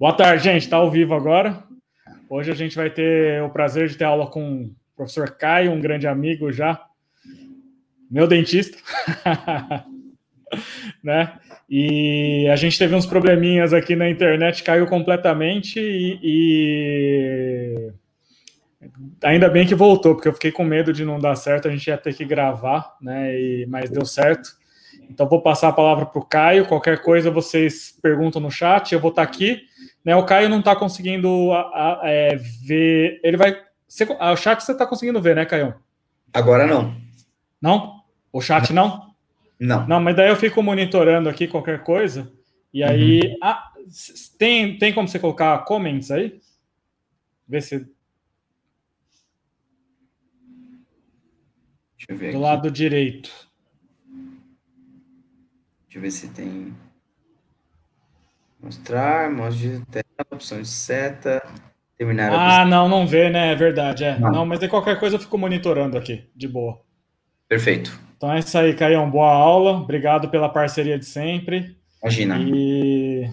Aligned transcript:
Boa 0.00 0.14
tarde, 0.14 0.44
gente. 0.44 0.62
Está 0.62 0.78
ao 0.78 0.90
vivo 0.90 1.12
agora. 1.12 1.62
Hoje 2.26 2.50
a 2.50 2.54
gente 2.54 2.74
vai 2.74 2.88
ter 2.88 3.42
o 3.42 3.50
prazer 3.50 3.86
de 3.86 3.98
ter 3.98 4.04
aula 4.04 4.26
com 4.26 4.62
o 4.62 4.74
professor 4.96 5.30
Caio, 5.32 5.72
um 5.72 5.78
grande 5.78 6.06
amigo 6.06 6.50
já, 6.50 6.82
meu 8.10 8.26
dentista, 8.26 8.78
né? 11.04 11.38
E 11.68 12.48
a 12.50 12.56
gente 12.56 12.78
teve 12.78 12.94
uns 12.94 13.04
probleminhas 13.04 13.74
aqui 13.74 13.94
na 13.94 14.08
internet, 14.08 14.62
caiu 14.62 14.86
completamente 14.86 15.78
e, 15.78 16.18
e, 16.22 17.92
ainda 19.22 19.50
bem 19.50 19.66
que 19.66 19.74
voltou, 19.74 20.14
porque 20.14 20.28
eu 20.28 20.32
fiquei 20.32 20.50
com 20.50 20.64
medo 20.64 20.94
de 20.94 21.04
não 21.04 21.18
dar 21.18 21.36
certo, 21.36 21.68
a 21.68 21.70
gente 21.70 21.88
ia 21.88 21.98
ter 21.98 22.14
que 22.14 22.24
gravar, 22.24 22.96
né? 23.02 23.38
E, 23.38 23.66
mas 23.66 23.90
deu 23.90 24.06
certo. 24.06 24.48
Então 25.10 25.28
vou 25.28 25.42
passar 25.42 25.68
a 25.68 25.74
palavra 25.74 26.06
para 26.06 26.18
o 26.18 26.24
Caio. 26.24 26.64
Qualquer 26.64 27.02
coisa 27.02 27.30
vocês 27.30 27.94
perguntam 28.00 28.40
no 28.40 28.50
chat, 28.50 28.92
eu 28.92 29.00
vou 29.00 29.10
estar 29.10 29.26
tá 29.26 29.30
aqui. 29.30 29.68
Né, 30.04 30.16
o 30.16 30.24
Caio 30.24 30.48
não 30.48 30.60
está 30.60 30.74
conseguindo 30.74 31.52
a, 31.52 31.60
a, 31.60 32.00
é, 32.04 32.36
ver. 32.36 33.20
Ele 33.22 33.36
vai. 33.36 33.60
Você, 33.86 34.04
o 34.04 34.36
chat 34.36 34.60
você 34.62 34.72
está 34.72 34.86
conseguindo 34.86 35.20
ver, 35.20 35.36
né, 35.36 35.44
Caio? 35.44 35.74
Agora 36.32 36.66
não. 36.66 36.96
Não? 37.60 38.02
O 38.32 38.40
chat 38.40 38.72
não? 38.72 39.14
Não. 39.58 39.86
Não, 39.86 40.00
mas 40.00 40.16
daí 40.16 40.30
eu 40.30 40.36
fico 40.36 40.62
monitorando 40.62 41.28
aqui 41.28 41.46
qualquer 41.46 41.82
coisa. 41.82 42.32
E 42.72 42.82
aí. 42.82 43.20
Uhum. 43.20 43.36
Ah, 43.42 43.72
tem, 44.38 44.78
tem 44.78 44.92
como 44.94 45.06
você 45.08 45.18
colocar 45.18 45.58
comments 45.64 46.10
aí? 46.10 46.40
Vê 47.46 47.60
se. 47.60 47.78
Deixa 51.98 52.10
eu 52.10 52.16
ver. 52.16 52.30
Do 52.32 52.38
aqui. 52.38 52.44
lado 52.46 52.70
direito. 52.70 53.30
Deixa 55.82 55.98
eu 55.98 56.00
ver 56.00 56.10
se 56.10 56.28
tem. 56.28 56.74
Mostrar, 58.62 59.30
mostra 59.30 59.68
de 59.68 59.86
tela, 59.86 60.04
opção 60.32 60.60
de 60.60 60.68
seta, 60.68 61.42
terminar 61.96 62.32
Ah, 62.32 62.64
não, 62.64 62.88
não 62.88 63.06
vê, 63.06 63.30
né? 63.30 63.52
É 63.52 63.54
verdade, 63.54 64.04
é. 64.04 64.18
Não. 64.18 64.30
não, 64.30 64.46
mas 64.46 64.60
de 64.60 64.68
qualquer 64.68 64.98
coisa 64.98 65.16
eu 65.16 65.20
fico 65.20 65.38
monitorando 65.38 65.96
aqui, 65.96 66.28
de 66.36 66.46
boa. 66.46 66.80
Perfeito. 67.48 67.98
Então 68.16 68.32
é 68.32 68.38
isso 68.38 68.56
aí, 68.56 68.74
Caião. 68.74 69.10
Boa 69.10 69.32
aula. 69.32 69.72
Obrigado 69.72 70.28
pela 70.28 70.48
parceria 70.48 70.98
de 70.98 71.06
sempre. 71.06 71.76
Imagina. 72.02 72.38
E 72.38 73.28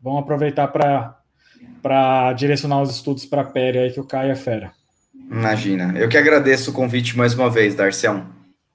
vamos 0.00 0.20
aproveitar 0.20 0.68
para 0.68 2.32
direcionar 2.34 2.80
os 2.80 2.90
estudos 2.90 3.26
para 3.26 3.42
a 3.42 3.44
Pere 3.44 3.78
aí, 3.78 3.92
que 3.92 4.00
o 4.00 4.06
Caio 4.06 4.30
é 4.30 4.36
fera. 4.36 4.72
Imagina. 5.14 5.92
Eu 5.98 6.08
que 6.08 6.16
agradeço 6.16 6.70
o 6.70 6.74
convite 6.74 7.16
mais 7.16 7.34
uma 7.34 7.50
vez, 7.50 7.74
Darcião. 7.74 8.26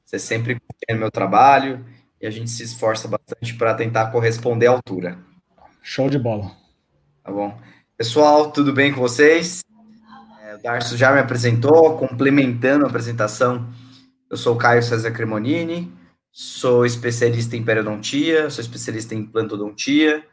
Você 0.06 0.20
sempre 0.20 0.56
confia 0.56 0.94
no 0.94 1.00
meu 1.00 1.12
trabalho 1.12 1.86
e 2.22 2.28
a 2.28 2.30
gente 2.30 2.50
se 2.50 2.64
esforça 2.64 3.08
bastante 3.08 3.54
para 3.56 3.74
tentar 3.74 4.08
corresponder 4.12 4.68
à 4.68 4.72
altura. 4.72 5.18
Show 5.88 6.10
de 6.10 6.18
bola. 6.18 6.52
Tá 7.24 7.32
bom. 7.32 7.56
Pessoal, 7.96 8.52
tudo 8.52 8.74
bem 8.74 8.92
com 8.92 9.00
vocês? 9.00 9.64
É, 10.42 10.56
o 10.56 10.58
Darcio 10.58 10.98
já 10.98 11.14
me 11.14 11.20
apresentou, 11.20 11.96
complementando 11.96 12.86
a 12.86 12.90
apresentação. 12.90 13.70
Eu 14.28 14.36
sou 14.36 14.56
o 14.56 14.58
Caio 14.58 14.82
César 14.82 15.12
Cremonini, 15.12 15.94
sou 16.32 16.88
especialista 16.88 17.56
em 17.56 17.64
periodontia, 17.64 18.50
sou 18.50 18.64
especialista 18.64 19.14
em 19.14 19.28
plantodontia, 19.28 20.26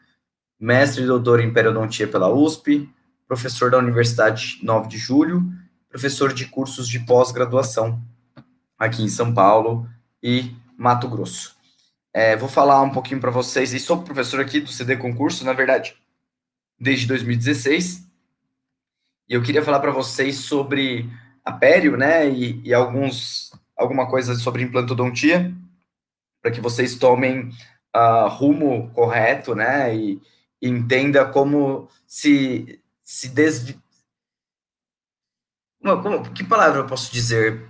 mestre 0.59 1.03
e 1.03 1.06
doutor 1.06 1.39
em 1.39 1.53
periodontia 1.53 2.09
pela 2.09 2.33
USP, 2.33 2.89
professor 3.28 3.70
da 3.70 3.77
Universidade 3.77 4.59
9 4.62 4.89
de 4.89 4.97
Julho, 4.97 5.53
professor 5.87 6.33
de 6.33 6.47
cursos 6.47 6.89
de 6.89 6.98
pós-graduação 7.00 8.03
aqui 8.78 9.03
em 9.03 9.09
São 9.09 9.34
Paulo 9.34 9.87
e 10.22 10.56
Mato 10.78 11.06
Grosso. 11.09 11.62
É, 12.15 12.37
vou 12.37 12.49
falar 12.49 12.83
um 12.83 12.91
pouquinho 12.91 13.21
para 13.21 13.31
vocês, 13.31 13.73
e 13.73 13.81
sou 13.81 14.03
professor 14.03 14.39
aqui 14.41 14.61
do 14.61 14.71
CD 14.71 14.97
Concurso, 14.97 15.45
na 15.45 15.55
verdade, 15.55 15.97
desde 16.79 17.07
2016. 17.07 18.07
E 19.29 19.35
eu 19.35 19.43
queria 19.43 19.65
falar 19.65 19.81
para 19.81 19.91
vocês 19.91 20.37
sobre 20.37 21.09
a 21.43 21.53
pério, 21.53 21.97
né, 21.97 22.29
e, 22.29 22.61
e, 22.65 22.75
alguns, 22.75 23.51
alguma 23.75 24.07
coisa 24.07 24.34
sobre 24.34 24.62
implantodontia, 24.62 25.55
para 26.43 26.51
que 26.51 26.61
vocês 26.61 26.97
tomem 26.97 27.49
uh, 27.97 28.28
rumo 28.28 28.91
correto, 28.91 29.55
né, 29.55 29.97
e, 29.97 30.21
e 30.61 30.69
entenda 30.69 31.25
como 31.25 31.89
se, 32.06 32.78
se 33.03 33.28
desvi... 33.31 33.81
Como, 35.81 36.31
que 36.31 36.45
palavra 36.45 36.81
eu 36.81 36.87
posso 36.87 37.11
dizer? 37.11 37.67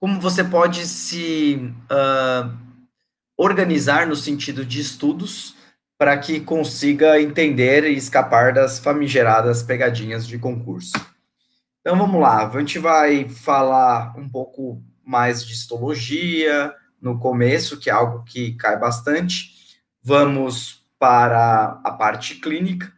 Como 0.00 0.20
você 0.20 0.42
pode 0.42 0.84
se... 0.84 1.72
Uh, 1.84 2.63
organizar 3.36 4.06
no 4.06 4.16
sentido 4.16 4.64
de 4.64 4.80
estudos 4.80 5.54
para 5.98 6.16
que 6.18 6.40
consiga 6.40 7.20
entender 7.20 7.84
e 7.84 7.96
escapar 7.96 8.52
das 8.52 8.78
famigeradas 8.78 9.62
pegadinhas 9.62 10.26
de 10.26 10.38
concurso. 10.38 10.92
Então 11.80 11.96
vamos 11.98 12.20
lá, 12.20 12.46
a 12.46 12.60
gente 12.60 12.78
vai 12.78 13.28
falar 13.28 14.14
um 14.16 14.28
pouco 14.28 14.82
mais 15.04 15.44
de 15.44 15.52
histologia 15.52 16.74
no 17.00 17.18
começo, 17.18 17.78
que 17.78 17.90
é 17.90 17.92
algo 17.92 18.24
que 18.24 18.54
cai 18.54 18.78
bastante. 18.78 19.50
Vamos 20.02 20.82
para 20.98 21.80
a 21.84 21.92
parte 21.92 22.36
clínica, 22.36 22.90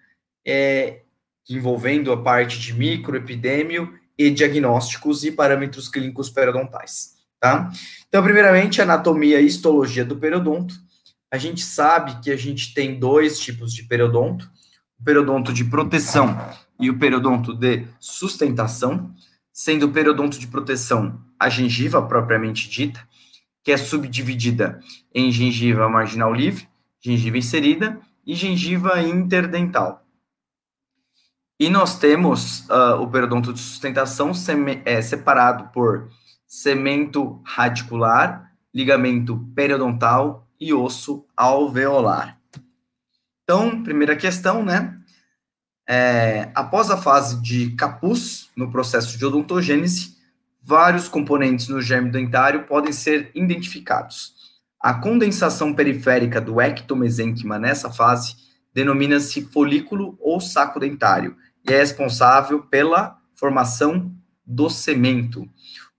é, 0.46 1.02
envolvendo 1.48 2.12
a 2.12 2.22
parte 2.22 2.60
de 2.60 2.72
microepidêmio 2.72 3.98
e 4.16 4.30
diagnósticos 4.30 5.24
e 5.24 5.32
parâmetros 5.32 5.88
clínicos 5.88 6.30
periodontais. 6.30 7.16
Tá? 7.40 7.70
Então, 8.16 8.24
primeiramente, 8.24 8.80
anatomia 8.80 9.42
e 9.42 9.46
histologia 9.46 10.02
do 10.02 10.16
periodonto. 10.16 10.74
A 11.30 11.36
gente 11.36 11.60
sabe 11.60 12.18
que 12.22 12.30
a 12.30 12.36
gente 12.36 12.72
tem 12.72 12.98
dois 12.98 13.38
tipos 13.38 13.74
de 13.74 13.82
periodonto: 13.82 14.50
o 14.98 15.04
periodonto 15.04 15.52
de 15.52 15.62
proteção 15.62 16.34
e 16.80 16.88
o 16.88 16.98
periodonto 16.98 17.52
de 17.52 17.86
sustentação, 18.00 19.14
sendo 19.52 19.84
o 19.84 19.92
periodonto 19.92 20.38
de 20.38 20.46
proteção 20.46 21.20
a 21.38 21.50
gengiva 21.50 22.00
propriamente 22.00 22.70
dita, 22.70 23.06
que 23.62 23.70
é 23.70 23.76
subdividida 23.76 24.80
em 25.14 25.30
gengiva 25.30 25.86
marginal 25.86 26.32
livre, 26.32 26.66
gengiva 27.04 27.36
inserida 27.36 28.00
e 28.26 28.34
gengiva 28.34 28.98
interdental. 29.02 30.02
E 31.60 31.68
nós 31.68 31.98
temos 31.98 32.60
uh, 32.70 32.98
o 32.98 33.10
periodonto 33.10 33.52
de 33.52 33.60
sustentação 33.60 34.32
é, 34.86 35.02
separado 35.02 35.68
por 35.70 36.08
cemento 36.46 37.40
radicular, 37.44 38.52
ligamento 38.74 39.38
periodontal 39.54 40.46
e 40.60 40.72
osso 40.72 41.26
alveolar. 41.36 42.38
Então, 43.42 43.82
primeira 43.82 44.16
questão, 44.16 44.64
né? 44.64 44.98
É, 45.88 46.50
após 46.54 46.90
a 46.90 46.96
fase 46.96 47.40
de 47.40 47.70
capuz, 47.70 48.50
no 48.56 48.70
processo 48.70 49.16
de 49.16 49.24
odontogênese, 49.24 50.16
vários 50.60 51.08
componentes 51.08 51.68
no 51.68 51.80
germe 51.80 52.10
dentário 52.10 52.64
podem 52.64 52.92
ser 52.92 53.30
identificados. 53.34 54.34
A 54.80 54.94
condensação 54.94 55.72
periférica 55.72 56.40
do 56.40 56.60
ectomesênquima 56.60 57.58
nessa 57.58 57.90
fase 57.90 58.36
denomina-se 58.74 59.42
folículo 59.46 60.18
ou 60.20 60.40
saco 60.40 60.80
dentário 60.80 61.36
e 61.64 61.72
é 61.72 61.78
responsável 61.78 62.62
pela 62.62 63.18
formação 63.34 64.12
do 64.44 64.68
cemento. 64.68 65.48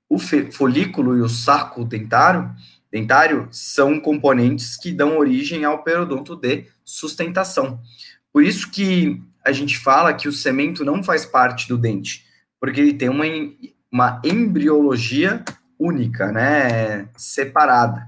O 0.09 0.17
folículo 0.17 1.17
e 1.17 1.21
o 1.21 1.29
saco 1.29 1.83
dentário, 1.83 2.49
dentário 2.91 3.47
são 3.51 3.99
componentes 3.99 4.77
que 4.77 4.91
dão 4.91 5.17
origem 5.17 5.65
ao 5.65 5.83
periodonto 5.83 6.35
de 6.35 6.65
sustentação. 6.83 7.81
Por 8.31 8.43
isso 8.43 8.71
que 8.71 9.21
a 9.43 9.51
gente 9.51 9.77
fala 9.77 10.13
que 10.13 10.27
o 10.27 10.31
cemento 10.31 10.85
não 10.85 11.03
faz 11.03 11.25
parte 11.25 11.67
do 11.67 11.77
dente, 11.77 12.25
porque 12.59 12.79
ele 12.79 12.93
tem 12.93 13.09
uma, 13.09 13.25
uma 13.91 14.21
embriologia 14.23 15.43
única, 15.79 16.31
né, 16.31 17.07
separada. 17.15 18.07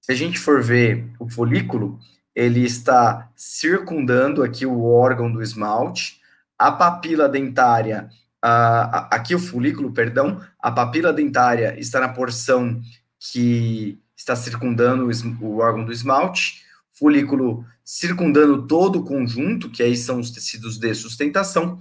Se 0.00 0.12
a 0.12 0.14
gente 0.14 0.38
for 0.38 0.62
ver 0.62 1.06
o 1.18 1.28
folículo, 1.28 1.98
ele 2.34 2.64
está 2.64 3.30
circundando 3.36 4.42
aqui 4.42 4.64
o 4.64 4.84
órgão 4.84 5.30
do 5.30 5.42
esmalte, 5.42 6.20
a 6.58 6.72
papila 6.72 7.28
dentária 7.28 8.08
aqui 8.42 9.34
o 9.34 9.38
folículo, 9.38 9.92
perdão, 9.92 10.40
a 10.60 10.70
papila 10.70 11.12
dentária 11.12 11.78
está 11.78 12.00
na 12.00 12.08
porção 12.08 12.80
que 13.18 14.00
está 14.16 14.36
circundando 14.36 15.08
o, 15.08 15.44
o 15.44 15.58
órgão 15.58 15.84
do 15.84 15.92
esmalte, 15.92 16.62
folículo 16.92 17.64
circundando 17.84 18.66
todo 18.66 19.00
o 19.00 19.04
conjunto, 19.04 19.70
que 19.70 19.82
aí 19.82 19.96
são 19.96 20.20
os 20.20 20.30
tecidos 20.30 20.78
de 20.78 20.94
sustentação, 20.94 21.78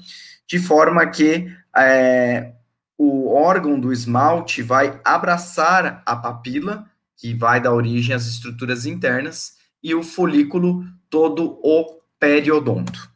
de 0.48 0.58
forma 0.58 1.06
que 1.08 1.52
é, 1.76 2.54
o 2.98 3.34
órgão 3.34 3.80
do 3.80 3.92
esmalte 3.92 4.62
vai 4.62 5.00
abraçar 5.04 6.02
a 6.06 6.16
papila, 6.16 6.90
que 7.16 7.34
vai 7.34 7.60
dar 7.60 7.74
origem 7.74 8.16
às 8.16 8.26
estruturas 8.26 8.86
internas, 8.86 9.58
e 9.84 9.94
o 9.94 10.04
folículo 10.04 10.86
todo 11.10 11.60
o 11.64 12.00
periodonto. 12.20 13.12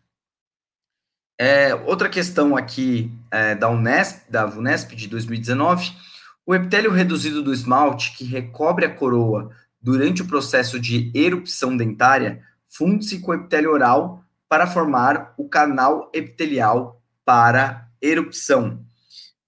É, 1.40 1.74
outra 1.74 2.10
questão 2.10 2.56
aqui 2.56 3.12
é, 3.31 3.56
da 3.56 3.69
Unesp, 3.69 4.30
da 4.30 4.45
Unesp 4.45 4.92
de 4.95 5.07
2019, 5.07 5.92
o 6.45 6.54
epitélio 6.54 6.92
reduzido 6.92 7.42
do 7.42 7.54
esmalte 7.54 8.16
que 8.18 8.25
recobre 8.25 8.86
a 8.86 8.94
coroa 8.94 9.51
durante 9.81 10.22
o 10.22 10.28
processo 10.28 10.80
de 10.80 11.12
erupção 11.16 11.75
dentária 11.75 12.42
funde-se 12.68 13.19
com 13.19 13.31
o 13.31 13.36
epitélio 13.36 13.72
oral 13.72 14.24
para 14.48 14.68
formar 14.68 15.33
o 15.38 15.48
canal 15.48 16.10
epitelial 16.13 17.01
para 17.25 17.88
erupção. 18.01 18.83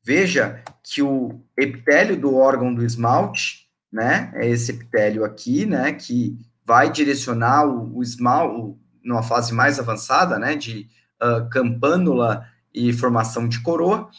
Veja 0.04 0.64
que 0.84 1.02
o 1.02 1.42
epitélio 1.58 2.20
do 2.20 2.36
órgão 2.36 2.74
do 2.74 2.84
esmalte, 2.84 3.68
né, 3.92 4.32
é 4.36 4.48
esse 4.48 4.72
epitélio 4.72 5.24
aqui, 5.24 5.66
né, 5.66 5.94
que 5.94 6.38
vai 6.66 6.92
direcionar 6.92 7.66
o, 7.66 7.98
o 7.98 8.04
esmalte 8.04 8.78
numa 9.04 9.24
fase 9.24 9.54
mais 9.54 9.80
avançada, 9.80 10.40
né, 10.40 10.56
de 10.56 10.88
uh, 11.22 11.50
campânula 11.50 12.46
e 12.74 12.92
formação 12.94 13.48
de 13.48 13.62
coroa, 13.62 14.10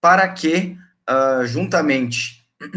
para 0.00 0.26
que, 0.28 0.76
uh, 1.08 1.46
juntamente 1.46 2.44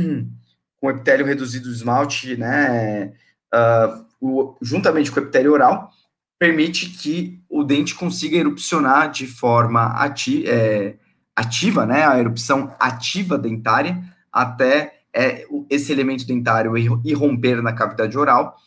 com 0.78 0.88
o 0.88 0.90
epitélio 0.90 1.26
reduzido 1.26 1.68
do 1.70 1.74
esmalte, 1.74 2.36
né, 2.36 3.14
uh, 3.54 4.06
o, 4.20 4.58
juntamente 4.62 5.12
com 5.12 5.20
o 5.20 5.24
epitélio 5.24 5.54
oral, 5.54 5.92
permite 6.40 6.90
que 6.90 7.42
o 7.50 7.64
dente 7.64 7.96
consiga 7.96 8.38
erupcionar 8.38 9.10
de 9.10 9.26
forma 9.26 9.86
ati 9.94 10.48
é, 10.48 10.96
ativa, 11.36 11.86
né, 11.86 12.06
a 12.06 12.20
erupção 12.20 12.76
ativa 12.80 13.38
dentária, 13.38 14.04
até 14.32 15.00
é, 15.14 15.46
esse 15.70 15.92
elemento 15.92 16.26
dentário 16.26 16.78
irromper 16.78 17.62
na 17.62 17.74
cavidade 17.74 18.18
oral 18.18 18.58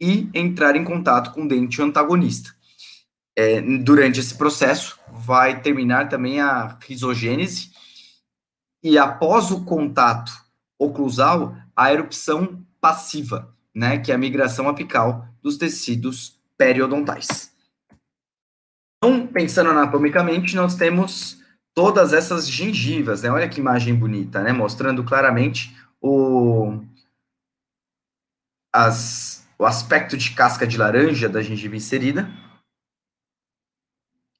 e 0.00 0.28
entrar 0.34 0.76
em 0.76 0.84
contato 0.84 1.32
com 1.32 1.44
o 1.44 1.48
dente 1.48 1.80
antagonista. 1.80 2.50
É, 3.36 3.60
durante 3.60 4.20
esse 4.20 4.36
processo, 4.36 4.98
vai 5.08 5.60
terminar 5.60 6.08
também 6.08 6.40
a 6.40 6.78
risogênese, 6.82 7.70
e 8.82 8.98
após 8.98 9.50
o 9.50 9.64
contato 9.64 10.32
oclusal, 10.78 11.56
a 11.74 11.92
erupção 11.92 12.64
passiva, 12.80 13.54
né, 13.74 13.98
que 13.98 14.10
é 14.10 14.14
a 14.14 14.18
migração 14.18 14.68
apical 14.68 15.26
dos 15.40 15.56
tecidos 15.56 16.38
periodontais. 16.58 17.52
Então, 18.98 19.26
pensando 19.26 19.70
anatomicamente, 19.70 20.54
nós 20.54 20.74
temos 20.76 21.42
todas 21.74 22.12
essas 22.12 22.48
gengivas, 22.48 23.22
né? 23.22 23.30
Olha 23.30 23.48
que 23.48 23.60
imagem 23.60 23.94
bonita, 23.94 24.42
né? 24.42 24.52
Mostrando 24.52 25.02
claramente 25.02 25.76
o, 26.00 26.80
as, 28.72 29.44
o 29.58 29.64
aspecto 29.64 30.16
de 30.16 30.30
casca 30.32 30.66
de 30.66 30.76
laranja 30.76 31.28
da 31.28 31.42
gengiva 31.42 31.74
inserida. 31.74 32.30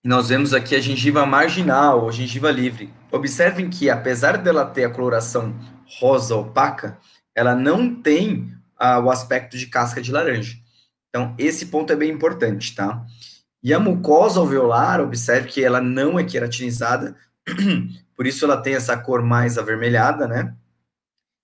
E 0.04 0.08
nós 0.08 0.28
vemos 0.30 0.52
aqui 0.52 0.74
a 0.74 0.80
gengiva 0.80 1.24
marginal, 1.24 2.02
ou 2.02 2.10
gengiva 2.10 2.50
livre. 2.50 2.92
Observem 3.10 3.70
que, 3.70 3.88
apesar 3.88 4.36
dela 4.36 4.64
ter 4.64 4.84
a 4.84 4.90
coloração 4.90 5.54
rosa 6.00 6.34
opaca, 6.34 6.98
ela 7.34 7.54
não 7.54 7.94
tem 7.94 8.52
ah, 8.76 8.98
o 8.98 9.10
aspecto 9.10 9.56
de 9.56 9.66
casca 9.66 10.02
de 10.02 10.10
laranja. 10.10 10.58
Então, 11.08 11.34
esse 11.38 11.66
ponto 11.66 11.92
é 11.92 11.96
bem 11.96 12.10
importante, 12.10 12.74
tá? 12.74 13.06
E 13.62 13.72
a 13.72 13.78
mucosa 13.78 14.40
alveolar, 14.40 15.00
observe 15.00 15.48
que 15.48 15.62
ela 15.62 15.80
não 15.80 16.18
é 16.18 16.24
queratinizada, 16.24 17.14
por 18.16 18.26
isso 18.26 18.44
ela 18.44 18.56
tem 18.56 18.74
essa 18.74 18.96
cor 18.96 19.22
mais 19.22 19.56
avermelhada, 19.56 20.26
né? 20.26 20.52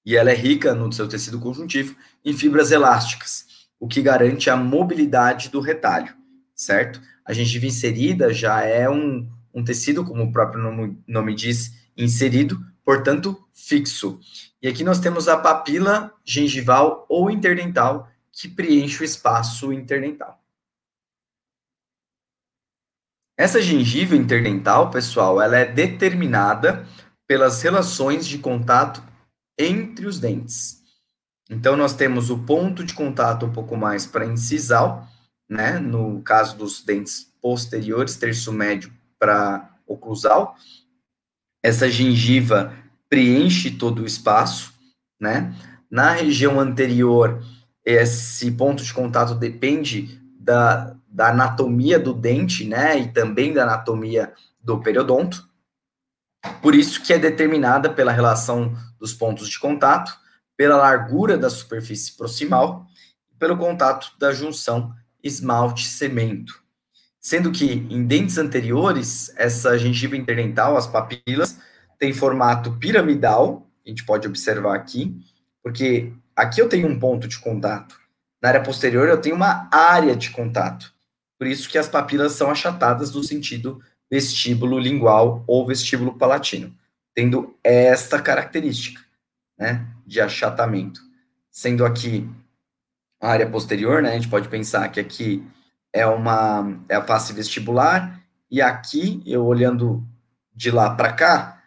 E 0.05 0.17
ela 0.17 0.31
é 0.31 0.35
rica 0.35 0.75
no 0.75 0.93
seu 0.93 1.07
tecido 1.07 1.39
conjuntivo 1.39 1.95
em 2.25 2.33
fibras 2.33 2.73
elásticas, 2.73 3.69
o 3.79 3.87
que 3.87 4.03
garante 4.03 4.51
a 4.51 4.57
mobilidade 4.57 5.49
do 5.49 5.61
retalho, 5.61 6.13
certo? 6.57 7.01
A 7.29 7.35
gengiva 7.35 7.67
inserida 7.67 8.33
já 8.33 8.63
é 8.63 8.89
um, 8.89 9.31
um 9.53 9.63
tecido, 9.63 10.03
como 10.03 10.25
o 10.25 10.33
próprio 10.33 10.63
nome, 10.63 10.99
nome 11.07 11.35
diz, 11.35 11.75
inserido, 11.95 12.59
portanto, 12.83 13.47
fixo. 13.53 14.19
E 14.63 14.67
aqui 14.67 14.83
nós 14.83 14.99
temos 14.99 15.29
a 15.29 15.37
papila 15.37 16.11
gengival 16.25 17.05
ou 17.07 17.31
interdental, 17.31 18.09
que 18.33 18.49
preenche 18.49 19.03
o 19.03 19.05
espaço 19.05 19.75
interdental. 19.75 20.43
Essa 23.37 23.61
gengiva 23.61 24.17
interdental, 24.17 24.91
pessoal, 24.91 25.39
ela 25.39 25.59
é 25.59 25.67
determinada 25.67 26.89
pelas 27.27 27.61
relações 27.61 28.27
de 28.27 28.39
contato 28.39 29.03
entre 29.59 30.07
os 30.07 30.19
dentes. 30.19 30.83
Então, 31.51 31.77
nós 31.77 31.95
temos 31.95 32.31
o 32.31 32.39
ponto 32.39 32.83
de 32.83 32.95
contato 32.95 33.45
um 33.45 33.53
pouco 33.53 33.77
mais 33.77 34.07
para 34.07 34.25
incisal, 34.25 35.08
né? 35.49 35.79
No 35.79 36.21
caso 36.23 36.57
dos 36.57 36.83
dentes 36.83 37.33
posteriores, 37.41 38.17
terço 38.17 38.53
médio 38.53 38.93
para 39.19 39.71
oclusal. 39.87 40.57
Essa 41.63 41.91
gengiva 41.91 42.73
preenche 43.09 43.71
todo 43.71 44.03
o 44.03 44.07
espaço, 44.07 44.73
né? 45.21 45.55
Na 45.91 46.13
região 46.13 46.61
anterior, 46.61 47.43
esse 47.85 48.51
ponto 48.51 48.85
de 48.85 48.93
contato 48.93 49.35
depende 49.35 50.21
da, 50.39 50.95
da 51.09 51.31
anatomia 51.31 51.99
do 51.99 52.13
dente, 52.13 52.67
né, 52.67 52.99
e 52.99 53.09
também 53.09 53.55
da 53.55 53.63
anatomia 53.63 54.35
do 54.61 54.79
periodonto. 54.81 55.49
Por 56.63 56.75
isso 56.75 57.03
que 57.03 57.13
é 57.13 57.19
determinada 57.19 57.91
pela 57.91 58.13
relação 58.13 58.75
dos 58.99 59.15
pontos 59.15 59.49
de 59.49 59.59
contato, 59.59 60.17
pela 60.57 60.77
largura 60.77 61.39
da 61.39 61.49
superfície 61.49 62.17
proximal, 62.17 62.87
pelo 63.39 63.57
contato 63.57 64.13
da 64.19 64.33
junção 64.33 64.95
esmalte-cemento. 65.29 66.63
Sendo 67.21 67.53
que 67.53 67.67
em 67.67 68.07
dentes 68.07 68.39
anteriores, 68.39 69.33
essa 69.37 69.79
gengiva 69.79 70.17
interdental, 70.17 70.77
as 70.77 70.87
papilas, 70.87 71.59
tem 71.99 72.13
formato 72.13 72.73
piramidal, 72.79 73.67
a 73.85 73.89
gente 73.89 74.05
pode 74.05 74.27
observar 74.27 74.75
aqui, 74.75 75.17
porque 75.63 76.13
aqui 76.35 76.61
eu 76.61 76.69
tenho 76.69 76.89
um 76.89 76.99
ponto 76.99 77.29
de 77.29 77.39
contato. 77.39 77.97
Na 78.41 78.51
área 78.51 78.63
posterior 78.63 79.09
eu 79.09 79.21
tenho 79.21 79.37
uma 79.37 79.69
área 79.73 80.15
de 80.15 80.31
contato. 80.31 80.93
Por 81.39 81.47
isso 81.47 81.69
que 81.69 81.79
as 81.79 81.89
papilas 81.89 82.33
são 82.33 82.51
achatadas 82.51 83.15
no 83.15 83.23
sentido 83.23 83.81
vestíbulo 84.11 84.79
lingual 84.79 85.45
ou 85.47 85.67
vestíbulo 85.67 86.17
palatino, 86.17 86.75
tendo 87.15 87.57
esta 87.63 88.21
característica, 88.21 89.01
né, 89.59 89.87
de 90.07 90.21
achatamento. 90.21 91.01
Sendo 91.51 91.85
aqui 91.85 92.29
a 93.21 93.31
área 93.31 93.49
posterior, 93.49 94.03
né, 94.03 94.11
a 94.11 94.15
gente 94.15 94.29
pode 94.29 94.49
pensar 94.49 94.89
que 94.89 95.01
aqui 95.01 95.45
é 95.93 96.07
uma 96.07 96.81
é 96.89 96.95
a 96.97 97.05
face 97.05 97.33
vestibular 97.33 98.23
e 98.51 98.63
aqui 98.63 99.23
eu 99.27 99.45
olhando 99.45 100.07
de 100.55 100.71
lá 100.71 100.95
para 100.95 101.13
cá, 101.13 101.63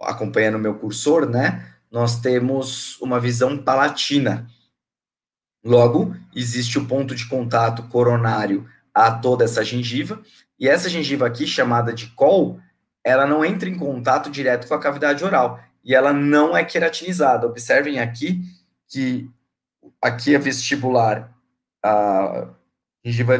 acompanhando 0.00 0.56
o 0.56 0.60
meu 0.60 0.74
cursor, 0.74 1.28
né, 1.28 1.74
nós 1.90 2.20
temos 2.20 3.00
uma 3.00 3.20
visão 3.20 3.56
palatina. 3.56 4.46
Logo, 5.64 6.14
existe 6.34 6.78
o 6.78 6.86
ponto 6.86 7.14
de 7.14 7.26
contato 7.26 7.84
coronário 7.84 8.68
a 8.92 9.10
toda 9.10 9.44
essa 9.44 9.64
gengiva, 9.64 10.20
e 10.58 10.68
essa 10.68 10.88
gengiva 10.88 11.26
aqui, 11.26 11.46
chamada 11.46 11.92
de 11.92 12.08
col, 12.08 12.60
ela 13.02 13.26
não 13.26 13.44
entra 13.44 13.68
em 13.68 13.76
contato 13.76 14.30
direto 14.30 14.68
com 14.68 14.74
a 14.74 14.80
cavidade 14.80 15.24
oral, 15.24 15.60
e 15.84 15.94
ela 15.94 16.12
não 16.12 16.56
é 16.56 16.64
queratinizada. 16.64 17.46
Observem 17.46 17.98
aqui 17.98 18.42
que 18.88 19.30
aqui 20.00 20.34
é 20.34 20.38
vestibular, 20.38 21.32
a 21.82 22.48
gengiva 23.04 23.34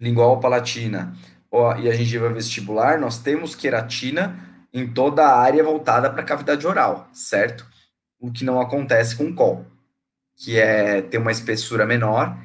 lingual 0.00 0.40
palatina 0.40 1.14
ó, 1.50 1.76
e 1.76 1.88
a 1.88 1.94
gengiva 1.94 2.28
vestibular, 2.30 2.98
nós 2.98 3.18
temos 3.18 3.54
queratina 3.54 4.36
em 4.72 4.92
toda 4.92 5.24
a 5.24 5.38
área 5.38 5.62
voltada 5.62 6.10
para 6.10 6.22
a 6.22 6.26
cavidade 6.26 6.66
oral, 6.66 7.08
certo? 7.12 7.66
O 8.18 8.32
que 8.32 8.44
não 8.44 8.60
acontece 8.60 9.14
com 9.14 9.24
o 9.24 9.34
col, 9.34 9.66
que 10.36 10.58
é 10.58 11.02
ter 11.02 11.18
uma 11.18 11.30
espessura 11.30 11.84
menor 11.84 12.36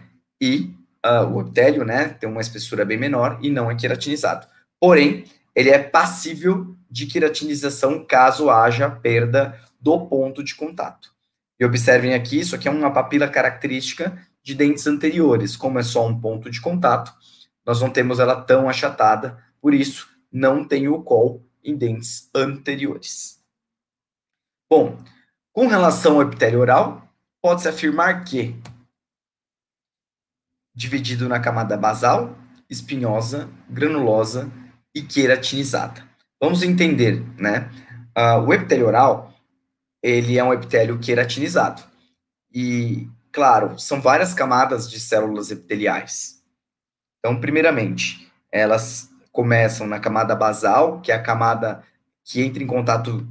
e 0.42 0.76
uh, 1.06 1.26
o 1.34 1.42
epitélio, 1.42 1.86
né, 1.86 2.10
tem 2.10 2.30
uma 2.30 2.42
espessura 2.42 2.84
bem 2.84 2.98
menor 2.98 3.40
e 3.42 3.50
não 3.50 3.72
é 3.72 3.76
queratinizado. 3.76 4.46
Porém, 4.80 5.24
ele 5.56 5.70
é 5.70 5.80
passível 5.80 6.76
de 6.90 7.06
queratinização 7.08 8.06
caso 8.06 8.50
haja 8.50 8.90
perda 8.90 9.60
do 9.80 10.06
ponto 10.08 10.44
de 10.44 10.54
contato. 10.54 11.17
E 11.60 11.66
observem 11.66 12.14
aqui, 12.14 12.40
isso 12.40 12.56
aqui 12.56 12.68
é 12.68 12.72
uma 12.72 12.92
papila 12.92 13.28
característica 13.28 14.18
de 14.44 14.54
dentes 14.54 14.86
anteriores. 14.88 15.58
Como 15.58 15.80
é 15.80 15.84
só 15.84 16.06
um 16.06 16.20
ponto 16.20 16.50
de 16.50 16.62
contato, 16.62 17.14
nós 17.66 17.82
não 17.82 17.90
temos 17.90 18.20
ela 18.20 18.40
tão 18.42 18.70
achatada, 18.70 19.44
por 19.60 19.74
isso 19.74 20.08
não 20.32 20.64
tem 20.64 20.88
o 20.88 21.02
col 21.02 21.46
em 21.64 21.76
dentes 21.76 22.30
anteriores. 22.34 23.44
Bom, 24.70 24.98
com 25.52 25.68
relação 25.68 26.16
ao 26.16 26.22
epitélio 26.22 26.60
oral, 26.60 27.08
pode-se 27.42 27.68
afirmar 27.68 28.24
que, 28.24 28.56
dividido 30.76 31.28
na 31.28 31.40
camada 31.40 31.76
basal, 31.76 32.38
espinhosa, 32.70 33.50
granulosa 33.70 34.52
e 34.94 35.02
queratinizada. 35.02 36.06
Vamos 36.40 36.62
entender, 36.62 37.24
né? 37.40 37.72
Uh, 38.18 38.48
o 38.48 38.54
epitélio 38.54 38.88
oral, 38.88 39.34
ele 40.02 40.38
é 40.38 40.44
um 40.44 40.54
epitélio 40.54 41.00
queratinizado. 41.00 41.84
E, 42.54 43.08
claro, 43.32 43.78
são 43.80 44.02
várias 44.02 44.34
camadas 44.34 44.90
de 44.90 45.00
células 45.00 45.52
epiteliais. 45.52 46.42
Então, 47.20 47.40
primeiramente, 47.40 48.32
elas 48.52 49.10
começam 49.32 49.86
na 49.86 50.00
camada 50.00 50.36
basal, 50.36 51.02
que 51.02 51.12
é 51.12 51.16
a 51.16 51.22
camada 51.22 51.84
que 52.24 52.42
entra 52.42 52.64
em 52.64 52.68
contato 52.68 53.28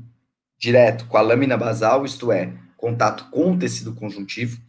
direto 0.58 1.06
com 1.06 1.16
a 1.16 1.20
lâmina 1.20 1.56
basal, 1.56 2.04
isto 2.04 2.32
é, 2.32 2.52
contato 2.76 3.28
com 3.30 3.52
o 3.52 3.58
tecido 3.58 3.94
conjuntivo. 3.94 4.60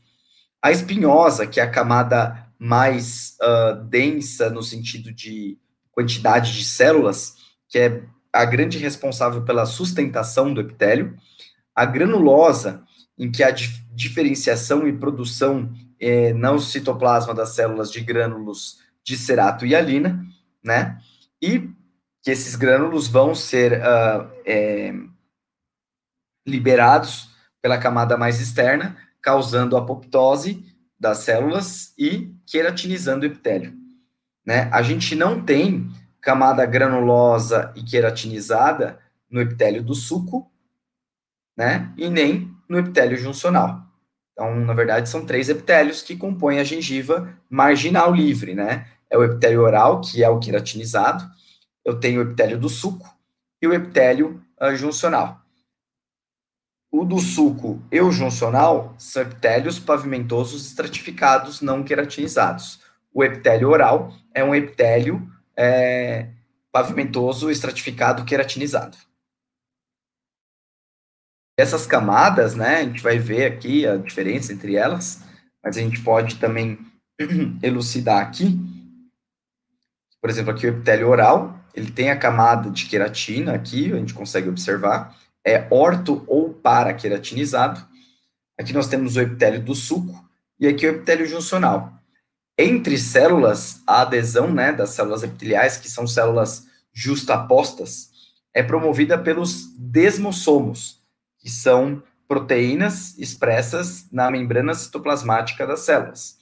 A 0.62 0.72
espinhosa, 0.72 1.46
que 1.46 1.60
é 1.60 1.64
a 1.64 1.70
camada 1.70 2.48
mais 2.60 3.38
uh, 3.42 3.84
densa 3.86 4.50
no 4.50 4.64
sentido 4.64 5.14
de 5.14 5.58
quantidade 5.92 6.54
de 6.54 6.66
células, 6.66 7.36
que 7.70 7.78
é 7.78 8.04
a 8.34 8.46
grande 8.46 8.78
responsável 8.78 9.44
pela 9.44 9.66
sustentação 9.66 10.54
do 10.54 10.62
epitélio, 10.62 11.16
a 11.78 11.86
granulosa, 11.86 12.84
em 13.16 13.30
que 13.32 13.44
a 13.44 13.52
diferenciação 13.52 14.88
e 14.88 14.98
produção 14.98 15.72
eh, 16.00 16.34
no 16.34 16.60
citoplasma 16.60 17.36
das 17.36 17.50
células 17.50 17.92
de 17.92 18.02
grânulos 18.02 18.80
de 19.04 19.16
cerato 19.16 19.64
e 19.64 19.76
alina, 19.76 20.26
né? 20.64 21.00
E 21.40 21.70
que 22.24 22.32
esses 22.32 22.56
grânulos 22.56 23.08
vão 23.08 23.36
ser 23.36 23.74
uh, 23.74 24.28
é, 24.44 24.92
liberados 26.48 27.30
pela 27.62 27.78
camada 27.78 28.18
mais 28.18 28.42
externa, 28.42 28.98
causando 29.22 29.78
apoptose 29.78 30.66
das 31.00 31.20
células 31.20 31.94
e 31.96 32.34
queratinizando 32.48 33.24
o 33.24 33.28
epitélio. 33.28 33.74
Né? 34.44 34.68
A 34.74 34.82
gente 34.82 35.16
não 35.16 35.44
tem 35.44 35.90
camada 36.20 36.66
granulosa 36.66 37.72
e 37.76 37.84
queratinizada 37.84 39.00
no 39.30 39.40
epitélio 39.40 39.84
do 39.84 39.94
suco, 39.94 40.52
né? 41.58 41.92
E 41.98 42.10
nem 42.10 42.56
no 42.70 42.78
epitélio 42.78 43.18
juncional. 43.18 43.82
Então, 44.32 44.56
na 44.56 44.74
verdade, 44.74 45.10
são 45.10 45.26
três 45.26 45.50
epitélios 45.50 46.04
que 46.04 46.16
compõem 46.16 46.60
a 46.60 46.64
gengiva 46.64 47.36
marginal 47.50 48.14
livre, 48.14 48.54
né? 48.54 48.88
É 49.10 49.18
o 49.18 49.24
epitélio 49.24 49.64
oral, 49.64 50.00
que 50.02 50.24
é 50.24 50.30
o 50.30 50.40
queratinizado, 50.40 51.28
eu 51.84 52.00
tenho 52.00 52.20
o 52.20 52.24
epitélio 52.24 52.60
do 52.60 52.70
suco 52.70 53.10
e 53.62 53.68
o 53.68 53.74
epitélio 53.74 54.44
uh, 54.62 54.76
juncional. 54.76 55.42
O 56.92 57.04
do 57.04 57.18
suco 57.20 57.82
e 57.92 58.00
o 58.00 58.12
juncional 58.12 58.94
são 58.98 59.22
epitélios 59.22 59.80
pavimentosos 59.80 60.68
estratificados 60.68 61.62
não 61.62 61.84
queratinizados. 61.84 62.80
O 63.14 63.24
epitélio 63.24 63.70
oral 63.70 64.14
é 64.34 64.44
um 64.44 64.54
epitélio 64.54 65.28
é, 65.56 66.30
pavimentoso 66.72 67.50
estratificado 67.50 68.24
queratinizado. 68.26 68.98
Essas 71.58 71.88
camadas, 71.88 72.54
né, 72.54 72.78
a 72.78 72.84
gente 72.84 73.02
vai 73.02 73.18
ver 73.18 73.46
aqui 73.46 73.88
a 73.88 73.98
diferença 73.98 74.54
entre 74.54 74.76
elas, 74.76 75.22
mas 75.64 75.76
a 75.76 75.82
gente 75.82 76.02
pode 76.02 76.36
também 76.36 76.78
elucidar 77.64 78.22
aqui. 78.22 78.60
Por 80.22 80.30
exemplo, 80.30 80.52
aqui 80.52 80.68
o 80.68 80.70
epitélio 80.70 81.10
oral, 81.10 81.60
ele 81.74 81.92
tem 81.92 82.12
a 82.12 82.18
camada 82.18 82.70
de 82.70 82.86
queratina 82.86 83.54
aqui, 83.54 83.92
a 83.92 83.98
gente 83.98 84.14
consegue 84.14 84.50
observar, 84.50 85.18
é 85.46 85.68
orto 85.72 86.24
ou 86.28 86.54
para-queratinizado. 86.54 87.84
Aqui 88.60 88.74
nós 88.74 88.88
temos 88.88 89.16
o 89.16 89.22
epitélio 89.22 89.62
do 89.62 89.74
suco 89.74 90.28
e 90.60 90.68
aqui 90.68 90.86
o 90.86 90.92
epitélio 90.92 91.26
juncional. 91.26 91.94
Entre 92.58 92.98
células, 92.98 93.82
a 93.86 94.02
adesão 94.02 94.52
né, 94.52 94.72
das 94.74 94.92
células 94.92 95.24
epiteliais, 95.24 95.78
que 95.78 95.90
são 95.90 96.08
células 96.08 96.68
justapostas, 96.92 98.10
é 98.54 98.64
promovida 98.64 99.18
pelos 99.18 99.72
desmossomos, 99.78 101.00
que 101.48 101.52
são 101.52 102.04
proteínas 102.28 103.18
expressas 103.18 104.06
na 104.12 104.30
membrana 104.30 104.74
citoplasmática 104.74 105.66
das 105.66 105.80
células. 105.80 106.38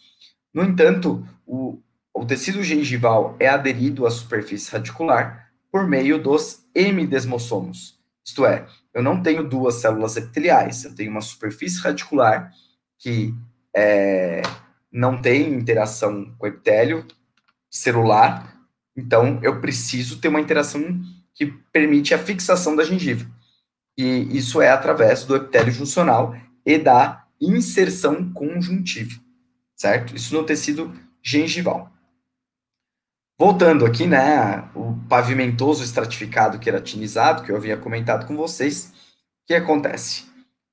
No 0.51 0.63
entanto, 0.63 1.24
o, 1.45 1.79
o 2.12 2.25
tecido 2.25 2.63
gengival 2.63 3.35
é 3.39 3.47
aderido 3.47 4.07
à 4.07 4.09
superfície 4.09 4.71
radicular 4.71 5.51
por 5.71 5.88
meio 5.88 6.17
dos 6.17 6.65
hemidesmossomos, 6.74 8.00
isto 8.25 8.47
é, 8.47 8.65
eu 8.95 9.03
não 9.03 9.21
tenho 9.21 9.47
duas 9.47 9.75
células 9.75 10.17
epiteliais, 10.17 10.83
eu 10.83 10.95
tenho 10.95 11.12
uma 11.12 11.21
superfície 11.21 11.79
radicular 11.79 12.51
que 12.97 13.31
é, 13.75 14.41
não 14.91 15.21
tem 15.21 15.53
interação 15.53 16.33
com 16.39 16.47
o 16.47 16.50
epitélio 16.50 17.05
celular, 17.69 18.57
então 18.97 19.39
eu 19.43 19.62
preciso 19.62 20.19
ter 20.19 20.29
uma 20.29 20.41
interação 20.41 20.81
que 21.35 21.45
permite 21.71 22.12
a 22.15 22.17
fixação 22.17 22.75
da 22.75 22.83
gengiva. 22.83 23.35
E 23.98 24.38
isso 24.38 24.62
é 24.62 24.70
através 24.70 25.24
do 25.24 25.36
epitélio 25.36 25.72
juncional 25.72 26.36
e 26.66 26.78
da 26.78 27.25
inserção 27.40 28.32
conjuntiva, 28.34 29.20
certo? 29.75 30.16
Isso 30.16 30.34
no 30.34 30.44
tecido 30.44 30.94
gengival. 31.24 31.92
Voltando 33.38 33.86
aqui, 33.86 34.08
né, 34.08 34.70
o 34.74 34.96
pavimentoso 35.10 35.84
estratificado 35.84 36.58
queratinizado, 36.58 37.44
que 37.44 37.52
eu 37.52 37.58
havia 37.58 37.75
comentado 37.75 38.25
com 38.25 38.36
vocês, 38.36 38.94
o 39.44 39.48
que 39.48 39.54
acontece? 39.54 40.24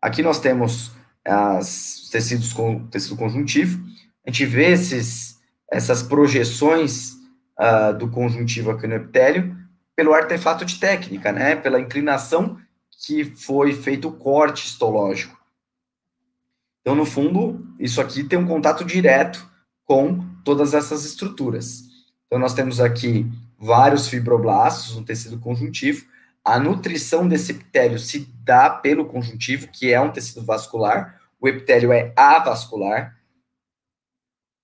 Aqui 0.00 0.23
nós 0.23 0.38
temos 0.38 0.93
as 1.25 2.09
tecidos 2.11 2.52
com 2.52 2.87
tecido 2.87 3.17
conjuntivo, 3.17 3.85
a 4.25 4.31
gente 4.31 4.47
vê 4.47 4.71
esses, 4.71 5.41
essas 5.71 6.02
projeções 6.02 7.14
uh, 7.59 7.97
do 7.99 8.09
conjuntivo 8.09 8.71
aqui 8.71 8.87
no 8.87 8.95
epitélio 8.95 9.57
pelo 9.97 10.14
artefato 10.14 10.64
de 10.64 10.79
técnica, 10.79 11.33
né, 11.33 11.57
pela 11.57 11.81
inclinação 11.81 12.59
que 13.04 13.25
foi 13.25 13.73
feito 13.73 14.09
o 14.09 14.12
corte 14.12 14.66
histológico. 14.66 15.40
Então, 16.80 16.94
no 16.94 17.04
fundo, 17.04 17.66
isso 17.78 18.00
aqui 18.00 18.25
tem 18.25 18.38
um 18.38 18.47
contato 18.47 18.85
direto 18.85 19.49
com 19.85 20.25
todas 20.44 20.75
essas 20.75 21.04
estruturas. 21.04 21.82
Então, 22.26 22.38
nós 22.38 22.54
temos 22.54 22.80
aqui 22.80 23.30
vários 23.59 24.09
fibroblastos 24.09 24.97
no 24.97 25.04
tecido 25.04 25.38
conjuntivo. 25.38 26.06
A 26.44 26.59
nutrição 26.59 27.28
desse 27.28 27.52
epitélio 27.52 27.99
se 27.99 28.21
dá 28.42 28.71
pelo 28.71 29.04
conjuntivo, 29.04 29.68
que 29.68 29.92
é 29.92 30.00
um 30.00 30.11
tecido 30.11 30.44
vascular. 30.44 31.21
O 31.40 31.49
epitélio 31.49 31.92
é 31.92 32.12
avascular. 32.16 33.16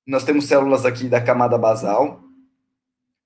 Nós 0.07 0.25
temos 0.25 0.47
células 0.47 0.85
aqui 0.85 1.09
da 1.09 1.21
camada 1.21 1.59
basal. 1.59 2.23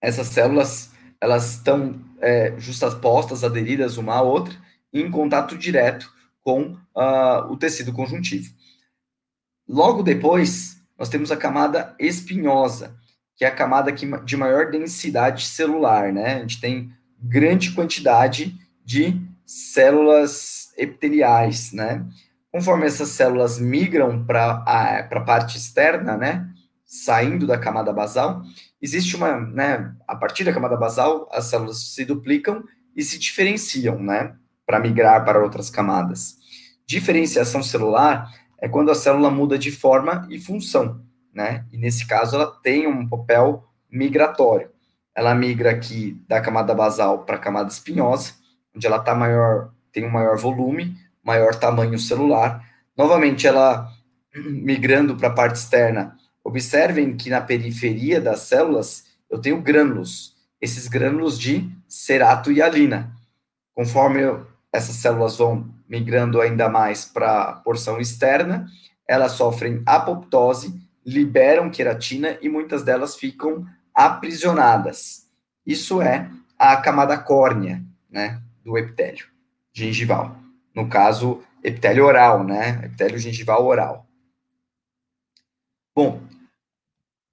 Essas 0.01 0.27
células, 0.29 0.91
elas 1.21 1.53
estão 1.53 2.01
é, 2.21 2.55
justapostas, 2.59 3.45
aderidas 3.45 3.97
uma 3.97 4.17
à 4.17 4.23
outra, 4.23 4.55
em 4.93 5.11
contato 5.11 5.57
direto 5.57 6.13
com 6.43 6.77
uh, 6.95 7.51
o 7.51 7.57
tecido 7.57 7.93
conjuntivo. 7.93 8.53
Logo 9.69 10.03
depois, 10.03 10.77
nós 10.99 11.09
temos 11.09 11.31
a 11.33 11.37
camada 11.37 11.95
espinhosa, 11.99 12.95
que 13.37 13.45
é 13.45 13.49
a 13.49 13.55
camada 13.55 13.91
de 13.91 14.37
maior 14.37 14.71
densidade 14.71 15.47
celular, 15.47 16.13
né? 16.13 16.37
A 16.37 16.41
gente 16.41 16.61
tem 16.61 16.93
grande 17.19 17.73
quantidade 17.73 18.55
de 18.85 19.21
células 19.47 20.73
epiteliais, 20.77 21.73
né? 21.73 22.07
Conforme 22.51 22.87
essas 22.87 23.09
células 23.11 23.59
migram 23.59 24.25
para 24.25 24.63
a 25.11 25.21
parte 25.21 25.57
externa, 25.57 26.17
né? 26.17 26.49
Saindo 26.85 27.47
da 27.47 27.59
camada 27.59 27.93
basal, 27.93 28.43
existe 28.81 29.17
uma, 29.17 29.41
né? 29.41 29.95
A 30.07 30.15
partir 30.15 30.45
da 30.45 30.53
camada 30.53 30.77
basal, 30.77 31.29
as 31.33 31.47
células 31.47 31.95
se 31.95 32.05
duplicam 32.05 32.63
e 32.95 33.03
se 33.03 33.19
diferenciam, 33.19 33.99
né? 33.99 34.37
Para 34.67 34.81
migrar 34.81 35.25
para 35.25 35.43
outras 35.43 35.71
camadas. 35.71 36.37
Diferenciação 36.87 37.63
celular 37.63 38.31
é 38.61 38.69
quando 38.69 38.91
a 38.91 38.95
célula 38.95 39.31
muda 39.31 39.59
de 39.59 39.71
forma 39.71 40.27
e 40.31 40.39
função 40.39 41.03
né? 41.33 41.65
E 41.73 41.79
nesse 41.79 42.07
caso 42.07 42.37
ela 42.37 42.47
tem 42.47 42.87
um 42.87 43.09
papel 43.09 43.65
migratório. 43.91 44.71
Ela 45.15 45.35
migra 45.35 45.71
aqui 45.71 46.21
da 46.29 46.41
camada 46.41 46.75
basal 46.75 47.25
para 47.25 47.37
a 47.37 47.41
camada 47.41 47.71
espinhosa, 47.71 48.35
onde 48.75 48.87
ela 48.87 48.99
tá 48.99 49.15
maior, 49.15 49.73
tem 49.91 50.05
um 50.05 50.11
maior 50.11 50.37
volume, 50.37 50.97
maior 51.23 51.55
tamanho 51.55 51.99
celular. 51.99 52.67
Novamente, 52.97 53.47
ela 53.47 53.89
migrando 54.35 55.17
para 55.17 55.29
a 55.29 55.33
parte 55.33 55.57
externa, 55.57 56.17
observem 56.45 57.17
que 57.17 57.31
na 57.31 57.41
periferia 57.41 58.21
das 58.21 58.41
células 58.41 59.07
eu 59.31 59.39
tenho 59.39 59.61
grânulos, 59.61 60.35
esses 60.61 60.89
grânulos 60.89 61.39
de 61.39 61.71
cerato 61.87 62.51
e 62.51 62.61
alina. 62.61 63.15
Conforme 63.75 64.21
eu, 64.21 64.47
essas 64.73 64.97
células 64.97 65.37
vão 65.37 65.69
migrando 65.89 66.41
ainda 66.41 66.69
mais 66.69 67.05
para 67.05 67.43
a 67.43 67.53
porção 67.53 68.01
externa, 68.01 68.67
elas 69.07 69.33
sofrem 69.33 69.83
apoptose 69.85 70.81
liberam 71.05 71.71
queratina 71.71 72.39
e 72.41 72.49
muitas 72.49 72.83
delas 72.83 73.17
ficam 73.17 73.67
aprisionadas. 73.95 75.29
Isso 75.67 76.01
é 76.01 76.31
a 76.59 76.77
camada 76.77 77.19
córnea, 77.19 77.83
né, 78.11 78.41
do 78.65 78.79
epitélio 78.79 79.27
gengival. 79.73 80.37
No 80.75 80.89
caso, 80.89 81.43
epitélio 81.63 82.07
oral, 82.07 82.45
né, 82.45 82.81
epitélio 82.85 83.19
gengival 83.19 83.65
oral. 83.67 84.07
Bom, 85.95 86.23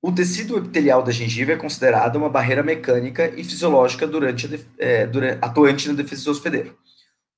o 0.01 0.12
tecido 0.12 0.58
epitelial 0.58 1.03
da 1.03 1.12
gengiva 1.12 1.53
é 1.53 1.58
considerado 1.58 2.15
uma 2.15 2.29
barreira 2.29 2.63
mecânica 2.63 3.27
e 3.27 3.43
fisiológica 3.43 4.08
durante, 4.08 4.65
é, 4.77 5.05
durante 5.05 5.43
atuante 5.43 5.88
na 5.88 5.93
defesa 5.93 6.25
do 6.25 6.31
hospedeiro. 6.31 6.77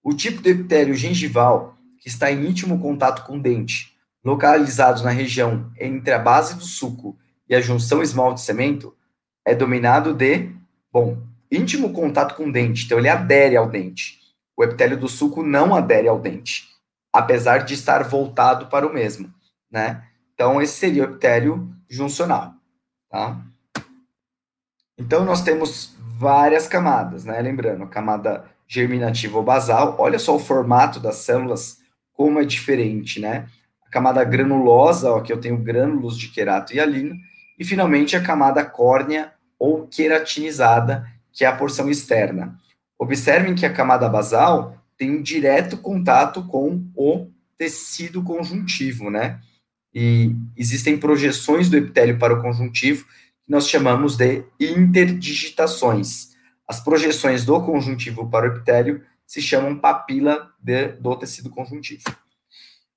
O 0.03 0.13
tipo 0.13 0.41
de 0.41 0.49
epitélio 0.49 0.95
gengival 0.95 1.77
que 1.99 2.07
está 2.07 2.31
em 2.31 2.47
íntimo 2.47 2.79
contato 2.79 3.25
com 3.25 3.37
o 3.37 3.41
dente 3.41 3.91
localizados 4.23 5.01
na 5.01 5.09
região 5.09 5.71
entre 5.79 6.13
a 6.13 6.19
base 6.19 6.55
do 6.55 6.63
suco 6.63 7.17
e 7.49 7.55
a 7.55 7.61
junção 7.61 8.01
esmalte-cemento, 8.01 8.95
é 9.45 9.55
dominado 9.55 10.13
de, 10.13 10.51
bom, 10.91 11.17
íntimo 11.51 11.91
contato 11.91 12.35
com 12.35 12.47
o 12.47 12.51
dente, 12.51 12.85
então 12.85 12.99
ele 12.99 13.09
adere 13.09 13.57
ao 13.57 13.69
dente. 13.69 14.19
O 14.55 14.63
epitélio 14.63 14.97
do 14.97 15.07
suco 15.07 15.43
não 15.43 15.75
adere 15.75 16.07
ao 16.07 16.19
dente, 16.19 16.69
apesar 17.11 17.59
de 17.59 17.73
estar 17.73 18.03
voltado 18.03 18.67
para 18.67 18.87
o 18.87 18.93
mesmo, 18.93 19.33
né? 19.69 20.03
Então, 20.33 20.61
esse 20.61 20.73
seria 20.73 21.03
o 21.03 21.05
epitélio 21.05 21.69
juncional. 21.89 22.53
tá? 23.09 23.41
Então, 24.97 25.25
nós 25.25 25.41
temos 25.41 25.95
várias 25.99 26.67
camadas, 26.67 27.25
né? 27.25 27.39
Lembrando, 27.41 27.87
camada 27.87 28.45
germinativa 28.71 29.37
ou 29.37 29.43
basal, 29.43 29.97
olha 29.99 30.17
só 30.17 30.33
o 30.33 30.39
formato 30.39 30.97
das 30.97 31.17
células, 31.17 31.79
como 32.13 32.39
é 32.39 32.45
diferente, 32.45 33.19
né? 33.19 33.49
A 33.85 33.89
camada 33.89 34.23
granulosa, 34.23 35.11
ó, 35.11 35.21
eu 35.27 35.41
tenho 35.41 35.57
grânulos 35.57 36.17
de 36.17 36.29
querato 36.29 36.73
e 36.73 36.79
alina, 36.79 37.13
e 37.59 37.65
finalmente 37.65 38.15
a 38.15 38.23
camada 38.23 38.63
córnea 38.63 39.33
ou 39.59 39.87
queratinizada, 39.87 41.05
que 41.33 41.43
é 41.43 41.47
a 41.47 41.55
porção 41.55 41.89
externa. 41.89 42.57
Observem 42.97 43.55
que 43.55 43.65
a 43.65 43.73
camada 43.73 44.07
basal 44.07 44.77
tem 44.97 45.17
um 45.17 45.21
direto 45.21 45.75
contato 45.75 46.41
com 46.47 46.81
o 46.95 47.27
tecido 47.57 48.23
conjuntivo, 48.23 49.09
né? 49.09 49.41
E 49.93 50.33
existem 50.55 50.97
projeções 50.97 51.69
do 51.69 51.75
epitélio 51.75 52.17
para 52.17 52.33
o 52.33 52.41
conjuntivo 52.41 53.05
que 53.05 53.51
nós 53.51 53.67
chamamos 53.67 54.15
de 54.15 54.45
interdigitações. 54.61 56.30
As 56.71 56.79
projeções 56.79 57.43
do 57.43 57.61
conjuntivo 57.61 58.29
para 58.29 58.47
o 58.49 58.55
epitélio 58.55 59.05
se 59.27 59.41
chamam 59.41 59.77
papila 59.77 60.55
de, 60.57 60.93
do 60.93 61.13
tecido 61.17 61.49
conjuntivo. 61.49 62.03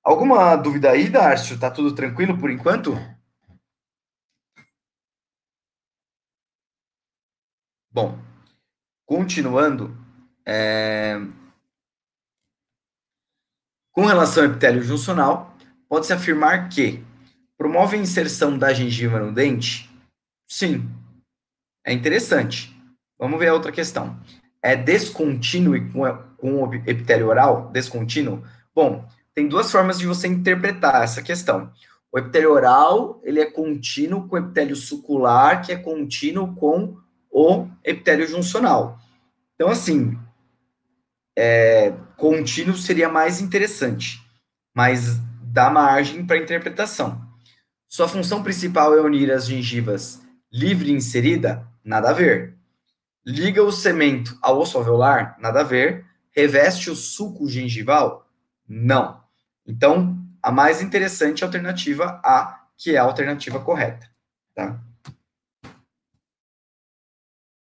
Alguma 0.01 0.55
dúvida 0.55 0.91
aí, 0.91 1.09
Darcio? 1.09 1.59
Tá 1.59 1.69
tudo 1.69 1.93
tranquilo 1.93 2.37
por 2.37 2.49
enquanto? 2.49 2.93
Bom, 7.91 8.17
continuando, 9.05 9.93
é... 10.45 11.17
com 13.91 14.05
relação 14.05 14.45
ao 14.45 14.51
epitélio 14.51 14.83
juncional, 14.83 15.53
pode-se 15.89 16.13
afirmar 16.13 16.69
que 16.69 17.03
promove 17.57 17.97
a 17.97 17.99
inserção 17.99 18.57
da 18.57 18.73
gengiva 18.73 19.19
no 19.19 19.33
dente? 19.33 19.93
Sim. 20.47 20.89
É 21.85 21.91
interessante. 21.91 22.74
Vamos 23.17 23.39
ver 23.39 23.47
a 23.47 23.53
outra 23.53 23.71
questão. 23.71 24.19
É 24.61 24.75
descontínuo 24.75 25.75
com 26.37 26.63
o 26.63 26.73
epitélio 26.73 27.27
oral? 27.27 27.69
Descontínuo? 27.71 28.43
Bom, 28.73 29.07
tem 29.33 29.47
duas 29.47 29.71
formas 29.71 29.99
de 29.99 30.07
você 30.07 30.27
interpretar 30.27 31.03
essa 31.03 31.21
questão. 31.21 31.71
O 32.11 32.17
epitélio 32.17 32.51
oral, 32.51 33.19
ele 33.23 33.39
é 33.39 33.45
contínuo 33.45 34.27
com 34.27 34.35
o 34.35 34.39
epitélio 34.39 34.75
sucular, 34.75 35.61
que 35.61 35.71
é 35.71 35.75
contínuo 35.75 36.55
com 36.55 36.97
o 37.29 37.67
epitélio 37.83 38.27
juncional. 38.27 38.97
Então, 39.53 39.69
assim, 39.69 40.17
é, 41.37 41.93
contínuo 42.15 42.77
seria 42.77 43.09
mais 43.09 43.41
interessante, 43.41 44.21
mas 44.73 45.19
dá 45.41 45.69
margem 45.69 46.25
para 46.25 46.37
interpretação. 46.37 47.21
Sua 47.87 48.07
função 48.07 48.41
principal 48.41 48.93
é 48.93 49.01
unir 49.01 49.31
as 49.31 49.45
gengivas 49.47 50.21
livre 50.51 50.91
inserida? 50.91 51.67
Nada 51.83 52.09
a 52.09 52.13
ver. 52.13 52.54
Liga 53.27 53.63
o 53.63 53.71
cemento 53.71 54.37
ao 54.39 54.59
osso 54.59 54.77
alveolar? 54.77 55.35
Nada 55.39 55.61
a 55.61 55.63
ver. 55.63 56.05
Reveste 56.29 56.91
o 56.91 56.95
suco 56.95 57.49
gengival? 57.49 58.29
Não. 58.67 59.19
Então, 59.65 60.15
a 60.43 60.51
mais 60.51 60.79
interessante 60.79 61.43
alternativa 61.43 62.21
A, 62.23 62.67
que 62.77 62.95
é 62.95 62.99
a 62.99 63.03
alternativa 63.03 63.59
correta. 63.59 64.07
Tá? 64.53 64.79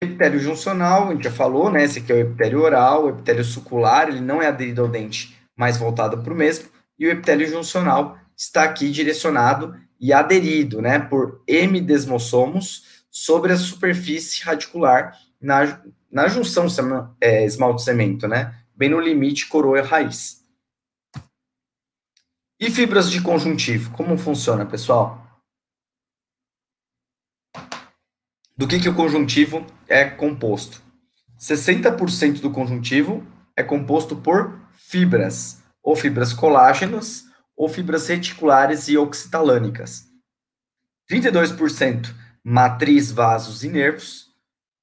Epitélio 0.03 0.39
juncional, 0.39 1.09
a 1.09 1.13
gente 1.13 1.23
já 1.23 1.31
falou, 1.31 1.71
né? 1.71 1.83
Esse 1.83 1.97
aqui 1.97 2.11
é 2.11 2.15
o 2.15 2.19
epitélio 2.19 2.61
oral, 2.61 3.05
o 3.05 3.09
epitélio 3.09 3.43
sucular, 3.43 4.07
ele 4.07 4.21
não 4.21 4.39
é 4.39 4.47
aderido 4.47 4.83
ao 4.83 4.87
dente, 4.87 5.35
mas 5.55 5.77
voltado 5.77 6.21
para 6.21 6.31
o 6.31 6.37
mesmo. 6.37 6.69
E 6.99 7.07
o 7.07 7.09
epitélio 7.09 7.49
juncional 7.49 8.19
está 8.37 8.63
aqui 8.65 8.91
direcionado 8.91 9.75
e 9.99 10.13
aderido, 10.13 10.79
né, 10.79 10.99
por 10.99 11.41
M 11.47 11.81
desmossomos 11.81 13.03
sobre 13.09 13.51
a 13.51 13.57
superfície 13.57 14.43
radicular 14.43 15.17
na, 15.41 15.81
na 16.12 16.27
junção 16.27 16.67
é, 17.22 17.46
esmalte-cemento, 17.46 18.28
né, 18.28 18.56
bem 18.75 18.89
no 18.89 18.99
limite 18.99 19.47
coroa-raiz. 19.47 20.39
E 22.60 22.69
fibras 22.69 23.10
de 23.10 23.21
conjuntivo, 23.21 23.91
como 23.95 24.17
funciona, 24.17 24.65
pessoal? 24.65 25.25
Do 28.58 28.67
que, 28.67 28.80
que 28.80 28.89
o 28.89 28.95
conjuntivo 28.95 29.65
é 29.88 30.10
composto? 30.10 30.82
60% 31.39 32.41
do 32.41 32.52
conjuntivo 32.52 33.25
é 33.56 33.63
composto 33.63 34.17
por 34.17 34.60
fibras, 34.73 35.63
ou 35.82 35.95
fibras 35.95 36.34
colágenas, 36.34 37.23
ou 37.56 37.69
fibras 37.69 38.08
reticulares 38.08 38.89
e 38.89 38.97
oxitalânicas. 38.97 40.06
32% 41.10 42.13
matriz, 42.43 43.12
vasos 43.12 43.63
e 43.63 43.69
nervos, 43.69 44.28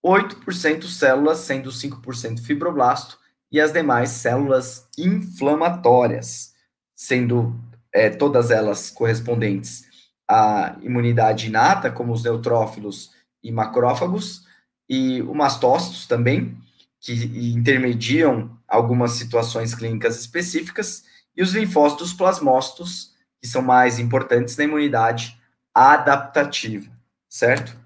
8% 0.07 0.85
células, 0.85 1.38
sendo 1.40 1.71
5% 1.71 2.40
fibroblasto, 2.40 3.19
e 3.51 3.61
as 3.61 3.73
demais 3.73 4.11
células 4.11 4.88
inflamatórias, 4.97 6.53
sendo 6.95 7.59
é, 7.92 8.09
todas 8.09 8.53
elas 8.53 8.88
correspondentes 8.88 9.85
à 10.29 10.77
imunidade 10.81 11.49
inata, 11.49 11.90
como 11.90 12.12
os 12.12 12.23
neutrófilos 12.23 13.11
e 13.42 13.51
macrófagos, 13.51 14.47
e 14.88 15.21
os 15.23 15.35
mastócitos 15.35 16.07
também, 16.07 16.57
que 17.01 17.12
intermediam 17.57 18.57
algumas 18.69 19.12
situações 19.12 19.75
clínicas 19.75 20.21
específicas, 20.21 21.05
e 21.37 21.42
os 21.42 21.53
linfócitos 21.53 22.12
plasmócitos, 22.12 23.12
que 23.40 23.49
são 23.49 23.61
mais 23.61 23.99
importantes 23.99 24.57
na 24.57 24.64
imunidade 24.64 25.37
adaptativa, 25.75 26.90
certo? 27.29 27.86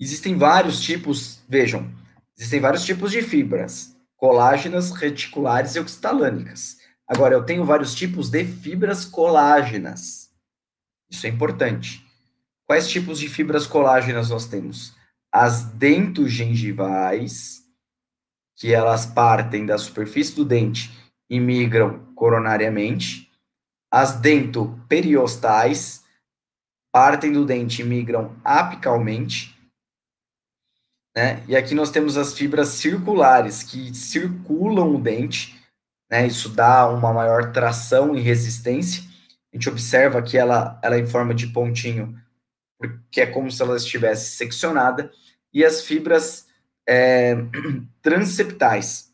Existem 0.00 0.38
vários 0.38 0.80
tipos, 0.80 1.40
vejam, 1.46 1.92
existem 2.34 2.58
vários 2.58 2.84
tipos 2.84 3.12
de 3.12 3.20
fibras, 3.20 3.94
colágenas, 4.16 4.92
reticulares 4.92 5.76
e 5.76 5.80
oxitalânicas. 5.80 6.78
Agora, 7.06 7.34
eu 7.34 7.44
tenho 7.44 7.64
vários 7.64 7.94
tipos 7.94 8.30
de 8.30 8.44
fibras 8.44 9.04
colágenas. 9.04 10.30
Isso 11.10 11.26
é 11.26 11.28
importante. 11.28 12.02
Quais 12.66 12.88
tipos 12.88 13.18
de 13.18 13.28
fibras 13.28 13.66
colágenas 13.66 14.30
nós 14.30 14.46
temos? 14.46 14.94
As 15.30 15.64
dentogengivais, 15.64 17.60
que 18.56 18.72
elas 18.72 19.04
partem 19.04 19.66
da 19.66 19.76
superfície 19.76 20.34
do 20.34 20.44
dente 20.44 20.90
e 21.28 21.38
migram 21.38 22.06
coronariamente. 22.14 23.30
As 23.90 24.12
dentoperiostais 24.20 26.04
partem 26.92 27.32
do 27.32 27.44
dente 27.44 27.82
e 27.82 27.84
migram 27.84 28.36
apicalmente. 28.44 29.59
Né? 31.16 31.42
E 31.48 31.56
aqui 31.56 31.74
nós 31.74 31.90
temos 31.90 32.16
as 32.16 32.34
fibras 32.34 32.68
circulares, 32.68 33.62
que 33.62 33.94
circulam 33.94 34.94
o 34.94 35.00
dente, 35.00 35.60
né? 36.10 36.26
Isso 36.26 36.48
dá 36.48 36.88
uma 36.88 37.12
maior 37.12 37.52
tração 37.52 38.16
e 38.16 38.20
resistência. 38.20 39.04
A 39.52 39.56
gente 39.56 39.68
observa 39.68 40.20
que 40.22 40.36
ela, 40.36 40.78
ela 40.82 40.96
é 40.96 41.00
em 41.00 41.06
forma 41.06 41.32
de 41.34 41.46
pontinho, 41.46 42.18
porque 42.78 43.20
é 43.20 43.26
como 43.26 43.50
se 43.50 43.62
ela 43.62 43.76
estivesse 43.76 44.36
seccionada. 44.36 45.12
E 45.52 45.64
as 45.64 45.82
fibras 45.82 46.46
é, 46.88 47.36
transeptais. 48.02 49.12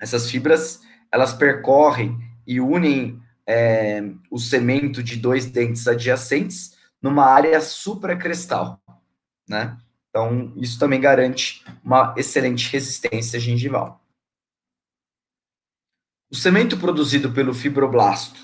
Essas 0.00 0.30
fibras 0.30 0.82
elas 1.12 1.32
percorrem 1.32 2.18
e 2.46 2.60
unem 2.60 3.22
é, 3.46 4.02
o 4.30 4.38
cemento 4.38 5.02
de 5.02 5.16
dois 5.16 5.46
dentes 5.46 5.86
adjacentes 5.86 6.76
numa 7.00 7.24
área 7.26 7.60
supracrestal, 7.60 8.80
né? 9.48 9.76
Então, 10.14 10.52
isso 10.56 10.78
também 10.78 11.00
garante 11.00 11.64
uma 11.82 12.14
excelente 12.16 12.70
resistência 12.70 13.40
gengival. 13.40 14.00
O 16.30 16.36
cemento 16.36 16.78
produzido 16.78 17.32
pelo 17.32 17.52
fibroblasto 17.52 18.38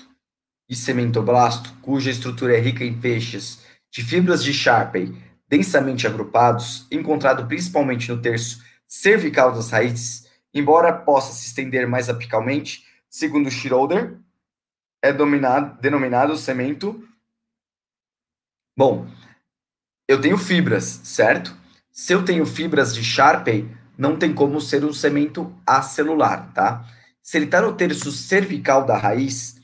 e 0.67 0.75
cementoblasto, 0.75 1.73
cuja 1.81 2.11
estrutura 2.11 2.57
é 2.57 2.59
rica 2.59 2.83
em 2.83 2.99
feixes 2.99 3.65
de 3.89 4.03
fibras 4.03 4.43
de 4.43 4.53
Sharpey 4.53 5.15
densamente 5.47 6.05
agrupados, 6.05 6.87
encontrado 6.91 7.47
principalmente 7.47 8.11
no 8.11 8.21
terço 8.21 8.61
cervical 8.85 9.53
das 9.53 9.71
raízes, 9.71 10.29
embora 10.53 10.91
possa 10.91 11.31
se 11.31 11.47
estender 11.47 11.87
mais 11.87 12.09
apicalmente, 12.09 12.85
segundo 13.09 13.49
Schroeder, 13.49 14.19
é 15.01 15.13
dominado, 15.13 15.79
denominado 15.79 16.35
cemento. 16.35 17.07
Bom, 18.77 19.07
eu 20.05 20.19
tenho 20.19 20.37
fibras, 20.37 20.99
certo? 21.05 21.60
Se 21.91 22.13
eu 22.13 22.23
tenho 22.23 22.45
fibras 22.45 22.93
de 22.93 23.03
Sharpey, 23.03 23.69
não 23.97 24.17
tem 24.17 24.33
como 24.33 24.59
ser 24.59 24.83
um 24.83 24.93
cemento 24.93 25.53
acelular, 25.65 26.51
tá? 26.53 26.85
Se 27.21 27.37
ele 27.37 27.45
está 27.45 27.61
no 27.61 27.73
terço 27.73 28.11
cervical 28.11 28.85
da 28.85 28.97
raiz, 28.97 29.55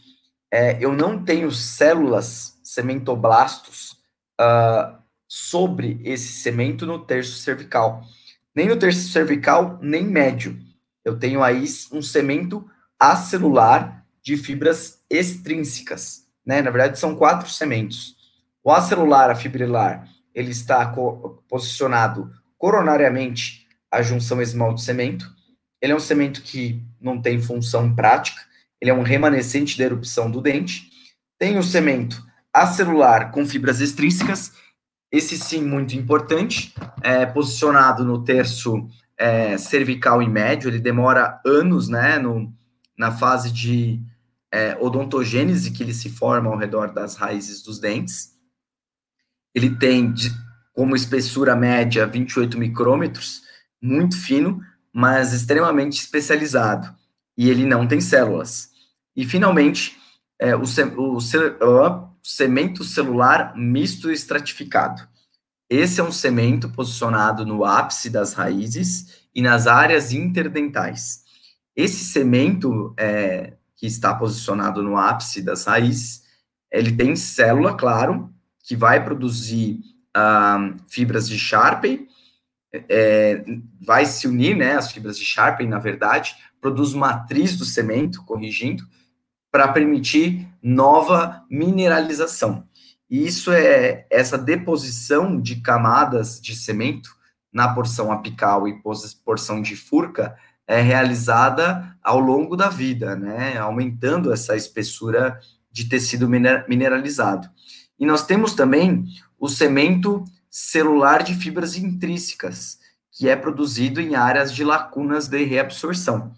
é, 0.51 0.77
eu 0.83 0.93
não 0.93 1.23
tenho 1.23 1.51
células 1.51 2.59
cementoblastos 2.63 3.91
uh, 4.39 4.97
sobre 5.27 5.99
esse 6.03 6.33
cemento 6.33 6.85
no 6.85 6.99
terço 6.99 7.37
cervical. 7.39 8.03
Nem 8.55 8.67
no 8.67 8.77
terço 8.77 9.09
cervical, 9.09 9.79
nem 9.81 10.03
médio 10.03 10.67
eu 11.07 11.17
tenho 11.17 11.41
aí 11.41 11.63
um 11.93 12.01
cemento 12.01 12.69
acelular 12.99 14.05
de 14.21 14.35
fibras 14.35 15.01
extrínsecas, 15.09 16.27
né? 16.45 16.61
Na 16.61 16.69
verdade, 16.69 16.99
são 16.99 17.15
quatro 17.15 17.49
cementos. 17.49 18.17
O 18.61 18.69
acelular, 18.69 19.29
a 19.29 19.35
fibrilar, 19.35 20.05
ele 20.37 20.51
está 20.51 20.85
co 20.85 21.43
posicionado 21.49 22.31
coronariamente 22.59 23.67
à 23.91 24.03
junção 24.03 24.39
esmalte-cemento. 24.39 25.27
Ele 25.81 25.93
é 25.93 25.95
um 25.95 25.99
cemento 25.99 26.43
que 26.43 26.85
não 27.01 27.19
tem 27.19 27.41
função 27.41 27.95
prática, 27.95 28.39
ele 28.79 28.91
é 28.91 28.93
um 28.93 29.01
remanescente 29.01 29.75
da 29.75 29.85
erupção 29.85 30.29
do 30.29 30.39
dente. 30.39 30.91
Tem 31.39 31.57
o 31.57 31.63
cemento 31.63 32.23
acelular 32.53 33.31
com 33.31 33.47
fibras 33.47 33.81
extrínsecas, 33.81 34.53
esse 35.11 35.37
sim 35.39 35.63
muito 35.63 35.95
importante, 35.95 36.75
é, 37.01 37.25
posicionado 37.25 38.05
no 38.05 38.23
terço 38.23 38.87
é, 39.17 39.57
cervical 39.57 40.21
e 40.21 40.29
médio, 40.29 40.69
ele 40.69 40.79
demora 40.79 41.41
anos, 41.43 41.89
né, 41.89 42.19
no, 42.19 42.53
na 42.95 43.11
fase 43.11 43.51
de 43.51 43.99
é, 44.51 44.77
odontogênese 44.79 45.71
que 45.71 45.81
ele 45.81 45.93
se 45.93 46.09
forma 46.09 46.49
ao 46.51 46.57
redor 46.57 46.93
das 46.93 47.15
raízes 47.15 47.63
dos 47.63 47.79
dentes. 47.79 48.36
Ele 49.57 49.71
tem 49.71 50.13
de, 50.13 50.31
como 50.71 50.95
espessura 50.95 51.55
média 51.55 52.05
28 52.05 52.59
micrômetros, 52.59 53.41
muito 53.81 54.15
fino, 54.15 54.61
mas 54.93 55.33
extremamente 55.33 55.99
especializado. 55.99 56.95
E 57.35 57.49
ele 57.49 57.65
não 57.65 57.87
tem 57.87 57.99
células. 57.99 58.69
E, 59.15 59.25
finalmente, 59.25 59.97
é, 60.39 60.55
o, 60.55 60.61
o, 60.61 61.17
o 61.17 62.09
cemento 62.21 62.83
celular 62.83 63.57
misto 63.57 64.11
estratificado. 64.11 65.01
Esse 65.67 66.01
é 66.01 66.03
um 66.03 66.11
cemento 66.11 66.69
posicionado 66.69 67.43
no 67.43 67.65
ápice 67.65 68.11
das 68.11 68.33
raízes 68.33 69.23
e 69.33 69.41
nas 69.41 69.65
áreas 69.65 70.11
interdentais. 70.11 71.23
Esse 71.75 72.05
cemento 72.05 72.93
é, 72.95 73.53
que 73.75 73.87
está 73.87 74.13
posicionado 74.13 74.83
no 74.83 74.97
ápice 74.97 75.41
das 75.41 75.65
raízes, 75.65 76.21
ele 76.71 76.95
tem 76.95 77.15
célula, 77.15 77.75
claro, 77.75 78.31
que 78.67 78.75
vai 78.75 79.01
produzir 79.03 79.79
ah, 80.13 80.73
fibras 80.89 81.27
de 81.27 81.39
Sharpey, 81.39 82.05
é, 82.89 83.43
vai 83.81 84.05
se 84.05 84.27
unir, 84.27 84.57
né, 84.57 84.73
as 84.75 84.91
fibras 84.91 85.17
de 85.17 85.23
Sharpey, 85.23 85.65
na 85.65 85.79
verdade, 85.79 86.35
produz 86.59 86.93
matriz 86.93 87.55
do 87.55 87.63
cimento, 87.63 88.23
corrigindo, 88.25 88.83
para 89.49 89.69
permitir 89.69 90.47
nova 90.61 91.45
mineralização. 91.49 92.67
E 93.09 93.25
isso 93.25 93.53
é 93.53 94.05
essa 94.11 94.37
deposição 94.37 95.39
de 95.39 95.61
camadas 95.61 96.41
de 96.41 96.53
cimento 96.53 97.15
na 97.53 97.73
porção 97.73 98.11
apical 98.11 98.67
e 98.67 98.81
porção 99.23 99.61
de 99.61 99.77
furca 99.77 100.35
é 100.67 100.81
realizada 100.81 101.95
ao 102.03 102.19
longo 102.19 102.57
da 102.57 102.67
vida, 102.67 103.15
né, 103.15 103.57
aumentando 103.57 104.33
essa 104.33 104.57
espessura 104.57 105.39
de 105.71 105.87
tecido 105.87 106.27
mineralizado. 106.27 107.49
E 107.99 108.05
nós 108.05 108.25
temos 108.25 108.53
também 108.53 109.05
o 109.39 109.47
cemento 109.47 110.23
celular 110.49 111.23
de 111.23 111.35
fibras 111.35 111.75
intrínsecas, 111.75 112.79
que 113.11 113.27
é 113.27 113.35
produzido 113.35 113.99
em 113.99 114.15
áreas 114.15 114.53
de 114.53 114.63
lacunas 114.63 115.27
de 115.27 115.43
reabsorção. 115.43 116.31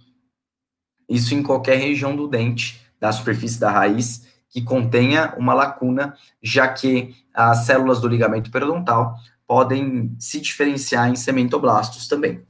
Isso 1.08 1.34
em 1.34 1.43
qualquer 1.43 1.78
região 1.78 2.15
do 2.15 2.28
dente, 2.28 2.86
da 3.00 3.12
superfície 3.12 3.60
da 3.60 3.72
raiz, 3.72 4.28
que 4.50 4.62
contenha 4.62 5.34
uma 5.38 5.54
lacuna, 5.54 6.15
já 6.41 6.67
que 6.67 7.15
as 7.34 7.65
células 7.65 8.02
do 8.02 8.08
ligamento 8.08 8.52
periodontal 8.52 9.15
podem 9.48 10.15
se 10.19 10.39
diferenciar 10.39 11.10
em 11.10 11.15
cementoblastos 11.15 12.08
também. 12.08 12.45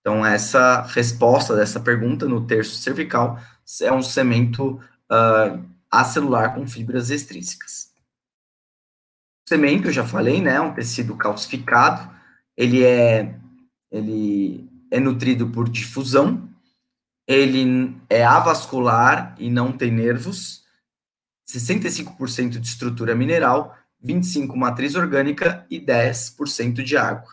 Então, 0.00 0.24
essa 0.24 0.82
resposta 0.82 1.54
dessa 1.56 1.80
pergunta 1.80 2.26
no 2.26 2.46
terço 2.46 2.76
cervical 2.76 3.38
é 3.82 3.92
um 3.92 4.02
cemento 4.02 4.80
uh, 5.10 5.64
acelular 5.90 6.54
com 6.54 6.66
fibras 6.66 7.10
extrínsecas. 7.10 7.85
O 9.46 9.48
cemento, 9.48 9.86
eu 9.86 9.92
já 9.92 10.04
falei, 10.04 10.42
né, 10.42 10.60
um 10.60 10.74
tecido 10.74 11.16
calcificado, 11.16 12.10
ele 12.56 12.82
é, 12.82 13.38
ele 13.92 14.68
é 14.90 14.98
nutrido 14.98 15.46
por 15.50 15.68
difusão, 15.68 16.48
ele 17.28 17.96
é 18.10 18.24
avascular 18.24 19.36
e 19.38 19.48
não 19.48 19.70
tem 19.70 19.92
nervos, 19.92 20.64
65% 21.48 22.58
de 22.58 22.66
estrutura 22.66 23.14
mineral, 23.14 23.76
25% 24.04 24.56
matriz 24.56 24.96
orgânica 24.96 25.64
e 25.70 25.80
10% 25.80 26.82
de 26.82 26.96
água. 26.96 27.32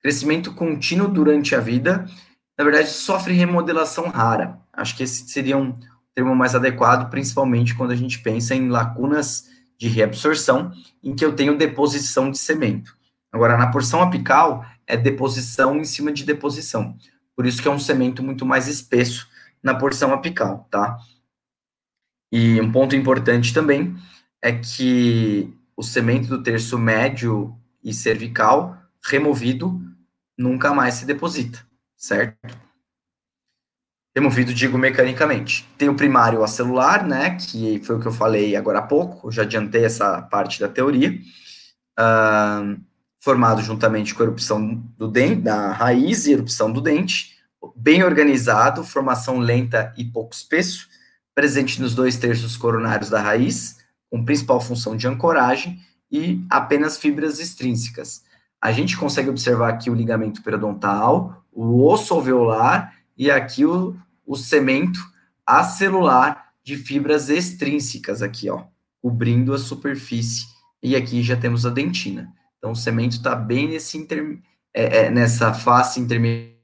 Crescimento 0.00 0.54
contínuo 0.54 1.08
durante 1.08 1.56
a 1.56 1.60
vida, 1.60 2.08
na 2.56 2.62
verdade, 2.62 2.90
sofre 2.90 3.34
remodelação 3.34 4.08
rara. 4.08 4.60
Acho 4.72 4.96
que 4.96 5.02
esse 5.02 5.28
seria 5.28 5.58
um 5.58 5.74
termo 6.14 6.36
mais 6.36 6.54
adequado, 6.54 7.10
principalmente 7.10 7.74
quando 7.74 7.90
a 7.90 7.96
gente 7.96 8.20
pensa 8.20 8.54
em 8.54 8.68
lacunas 8.68 9.48
de 9.80 9.88
reabsorção, 9.88 10.70
em 11.02 11.16
que 11.16 11.24
eu 11.24 11.34
tenho 11.34 11.56
deposição 11.56 12.30
de 12.30 12.36
cimento. 12.36 12.94
Agora, 13.32 13.56
na 13.56 13.70
porção 13.70 14.02
apical, 14.02 14.62
é 14.86 14.94
deposição 14.94 15.78
em 15.78 15.84
cima 15.84 16.12
de 16.12 16.22
deposição. 16.22 16.98
Por 17.34 17.46
isso 17.46 17.62
que 17.62 17.66
é 17.66 17.70
um 17.70 17.78
cimento 17.78 18.22
muito 18.22 18.44
mais 18.44 18.68
espesso 18.68 19.26
na 19.62 19.74
porção 19.74 20.12
apical, 20.12 20.68
tá? 20.70 20.98
E 22.30 22.60
um 22.60 22.70
ponto 22.70 22.94
importante 22.94 23.54
também 23.54 23.96
é 24.42 24.52
que 24.52 25.50
o 25.74 25.82
cimento 25.82 26.28
do 26.28 26.42
terço 26.42 26.78
médio 26.78 27.56
e 27.82 27.94
cervical 27.94 28.76
removido 29.02 29.80
nunca 30.36 30.74
mais 30.74 30.94
se 30.94 31.06
deposita, 31.06 31.66
certo? 31.96 32.54
Removido, 34.20 34.52
digo, 34.52 34.76
mecanicamente. 34.76 35.66
Tem 35.78 35.88
o 35.88 35.94
primário 35.94 36.44
acelular, 36.44 37.06
né, 37.06 37.38
que 37.40 37.80
foi 37.82 37.96
o 37.96 38.00
que 38.00 38.06
eu 38.06 38.12
falei 38.12 38.54
agora 38.54 38.80
há 38.80 38.82
pouco, 38.82 39.32
já 39.32 39.40
adiantei 39.40 39.82
essa 39.82 40.20
parte 40.20 40.60
da 40.60 40.68
teoria, 40.68 41.18
uh, 41.98 42.78
formado 43.18 43.62
juntamente 43.62 44.14
com 44.14 44.22
a 44.22 44.26
erupção 44.26 44.74
do 44.98 45.08
dente, 45.08 45.40
da 45.40 45.72
raiz 45.72 46.26
e 46.26 46.32
erupção 46.32 46.70
do 46.70 46.82
dente, 46.82 47.34
bem 47.74 48.04
organizado, 48.04 48.84
formação 48.84 49.38
lenta 49.38 49.90
e 49.96 50.04
pouco 50.04 50.34
espesso, 50.34 50.86
presente 51.34 51.80
nos 51.80 51.94
dois 51.94 52.18
terços 52.18 52.58
coronários 52.58 53.08
da 53.08 53.22
raiz, 53.22 53.78
com 54.10 54.22
principal 54.22 54.60
função 54.60 54.98
de 54.98 55.08
ancoragem 55.08 55.80
e 56.12 56.44
apenas 56.50 56.98
fibras 56.98 57.40
extrínsecas. 57.40 58.22
A 58.60 58.70
gente 58.70 58.98
consegue 58.98 59.30
observar 59.30 59.70
aqui 59.70 59.88
o 59.88 59.94
ligamento 59.94 60.42
periodontal, 60.42 61.42
o 61.50 61.86
osso 61.86 62.12
alveolar 62.12 62.94
e 63.16 63.30
aqui 63.30 63.64
o, 63.64 63.96
o 64.30 64.36
cemento 64.36 65.00
acelular 65.44 66.54
de 66.62 66.76
fibras 66.76 67.28
extrínsecas 67.28 68.22
aqui, 68.22 68.48
ó, 68.48 68.64
cobrindo 69.02 69.52
a 69.52 69.58
superfície. 69.58 70.46
E 70.80 70.94
aqui 70.94 71.20
já 71.20 71.36
temos 71.36 71.66
a 71.66 71.70
dentina. 71.70 72.32
Então, 72.56 72.70
o 72.70 72.76
cemento 72.76 73.16
está 73.16 73.34
bem 73.34 73.66
nesse 73.66 73.98
inter, 73.98 74.40
é, 74.72 74.98
é, 74.98 75.10
nessa 75.10 75.52
face 75.52 75.98
intermediária 75.98 76.60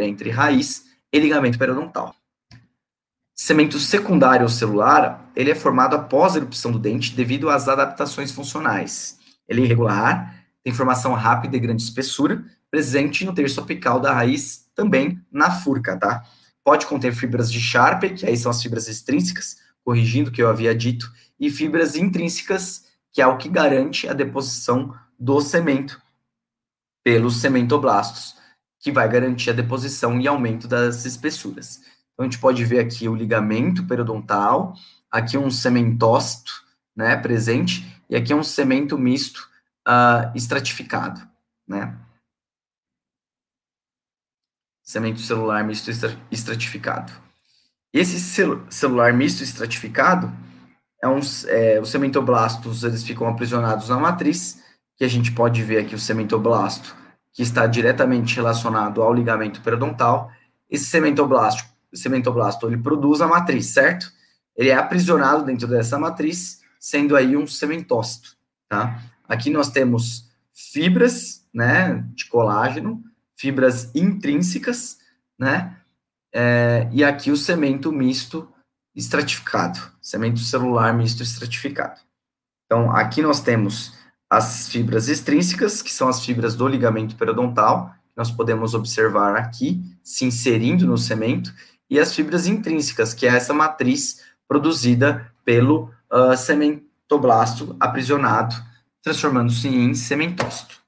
entre 0.00 0.30
raiz 0.30 0.84
e 1.12 1.20
ligamento 1.20 1.56
periodontal. 1.56 2.12
Cemento 3.36 3.78
secundário 3.78 4.42
ou 4.42 4.48
celular, 4.48 5.30
ele 5.36 5.52
é 5.52 5.54
formado 5.54 5.94
após 5.94 6.34
a 6.34 6.38
erupção 6.38 6.72
do 6.72 6.80
dente 6.80 7.14
devido 7.14 7.50
às 7.50 7.68
adaptações 7.68 8.32
funcionais. 8.32 9.16
Ele 9.46 9.62
é 9.62 9.64
irregular, 9.64 10.43
tem 10.64 10.72
formação 10.72 11.12
rápida 11.12 11.56
e 11.56 11.60
grande 11.60 11.82
espessura, 11.82 12.42
presente 12.70 13.24
no 13.24 13.34
terço 13.34 13.60
apical 13.60 14.00
da 14.00 14.12
raiz, 14.12 14.68
também 14.74 15.20
na 15.30 15.50
furca, 15.50 15.96
tá? 15.96 16.24
Pode 16.64 16.86
conter 16.86 17.14
fibras 17.14 17.52
de 17.52 17.60
Sharpe, 17.60 18.14
que 18.14 18.26
aí 18.26 18.36
são 18.36 18.50
as 18.50 18.62
fibras 18.62 18.88
extrínsecas, 18.88 19.58
corrigindo 19.84 20.30
o 20.30 20.32
que 20.32 20.42
eu 20.42 20.48
havia 20.48 20.74
dito, 20.74 21.12
e 21.38 21.50
fibras 21.50 21.94
intrínsecas, 21.94 22.86
que 23.12 23.20
é 23.20 23.26
o 23.26 23.36
que 23.36 23.48
garante 23.48 24.08
a 24.08 24.14
deposição 24.14 24.94
do 25.20 25.40
cemento 25.40 26.00
pelos 27.04 27.40
cementoblastos 27.40 28.34
que 28.84 28.92
vai 28.92 29.08
garantir 29.08 29.48
a 29.48 29.54
deposição 29.54 30.20
e 30.20 30.28
aumento 30.28 30.68
das 30.68 31.06
espessuras. 31.06 31.80
Então, 32.12 32.24
a 32.24 32.24
gente 32.24 32.38
pode 32.38 32.62
ver 32.66 32.80
aqui 32.80 33.08
o 33.08 33.14
ligamento 33.14 33.86
periodontal, 33.86 34.74
aqui 35.10 35.38
um 35.38 35.50
cementócito, 35.50 36.52
né, 36.94 37.16
presente, 37.16 37.86
e 38.10 38.14
aqui 38.14 38.34
um 38.34 38.42
cemento 38.42 38.98
misto 38.98 39.48
uh, 39.88 40.30
estratificado, 40.34 41.20
né. 41.66 41.98
Cemento 44.82 45.20
celular 45.20 45.64
misto 45.64 45.90
estratificado. 46.30 47.12
Esse 47.92 48.20
cel 48.20 48.60
celular 48.70 49.12
misto 49.12 49.42
estratificado 49.42 50.30
é 51.02 51.08
um, 51.08 51.20
é, 51.48 51.80
os 51.80 51.90
cementoblastos, 51.90 52.82
eles 52.82 53.02
ficam 53.02 53.26
aprisionados 53.26 53.88
na 53.88 53.98
matriz, 53.98 54.62
que 54.96 55.04
a 55.04 55.08
gente 55.08 55.32
pode 55.32 55.62
ver 55.62 55.78
aqui 55.78 55.94
o 55.94 55.98
cementoblasto 55.98 56.94
que 57.32 57.42
está 57.42 57.66
diretamente 57.66 58.36
relacionado 58.36 59.02
ao 59.02 59.12
ligamento 59.12 59.60
periodontal. 59.60 60.30
Esse 60.70 60.84
cementoblasto, 60.84 61.64
cementoblasto 61.92 62.66
ele 62.66 62.78
produz 62.78 63.20
a 63.20 63.26
matriz, 63.26 63.66
certo? 63.66 64.10
Ele 64.56 64.70
é 64.70 64.74
aprisionado 64.74 65.44
dentro 65.44 65.66
dessa 65.66 65.98
matriz, 65.98 66.60
sendo 66.78 67.16
aí 67.16 67.36
um 67.36 67.46
cementócito, 67.46 68.36
tá? 68.68 69.02
Aqui 69.28 69.50
nós 69.50 69.70
temos 69.70 70.30
fibras, 70.52 71.46
né, 71.52 72.04
de 72.14 72.26
colágeno, 72.26 73.02
fibras 73.36 73.94
intrínsecas, 73.94 74.98
né? 75.38 75.76
É, 76.32 76.88
e 76.92 77.04
aqui 77.04 77.30
o 77.30 77.36
cemento 77.36 77.92
misto 77.92 78.48
estratificado, 78.94 79.78
cemento 80.00 80.40
celular 80.40 80.92
misto 80.92 81.22
estratificado. 81.22 82.00
Então, 82.66 82.90
aqui 82.90 83.22
nós 83.22 83.40
temos 83.40 83.92
as 84.28 84.68
fibras 84.68 85.08
extrínsecas, 85.08 85.82
que 85.82 85.92
são 85.92 86.08
as 86.08 86.24
fibras 86.24 86.54
do 86.54 86.66
ligamento 86.66 87.16
periodontal, 87.16 87.90
que 87.90 88.16
nós 88.16 88.30
podemos 88.30 88.74
observar 88.74 89.36
aqui, 89.36 89.80
se 90.02 90.24
inserindo 90.24 90.86
no 90.86 90.98
cemento, 90.98 91.52
e 91.88 92.00
as 92.00 92.14
fibras 92.14 92.46
intrínsecas, 92.46 93.14
que 93.14 93.26
é 93.26 93.30
essa 93.30 93.52
matriz 93.52 94.22
produzida 94.48 95.30
pelo 95.44 95.90
uh, 96.10 96.36
cementoblasto 96.36 97.76
aprisionado, 97.78 98.56
transformando-se 99.04 99.68
em 99.68 99.94
cementócito. 99.94 100.82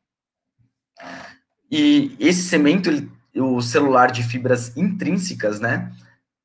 E 1.71 2.17
esse 2.19 2.43
cemento, 2.45 2.89
ele, 2.89 3.13
o 3.35 3.61
celular 3.61 4.11
de 4.11 4.23
fibras 4.23 4.75
intrínsecas, 4.75 5.61
né, 5.61 5.93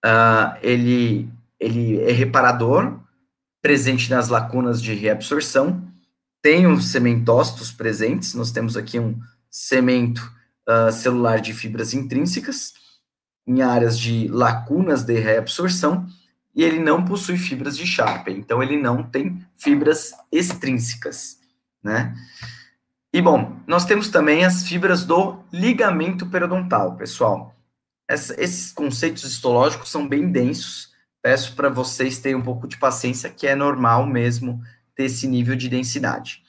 uh, 0.06 0.58
ele, 0.62 1.30
ele 1.58 2.02
é 2.02 2.12
reparador, 2.12 3.00
presente 3.62 4.10
nas 4.10 4.28
lacunas 4.28 4.82
de 4.82 4.94
reabsorção, 4.94 5.82
tem 6.42 6.68
os 6.68 6.92
cementócitos 6.92 7.72
presentes, 7.72 8.34
nós 8.34 8.52
temos 8.52 8.76
aqui 8.76 9.00
um 9.00 9.18
cemento 9.50 10.30
uh, 10.68 10.92
celular 10.92 11.40
de 11.40 11.54
fibras 11.54 11.94
intrínsecas, 11.94 12.74
em 13.48 13.62
áreas 13.62 13.98
de 13.98 14.28
lacunas 14.28 15.04
de 15.04 15.18
reabsorção, 15.18 16.06
e 16.54 16.64
ele 16.64 16.80
não 16.80 17.06
possui 17.06 17.38
fibras 17.38 17.78
de 17.78 17.86
Sharpe, 17.88 18.32
então 18.32 18.62
ele 18.62 18.76
não 18.76 19.04
tem 19.04 19.46
fibras 19.56 20.12
extrínsecas, 20.32 21.40
né? 21.84 22.15
E 23.13 23.22
bom, 23.22 23.58
nós 23.67 23.84
temos 23.84 24.10
também 24.10 24.46
as 24.46 24.67
fibras 24.67 25.04
do 25.04 25.44
ligamento 25.52 26.26
periodontal, 26.28 26.96
pessoal. 26.96 27.54
Essa, 28.08 28.41
esses 28.41 28.72
conceitos 28.72 29.24
histológicos 29.24 29.89
são 29.89 30.08
bem 30.08 30.32
densos. 30.32 30.91
Peço 31.22 31.56
para 31.56 31.70
vocês 31.70 32.20
terem 32.20 32.38
um 32.38 32.41
pouco 32.41 32.67
de 32.67 32.78
paciência, 32.78 33.30
que 33.30 33.46
é 33.46 33.56
normal 33.56 34.06
mesmo 34.06 34.62
ter 34.96 35.06
esse 35.06 35.28
nível 35.28 35.56
de 35.56 35.67
densidade. 35.67 36.41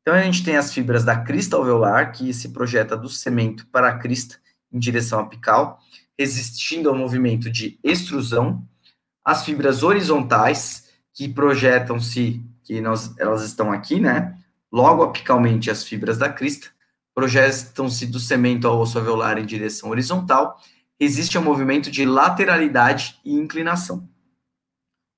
Então 0.00 0.14
a 0.14 0.22
gente 0.22 0.44
tem 0.44 0.56
as 0.56 0.72
fibras 0.72 1.04
da 1.04 1.16
crista 1.16 1.56
alveolar, 1.56 2.12
que 2.12 2.32
se 2.32 2.50
projeta 2.50 2.96
do 2.96 3.08
cemento 3.08 3.66
para 3.66 3.88
a 3.88 3.98
crista 3.98 4.38
em 4.72 4.78
direção 4.78 5.20
apical, 5.20 5.80
resistindo 6.18 6.88
ao 6.88 6.96
movimento 6.96 7.50
de 7.50 7.78
extrusão. 7.82 8.66
As 9.24 9.44
fibras 9.44 9.82
horizontais, 9.82 10.88
que 11.12 11.28
projetam-se, 11.28 12.42
que 12.62 12.80
nós, 12.80 13.16
elas 13.18 13.42
estão 13.42 13.72
aqui, 13.72 14.00
né? 14.00 14.36
Logo 14.76 15.02
apicalmente 15.02 15.70
as 15.70 15.84
fibras 15.84 16.18
da 16.18 16.28
crista, 16.28 16.68
projetam-se 17.14 18.04
do 18.04 18.20
cemento 18.20 18.68
ao 18.68 18.78
osso 18.78 18.98
alveolar 18.98 19.38
em 19.38 19.46
direção 19.46 19.88
horizontal, 19.88 20.60
existe 21.00 21.38
um 21.38 21.42
movimento 21.42 21.90
de 21.90 22.04
lateralidade 22.04 23.18
e 23.24 23.32
inclinação. 23.36 24.06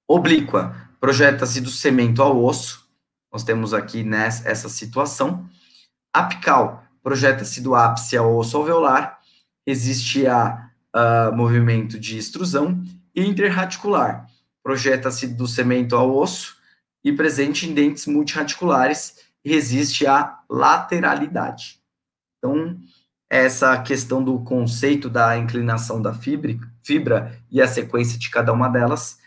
Oblíqua, 0.07 0.77
projeta-se 1.01 1.61
do 1.61 1.71
cemento 1.71 2.23
ao 2.23 2.40
osso, 2.40 2.88
nós 3.33 3.42
temos 3.42 3.75
aqui 3.75 4.05
nessa 4.05 4.49
essa 4.49 4.68
situação. 4.68 5.51
Apical, 6.12 6.85
projeta-se 7.03 7.61
do 7.61 7.75
ápice 7.75 8.16
ao 8.16 8.37
osso 8.37 8.57
alveolar, 8.57 9.18
existe 9.66 10.25
a, 10.29 10.71
a 10.92 11.33
movimento 11.33 11.99
de 11.99 12.16
extrusão, 12.16 12.81
e 13.12 13.27
interradicular, 13.27 14.25
projeta-se 14.62 15.27
do 15.27 15.49
cemento 15.49 15.97
ao 15.97 16.16
osso. 16.16 16.57
E 17.05 17.12
presente 17.12 17.66
em 17.66 17.73
dentes 17.73 18.07
multirradiculares, 18.07 19.27
resiste 19.44 20.07
à 20.07 20.38
lateralidade. 20.48 21.81
Então, 22.38 22.79
essa 23.31 23.77
questão 23.83 24.22
do 24.22 24.38
conceito 24.40 25.11
da 25.11 25.37
inclinação 25.37 26.01
da 26.01 26.14
fibra, 26.14 26.57
fibra 26.83 27.38
e 27.51 27.61
a 27.61 27.68
sequência 27.68 28.18
de 28.18 28.31
cada 28.31 28.53
uma 28.53 28.68
delas 28.68 29.18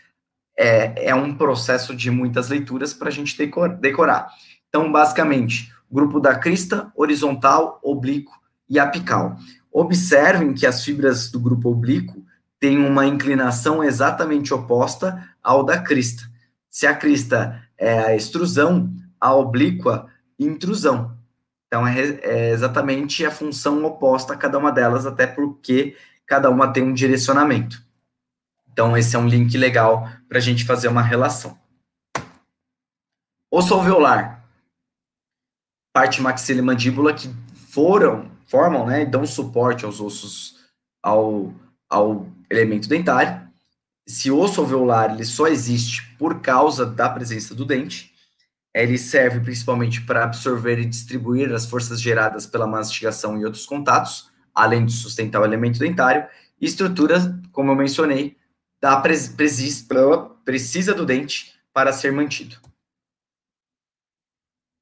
é, 0.58 1.08
é 1.08 1.14
um 1.14 1.34
processo 1.34 1.94
de 1.94 2.10
muitas 2.10 2.48
leituras 2.48 2.92
para 2.92 3.08
a 3.08 3.12
gente 3.12 3.36
decor, 3.36 3.76
decorar. 3.76 4.28
Então, 4.68 4.90
basicamente, 4.90 5.72
grupo 5.90 6.18
da 6.18 6.34
crista, 6.34 6.90
horizontal, 6.96 7.78
oblíquo 7.82 8.32
e 8.68 8.78
apical. 8.78 9.36
Observem 9.70 10.52
que 10.52 10.66
as 10.66 10.84
fibras 10.84 11.30
do 11.30 11.38
grupo 11.38 11.70
oblíquo 11.70 12.24
têm 12.58 12.78
uma 12.78 13.06
inclinação 13.06 13.82
exatamente 13.82 14.52
oposta 14.54 15.28
ao 15.42 15.64
da 15.64 15.80
crista. 15.80 16.22
Se 16.70 16.86
a 16.86 16.94
crista 16.94 17.62
é 17.76 17.98
a 17.98 18.16
extrusão, 18.16 18.92
a 19.22 19.32
oblíqua 19.32 20.10
intrusão. 20.36 21.16
Então, 21.68 21.86
é, 21.86 22.00
é, 22.00 22.50
exatamente 22.50 23.24
a 23.24 23.30
função 23.30 23.84
oposta 23.84 24.34
a 24.34 24.36
cada 24.36 24.58
uma 24.58 24.72
delas, 24.72 25.06
até 25.06 25.28
porque 25.28 25.96
cada 26.26 26.50
uma 26.50 26.72
tem 26.72 26.82
um 26.82 26.92
direcionamento. 26.92 27.80
Então, 28.72 28.96
esse 28.96 29.14
é 29.14 29.18
um 29.18 29.28
link 29.28 29.56
legal 29.56 30.10
para 30.28 30.38
a 30.38 30.40
gente 30.40 30.64
fazer 30.64 30.88
uma 30.88 31.02
relação. 31.02 31.56
Osso 33.48 33.74
alveolar, 33.74 34.44
parte 35.94 36.20
maxila 36.20 36.58
e 36.58 36.62
mandíbula 36.62 37.14
que 37.14 37.30
foram, 37.68 38.28
formam, 38.46 38.86
né, 38.86 39.02
e 39.02 39.06
dão 39.06 39.24
suporte 39.24 39.84
aos 39.84 40.00
ossos, 40.00 40.56
ao, 41.00 41.54
ao 41.88 42.26
elemento 42.50 42.88
dentário. 42.88 43.48
Esse 44.06 44.32
osso 44.32 44.60
alveolar, 44.60 45.12
ele 45.14 45.24
só 45.24 45.46
existe 45.46 46.02
por 46.18 46.40
causa 46.40 46.84
da 46.84 47.08
presença 47.08 47.54
do 47.54 47.64
dente, 47.64 48.11
ele 48.74 48.96
serve 48.96 49.40
principalmente 49.40 50.00
para 50.02 50.24
absorver 50.24 50.78
e 50.78 50.84
distribuir 50.84 51.52
as 51.52 51.66
forças 51.66 52.00
geradas 52.00 52.46
pela 52.46 52.66
mastigação 52.66 53.38
e 53.38 53.44
outros 53.44 53.66
contatos, 53.66 54.30
além 54.54 54.86
de 54.86 54.92
sustentar 54.92 55.40
o 55.40 55.44
elemento 55.44 55.78
dentário, 55.78 56.26
e 56.60 56.66
estrutura, 56.66 57.38
como 57.52 57.70
eu 57.70 57.76
mencionei, 57.76 58.36
da 58.80 58.96
precisa 59.00 60.94
do 60.94 61.04
dente 61.04 61.54
para 61.72 61.92
ser 61.92 62.12
mantido. 62.12 62.56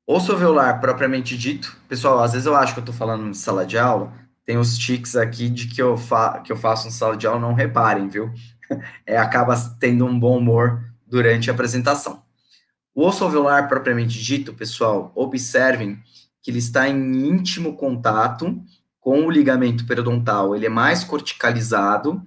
Osso 0.06 0.32
alveolar, 0.32 0.80
propriamente 0.80 1.36
dito, 1.36 1.76
pessoal, 1.88 2.20
às 2.20 2.32
vezes 2.32 2.46
eu 2.46 2.56
acho 2.56 2.74
que 2.74 2.80
eu 2.80 2.82
estou 2.82 2.94
falando 2.94 3.30
de 3.30 3.36
sala 3.36 3.64
de 3.64 3.78
aula, 3.78 4.12
tem 4.44 4.58
os 4.58 4.76
tics 4.76 5.14
aqui 5.14 5.48
de 5.48 5.68
que 5.68 5.80
eu, 5.80 5.96
fa 5.96 6.40
que 6.40 6.50
eu 6.50 6.56
faço 6.56 6.88
em 6.88 6.90
sala 6.90 7.16
de 7.16 7.26
aula, 7.26 7.40
não 7.40 7.54
reparem, 7.54 8.08
viu? 8.08 8.32
É, 9.04 9.18
acaba 9.18 9.56
tendo 9.80 10.06
um 10.06 10.16
bom 10.16 10.38
humor 10.38 10.80
durante 11.04 11.50
a 11.50 11.52
apresentação. 11.52 12.22
O 13.00 13.06
osso 13.06 13.24
alveolar 13.24 13.66
propriamente 13.66 14.22
dito, 14.22 14.52
pessoal, 14.52 15.10
observem 15.14 15.98
que 16.42 16.50
ele 16.50 16.58
está 16.58 16.86
em 16.86 17.30
íntimo 17.30 17.74
contato 17.74 18.62
com 19.00 19.24
o 19.24 19.30
ligamento 19.30 19.86
periodontal. 19.86 20.54
Ele 20.54 20.66
é 20.66 20.68
mais 20.68 21.02
corticalizado. 21.02 22.22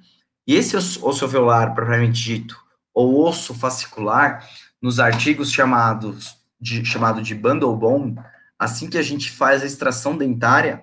E 0.48 0.56
esse 0.56 0.76
osso 0.76 1.26
alveolar 1.26 1.76
propriamente 1.76 2.24
dito, 2.24 2.60
ou 2.92 3.24
osso 3.24 3.54
fascicular, 3.54 4.50
nos 4.82 5.00
artigos 5.00 5.52
chamados 5.52 6.38
de, 6.60 6.84
chamado 6.84 7.22
de 7.22 7.36
bundle 7.36 7.78
bone, 7.78 8.16
assim 8.58 8.90
que 8.90 8.98
a 8.98 9.04
gente 9.04 9.30
faz 9.30 9.62
a 9.62 9.68
extração 9.68 10.18
dentária, 10.18 10.82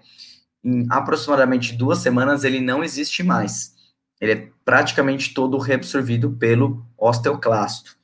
em 0.63 0.87
aproximadamente 0.89 1.73
duas 1.73 1.99
semanas 1.99 2.45
ele 2.45 2.61
não 2.61 2.85
existe 2.85 3.25
mais. 3.25 3.75
Ele 4.21 4.33
é 4.33 4.49
praticamente 4.65 5.35
todo 5.35 5.59
reabsorvido 5.59 6.31
pelo 6.31 6.87
osteoclasto. 6.97 7.99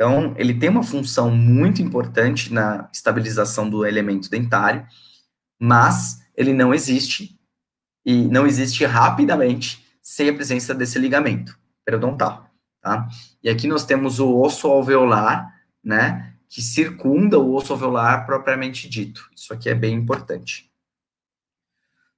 Então, 0.00 0.34
ele 0.38 0.54
tem 0.54 0.70
uma 0.70 0.82
função 0.82 1.30
muito 1.30 1.82
importante 1.82 2.50
na 2.50 2.88
estabilização 2.90 3.68
do 3.68 3.84
elemento 3.84 4.30
dentário, 4.30 4.86
mas 5.60 6.22
ele 6.34 6.54
não 6.54 6.72
existe 6.72 7.38
e 8.02 8.26
não 8.28 8.46
existe 8.46 8.82
rapidamente 8.86 9.86
sem 10.00 10.30
a 10.30 10.32
presença 10.32 10.74
desse 10.74 10.98
ligamento 10.98 11.54
periodontal, 11.84 12.48
tá? 12.80 13.06
E 13.42 13.50
aqui 13.50 13.66
nós 13.66 13.84
temos 13.84 14.18
o 14.20 14.40
osso 14.40 14.68
alveolar, 14.68 15.54
né, 15.84 16.32
que 16.48 16.62
circunda 16.62 17.38
o 17.38 17.54
osso 17.54 17.74
alveolar 17.74 18.24
propriamente 18.24 18.88
dito. 18.88 19.28
Isso 19.36 19.52
aqui 19.52 19.68
é 19.68 19.74
bem 19.74 19.92
importante. 19.96 20.72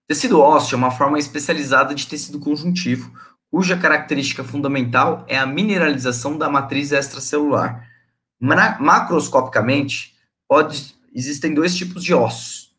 Tecido 0.07 0.41
ósseo 0.41 0.77
é 0.77 0.79
uma 0.79 0.93
forma 0.93 1.19
especializada 1.19 1.97
de 1.97 2.07
tecido 2.07 2.39
conjuntivo, 2.39 3.13
cuja 3.53 3.79
característica 3.79 4.43
fundamental 4.43 5.27
é 5.29 5.37
a 5.37 5.45
mineralização 5.45 6.39
da 6.39 6.49
matriz 6.49 6.91
extracelular. 6.91 7.87
Macroscopicamente, 8.41 10.19
pode, 10.49 10.97
existem 11.15 11.53
dois 11.53 11.77
tipos 11.77 12.03
de 12.03 12.15
ossos. 12.15 12.75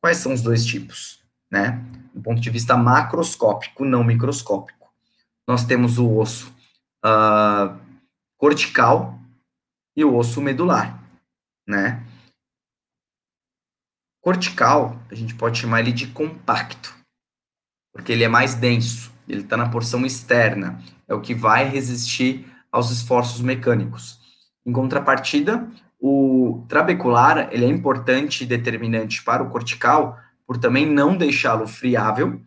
Quais 0.00 0.18
são 0.18 0.32
os 0.32 0.42
dois 0.42 0.64
tipos? 0.64 1.20
Né? 1.50 1.84
Do 2.14 2.22
ponto 2.22 2.40
de 2.40 2.50
vista 2.50 2.76
macroscópico, 2.76 3.84
não 3.84 4.04
microscópico. 4.04 4.88
Nós 5.44 5.64
temos 5.64 5.98
o 5.98 6.18
osso 6.18 6.54
uh, 7.04 7.76
cortical 8.38 9.18
e 9.96 10.04
o 10.04 10.16
osso 10.16 10.40
medular, 10.40 11.02
né? 11.66 12.04
Cortical, 14.20 15.00
a 15.10 15.14
gente 15.14 15.34
pode 15.34 15.58
chamar 15.58 15.80
ele 15.80 15.92
de 15.92 16.08
compacto, 16.08 16.94
porque 17.92 18.12
ele 18.12 18.24
é 18.24 18.28
mais 18.28 18.54
denso, 18.54 19.15
ele 19.28 19.42
está 19.42 19.56
na 19.56 19.68
porção 19.68 20.04
externa, 20.04 20.80
é 21.08 21.14
o 21.14 21.20
que 21.20 21.34
vai 21.34 21.68
resistir 21.68 22.46
aos 22.70 22.90
esforços 22.90 23.40
mecânicos. 23.40 24.18
Em 24.64 24.72
contrapartida, 24.72 25.68
o 25.98 26.64
trabecular 26.68 27.48
ele 27.50 27.64
é 27.64 27.68
importante 27.68 28.44
e 28.44 28.46
determinante 28.46 29.22
para 29.22 29.42
o 29.42 29.50
cortical, 29.50 30.18
por 30.46 30.58
também 30.58 30.86
não 30.86 31.16
deixá-lo 31.16 31.66
friável, 31.66 32.40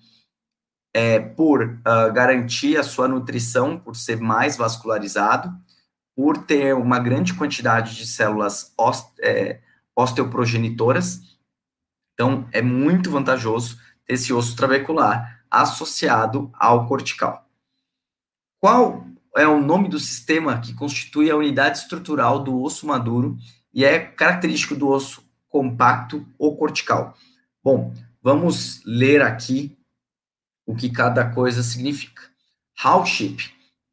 é, 0.93 1.19
por 1.19 1.63
uh, 1.63 2.11
garantir 2.13 2.77
a 2.77 2.83
sua 2.83 3.07
nutrição, 3.07 3.77
por 3.77 3.95
ser 3.95 4.19
mais 4.19 4.57
vascularizado, 4.57 5.51
por 6.15 6.37
ter 6.37 6.73
uma 6.75 6.99
grande 6.99 7.33
quantidade 7.33 7.95
de 7.95 8.05
células 8.05 8.73
é, 9.21 9.59
osteoprogenitoras. 9.95 11.21
Então, 12.13 12.47
é 12.51 12.61
muito 12.61 13.11
vantajoso 13.11 13.77
ter 14.05 14.13
esse 14.15 14.33
osso 14.33 14.55
trabecular 14.55 15.38
associado 15.49 16.51
ao 16.53 16.87
cortical. 16.87 17.47
Qual 18.59 19.05
é 19.35 19.47
o 19.47 19.61
nome 19.61 19.87
do 19.87 19.99
sistema 19.99 20.59
que 20.59 20.73
constitui 20.73 21.29
a 21.29 21.35
unidade 21.35 21.79
estrutural 21.79 22.43
do 22.43 22.61
osso 22.61 22.85
maduro 22.85 23.37
e 23.73 23.85
é 23.85 23.99
característico 23.99 24.75
do 24.75 24.87
osso 24.87 25.23
compacto 25.47 26.25
ou 26.37 26.57
cortical? 26.57 27.15
Bom, 27.63 27.93
vamos 28.21 28.81
ler 28.85 29.21
aqui 29.21 29.77
o 30.65 30.75
que 30.75 30.89
cada 30.89 31.29
coisa 31.29 31.63
significa. 31.63 32.21
Howship 32.83 33.37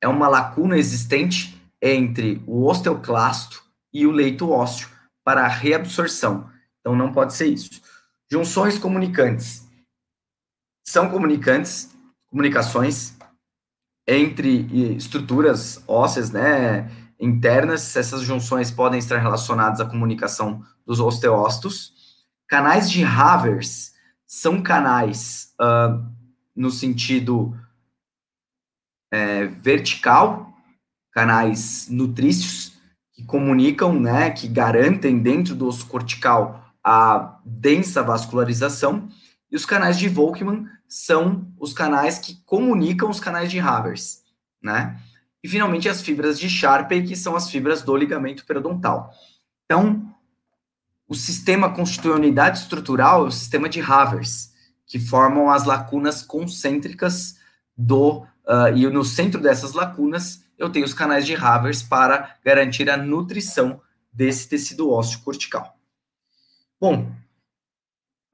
é 0.01 0.09
uma 0.09 0.29
lacuna 0.29 0.77
existente 0.79 1.61
entre 1.81 2.43
o 2.47 2.67
osteoclasto 2.67 3.63
e 3.93 4.07
o 4.07 4.11
leito 4.11 4.51
ósseo 4.51 4.89
para 5.25 5.49
reabsorção. 5.49 6.51
Então, 6.81 6.95
não 6.95 7.13
pode 7.13 7.35
ser 7.35 7.47
isso. 7.47 7.83
Junções 8.31 8.79
comunicantes. 8.79 9.66
São 10.87 11.11
comunicantes, 11.11 11.91
comunicações 12.31 13.17
entre 14.07 14.95
estruturas 14.97 15.83
ósseas, 15.89 16.31
né, 16.31 16.89
internas. 17.19 17.97
Essas 17.97 18.23
junções 18.23 18.71
podem 18.71 18.99
estar 18.99 19.19
relacionadas 19.19 19.81
à 19.81 19.85
comunicação 19.85 20.63
dos 20.87 21.01
osteócitos. 21.01 21.93
Canais 22.49 22.89
de 22.89 23.03
Havers 23.03 23.95
são 24.27 24.63
canais 24.63 25.53
uh, 25.61 26.05
no 26.55 26.71
sentido 26.71 27.59
é, 29.11 29.47
vertical, 29.47 30.53
canais 31.13 31.89
nutrícios 31.91 32.75
que 33.13 33.25
comunicam, 33.25 33.99
né, 33.99 34.31
que 34.31 34.47
garantem 34.47 35.19
dentro 35.19 35.55
do 35.55 35.67
osso 35.67 35.87
cortical 35.87 36.65
a 36.85 37.41
densa 37.45 38.03
vascularização, 38.03 39.09
e 39.51 39.57
os 39.57 39.65
canais 39.65 39.99
de 39.99 40.09
Volkmann 40.09 40.69
são 40.89 41.53
os 41.59 41.73
canais 41.73 42.19
que 42.19 42.43
comunicam 42.45 43.11
os 43.11 43.21
canais 43.21 43.51
de 43.51 43.59
Havers, 43.59 44.23
né? 44.63 45.01
E 45.43 45.49
finalmente 45.49 45.89
as 45.89 46.01
fibras 46.01 46.39
de 46.39 46.49
Sharpey, 46.49 47.07
que 47.07 47.15
são 47.15 47.37
as 47.37 47.51
fibras 47.51 47.83
do 47.83 47.97
ligamento 47.97 48.45
periodontal. 48.45 49.13
Então, 49.65 50.13
o 51.09 51.15
sistema 51.15 51.73
constitui 51.73 52.13
a 52.13 52.17
unidade 52.17 52.59
estrutural, 52.59 53.27
o 53.27 53.33
sistema 53.33 53.69
de 53.69 53.81
Havers, 53.81 54.53
que 54.87 54.99
formam 54.99 55.51
as 55.51 55.65
lacunas 55.65 56.23
concêntricas 56.23 57.37
do. 57.77 58.27
Uh, 58.45 58.77
e 58.77 58.89
no 58.89 59.05
centro 59.05 59.41
dessas 59.41 59.73
lacunas, 59.73 60.45
eu 60.57 60.71
tenho 60.71 60.85
os 60.85 60.95
canais 60.95 61.27
de 61.27 61.35
Havers 61.35 61.83
para 61.83 62.37
garantir 62.45 62.89
a 62.89 62.97
nutrição 62.97 63.81
desse 64.13 64.49
tecido 64.49 64.91
ósseo 64.91 65.21
cortical. 65.21 65.77
Bom, 66.81 67.13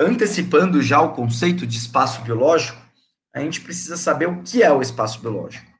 antecipando 0.02 0.82
já 0.82 1.00
o 1.00 1.12
conceito 1.12 1.66
de 1.66 1.76
espaço 1.76 2.22
biológico, 2.22 2.80
a 3.34 3.40
gente 3.40 3.60
precisa 3.60 3.96
saber 3.96 4.28
o 4.28 4.42
que 4.42 4.62
é 4.62 4.70
o 4.72 4.82
espaço 4.82 5.20
biológico. 5.20 5.70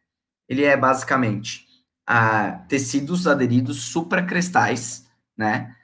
Ele 0.48 0.64
é 0.64 0.76
basicamente 0.76 1.66
ah, 2.06 2.64
tecidos 2.68 3.26
aderidos 3.26 3.82
supracrestais, 3.84 5.06
né? 5.36 5.74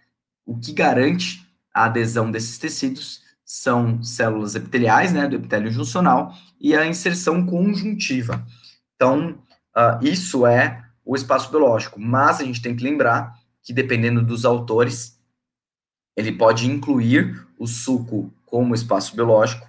O 0.46 0.58
que 0.58 0.72
garante 0.72 1.46
a 1.74 1.84
adesão 1.84 2.30
desses 2.30 2.58
tecidos 2.58 3.22
são 3.44 4.02
células 4.02 4.54
epiteliais, 4.54 5.12
né, 5.12 5.26
do 5.26 5.36
epitélio 5.36 5.70
juncional, 5.70 6.34
e 6.60 6.76
a 6.76 6.86
inserção 6.86 7.46
conjuntiva. 7.46 8.46
Então, 8.94 9.38
uh, 9.74 10.04
isso 10.04 10.46
é 10.46 10.84
o 11.02 11.16
espaço 11.16 11.50
biológico, 11.50 11.98
mas 11.98 12.40
a 12.40 12.44
gente 12.44 12.60
tem 12.60 12.76
que 12.76 12.84
lembrar 12.84 13.32
que, 13.62 13.72
dependendo 13.72 14.22
dos 14.22 14.44
autores, 14.44 15.18
ele 16.14 16.32
pode 16.32 16.70
incluir 16.70 17.47
o 17.58 17.66
suco 17.66 18.32
como 18.46 18.74
espaço 18.74 19.14
biológico, 19.14 19.66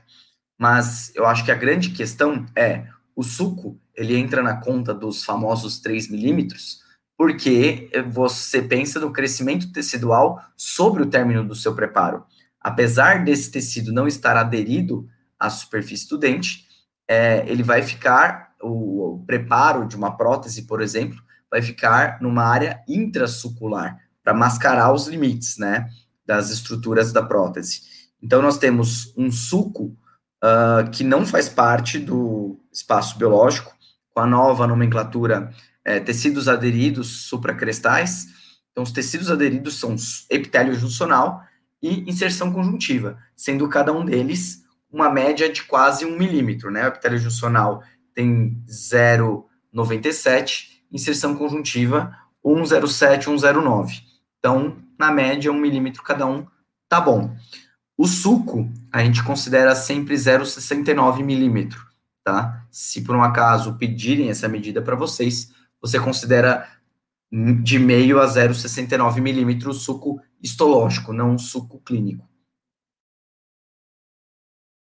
mas 0.58 1.12
eu 1.16 1.26
acho 1.26 1.44
que 1.44 1.52
a 1.52 1.56
grande 1.56 1.92
questão 1.92 2.46
é, 2.56 2.86
o 3.16 3.24
suco, 3.24 3.78
ele 3.96 4.16
entra 4.16 4.42
na 4.42 4.56
conta 4.56 4.94
dos 4.94 5.26
famosos 5.26 5.80
3 5.80 6.10
milímetros, 6.10 6.82
porque 7.18 7.90
você 8.08 8.62
pensa 8.62 8.98
no 8.98 9.12
crescimento 9.12 9.74
tecidual 9.74 10.42
sobre 10.56 11.04
o 11.04 11.06
término 11.06 11.44
do 11.44 11.54
seu 11.54 11.76
preparo. 11.76 12.24
Apesar 12.62 13.26
desse 13.26 13.52
tecido 13.52 13.92
não 13.92 14.08
estar 14.08 14.38
aderido 14.38 15.06
à 15.38 15.50
superfície 15.50 16.08
do 16.08 16.18
dente, 16.18 16.66
é, 17.10 17.44
ele 17.46 17.64
vai 17.64 17.82
ficar, 17.82 18.54
o, 18.62 19.16
o, 19.16 19.26
preparo 19.26 19.86
de 19.86 19.98
uma 19.98 20.16
prótese, 20.16 20.62
por 20.62 20.80
exemplo, 20.80 21.22
vai 21.52 21.62
ficar 21.62 22.22
numa 22.22 22.44
área 22.44 22.82
intrasucular, 22.88 24.00
para 24.24 24.34
mascarar 24.34 24.94
os 24.94 25.08
limites, 25.08 25.58
né, 25.58 25.90
das 26.30 26.52
estruturas 26.52 27.12
da 27.12 27.24
prótese. 27.24 27.82
Então, 28.22 28.40
nós 28.40 28.60
temos 28.60 29.12
um 29.18 29.32
suco 29.32 29.98
uh, 30.44 30.88
que 30.92 31.04
não 31.04 31.26
faz 31.26 31.50
parte 31.50 31.98
do 31.98 32.60
espaço 32.72 33.18
biológico, 33.18 33.76
com 34.14 34.20
a 34.20 34.28
nova 34.28 34.68
nomenclatura 34.68 35.52
é, 35.84 36.00
tecidos 36.00 36.48
aderidos 36.48 37.26
supracrestais. 37.26 38.28
Então, 38.72 38.84
os 38.84 38.92
tecidos 38.92 39.32
aderidos 39.32 39.80
são 39.80 39.96
epitélio 40.30 40.76
juncional, 40.76 41.42
e 41.82 42.08
inserção 42.08 42.54
conjuntiva, 42.54 43.18
sendo 43.36 43.68
cada 43.68 43.92
um 43.92 44.06
deles 44.06 44.64
uma 44.92 45.10
média 45.10 45.52
de 45.52 45.64
quase 45.64 46.06
um 46.06 46.16
milímetro, 46.16 46.70
né? 46.70 46.84
O 46.84 46.90
epitélio 46.90 47.18
juncional 47.18 47.82
tem 48.14 48.64
0,97, 48.68 50.84
inserção 50.92 51.36
conjuntiva 51.36 52.16
1,07, 52.46 53.30
1,09. 53.30 54.04
Então, 54.38 54.78
na 55.00 55.12
média, 55.12 55.52
um 55.52 55.60
milímetro 55.60 56.04
cada 56.04 56.26
um, 56.26 56.46
tá 56.90 57.00
bom. 57.00 57.34
O 57.98 58.06
suco, 58.06 58.70
a 58.92 59.04
gente 59.04 59.24
considera 59.24 59.74
sempre 59.76 60.16
0,69 60.16 61.24
milímetro, 61.24 61.86
tá? 62.24 62.66
Se 62.70 63.02
por 63.02 63.16
um 63.16 63.24
acaso 63.24 63.78
pedirem 63.78 64.30
essa 64.30 64.48
medida 64.48 64.82
para 64.82 64.96
vocês, 64.96 65.54
você 65.82 66.00
considera 66.00 66.68
de 67.64 67.80
meio 67.80 68.20
a 68.20 68.26
0,69 68.26 69.22
milímetros 69.22 69.78
o 69.78 69.80
suco 69.80 70.22
histológico, 70.42 71.14
não 71.14 71.38
suco 71.38 71.80
clínico. 71.80 72.28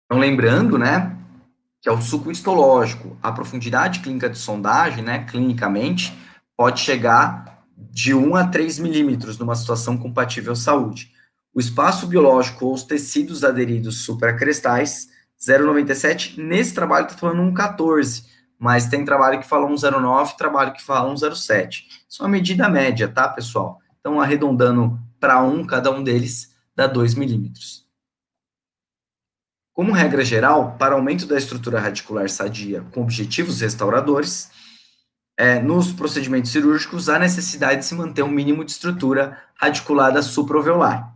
Então, 0.05 0.19
lembrando, 0.19 0.77
né, 0.77 1.15
que 1.82 1.88
é 1.88 1.91
o 1.91 2.01
suco 2.01 2.32
histológico. 2.32 3.17
A 3.21 3.32
profundidade 3.32 3.99
clínica 3.99 4.29
de 4.29 4.38
sondagem, 4.38 5.03
né, 5.03 5.25
clinicamente, 5.25 6.17
pode 6.58 6.79
chegar 6.79 7.59
de 7.92 8.13
1 8.13 8.36
a 8.36 8.48
3 8.48 8.80
milímetros 8.80 9.38
numa 9.38 9.56
situação 9.56 9.98
compatível 9.98 10.54
à 10.54 10.56
saúde. 10.56 11.12
O 11.54 11.60
espaço 11.60 12.08
biológico 12.08 12.65
ou 12.65 12.74
os 12.74 12.84
tecidos 12.84 13.44
aderidos 13.44 14.04
supracrestais, 14.04 15.10
0,97. 15.39 16.38
Nesse 16.38 16.74
trabalho, 16.74 17.06
está 17.06 17.18
falando 17.18 17.42
1,14, 17.54 18.26
mas 18.58 18.88
tem 18.88 19.06
trabalho 19.06 19.39
que 19.39 19.48
fala 19.48 19.68
1,09, 19.70 20.36
trabalho 20.36 20.74
que 20.74 20.84
fala 20.84 21.12
1,07. 21.13 21.84
Isso 22.08 22.22
é 22.22 22.26
uma 22.26 22.30
medida 22.32 22.70
média, 22.70 23.08
tá, 23.08 23.28
pessoal? 23.28 23.80
Então, 24.00 24.20
arredondando 24.20 25.00
para 25.20 25.42
um, 25.42 25.65
cada 25.65 25.92
um 25.92 26.04
deles 26.04 26.54
dá 26.76 26.88
2 26.88 27.15
milímetros. 27.15 27.88
Como 29.74 29.94
regra 29.94 30.26
geral, 30.26 30.76
para 30.78 30.96
aumento 30.96 31.26
da 31.26 31.38
estrutura 31.38 31.80
radicular 31.80 32.30
sadia 32.30 32.82
com 32.92 33.02
objetivos 33.02 33.62
restauradores, 33.62 34.52
é, 35.39 35.58
nos 35.58 35.93
procedimentos 35.93 36.52
cirúrgicos 36.52 37.08
há 37.08 37.17
necessidade 37.17 37.80
de 37.80 37.86
se 37.86 37.95
manter 37.95 38.23
um 38.23 38.30
mínimo 38.30 38.65
de 38.65 38.71
estrutura 38.71 39.41
radiculada 39.56 40.21
supraoveolar. 40.21 41.15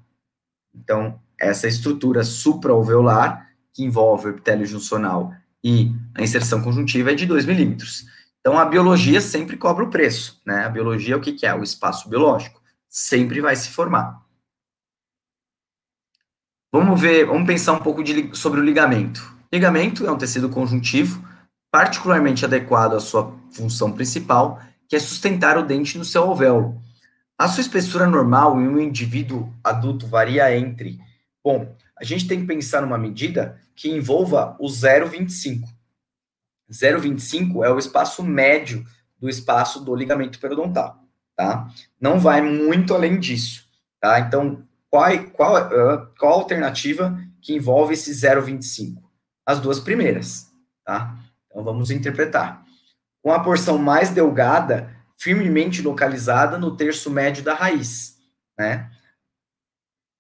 Então, 0.74 1.20
essa 1.38 1.68
estrutura 1.68 2.24
supraoveolar, 2.24 3.50
que 3.74 3.84
envolve 3.84 4.28
o 4.28 4.30
epitélio 4.30 4.66
juncional 4.66 5.34
e 5.62 5.92
a 6.16 6.22
inserção 6.22 6.62
conjuntiva, 6.62 7.12
é 7.12 7.16
de 7.16 7.26
2 7.26 7.46
milímetros. 7.46 8.06
Então, 8.40 8.58
a 8.58 8.64
biologia 8.64 9.20
sempre 9.20 9.58
cobra 9.58 9.84
o 9.84 9.90
preço, 9.90 10.42
né? 10.46 10.64
A 10.64 10.70
biologia, 10.70 11.18
o 11.18 11.22
que, 11.22 11.34
que 11.34 11.46
é? 11.46 11.54
O 11.54 11.62
espaço 11.62 12.08
biológico 12.08 12.62
sempre 12.88 13.42
vai 13.42 13.58
se 13.58 13.72
formar. 13.72 14.22
Vamos 16.72 17.00
ver, 17.00 17.26
vamos 17.26 17.46
pensar 17.46 17.74
um 17.74 17.80
pouco 17.80 18.02
de, 18.02 18.34
sobre 18.38 18.62
o 18.62 18.64
ligamento. 18.64 19.36
Ligamento 19.52 20.08
é 20.08 20.12
um 20.12 20.18
tecido 20.18 20.48
conjuntivo 20.48 21.33
particularmente 21.74 22.46
adequado 22.46 22.94
à 22.94 23.00
sua 23.00 23.36
função 23.52 23.92
principal, 23.92 24.62
que 24.88 24.96
é 24.96 25.00
sustentar 25.00 25.58
o 25.58 25.66
dente 25.66 25.98
no 25.98 26.06
seu 26.06 26.22
alvéolo. 26.22 26.80
A 27.36 27.48
sua 27.48 27.62
espessura 27.62 28.06
normal 28.06 28.62
em 28.62 28.68
um 28.68 28.80
indivíduo 28.80 29.52
adulto 29.64 30.06
varia 30.06 30.56
entre, 30.56 31.00
bom, 31.44 31.76
a 32.00 32.04
gente 32.04 32.28
tem 32.28 32.42
que 32.42 32.46
pensar 32.46 32.84
numa 32.84 32.98
medida 32.98 33.60
que 33.76 33.90
envolva 33.90 34.56
o 34.60 34.68
0,25. 34.68 35.64
0,25 36.72 37.66
é 37.66 37.72
o 37.72 37.80
espaço 37.80 38.22
médio 38.22 38.86
do 39.20 39.28
espaço 39.28 39.84
do 39.84 39.96
ligamento 39.96 40.40
periodontal 40.40 41.04
tá? 41.36 41.68
Não 42.00 42.20
vai 42.20 42.42
muito 42.42 42.94
além 42.94 43.20
disso, 43.20 43.68
tá? 44.00 44.20
Então, 44.20 44.64
qual, 44.90 45.12
qual, 45.32 45.70
qual 46.18 46.32
a 46.32 46.36
alternativa 46.36 47.18
que 47.42 47.54
envolve 47.54 47.94
esse 47.94 48.12
0,25? 48.12 49.02
As 49.46 49.60
duas 49.60 49.80
primeiras, 49.80 50.48
tá? 50.86 51.18
Então 51.54 51.64
vamos 51.64 51.92
interpretar. 51.92 52.66
Com 53.22 53.32
a 53.32 53.40
porção 53.40 53.78
mais 53.78 54.10
delgada, 54.10 54.90
firmemente 55.16 55.84
localizada 55.84 56.58
no 56.58 56.76
terço 56.76 57.12
médio 57.12 57.44
da 57.44 57.54
raiz, 57.54 58.18
né? 58.58 58.90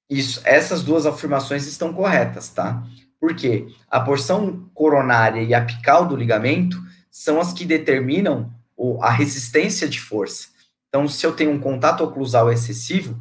Isso, 0.09 0.41
essas 0.45 0.83
duas 0.83 1.07
afirmações 1.07 1.65
estão 1.65 1.91
corretas, 1.91 2.49
tá? 2.49 2.83
Porque 3.19 3.67
a 3.89 3.99
porção 3.99 4.69
coronária 4.75 5.41
e 5.41 5.55
apical 5.55 6.05
do 6.05 6.15
ligamento 6.15 6.77
são 7.09 7.41
as 7.41 7.51
que 7.51 7.65
determinam 7.65 8.53
a 9.01 9.09
resistência 9.09 9.89
de 9.89 9.99
força. 9.99 10.49
Então, 10.87 11.07
se 11.07 11.25
eu 11.25 11.35
tenho 11.35 11.49
um 11.49 11.59
contato 11.59 12.03
oclusal 12.03 12.51
excessivo, 12.51 13.19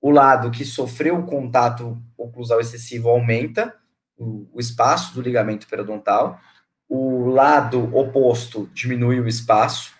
o 0.00 0.10
lado 0.10 0.50
que 0.50 0.64
sofreu 0.64 1.18
o 1.18 1.26
contato 1.26 2.00
oclusal 2.16 2.60
excessivo 2.60 3.10
aumenta 3.10 3.74
o, 4.16 4.48
o 4.52 4.60
espaço 4.60 5.14
do 5.14 5.20
ligamento 5.20 5.66
periodontal, 5.66 6.40
o 6.94 7.30
lado 7.30 7.88
oposto 7.96 8.68
diminui 8.74 9.18
o 9.18 9.26
espaço 9.26 9.94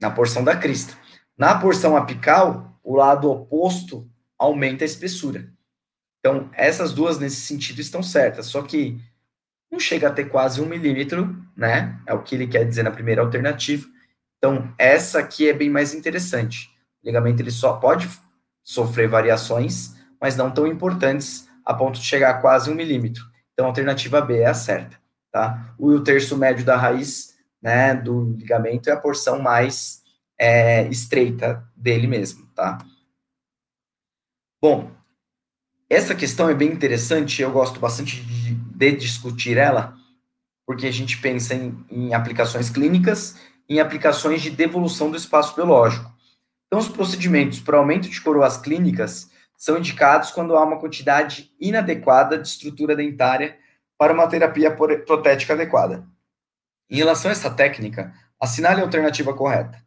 na 0.00 0.12
porção 0.12 0.44
da 0.44 0.54
crista. 0.56 0.96
Na 1.36 1.58
porção 1.58 1.96
apical, 1.96 2.78
o 2.84 2.94
lado 2.94 3.28
oposto 3.28 4.08
aumenta 4.38 4.84
a 4.84 4.86
espessura. 4.86 5.52
Então, 6.20 6.48
essas 6.52 6.92
duas 6.92 7.18
nesse 7.18 7.40
sentido 7.40 7.80
estão 7.80 8.00
certas, 8.00 8.46
só 8.46 8.62
que 8.62 8.96
não 9.68 9.80
chega 9.80 10.06
a 10.06 10.12
ter 10.12 10.26
quase 10.26 10.62
um 10.62 10.66
milímetro, 10.66 11.36
né? 11.56 12.00
É 12.06 12.14
o 12.14 12.22
que 12.22 12.36
ele 12.36 12.46
quer 12.46 12.64
dizer 12.64 12.84
na 12.84 12.92
primeira 12.92 13.20
alternativa. 13.20 13.84
Então, 14.38 14.72
essa 14.78 15.18
aqui 15.18 15.48
é 15.48 15.52
bem 15.52 15.68
mais 15.68 15.94
interessante. 15.94 16.70
O 17.02 17.08
ligamento 17.08 17.42
ele 17.42 17.50
só 17.50 17.72
pode 17.72 18.08
sofrer 18.62 19.08
variações, 19.08 19.96
mas 20.20 20.36
não 20.36 20.48
tão 20.48 20.64
importantes 20.64 21.48
a 21.64 21.74
ponto 21.74 21.98
de 21.98 22.06
chegar 22.06 22.30
a 22.30 22.40
quase 22.40 22.70
um 22.70 22.74
milímetro. 22.76 23.24
Então, 23.52 23.66
a 23.66 23.68
alternativa 23.70 24.20
B 24.20 24.38
é 24.38 24.46
a 24.46 24.54
certa, 24.54 24.96
tá? 25.34 25.74
O 25.76 25.98
terço 25.98 26.38
médio 26.38 26.64
da 26.64 26.76
raiz, 26.76 27.34
né, 27.60 27.92
do 27.92 28.36
ligamento 28.38 28.88
é 28.88 28.92
a 28.92 28.96
porção 28.96 29.42
mais 29.42 30.00
é, 30.38 30.86
estreita 30.86 31.68
dele 31.74 32.06
mesmo, 32.06 32.46
tá? 32.54 32.78
Bom, 34.62 34.92
essa 35.90 36.14
questão 36.14 36.48
é 36.48 36.54
bem 36.54 36.70
interessante, 36.70 37.42
eu 37.42 37.50
gosto 37.50 37.80
bastante 37.80 38.22
de, 38.22 38.54
de 38.54 38.92
discutir 38.92 39.58
ela, 39.58 39.96
porque 40.64 40.86
a 40.86 40.92
gente 40.92 41.20
pensa 41.20 41.52
em, 41.52 41.84
em 41.90 42.14
aplicações 42.14 42.70
clínicas, 42.70 43.36
em 43.68 43.80
aplicações 43.80 44.40
de 44.40 44.50
devolução 44.50 45.10
do 45.10 45.16
espaço 45.16 45.56
biológico. 45.56 46.14
Então, 46.68 46.78
os 46.78 46.88
procedimentos 46.88 47.58
para 47.58 47.76
aumento 47.76 48.08
de 48.08 48.20
coroas 48.20 48.56
clínicas 48.56 49.32
são 49.58 49.78
indicados 49.78 50.30
quando 50.30 50.56
há 50.56 50.62
uma 50.62 50.78
quantidade 50.78 51.50
inadequada 51.60 52.38
de 52.38 52.46
estrutura 52.46 52.94
dentária 52.94 53.58
para 53.98 54.12
uma 54.12 54.28
terapia 54.28 54.70
protética 54.70 55.54
adequada. 55.54 56.06
Em 56.90 56.96
relação 56.96 57.30
a 57.30 57.32
essa 57.32 57.50
técnica, 57.50 58.12
assinale 58.40 58.80
a 58.80 58.84
alternativa 58.84 59.34
correta. 59.34 59.82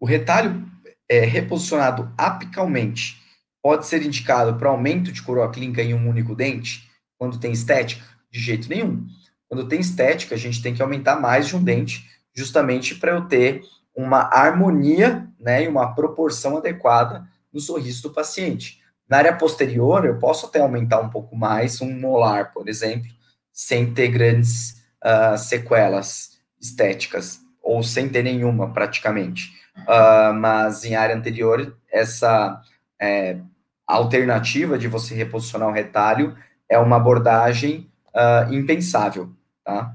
O 0.00 0.06
retalho 0.06 0.66
é, 1.08 1.20
reposicionado 1.20 2.12
apicalmente 2.16 3.20
pode 3.62 3.86
ser 3.86 4.02
indicado 4.02 4.56
para 4.56 4.68
aumento 4.68 5.10
de 5.12 5.22
coroa 5.22 5.50
clínica 5.50 5.82
em 5.82 5.94
um 5.94 6.08
único 6.08 6.34
dente, 6.34 6.88
quando 7.16 7.38
tem 7.38 7.52
estética? 7.52 8.04
De 8.30 8.40
jeito 8.40 8.68
nenhum. 8.68 9.06
Quando 9.48 9.66
tem 9.66 9.80
estética, 9.80 10.34
a 10.34 10.38
gente 10.38 10.62
tem 10.62 10.74
que 10.74 10.82
aumentar 10.82 11.20
mais 11.20 11.48
de 11.48 11.56
um 11.56 11.62
dente, 11.62 12.08
justamente 12.34 12.94
para 12.94 13.12
eu 13.12 13.26
ter 13.26 13.62
uma 13.94 14.30
harmonia 14.32 15.28
né, 15.40 15.64
e 15.64 15.68
uma 15.68 15.94
proporção 15.94 16.56
adequada 16.56 17.26
no 17.52 17.58
sorriso 17.58 18.02
do 18.02 18.10
paciente. 18.10 18.77
Na 19.08 19.18
área 19.18 19.34
posterior, 19.34 20.04
eu 20.04 20.18
posso 20.18 20.46
até 20.46 20.60
aumentar 20.60 21.00
um 21.00 21.08
pouco 21.08 21.34
mais 21.34 21.80
um 21.80 21.90
molar, 21.98 22.52
por 22.52 22.68
exemplo, 22.68 23.10
sem 23.50 23.92
ter 23.92 24.08
grandes 24.08 24.82
uh, 25.02 25.38
sequelas 25.38 26.38
estéticas, 26.60 27.40
ou 27.62 27.82
sem 27.82 28.08
ter 28.08 28.22
nenhuma, 28.22 28.72
praticamente. 28.72 29.50
Uh, 29.78 30.34
mas 30.34 30.84
em 30.84 30.94
área 30.94 31.16
anterior, 31.16 31.76
essa 31.90 32.60
é, 33.00 33.38
alternativa 33.86 34.76
de 34.76 34.88
você 34.88 35.14
reposicionar 35.14 35.68
o 35.68 35.72
retalho 35.72 36.36
é 36.68 36.78
uma 36.78 36.96
abordagem 36.96 37.90
uh, 38.08 38.52
impensável. 38.52 39.32
Tá? 39.64 39.94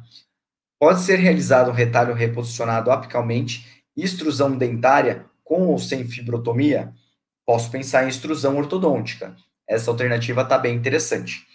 Pode 0.80 1.02
ser 1.02 1.18
realizado 1.18 1.70
um 1.70 1.74
retalho 1.74 2.14
reposicionado 2.14 2.92
apicalmente 2.92 3.84
extrusão 3.96 4.58
dentária 4.58 5.26
com 5.44 5.68
ou 5.68 5.78
sem 5.78 6.04
fibrotomia, 6.06 6.94
posso 7.46 7.70
pensar 7.70 8.06
em 8.06 8.10
extrusão 8.10 8.58
ortodôntica. 8.58 9.36
Essa 9.68 9.92
alternativa 9.92 10.42
está 10.42 10.58
bem 10.58 10.76
interessante. 10.76 11.46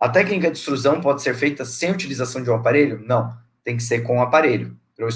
A 0.00 0.08
técnica 0.08 0.50
de 0.50 0.58
extrusão 0.58 1.00
pode 1.00 1.22
ser 1.22 1.34
feita 1.34 1.64
sem 1.64 1.90
utilização 1.90 2.42
de 2.42 2.50
um 2.50 2.54
aparelho? 2.54 3.02
Não, 3.06 3.36
tem 3.62 3.76
que 3.76 3.82
ser 3.82 4.00
com 4.02 4.14
o 4.14 4.16
um 4.18 4.22
aparelho 4.22 4.76
para 4.96 5.06
eu, 5.06 5.10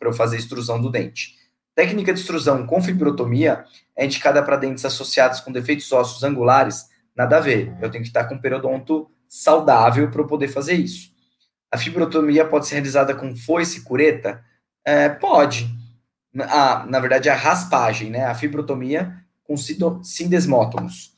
eu 0.00 0.12
fazer 0.12 0.36
extrusão 0.36 0.80
do 0.80 0.90
dente. 0.90 1.36
Técnica 1.74 2.12
de 2.12 2.20
extrusão 2.20 2.66
com 2.66 2.82
fibrotomia 2.82 3.64
é 3.96 4.04
indicada 4.04 4.42
para 4.42 4.56
dentes 4.56 4.84
associados 4.84 5.40
com 5.40 5.52
defeitos 5.52 5.90
ósseos 5.92 6.22
angulares? 6.22 6.86
Nada 7.16 7.38
a 7.38 7.40
ver. 7.40 7.74
Eu 7.80 7.90
tenho 7.90 8.02
que 8.02 8.08
estar 8.08 8.24
com 8.24 8.34
um 8.34 8.40
periodonto 8.40 9.10
saudável 9.28 10.10
para 10.10 10.20
eu 10.20 10.26
poder 10.26 10.48
fazer 10.48 10.74
isso. 10.74 11.10
A 11.70 11.78
fibrotomia 11.78 12.44
pode 12.44 12.66
ser 12.66 12.74
realizada 12.74 13.14
com 13.14 13.34
foice 13.34 13.78
e 13.78 13.82
cureta? 13.82 14.44
É, 14.84 15.08
pode 15.08 15.70
na 16.32 16.98
verdade, 16.98 17.28
a 17.28 17.34
raspagem, 17.34 18.10
né? 18.10 18.24
A 18.24 18.34
fibrotomia 18.34 19.14
com 19.56 20.02
sindesmótomos. 20.04 21.12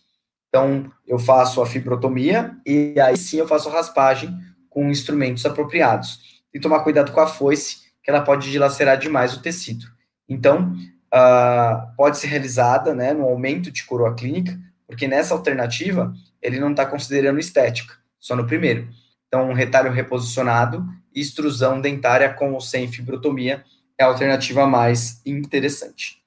Então, 0.48 0.90
eu 1.06 1.18
faço 1.18 1.60
a 1.60 1.66
fibrotomia 1.66 2.56
e 2.64 2.98
aí 3.00 3.16
sim 3.16 3.38
eu 3.38 3.48
faço 3.48 3.68
a 3.68 3.72
raspagem 3.72 4.32
com 4.70 4.90
instrumentos 4.90 5.44
apropriados. 5.44 6.42
E 6.52 6.60
tomar 6.60 6.80
cuidado 6.80 7.12
com 7.12 7.20
a 7.20 7.26
foice, 7.26 7.78
que 8.02 8.10
ela 8.10 8.20
pode 8.20 8.50
dilacerar 8.50 8.98
demais 8.98 9.34
o 9.34 9.42
tecido. 9.42 9.86
Então, 10.28 10.72
uh, 11.12 11.96
pode 11.96 12.18
ser 12.18 12.28
realizada 12.28 12.94
né, 12.94 13.12
no 13.12 13.24
aumento 13.24 13.70
de 13.70 13.84
coroa 13.84 14.14
clínica, 14.14 14.56
porque 14.86 15.08
nessa 15.08 15.34
alternativa 15.34 16.14
ele 16.40 16.60
não 16.60 16.70
está 16.70 16.84
considerando 16.86 17.40
estética, 17.40 17.94
só 18.20 18.36
no 18.36 18.46
primeiro. 18.46 18.88
Então, 19.26 19.48
um 19.48 19.54
retalho 19.54 19.90
reposicionado 19.90 20.86
e 21.12 21.20
extrusão 21.20 21.80
dentária 21.80 22.32
com 22.32 22.52
ou 22.52 22.60
sem 22.60 22.86
fibrotomia 22.86 23.64
é 23.98 24.04
a 24.04 24.06
alternativa 24.06 24.66
mais 24.66 25.20
interessante. 25.24 26.22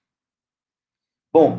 Bom, 1.32 1.58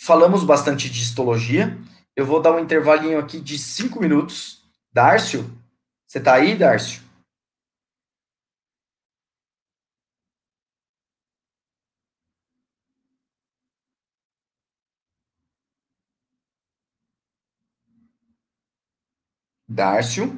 falamos 0.00 0.42
bastante 0.44 0.88
de 0.90 1.02
histologia. 1.02 1.78
Eu 2.16 2.24
vou 2.26 2.40
dar 2.40 2.52
um 2.52 2.58
intervalinho 2.58 3.18
aqui 3.18 3.40
de 3.40 3.58
cinco 3.58 4.00
minutos. 4.00 4.64
Dárcio, 4.92 5.44
você 6.06 6.18
está 6.18 6.34
aí, 6.34 6.56
Dárcio? 6.56 7.02
Dárcio? 19.68 20.36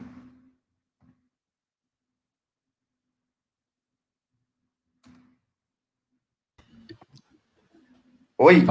Oi? 8.36 8.66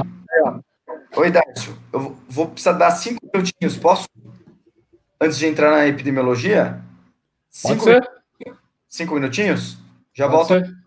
Oi, 1.16 1.30
Dácio. 1.30 1.78
Eu 1.92 2.18
vou 2.30 2.48
precisar 2.50 2.74
dar 2.74 2.92
cinco 2.92 3.20
minutinhos, 3.34 3.78
posso? 3.78 4.08
Antes 5.20 5.38
de 5.38 5.46
entrar 5.46 5.72
na 5.72 5.86
epidemiologia? 5.86 6.82
Cinco, 7.50 7.84
Pode 7.84 8.06
ser. 8.06 8.58
cinco 8.88 9.14
minutinhos? 9.16 9.78
Já 10.14 10.30
Pode 10.30 10.48
volto. 10.48 10.66
Ser. 10.66 10.82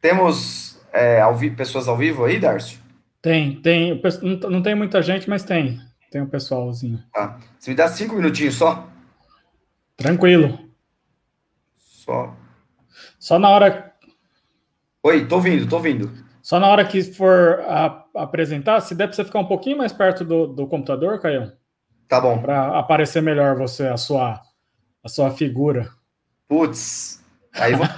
Temos 0.00 0.78
é, 0.92 1.20
ao 1.20 1.36
pessoas 1.56 1.88
ao 1.88 1.96
vivo 1.96 2.24
aí, 2.24 2.38
Darcio? 2.38 2.78
Tem, 3.20 3.60
tem. 3.60 4.00
Não 4.48 4.62
tem 4.62 4.74
muita 4.74 5.02
gente, 5.02 5.28
mas 5.28 5.42
tem. 5.42 5.80
Tem 6.10 6.20
um 6.22 6.28
pessoalzinho. 6.28 7.02
Tá. 7.12 7.40
Você 7.58 7.70
me 7.70 7.76
dá 7.76 7.88
cinco 7.88 8.14
minutinhos 8.14 8.54
só? 8.54 8.88
Tranquilo. 9.96 10.58
Só. 11.76 12.34
Só 13.18 13.38
na 13.38 13.48
hora. 13.48 13.94
Oi, 15.02 15.26
tô 15.26 15.36
ouvindo, 15.36 15.68
tô 15.68 15.76
ouvindo. 15.76 16.12
Só 16.42 16.60
na 16.60 16.68
hora 16.68 16.84
que 16.84 17.02
for 17.02 17.60
a, 17.60 18.04
apresentar, 18.16 18.80
se 18.80 18.94
der 18.94 19.06
para 19.06 19.16
você 19.16 19.24
ficar 19.24 19.38
um 19.38 19.46
pouquinho 19.46 19.78
mais 19.78 19.92
perto 19.92 20.24
do, 20.24 20.46
do 20.46 20.66
computador, 20.66 21.20
Caio. 21.20 21.52
Tá 22.08 22.20
bom. 22.20 22.40
Para 22.40 22.78
aparecer 22.78 23.22
melhor 23.22 23.56
você, 23.56 23.88
a 23.88 23.96
sua, 23.96 24.40
a 25.02 25.08
sua 25.08 25.30
figura. 25.30 25.90
Putz, 26.46 27.24
aí 27.52 27.74
vou. 27.74 27.86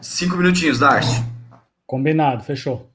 Cinco 0.00 0.36
minutinhos, 0.36 0.80
Darcy. 0.80 1.24
Combinado, 1.86 2.42
fechou. 2.42 2.91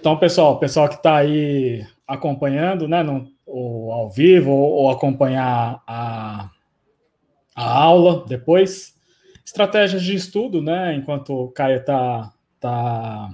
Então, 0.00 0.16
pessoal, 0.16 0.58
pessoal 0.58 0.88
que 0.88 0.94
está 0.94 1.16
aí 1.16 1.86
acompanhando, 2.08 2.88
né, 2.88 3.02
no, 3.02 3.28
ou 3.44 3.92
ao 3.92 4.10
vivo, 4.10 4.50
ou, 4.50 4.72
ou 4.72 4.90
acompanhar 4.90 5.82
a, 5.86 6.48
a 7.54 7.82
aula 7.82 8.24
depois, 8.26 8.94
estratégias 9.44 10.02
de 10.02 10.14
estudo, 10.14 10.62
né, 10.62 10.94
enquanto 10.94 11.34
o 11.34 11.48
Caio 11.48 11.80
está 11.80 12.32
tá, 12.58 13.28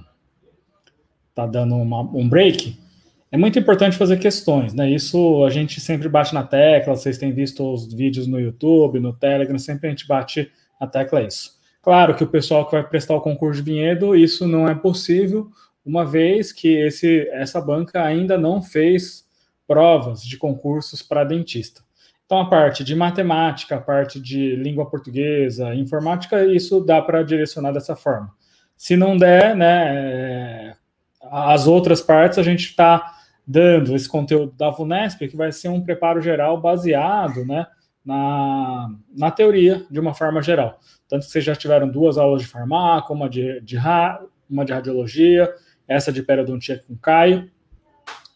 tá 1.33 1.45
dando 1.45 1.75
uma, 1.75 2.01
um 2.01 2.27
break, 2.27 2.77
é 3.31 3.37
muito 3.37 3.57
importante 3.57 3.95
fazer 3.95 4.17
questões, 4.17 4.73
né? 4.73 4.89
Isso 4.89 5.45
a 5.45 5.49
gente 5.49 5.79
sempre 5.79 6.09
bate 6.09 6.33
na 6.33 6.43
tecla, 6.43 6.95
vocês 6.95 7.17
têm 7.17 7.31
visto 7.31 7.63
os 7.73 7.93
vídeos 7.93 8.27
no 8.27 8.39
YouTube, 8.39 8.99
no 8.99 9.13
Telegram, 9.13 9.57
sempre 9.57 9.87
a 9.87 9.89
gente 9.89 10.07
bate 10.07 10.51
na 10.79 10.87
tecla 10.87 11.23
isso. 11.23 11.57
Claro 11.81 12.15
que 12.15 12.23
o 12.23 12.27
pessoal 12.27 12.65
que 12.65 12.73
vai 12.73 12.83
prestar 12.85 13.15
o 13.15 13.21
concurso 13.21 13.61
de 13.61 13.71
vinhedo, 13.71 14.13
isso 14.13 14.45
não 14.45 14.67
é 14.67 14.75
possível, 14.75 15.49
uma 15.87 16.05
vez 16.05 16.51
que 16.51 16.67
esse, 16.67 17.29
essa 17.31 17.61
banca 17.61 18.03
ainda 18.03 18.37
não 18.37 18.61
fez 18.61 19.25
provas 19.65 20.21
de 20.21 20.37
concursos 20.37 21.01
para 21.01 21.23
dentista. 21.23 21.81
Então, 22.25 22.41
a 22.41 22.49
parte 22.49 22.83
de 22.83 22.93
matemática, 22.93 23.77
a 23.77 23.81
parte 23.81 24.19
de 24.19 24.53
língua 24.57 24.89
portuguesa, 24.89 25.73
informática, 25.73 26.45
isso 26.45 26.81
dá 26.81 27.01
para 27.01 27.23
direcionar 27.23 27.71
dessa 27.71 27.95
forma. 27.95 28.29
Se 28.75 28.97
não 28.97 29.15
der, 29.15 29.55
né, 29.55 29.95
é, 29.95 30.73
as 31.31 31.67
outras 31.67 32.01
partes 32.01 32.37
a 32.37 32.43
gente 32.43 32.65
está 32.65 33.13
dando 33.47 33.95
esse 33.95 34.09
conteúdo 34.09 34.51
da 34.57 34.69
VUNESP, 34.69 35.29
que 35.29 35.37
vai 35.37 35.53
ser 35.53 35.69
um 35.69 35.81
preparo 35.81 36.21
geral 36.21 36.59
baseado 36.59 37.45
né, 37.45 37.65
na, 38.03 38.89
na 39.15 39.31
teoria, 39.31 39.85
de 39.89 40.01
uma 40.01 40.13
forma 40.13 40.41
geral. 40.41 40.81
Tanto 41.07 41.25
que 41.25 41.31
vocês 41.31 41.45
já 41.45 41.55
tiveram 41.55 41.87
duas 41.87 42.17
aulas 42.17 42.41
de 42.41 42.47
farmácia, 42.49 43.15
uma 43.15 43.29
de, 43.29 43.61
de, 43.61 43.77
uma 44.49 44.65
de 44.65 44.73
radiologia, 44.73 45.49
essa 45.87 46.11
de 46.11 46.21
periodontia 46.21 46.81
com 46.87 46.95
Caio. 46.95 47.49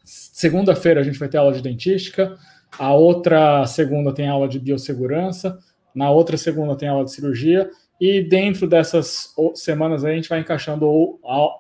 Segunda-feira 0.03 1.01
a 1.01 1.03
gente 1.03 1.19
vai 1.19 1.29
ter 1.29 1.37
aula 1.37 1.53
de 1.53 1.61
dentística, 1.61 2.37
a 2.77 2.93
outra 2.93 3.65
segunda 3.67 4.13
tem 4.13 4.27
aula 4.27 4.47
de 4.47 4.59
biossegurança, 4.59 5.59
na 5.93 6.09
outra 6.09 6.37
segunda 6.37 6.75
tem 6.75 6.89
aula 6.89 7.05
de 7.05 7.11
cirurgia, 7.11 7.69
e 7.99 8.21
dentro 8.21 8.67
dessas 8.67 9.33
semanas 9.53 10.03
a 10.03 10.11
gente 10.11 10.27
vai 10.27 10.39
encaixando 10.39 10.87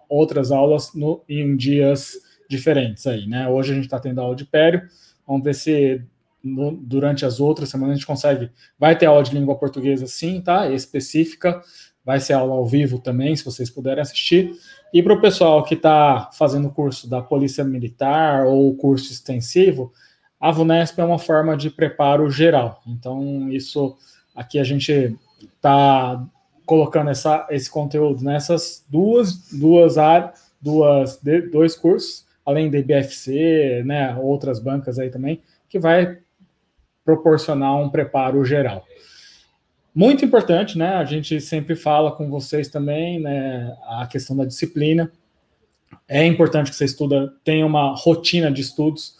outras 0.09 0.51
aulas 0.51 0.93
no, 0.95 1.23
em 1.29 1.55
dias 1.55 2.13
diferentes 2.49 3.05
aí, 3.05 3.27
né? 3.27 3.47
Hoje 3.47 3.71
a 3.71 3.75
gente 3.75 3.85
está 3.85 3.99
tendo 3.99 4.19
aula 4.19 4.35
de 4.35 4.45
pério, 4.45 4.81
vamos 5.27 5.43
ver 5.43 5.53
se 5.53 6.01
no, 6.43 6.71
durante 6.71 7.25
as 7.25 7.39
outras 7.39 7.69
semanas 7.69 7.93
a 7.93 7.95
gente 7.97 8.07
consegue. 8.07 8.49
Vai 8.79 8.97
ter 8.97 9.05
aula 9.05 9.23
de 9.23 9.33
língua 9.33 9.55
portuguesa, 9.55 10.07
sim, 10.07 10.41
tá? 10.41 10.69
Específica, 10.69 11.61
vai 12.03 12.19
ser 12.19 12.33
aula 12.33 12.53
ao 12.53 12.65
vivo 12.65 12.99
também, 12.99 13.35
se 13.35 13.45
vocês 13.45 13.69
puderem 13.69 14.01
assistir. 14.01 14.53
E 14.93 15.01
para 15.01 15.13
o 15.13 15.21
pessoal 15.21 15.63
que 15.63 15.75
está 15.75 16.29
fazendo 16.33 16.67
o 16.67 16.71
curso 16.71 17.09
da 17.09 17.21
Polícia 17.21 17.63
Militar 17.63 18.45
ou 18.45 18.75
curso 18.75 19.11
extensivo, 19.11 19.91
a 20.39 20.51
VUNESP 20.51 20.99
é 20.99 21.03
uma 21.03 21.19
forma 21.19 21.55
de 21.55 21.69
preparo 21.69 22.29
geral. 22.29 22.81
Então, 22.87 23.49
isso 23.51 23.95
aqui 24.35 24.59
a 24.59 24.63
gente 24.63 25.15
está 25.55 26.25
colocando 26.65 27.09
essa, 27.09 27.47
esse 27.49 27.69
conteúdo 27.69 28.23
nessas 28.23 28.83
duas, 28.89 29.49
duas 29.51 29.97
áreas, 29.97 30.51
duas, 30.61 31.19
dois 31.51 31.75
cursos 31.75 32.25
além 32.45 32.69
da 32.69 32.79
IBFC, 32.79 33.83
né, 33.85 34.15
outras 34.15 34.59
bancas 34.59 34.99
aí 34.99 35.09
também, 35.09 35.41
que 35.69 35.79
vai 35.79 36.17
proporcionar 37.03 37.75
um 37.77 37.89
preparo 37.89 38.43
geral. 38.43 38.85
Muito 39.93 40.23
importante, 40.23 40.77
né? 40.77 40.95
A 40.95 41.03
gente 41.03 41.41
sempre 41.41 41.75
fala 41.75 42.13
com 42.13 42.29
vocês 42.29 42.69
também, 42.69 43.19
né? 43.19 43.75
A 43.87 44.07
questão 44.07 44.35
da 44.35 44.45
disciplina. 44.45 45.11
É 46.07 46.25
importante 46.25 46.71
que 46.71 46.75
você 46.77 46.85
estuda, 46.85 47.33
tenha 47.43 47.65
uma 47.65 47.93
rotina 47.95 48.49
de 48.49 48.61
estudos, 48.61 49.17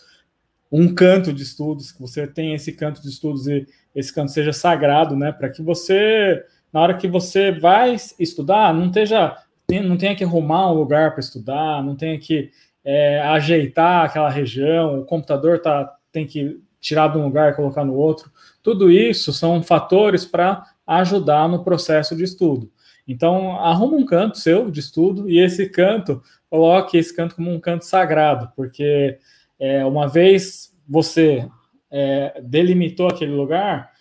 um 0.72 0.94
canto 0.94 1.34
de 1.34 1.44
estudos, 1.44 1.92
que 1.92 2.02
você 2.02 2.26
tenha 2.26 2.56
esse 2.56 2.72
canto 2.72 3.02
de 3.02 3.10
estudos 3.10 3.48
e 3.48 3.68
esse 3.94 4.14
canto 4.14 4.32
seja 4.32 4.54
sagrado, 4.54 5.16
né? 5.16 5.34
Para 5.34 5.50
que 5.50 5.62
você, 5.62 6.42
na 6.72 6.80
hora 6.80 6.98
que 6.98 7.08
você 7.08 7.52
vai 7.52 7.98
estudar, 8.18 8.74
não 8.74 8.88
esteja, 8.88 9.36
não 9.70 9.98
tenha 9.98 10.16
que 10.16 10.24
arrumar 10.24 10.72
um 10.72 10.76
lugar 10.76 11.12
para 11.12 11.20
estudar, 11.20 11.84
não 11.84 11.98
tenha 11.98 12.18
que 12.18 12.50
é, 12.86 13.20
ajeitar 13.22 14.06
aquela 14.06 14.30
região, 14.30 15.02
o 15.02 15.06
computador 15.06 15.60
tá, 15.60 15.94
tem 16.14 16.26
que 16.26 16.62
tirar 16.82 17.08
de 17.10 17.18
um 17.18 17.24
lugar 17.24 17.52
e 17.52 17.56
colocar 17.56 17.86
no 17.86 17.94
outro. 17.94 18.30
Tudo 18.62 18.92
isso 18.92 19.32
são 19.32 19.64
fatores 19.64 20.26
para 20.26 20.66
ajudar 20.86 21.48
no 21.48 21.64
processo 21.64 22.16
de 22.16 22.24
estudo. 22.24 22.70
Então, 23.08 23.60
arruma 23.60 23.98
um 23.98 24.06
canto 24.06 24.38
seu 24.38 24.70
de 24.70 24.80
estudo 24.80 25.30
e 25.30 25.40
esse 25.40 25.70
canto, 25.70 26.22
coloque 26.50 26.98
esse 26.98 27.16
canto 27.16 27.36
como 27.36 27.52
um 27.52 27.60
canto 27.60 27.86
sagrado, 27.86 28.52
porque 28.56 29.18
é, 29.60 29.86
uma 29.86 30.08
vez 30.08 30.74
você 30.88 31.48
é, 31.90 32.42
delimitou 32.44 33.08
aquele 33.08 33.32
lugar, 33.32 33.92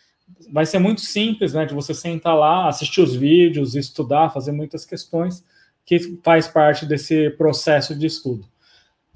vai 0.52 0.66
ser 0.66 0.78
muito 0.78 1.00
simples, 1.00 1.54
né, 1.54 1.64
de 1.66 1.74
você 1.74 1.94
sentar 1.94 2.36
lá, 2.36 2.68
assistir 2.68 3.00
os 3.00 3.14
vídeos, 3.14 3.74
estudar, 3.74 4.30
fazer 4.30 4.52
muitas 4.52 4.84
questões 4.84 5.44
que 5.84 6.18
faz 6.22 6.46
parte 6.46 6.86
desse 6.86 7.30
processo 7.30 7.94
de 7.94 8.06
estudo. 8.06 8.46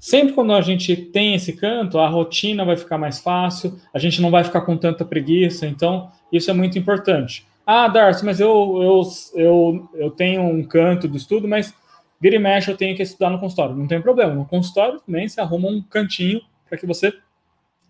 Sempre 0.05 0.35
quando 0.35 0.53
a 0.53 0.61
gente 0.61 0.95
tem 0.95 1.33
esse 1.33 1.51
canto, 1.53 1.97
a 1.97 2.07
rotina 2.07 2.63
vai 2.63 2.77
ficar 2.77 2.95
mais 2.95 3.17
fácil, 3.17 3.75
a 3.91 3.97
gente 3.97 4.21
não 4.21 4.29
vai 4.29 4.43
ficar 4.43 4.61
com 4.61 4.77
tanta 4.77 5.03
preguiça, 5.03 5.65
então 5.65 6.11
isso 6.31 6.51
é 6.51 6.53
muito 6.53 6.77
importante. 6.77 7.43
Ah, 7.65 7.87
Darcy, 7.87 8.23
mas 8.23 8.39
eu, 8.39 8.47
eu, 8.83 9.01
eu, 9.33 9.89
eu 9.95 10.11
tenho 10.11 10.43
um 10.43 10.63
canto 10.63 11.07
do 11.07 11.17
estudo, 11.17 11.47
mas 11.47 11.73
vira 12.21 12.35
e 12.35 12.37
mexe 12.37 12.69
eu 12.69 12.77
tenho 12.77 12.95
que 12.95 13.01
estudar 13.01 13.31
no 13.31 13.39
consultório. 13.39 13.75
Não 13.75 13.87
tem 13.87 13.99
problema, 13.99 14.35
no 14.35 14.45
consultório 14.45 14.99
também 14.99 15.27
você 15.27 15.41
arruma 15.41 15.69
um 15.69 15.81
cantinho 15.81 16.39
para 16.69 16.77
que 16.77 16.85
você 16.85 17.11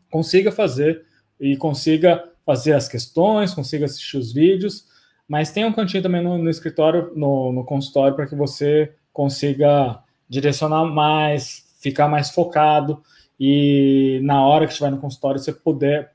consiga 0.10 0.54
fazer 0.54 1.04
e 1.38 1.58
consiga 1.58 2.24
fazer 2.46 2.76
as 2.76 2.88
questões, 2.88 3.54
consiga 3.54 3.84
assistir 3.84 4.16
os 4.16 4.32
vídeos, 4.32 4.86
mas 5.28 5.52
tem 5.52 5.66
um 5.66 5.74
cantinho 5.74 6.04
também 6.04 6.24
no, 6.24 6.38
no 6.38 6.50
escritório, 6.50 7.12
no, 7.14 7.52
no 7.52 7.66
consultório, 7.66 8.16
para 8.16 8.26
que 8.26 8.36
você 8.36 8.94
consiga 9.12 10.00
direcionar 10.30 10.86
mais, 10.86 11.65
ficar 11.86 12.08
mais 12.08 12.32
focado 12.32 13.04
e 13.40 14.20
na 14.24 14.44
hora 14.44 14.66
que 14.66 14.72
estiver 14.72 14.90
no 14.90 14.98
consultório 14.98 15.40
você 15.40 15.54
puder 15.54 16.14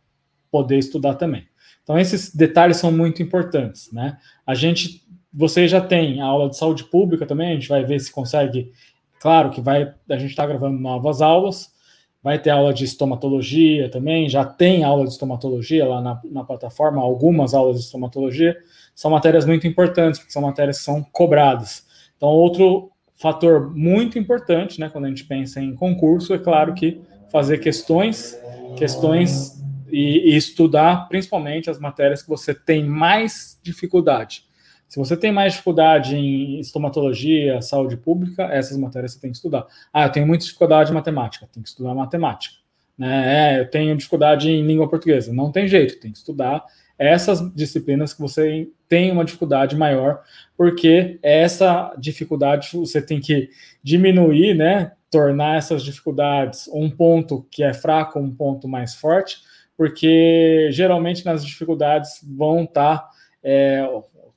poder 0.50 0.78
estudar 0.78 1.14
também. 1.14 1.46
Então 1.84 1.96
esses 1.96 2.34
detalhes 2.34 2.78
são 2.78 2.90
muito 2.90 3.22
importantes, 3.22 3.92
né? 3.92 4.18
A 4.44 4.52
gente, 4.52 5.04
você 5.32 5.68
já 5.68 5.80
tem 5.80 6.20
a 6.20 6.26
aula 6.26 6.50
de 6.50 6.56
saúde 6.56 6.82
pública 6.82 7.24
também, 7.24 7.52
a 7.52 7.54
gente 7.54 7.68
vai 7.68 7.84
ver 7.84 8.00
se 8.00 8.10
consegue. 8.10 8.72
Claro 9.20 9.50
que 9.50 9.60
vai, 9.60 9.94
a 10.08 10.16
gente 10.16 10.30
está 10.30 10.44
gravando 10.44 10.76
novas 10.80 11.22
aulas, 11.22 11.72
vai 12.20 12.36
ter 12.36 12.50
aula 12.50 12.74
de 12.74 12.84
estomatologia 12.84 13.88
também, 13.90 14.28
já 14.28 14.44
tem 14.44 14.82
aula 14.82 15.04
de 15.04 15.12
estomatologia 15.12 15.86
lá 15.86 16.00
na, 16.00 16.20
na 16.24 16.42
plataforma, 16.42 17.00
algumas 17.00 17.54
aulas 17.54 17.76
de 17.76 17.84
estomatologia, 17.84 18.56
são 18.92 19.08
matérias 19.08 19.46
muito 19.46 19.68
importantes, 19.68 20.18
porque 20.18 20.32
são 20.32 20.42
matérias 20.42 20.78
que 20.78 20.84
são 20.84 21.00
cobradas. 21.12 21.86
Então, 22.16 22.28
outro 22.28 22.90
fator 23.20 23.70
muito 23.76 24.18
importante, 24.18 24.80
né, 24.80 24.88
quando 24.88 25.04
a 25.04 25.08
gente 25.08 25.24
pensa 25.24 25.60
em 25.60 25.74
concurso, 25.74 26.32
é 26.32 26.38
claro 26.38 26.72
que 26.72 27.00
fazer 27.30 27.58
questões, 27.58 28.34
questões 28.78 29.62
e, 29.90 30.32
e, 30.32 30.36
estudar 30.36 31.06
principalmente 31.06 31.68
as 31.68 31.78
matérias 31.78 32.22
que 32.22 32.28
você 32.28 32.54
tem 32.54 32.82
mais 32.82 33.60
dificuldade. 33.62 34.44
Se 34.88 34.98
você 34.98 35.16
tem 35.16 35.30
mais 35.30 35.52
dificuldade 35.52 36.16
em 36.16 36.58
estomatologia, 36.60 37.60
saúde 37.60 37.96
pública, 37.96 38.44
essas 38.44 38.76
matérias 38.76 39.12
você 39.12 39.20
tem 39.20 39.30
que 39.30 39.36
estudar. 39.36 39.66
Ah, 39.92 40.06
eu 40.06 40.12
tenho 40.12 40.26
muita 40.26 40.44
dificuldade 40.44 40.90
em 40.90 40.94
matemática, 40.94 41.48
tem 41.52 41.62
que 41.62 41.68
estudar 41.68 41.94
matemática. 41.94 42.56
Né? 42.96 43.56
É, 43.56 43.60
eu 43.60 43.70
tenho 43.70 43.96
dificuldade 43.96 44.50
em 44.50 44.66
língua 44.66 44.88
portuguesa, 44.88 45.32
não 45.32 45.52
tem 45.52 45.68
jeito, 45.68 46.00
tem 46.00 46.10
que 46.10 46.18
estudar 46.18 46.64
essas 47.00 47.40
disciplinas 47.54 48.12
que 48.12 48.20
você 48.20 48.68
tem 48.86 49.10
uma 49.10 49.24
dificuldade 49.24 49.74
maior, 49.74 50.20
porque 50.54 51.18
essa 51.22 51.94
dificuldade 51.98 52.68
você 52.74 53.00
tem 53.00 53.18
que 53.18 53.48
diminuir, 53.82 54.54
né? 54.54 54.92
Tornar 55.10 55.56
essas 55.56 55.82
dificuldades 55.82 56.68
um 56.68 56.90
ponto 56.90 57.46
que 57.50 57.62
é 57.62 57.72
fraco, 57.72 58.18
um 58.18 58.30
ponto 58.30 58.68
mais 58.68 58.94
forte, 58.94 59.38
porque 59.78 60.68
geralmente 60.72 61.24
nas 61.24 61.42
dificuldades 61.42 62.20
vão 62.22 62.64
estar, 62.64 62.98
tá, 62.98 63.10
é, 63.42 63.88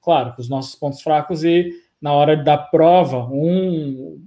claro, 0.01 0.33
os 0.37 0.47
nossos 0.47 0.73
pontos 0.73 1.01
fracos 1.01 1.43
e 1.43 1.69
na 2.01 2.13
hora 2.13 2.37
da 2.37 2.57
prova, 2.57 3.25
um, 3.25 4.21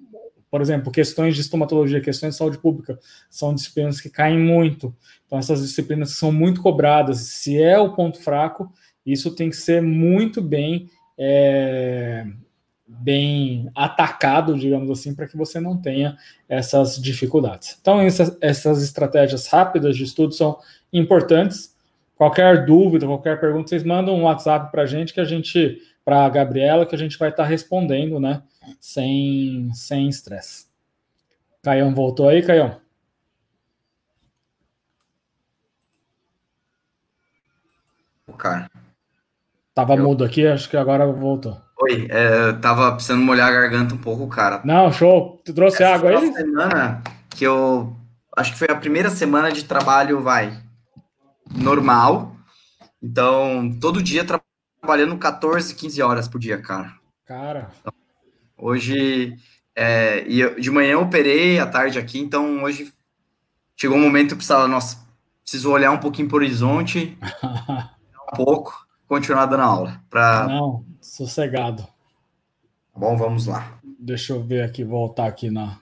por 0.57 0.62
exemplo, 0.62 0.90
questões 0.90 1.34
de 1.34 1.42
estomatologia, 1.42 2.00
questões 2.00 2.32
de 2.32 2.38
saúde 2.38 2.57
pública, 2.57 2.98
são 3.28 3.54
disciplinas 3.54 4.00
que 4.00 4.09
caem 4.09 4.38
muito. 4.38 4.96
Então, 5.26 5.38
essas 5.38 5.61
disciplinas 5.61 6.12
são 6.12 6.32
muito 6.32 6.62
cobradas. 6.62 7.18
Se 7.18 7.61
é 7.61 7.78
o 7.78 7.92
ponto 7.92 8.18
fraco, 8.22 8.72
isso 9.04 9.34
tem 9.34 9.50
que 9.50 9.57
ser 9.57 9.82
muito 9.82 10.40
bem, 10.40 10.88
é, 11.18 12.24
bem 12.88 13.70
atacado, 13.74 14.59
digamos 14.59 14.88
assim, 14.88 15.14
para 15.14 15.28
que 15.28 15.36
você 15.36 15.61
não 15.61 15.76
tenha 15.76 16.16
essas 16.48 16.98
dificuldades. 16.98 17.76
Então, 17.78 18.00
essas, 18.00 18.34
essas 18.40 18.82
estratégias 18.82 19.48
rápidas 19.48 19.94
de 19.94 20.04
estudo 20.04 20.32
são 20.32 20.59
importantes. 20.90 21.76
Qualquer 22.14 22.64
dúvida, 22.64 23.04
qualquer 23.04 23.38
pergunta, 23.38 23.68
vocês 23.68 23.84
mandam 23.84 24.16
um 24.16 24.22
WhatsApp 24.22 24.72
para 24.72 24.84
a 24.84 24.86
gente 24.86 25.12
que 25.12 25.20
a 25.20 25.24
gente, 25.26 25.82
para 26.02 26.24
a 26.24 26.30
Gabriela, 26.30 26.86
que 26.86 26.94
a 26.94 26.98
gente 26.98 27.18
vai 27.18 27.28
estar 27.28 27.42
tá 27.42 27.48
respondendo, 27.48 28.18
né? 28.18 28.40
Sem 28.80 29.70
sem 29.74 30.08
estresse. 30.08 30.66
Caião 31.62 31.94
voltou 31.94 32.28
aí, 32.28 32.42
Caião? 32.42 32.80
O 38.26 38.32
cara. 38.32 38.70
Tava 39.74 39.94
eu... 39.94 40.02
mudo 40.02 40.24
aqui, 40.24 40.46
acho 40.46 40.68
que 40.70 40.76
agora 40.76 41.06
voltou. 41.06 41.60
Oi, 41.82 42.08
é, 42.10 42.52
tava 42.54 42.92
precisando 42.92 43.22
molhar 43.22 43.48
a 43.48 43.52
garganta 43.52 43.94
um 43.94 43.98
pouco, 43.98 44.26
cara. 44.28 44.62
Não, 44.64 44.90
show. 44.90 45.40
Tu 45.44 45.52
trouxe 45.52 45.82
Essa 45.82 45.94
água 45.94 46.10
aí? 46.10 46.32
semana 46.32 47.02
que 47.28 47.44
eu 47.44 47.94
acho 48.34 48.52
que 48.52 48.58
foi 48.58 48.68
a 48.70 48.76
primeira 48.76 49.10
semana 49.10 49.52
de 49.52 49.64
trabalho, 49.64 50.22
vai, 50.22 50.58
normal. 51.54 52.34
Então, 53.02 53.70
todo 53.80 54.02
dia 54.02 54.24
trabalhando 54.24 55.18
14, 55.18 55.74
15 55.74 56.02
horas 56.02 56.26
por 56.26 56.38
dia, 56.38 56.58
cara. 56.58 56.94
Cara. 57.26 57.70
Então, 57.80 57.92
hoje, 58.57 59.36
é, 59.74 60.26
e 60.26 60.61
de 60.61 60.70
manhã 60.70 60.92
eu 60.92 61.02
operei, 61.02 61.59
à 61.59 61.66
tarde 61.66 61.98
aqui, 61.98 62.18
então 62.18 62.62
hoje 62.62 62.92
chegou 63.76 63.96
um 63.96 64.02
momento 64.02 64.28
que 64.28 64.32
eu 64.34 64.38
precisava, 64.38 64.66
nossa, 64.66 65.07
preciso 65.42 65.70
olhar 65.70 65.90
um 65.92 66.00
pouquinho 66.00 66.28
para 66.28 66.36
o 66.36 66.38
horizonte, 66.38 67.16
um 68.32 68.36
pouco, 68.36 68.86
continuar 69.07 69.46
dando 69.46 69.62
aula. 69.62 70.02
Pra... 70.11 70.46
Não, 70.48 70.84
sossegado. 71.00 71.82
Tá 71.82 73.00
bom, 73.00 73.16
vamos 73.16 73.46
lá. 73.46 73.78
Deixa 73.98 74.32
eu 74.32 74.42
ver 74.42 74.62
aqui, 74.62 74.82
voltar 74.84 75.26
aqui 75.26 75.50
na. 75.50 75.78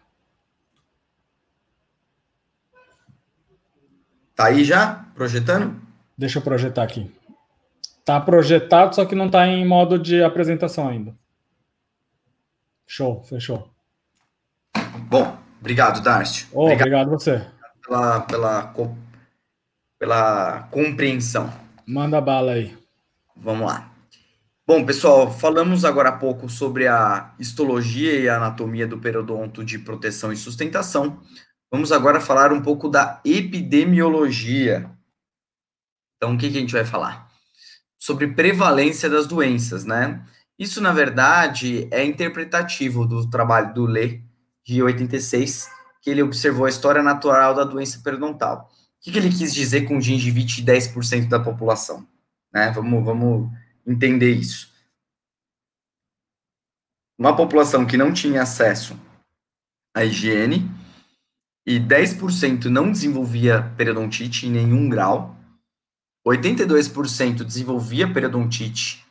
Tá 4.35 4.47
aí 4.47 4.65
já? 4.65 5.07
Projetando? 5.15 5.81
Deixa 6.19 6.39
eu 6.39 6.43
projetar 6.43 6.83
aqui. 6.83 7.11
Tá 8.05 8.21
projetado, 8.21 8.95
só 8.95 9.05
que 9.05 9.15
não 9.15 9.31
tá 9.31 9.47
em 9.47 9.67
modo 9.67 9.99
de 9.99 10.23
apresentação 10.23 10.89
ainda. 10.89 11.17
Show, 12.87 13.23
fechou. 13.25 13.71
Bom, 15.09 15.39
obrigado, 15.61 16.03
Darcio. 16.03 16.47
Oh, 16.53 16.65
obrigado, 16.65 16.81
obrigado 16.83 17.11
você. 17.11 17.47
Pela, 17.83 18.21
pela, 18.21 18.75
pela 19.99 20.69
compreensão. 20.71 21.53
Manda 21.87 22.21
bala 22.21 22.53
aí. 22.53 22.77
Vamos 23.37 23.67
lá. 23.67 23.91
Bom, 24.67 24.85
pessoal, 24.87 25.31
falamos 25.31 25.85
agora 25.85 26.09
há 26.09 26.17
pouco 26.17 26.49
sobre 26.49 26.87
a 26.87 27.35
histologia 27.39 28.19
e 28.19 28.29
a 28.29 28.37
anatomia 28.37 28.87
do 28.87 28.99
periodonto 28.99 29.63
de 29.63 29.79
proteção 29.79 30.33
e 30.33 30.37
sustentação. 30.37 31.21
Vamos 31.71 31.93
agora 31.93 32.21
falar 32.21 32.53
um 32.53 32.63
pouco 32.63 32.89
da 32.89 33.21
epidemiologia. 33.25 34.91
Então, 36.17 36.35
o 36.35 36.39
que, 36.39 36.51
que 36.51 36.57
a 36.57 36.61
gente 36.61 36.73
vai 36.73 36.85
falar? 36.85 37.29
Sobre 37.99 38.29
prevalência 38.29 39.11
das 39.11 39.27
doenças, 39.27 39.85
né? 39.85 40.25
Isso, 40.59 40.81
na 40.81 40.93
verdade, 40.93 41.89
é 41.91 42.05
interpretativo 42.05 43.07
do 43.07 43.29
trabalho 43.29 43.75
do 43.75 43.87
Lê, 43.87 44.23
de 44.65 44.83
86, 44.83 45.69
que 46.01 46.11
ele 46.11 46.23
observou 46.23 46.67
a 46.67 46.69
história 46.69 47.03
natural 47.03 47.55
da 47.55 47.65
doença 47.65 48.01
periodontal. 48.03 48.71
O 48.71 49.05
que, 49.05 49.13
que 49.13 49.19
ele 49.19 49.31
quis 49.31 49.53
dizer 49.53 49.83
com 49.83 50.01
gengivite 50.01 50.63
de 50.63 50.73
10% 50.73 51.29
da 51.29 51.41
população? 51.41 52.07
Né? 52.53 52.71
Vamos, 52.71 53.05
vamos 53.05 53.51
entender 53.87 54.33
isso. 54.33 54.73
Uma 57.19 57.37
população 57.37 57.85
que 57.85 57.97
não 57.97 58.13
tinha 58.13 58.43
acesso 58.43 58.99
à 59.95 60.05
higiene 60.05 60.71
e 61.67 61.79
10% 61.81 62.67
não 62.67 62.91
desenvolvia 62.91 63.63
periodontite 63.77 64.47
em 64.47 64.51
nenhum 64.51 64.89
grau, 64.89 65.37
82% 66.27 67.45
desenvolvia 67.45 68.13
periodontite 68.13 69.04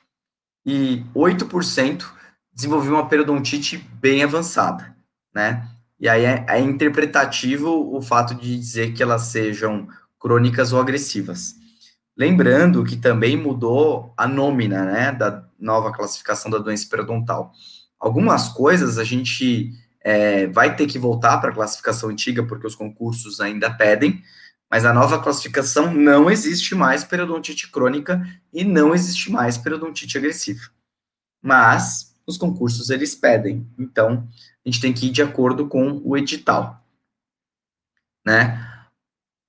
e 0.66 1.04
8% 1.16 2.06
desenvolvia 2.54 2.92
uma 2.92 3.08
periodontite 3.08 3.78
bem 3.78 4.24
avançada, 4.24 4.96
né? 5.34 5.68
E 6.00 6.10
aí 6.10 6.26
é, 6.26 6.46
é 6.48 6.60
interpretativo 6.60 7.96
o 7.96 8.02
fato 8.02 8.36
de 8.36 8.58
dizer 8.58 8.94
que 8.94 9.02
elas 9.02 9.24
sejam 9.24 9.88
crônicas 10.20 10.74
ou 10.74 10.80
agressivas. 10.80 11.56
Lembrando 12.16 12.84
que 12.84 12.96
também 12.96 13.36
mudou 13.36 14.14
a 14.16 14.28
nômina, 14.28 14.86
né, 14.86 15.12
da 15.12 15.44
nova 15.60 15.92
classificação 15.92 16.52
da 16.52 16.60
doença 16.60 16.88
periodontal. 16.90 17.52
Algumas 18.00 18.50
coisas 18.50 18.98
a 18.98 19.04
gente 19.04 19.72
é, 20.02 20.46
vai 20.48 20.76
ter 20.76 20.86
que 20.86 21.00
voltar 21.00 21.38
para 21.40 21.50
a 21.50 21.54
classificação 21.54 22.10
antiga, 22.10 22.44
porque 22.44 22.68
os 22.68 22.76
concursos 22.76 23.40
ainda 23.40 23.72
pedem, 23.72 24.22
mas 24.74 24.86
a 24.86 24.92
nova 24.92 25.22
classificação 25.22 25.94
não 25.94 26.32
existe 26.32 26.74
mais 26.74 27.04
periodontite 27.04 27.70
crônica 27.70 28.28
e 28.52 28.64
não 28.64 28.92
existe 28.96 29.32
mais 29.32 29.56
periodontite 29.56 30.18
agressiva. 30.18 30.62
Mas 31.40 32.16
os 32.26 32.40
concursos 32.40 32.90
eles 32.90 33.14
pedem, 33.14 33.70
então 33.78 34.28
a 34.66 34.68
gente 34.68 34.82
tem 34.82 34.92
que 34.92 35.06
ir 35.06 35.12
de 35.12 35.22
acordo 35.22 35.68
com 35.68 36.02
o 36.04 36.18
edital, 36.18 36.84
né? 38.26 38.68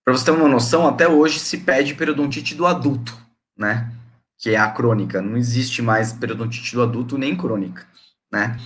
Para 0.05 0.13
você 0.13 0.27
ter 0.27 0.31
uma 0.31 0.47
noção, 0.47 0.87
até 0.87 1.09
hoje 1.09 1.41
se 1.41 1.57
pede 1.57 1.95
periodontite 1.95 2.55
do 2.55 2.67
adulto, 2.67 3.17
né? 3.57 3.91
Que 4.37 4.51
é 4.51 4.59
a 4.59 4.71
crônica. 4.71 5.23
Não 5.23 5.39
existe 5.39 5.81
mais 5.81 6.13
periodontite 6.13 6.75
do 6.75 6.83
adulto 6.83 7.17
nem 7.17 7.35
crônica, 7.35 7.87
né? 8.31 8.61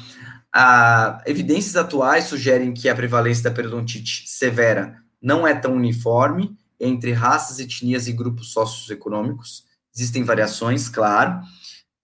A, 0.53 1.23
evidências 1.25 1.77
atuais 1.77 2.25
sugerem 2.25 2.75
que 2.75 2.89
a 2.89 2.97
prevalência 2.97 3.45
da 3.45 3.55
periodontite 3.55 4.29
severa 4.29 5.07
não 5.21 5.47
é 5.47 5.55
tão 5.55 5.75
uniforme 5.75 6.57
entre 6.81 7.13
raças, 7.13 7.59
etnias 7.59 8.07
e 8.07 8.13
grupos 8.13 8.53
socioeconômicos. 8.53 9.65
Existem 9.95 10.23
variações, 10.23 10.89
claro. 10.89 11.41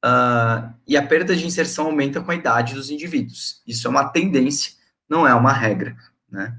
Uh, 0.05 0.75
e 0.87 0.97
a 0.97 1.07
perda 1.07 1.35
de 1.35 1.47
inserção 1.47 1.87
aumenta 1.87 2.21
com 2.21 2.31
a 2.31 2.35
idade 2.35 2.75
dos 2.75 2.91
indivíduos. 2.91 3.63
Isso 3.67 3.87
é 3.87 3.91
uma 3.91 4.09
tendência, 4.09 4.73
não 5.09 5.27
é 5.27 5.35
uma 5.35 5.53
regra, 5.53 5.97
né? 6.31 6.57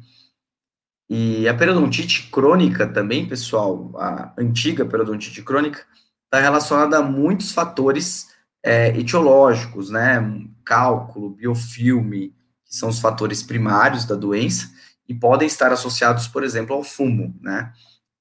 E 1.08 1.48
a 1.48 1.54
periodontite 1.54 2.30
crônica 2.32 2.88
também, 2.88 3.28
pessoal, 3.28 3.92
a 3.96 4.34
antiga 4.38 4.84
periodontite 4.84 5.44
crônica, 5.44 5.86
está 6.24 6.40
relacionada 6.40 6.98
a 6.98 7.04
muitos 7.04 7.52
fatores 7.52 8.28
é, 8.64 8.88
etiológicos, 8.98 9.92
né? 9.92 10.20
Cálculo, 10.64 11.30
biofilme, 11.30 12.30
que 12.66 12.76
são 12.76 12.90
os 12.90 13.00
fatores 13.00 13.44
primários 13.44 14.06
da 14.06 14.16
doença, 14.16 14.72
e 15.08 15.14
podem 15.14 15.48
estar 15.48 15.72
associados, 15.72 16.28
por 16.28 16.44
exemplo, 16.44 16.76
ao 16.76 16.84
fumo, 16.84 17.36
né? 17.42 17.74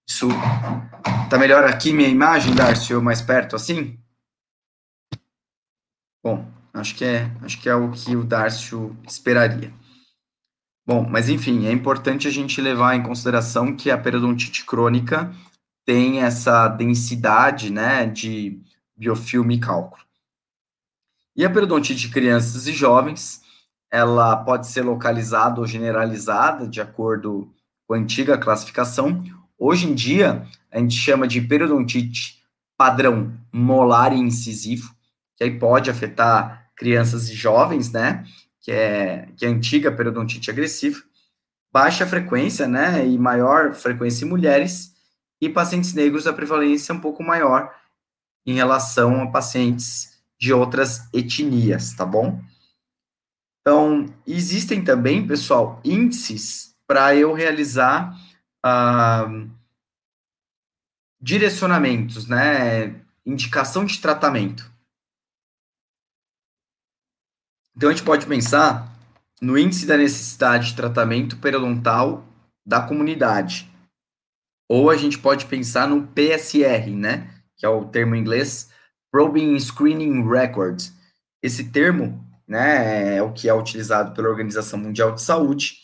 Isso 0.06 0.28
tá 1.30 1.38
melhor 1.38 1.64
aqui 1.64 1.92
minha 1.92 2.08
imagem, 2.08 2.54
Darcio, 2.54 3.02
mais 3.02 3.22
perto 3.22 3.56
assim? 3.56 3.98
Bom, 6.22 6.46
acho 6.72 6.94
que 6.94 7.04
é, 7.04 7.30
acho 7.42 7.60
que 7.60 7.68
é 7.68 7.74
o 7.74 7.90
que 7.90 8.14
o 8.14 8.24
Darcio 8.24 8.96
esperaria. 9.06 9.72
Bom, 10.86 11.06
mas 11.08 11.30
enfim, 11.30 11.66
é 11.66 11.72
importante 11.72 12.28
a 12.28 12.30
gente 12.30 12.60
levar 12.60 12.94
em 12.94 13.02
consideração 13.02 13.74
que 13.74 13.90
a 13.90 13.96
periodontite 13.96 14.64
crônica 14.64 15.34
tem 15.84 16.22
essa 16.22 16.68
densidade, 16.68 17.70
né, 17.70 18.06
de 18.06 18.60
biofilme 18.96 19.56
e 19.56 19.60
cálculo. 19.60 20.02
E 21.36 21.44
a 21.44 21.50
periodontite 21.50 22.00
de 22.00 22.08
crianças 22.10 22.66
e 22.66 22.72
jovens, 22.72 23.42
ela 23.94 24.34
pode 24.34 24.66
ser 24.66 24.82
localizada 24.82 25.60
ou 25.60 25.66
generalizada 25.68 26.66
de 26.66 26.80
acordo 26.80 27.48
com 27.86 27.94
a 27.94 27.96
antiga 27.96 28.36
classificação. 28.36 29.22
Hoje 29.56 29.86
em 29.86 29.94
dia, 29.94 30.44
a 30.68 30.80
gente 30.80 30.96
chama 30.96 31.28
de 31.28 31.40
periodontite 31.40 32.42
padrão 32.76 33.32
molar 33.52 34.12
e 34.12 34.18
incisivo, 34.18 34.92
que 35.36 35.44
aí 35.44 35.56
pode 35.56 35.90
afetar 35.90 36.70
crianças 36.74 37.28
e 37.30 37.34
jovens, 37.34 37.92
né? 37.92 38.24
que 38.60 38.72
é, 38.72 39.28
que 39.36 39.46
é 39.46 39.48
a 39.48 39.52
antiga 39.52 39.92
periodontite 39.92 40.50
agressiva, 40.50 41.00
baixa 41.72 42.04
frequência, 42.04 42.66
né, 42.66 43.06
e 43.06 43.16
maior 43.16 43.74
frequência 43.74 44.24
em 44.24 44.28
mulheres, 44.28 44.92
e 45.40 45.48
pacientes 45.48 45.94
negros 45.94 46.26
a 46.26 46.32
prevalência 46.32 46.92
é 46.92 46.96
um 46.96 47.00
pouco 47.00 47.22
maior 47.22 47.72
em 48.44 48.54
relação 48.54 49.22
a 49.22 49.30
pacientes 49.30 50.18
de 50.36 50.52
outras 50.52 51.08
etnias, 51.12 51.92
tá 51.92 52.04
bom? 52.04 52.40
Então, 53.66 54.04
existem 54.26 54.84
também, 54.84 55.26
pessoal, 55.26 55.80
índices 55.82 56.76
para 56.86 57.16
eu 57.16 57.32
realizar 57.32 58.14
uh, 58.62 59.50
direcionamentos, 61.18 62.28
né, 62.28 63.02
indicação 63.24 63.86
de 63.86 63.98
tratamento. 63.98 64.70
Então, 67.74 67.88
a 67.88 67.92
gente 67.92 68.04
pode 68.04 68.26
pensar 68.26 68.94
no 69.40 69.58
índice 69.58 69.86
da 69.86 69.96
necessidade 69.96 70.68
de 70.68 70.76
tratamento 70.76 71.38
periodontal 71.38 72.22
da 72.66 72.80
comunidade. 72.80 73.70
Ou 74.68 74.90
a 74.90 74.96
gente 74.96 75.18
pode 75.18 75.46
pensar 75.46 75.88
no 75.88 76.06
PSR, 76.06 76.90
né? 76.90 77.34
Que 77.56 77.66
é 77.66 77.68
o 77.68 77.86
termo 77.86 78.14
em 78.14 78.20
inglês 78.20 78.70
Probing 79.10 79.58
Screening 79.58 80.26
Record. 80.28 80.82
Esse 81.42 81.70
termo, 81.70 82.23
né, 82.46 83.16
é 83.16 83.22
o 83.22 83.32
que 83.32 83.48
é 83.48 83.54
utilizado 83.54 84.12
pela 84.12 84.28
Organização 84.28 84.78
Mundial 84.78 85.12
de 85.12 85.22
Saúde, 85.22 85.78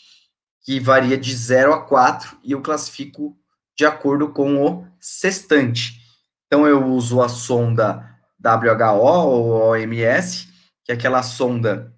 que 0.63 0.79
varia 0.79 1.17
de 1.17 1.35
0 1.35 1.73
a 1.73 1.81
4 1.85 2.37
e 2.43 2.51
eu 2.51 2.61
classifico 2.61 3.35
de 3.75 3.85
acordo 3.85 4.29
com 4.29 4.63
o 4.63 4.87
sextante. 4.99 5.99
Então, 6.45 6.67
eu 6.67 6.85
uso 6.85 7.21
a 7.21 7.29
sonda 7.29 8.07
WHO 8.43 9.05
ou 9.05 9.69
OMS, 9.71 10.47
que 10.83 10.91
é 10.91 10.95
aquela 10.95 11.23
sonda 11.23 11.93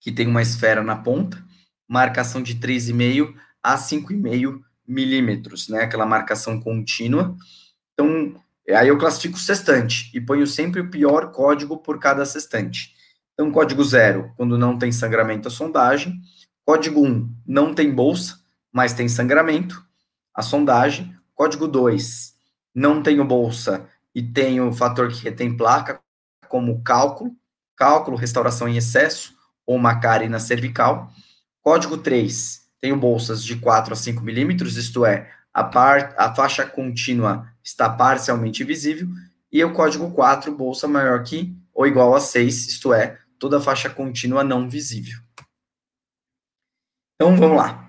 que 0.00 0.12
tem 0.12 0.26
uma 0.26 0.42
esfera 0.42 0.82
na 0.82 0.96
ponta, 0.96 1.42
marcação 1.88 2.42
de 2.42 2.54
3,5 2.56 3.34
a 3.62 3.76
5,5 3.76 4.60
milímetros, 4.86 5.68
né? 5.68 5.82
Aquela 5.82 6.06
marcação 6.06 6.60
contínua. 6.60 7.36
Então, 7.92 8.34
aí 8.68 8.88
eu 8.88 8.98
classifico 8.98 9.36
o 9.36 9.40
sextante 9.40 10.10
e 10.14 10.20
ponho 10.20 10.46
sempre 10.46 10.80
o 10.80 10.90
pior 10.90 11.32
código 11.32 11.78
por 11.78 11.98
cada 11.98 12.24
sextante. 12.24 12.94
Então, 13.40 13.50
código 13.50 13.82
0, 13.82 14.34
quando 14.36 14.58
não 14.58 14.76
tem 14.76 14.92
sangramento 14.92 15.48
a 15.48 15.50
sondagem. 15.50 16.20
Código 16.62 17.00
1, 17.00 17.06
um, 17.06 17.34
não 17.46 17.74
tem 17.74 17.90
bolsa, 17.90 18.38
mas 18.70 18.92
tem 18.92 19.08
sangramento, 19.08 19.82
a 20.34 20.42
sondagem. 20.42 21.16
Código 21.34 21.66
2, 21.66 22.34
não 22.74 23.02
tenho 23.02 23.24
bolsa 23.24 23.88
e 24.14 24.22
tenho 24.22 24.70
fator 24.74 25.08
que 25.08 25.24
retém 25.24 25.56
placa, 25.56 26.02
como 26.50 26.82
cálculo, 26.82 27.34
cálculo, 27.74 28.14
restauração 28.14 28.68
em 28.68 28.76
excesso 28.76 29.34
ou 29.64 29.74
uma 29.74 29.98
cárie 29.98 30.28
na 30.28 30.38
cervical. 30.38 31.10
Código 31.62 31.96
3, 31.96 32.60
tenho 32.78 32.98
bolsas 32.98 33.42
de 33.42 33.56
4 33.56 33.94
a 33.94 33.96
5 33.96 34.22
milímetros, 34.22 34.76
isto 34.76 35.06
é, 35.06 35.30
a, 35.54 35.64
par, 35.64 36.14
a 36.18 36.34
faixa 36.34 36.66
contínua 36.66 37.48
está 37.64 37.88
parcialmente 37.88 38.62
visível. 38.64 39.08
E 39.50 39.64
o 39.64 39.72
código 39.72 40.10
4, 40.10 40.54
bolsa 40.54 40.86
maior 40.86 41.22
que 41.22 41.58
ou 41.72 41.86
igual 41.86 42.14
a 42.14 42.20
6, 42.20 42.68
isto 42.68 42.92
é, 42.92 43.18
toda 43.40 43.56
a 43.56 43.60
faixa 43.60 43.90
contínua 43.90 44.44
não 44.44 44.68
visível. 44.68 45.18
Então, 47.16 47.36
vamos 47.36 47.56
lá. 47.56 47.88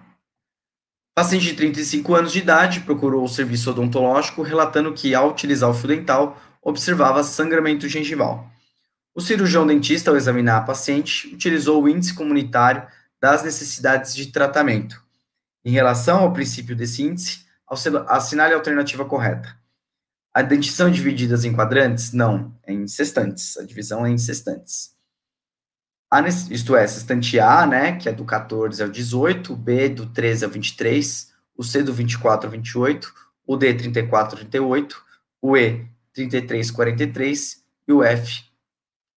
Paciente 1.14 1.44
de 1.44 1.54
35 1.54 2.16
anos 2.16 2.32
de 2.32 2.40
idade 2.40 2.80
procurou 2.80 3.24
o 3.24 3.30
serviço 3.30 3.70
odontológico 3.70 4.42
relatando 4.42 4.94
que, 4.94 5.14
ao 5.14 5.30
utilizar 5.30 5.70
o 5.70 5.74
fio 5.74 5.90
dental, 5.90 6.42
observava 6.62 7.24
sangramento 7.24 7.88
gengival. 7.88 8.50
O 9.14 9.20
cirurgião 9.20 9.68
dentista, 9.68 10.10
ao 10.10 10.16
examinar 10.16 10.58
a 10.58 10.62
paciente, 10.62 11.28
utilizou 11.34 11.84
o 11.84 11.90
índice 11.90 12.14
comunitário 12.14 12.88
das 13.22 13.44
necessidades 13.44 14.16
de 14.16 14.32
tratamento. 14.32 15.04
Em 15.66 15.72
relação 15.72 16.20
ao 16.20 16.32
princípio 16.32 16.76
desse 16.76 17.04
índice, 17.04 17.46
assinale 18.08 18.54
a 18.54 18.58
alternativa 18.58 19.04
correta. 19.04 19.56
A 20.34 20.42
dentição 20.42 20.88
é 20.88 20.92
dividida 20.92 21.36
em 21.46 21.54
quadrantes? 21.54 22.14
Não, 22.14 22.58
é 22.64 22.72
em 22.72 22.88
sextantes. 22.88 23.58
A 23.58 23.66
divisão 23.66 24.06
é 24.06 24.10
em 24.10 24.18
sextantes. 24.18 24.96
Isto 26.50 26.76
é, 26.76 26.86
sextante 26.86 27.40
A, 27.40 27.66
né, 27.66 27.96
que 27.96 28.10
é 28.10 28.12
do 28.12 28.26
14 28.26 28.84
ao 28.84 28.90
18, 28.90 29.54
o 29.54 29.56
B 29.56 29.88
do 29.88 30.06
13 30.08 30.44
ao 30.44 30.52
23, 30.52 31.32
o 31.56 31.64
C 31.64 31.82
do 31.84 31.94
24 31.94 32.48
ao 32.48 32.52
28, 32.52 33.14
o 33.48 33.56
D 33.56 33.74
34 33.74 34.36
ao 34.36 34.40
38, 34.42 35.04
o 35.42 35.56
E 35.56 35.88
33 36.14 36.70
ao 36.70 36.76
43 36.76 37.64
e 37.88 37.94
o 37.94 38.04
F 38.04 38.44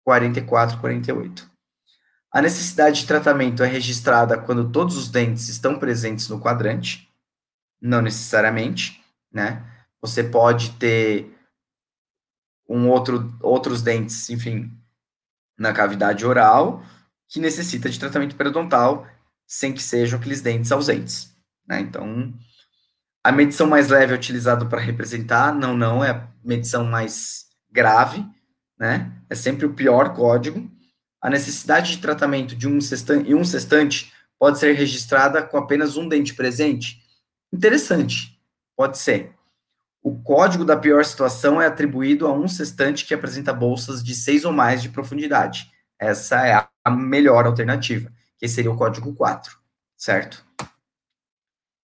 44 0.05 0.77
ao 0.77 0.81
48. 0.81 1.51
A 2.31 2.43
necessidade 2.43 3.01
de 3.01 3.07
tratamento 3.07 3.63
é 3.63 3.67
registrada 3.67 4.39
quando 4.39 4.71
todos 4.71 4.97
os 4.97 5.09
dentes 5.09 5.49
estão 5.49 5.79
presentes 5.79 6.29
no 6.29 6.41
quadrante, 6.41 7.09
não 7.81 8.03
necessariamente, 8.03 9.03
né? 9.33 9.65
Você 10.01 10.23
pode 10.23 10.71
ter 10.73 11.33
um 12.69 12.89
outro, 12.89 13.33
outros 13.41 13.83
dentes, 13.83 14.29
enfim, 14.31 14.71
na 15.59 15.73
cavidade 15.73 16.25
oral 16.25 16.83
que 17.29 17.41
necessita 17.41 17.89
de 17.89 17.99
tratamento 17.99 18.37
periodontal 18.37 19.07
sem 19.47 19.73
que 19.73 19.83
sejam 19.83 20.19
aqueles 20.19 20.41
dentes 20.41 20.73
ausentes. 20.73 21.35
Né? 21.67 21.81
Então, 21.81 22.33
a 23.23 23.33
medição 23.33 23.67
mais 23.67 23.89
leve 23.89 24.13
é 24.13 24.17
utilizada 24.17 24.67
para 24.67 24.81
representar, 24.81 25.55
não, 25.55 25.77
não, 25.77 26.05
é 26.05 26.11
a 26.11 26.29
medição 26.45 26.85
mais 26.85 27.47
grave, 27.71 28.25
né? 28.79 29.13
É 29.29 29.35
sempre 29.35 29.67
o 29.67 29.75
pior 29.75 30.15
código. 30.15 30.71
A 31.21 31.31
necessidade 31.31 31.93
de 31.93 31.99
tratamento 32.03 32.55
de 32.55 32.69
um 32.69 32.81
sextante, 32.81 33.31
e 33.31 33.35
um 33.35 33.45
sextante 33.45 34.13
pode 34.39 34.59
ser 34.59 34.75
registrada 34.75 35.43
com 35.43 35.57
apenas 35.57 35.97
um 35.97 36.07
dente 36.07 36.35
presente. 36.35 37.03
Interessante, 37.53 38.39
pode 38.77 38.99
ser. 38.99 39.34
O 40.05 40.21
código 40.21 40.67
da 40.67 40.77
pior 40.77 41.03
situação 41.03 41.63
é 41.63 41.67
atribuído 41.67 42.27
a 42.27 42.33
um 42.33 42.47
sextante 42.47 43.07
que 43.07 43.15
apresenta 43.15 43.55
bolsas 43.55 44.05
de 44.05 44.15
6 44.15 44.45
ou 44.45 44.53
mais 44.53 44.83
de 44.83 44.91
profundidade. 44.91 45.73
Essa 45.99 46.47
é 46.47 46.69
a 46.85 46.91
melhor 46.91 47.47
alternativa, 47.47 48.13
que 48.37 48.47
seria 48.47 48.71
o 48.71 48.77
código 48.77 49.15
4, 49.15 49.59
certo? 49.97 50.45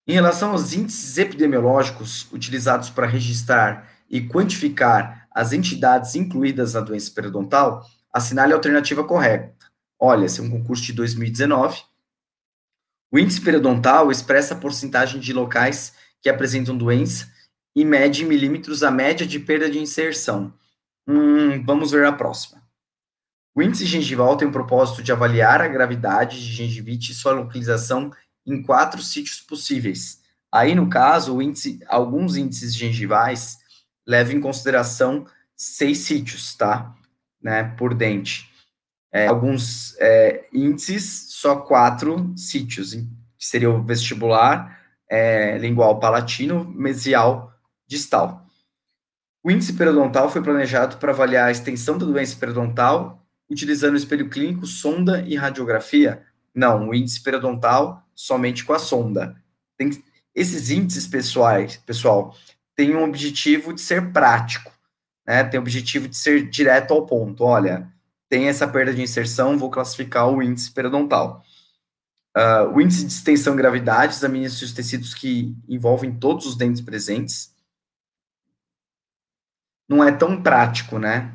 Em 0.07 0.13
relação 0.13 0.51
aos 0.51 0.75
índices 0.75 1.17
epidemiológicos 1.17 2.31
utilizados 2.31 2.91
para 2.91 3.07
registrar 3.07 3.91
e 4.07 4.29
quantificar 4.29 5.27
as 5.31 5.55
entidades 5.55 6.15
incluídas 6.15 6.75
na 6.75 6.83
doença 6.83 7.11
periodontal, 7.15 7.87
assinale 8.13 8.53
a 8.53 8.57
alternativa 8.57 9.03
correta. 9.03 9.55
Olha, 9.99 10.27
esse 10.27 10.41
é 10.41 10.43
um 10.43 10.51
concurso 10.51 10.83
de 10.83 10.93
2019. 10.93 11.81
O 13.11 13.19
índice 13.19 13.41
periodontal 13.41 14.11
expressa 14.11 14.53
a 14.53 14.59
porcentagem 14.59 15.19
de 15.19 15.33
locais 15.33 15.95
que 16.21 16.29
apresentam 16.29 16.77
doença 16.77 17.40
e 17.75 17.85
mede 17.85 18.25
em 18.25 18.27
milímetros 18.27 18.83
a 18.83 18.91
média 18.91 19.27
de 19.27 19.39
perda 19.39 19.71
de 19.71 19.79
inserção. 19.79 20.53
Hum, 21.07 21.63
vamos 21.65 21.91
ver 21.91 22.05
a 22.07 22.13
próxima. 22.13 22.61
O 23.55 23.63
índice 23.63 23.85
gengival 23.85 24.37
tem 24.37 24.47
o 24.47 24.53
propósito 24.53 25.03
de 25.03 25.13
avaliar 25.13 25.61
a 25.61 25.69
gravidade 25.69 26.41
de 26.41 26.53
gengivite 26.53 27.13
e 27.13 27.15
sua 27.15 27.33
localização 27.33 28.13
em 28.47 28.63
quatro 28.63 29.03
sítios 29.03 29.41
possíveis. 29.41 30.21
Aí, 30.53 30.75
no 30.75 30.89
caso, 30.89 31.41
índice, 31.41 31.81
alguns 31.87 32.37
índices 32.37 32.75
gengivais 32.75 33.59
levam 34.07 34.35
em 34.35 34.41
consideração 34.41 35.27
seis 35.57 35.99
sítios, 35.99 36.55
tá? 36.55 36.95
Né, 37.43 37.65
por 37.77 37.95
dente. 37.95 38.51
É, 39.13 39.27
alguns 39.27 39.97
é, 39.99 40.47
índices, 40.53 41.27
só 41.31 41.57
quatro 41.57 42.33
sítios, 42.37 42.95
que 42.95 43.07
seria 43.39 43.71
o 43.71 43.83
vestibular, 43.83 44.79
é, 45.09 45.59
lingual 45.59 45.99
palatino, 45.99 46.65
mesial 46.65 47.50
distal. 47.91 48.47
O 49.43 49.51
índice 49.51 49.73
periodontal 49.73 50.31
foi 50.31 50.41
planejado 50.43 50.97
para 50.99 51.11
avaliar 51.13 51.49
a 51.49 51.51
extensão 51.51 51.99
da 51.99 52.07
doença 52.07 52.37
periodontal 52.37 53.27
utilizando 53.51 53.97
espelho 53.97 54.31
clínico, 54.31 54.65
sonda 54.65 55.23
e 55.27 55.35
radiografia? 55.35 56.23
Não, 56.55 56.89
o 56.89 56.95
índice 56.95 57.21
periodontal 57.21 58.07
somente 58.15 58.65
com 58.65 58.73
a 58.73 58.79
sonda. 58.79 59.35
Tem, 59.77 59.91
esses 60.33 60.71
índices 60.71 61.07
pessoais, 61.07 61.77
pessoal, 61.79 62.37
têm 62.77 62.95
um 62.95 63.03
objetivo 63.03 63.73
de 63.73 63.81
ser 63.81 64.13
prático, 64.13 64.71
né? 65.27 65.43
Tem 65.43 65.59
o 65.59 65.63
objetivo 65.63 66.07
de 66.07 66.17
ser 66.17 66.49
direto 66.49 66.95
ao 66.95 67.05
ponto. 67.07 67.43
Olha, 67.43 67.91
tem 68.29 68.47
essa 68.47 68.69
perda 68.69 68.95
de 68.95 69.03
inserção, 69.03 69.59
vou 69.59 69.71
classificar 69.71 70.29
o 70.29 70.41
índice 70.41 70.71
periodontal. 70.71 71.43
Uh, 72.37 72.77
o 72.77 72.81
índice 72.81 73.05
de 73.05 73.13
extensão 73.13 73.55
e 73.55 73.57
gravidade 73.57 74.15
examina 74.15 74.47
os 74.47 74.73
tecidos 74.73 75.13
que 75.15 75.57
envolvem 75.69 76.15
todos 76.15 76.47
os 76.47 76.57
dentes 76.57 76.81
presentes 76.81 77.50
não 79.91 80.05
é 80.05 80.13
tão 80.13 80.41
prático, 80.41 81.01
né? 81.01 81.33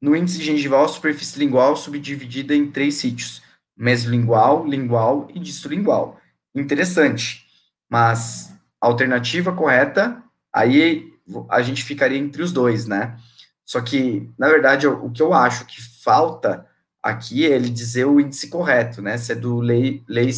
No 0.00 0.14
índice 0.14 0.40
gengival, 0.40 0.84
a 0.84 0.88
superfície 0.88 1.36
lingual 1.40 1.76
subdividida 1.76 2.54
em 2.54 2.70
três 2.70 2.94
sítios: 2.94 3.42
mesolingual, 3.76 4.64
lingual 4.64 5.28
e 5.34 5.40
distolingual. 5.40 6.20
Interessante, 6.54 7.44
mas 7.90 8.56
a 8.80 8.86
alternativa 8.86 9.52
correta, 9.52 10.22
aí 10.54 11.12
a 11.48 11.60
gente 11.60 11.82
ficaria 11.82 12.18
entre 12.18 12.42
os 12.42 12.52
dois, 12.52 12.86
né? 12.86 13.18
Só 13.64 13.80
que, 13.80 14.30
na 14.38 14.48
verdade, 14.48 14.86
o 14.86 15.10
que 15.10 15.22
eu 15.22 15.32
acho 15.32 15.66
que 15.66 15.80
falta 16.04 16.66
aqui 17.02 17.46
é 17.46 17.56
ele 17.56 17.68
dizer 17.68 18.04
o 18.04 18.20
índice 18.20 18.48
correto, 18.48 19.02
né? 19.02 19.18
Se 19.18 19.32
é 19.32 19.34
do 19.34 19.58
Lei, 19.58 20.04
Lei 20.08 20.30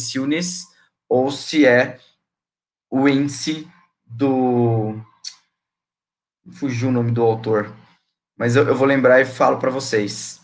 ou 1.07 1.29
se 1.29 1.65
é 1.65 1.99
o 2.89 3.07
índice 3.07 3.67
do 4.05 4.99
fugiu 6.51 6.89
o 6.89 6.91
nome 6.91 7.11
do 7.11 7.23
autor, 7.23 7.73
mas 8.37 8.55
eu, 8.55 8.67
eu 8.67 8.75
vou 8.75 8.87
lembrar 8.87 9.21
e 9.21 9.25
falo 9.25 9.57
para 9.57 9.71
vocês. 9.71 10.41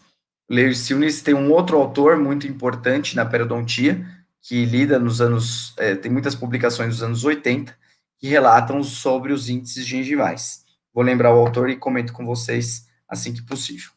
Lewis 0.49 0.79
Silnes 0.79 1.21
tem 1.21 1.33
um 1.33 1.51
outro 1.51 1.77
autor 1.77 2.17
muito 2.17 2.47
importante 2.47 3.15
na 3.15 3.25
periodontia, 3.25 4.05
que 4.41 4.65
lida 4.65 4.99
nos 4.99 5.21
anos, 5.21 5.73
é, 5.77 5.95
tem 5.95 6.11
muitas 6.11 6.35
publicações 6.35 6.95
dos 6.95 7.03
anos 7.03 7.23
80, 7.23 7.75
que 8.19 8.27
relatam 8.27 8.83
sobre 8.83 9.31
os 9.31 9.49
índices 9.49 9.85
gengivais. 9.85 10.65
Vou 10.93 11.03
lembrar 11.03 11.33
o 11.33 11.39
autor 11.39 11.69
e 11.69 11.77
comento 11.77 12.11
com 12.11 12.25
vocês 12.25 12.87
assim 13.07 13.33
que 13.33 13.41
possível. 13.41 13.91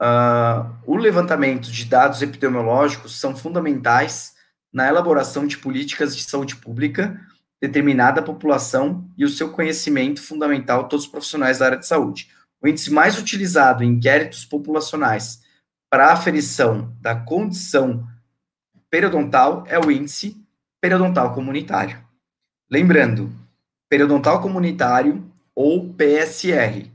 Uh, 0.00 0.74
o 0.84 0.96
levantamento 0.96 1.70
de 1.70 1.84
dados 1.84 2.22
epidemiológicos 2.22 3.20
são 3.20 3.36
fundamentais 3.36 4.34
na 4.72 4.88
elaboração 4.88 5.46
de 5.46 5.58
políticas 5.58 6.16
de 6.16 6.24
saúde 6.24 6.56
pública 6.56 7.20
determinada 7.62 8.20
população 8.20 9.08
e 9.16 9.24
o 9.24 9.28
seu 9.28 9.52
conhecimento 9.52 10.20
fundamental 10.20 10.88
todos 10.88 11.04
os 11.04 11.10
profissionais 11.10 11.58
da 11.58 11.66
área 11.66 11.78
de 11.78 11.86
saúde. 11.86 12.28
O 12.60 12.66
índice 12.66 12.90
mais 12.90 13.16
utilizado 13.16 13.84
em 13.84 13.92
inquéritos 13.92 14.44
populacionais 14.44 15.40
para 15.88 16.12
aferição 16.12 16.92
da 17.00 17.14
condição 17.14 18.04
periodontal 18.90 19.64
é 19.68 19.78
o 19.78 19.92
índice 19.92 20.44
periodontal 20.80 21.32
comunitário. 21.32 22.04
Lembrando, 22.68 23.32
periodontal 23.88 24.40
comunitário 24.40 25.24
ou 25.54 25.94
PSR, 25.94 26.90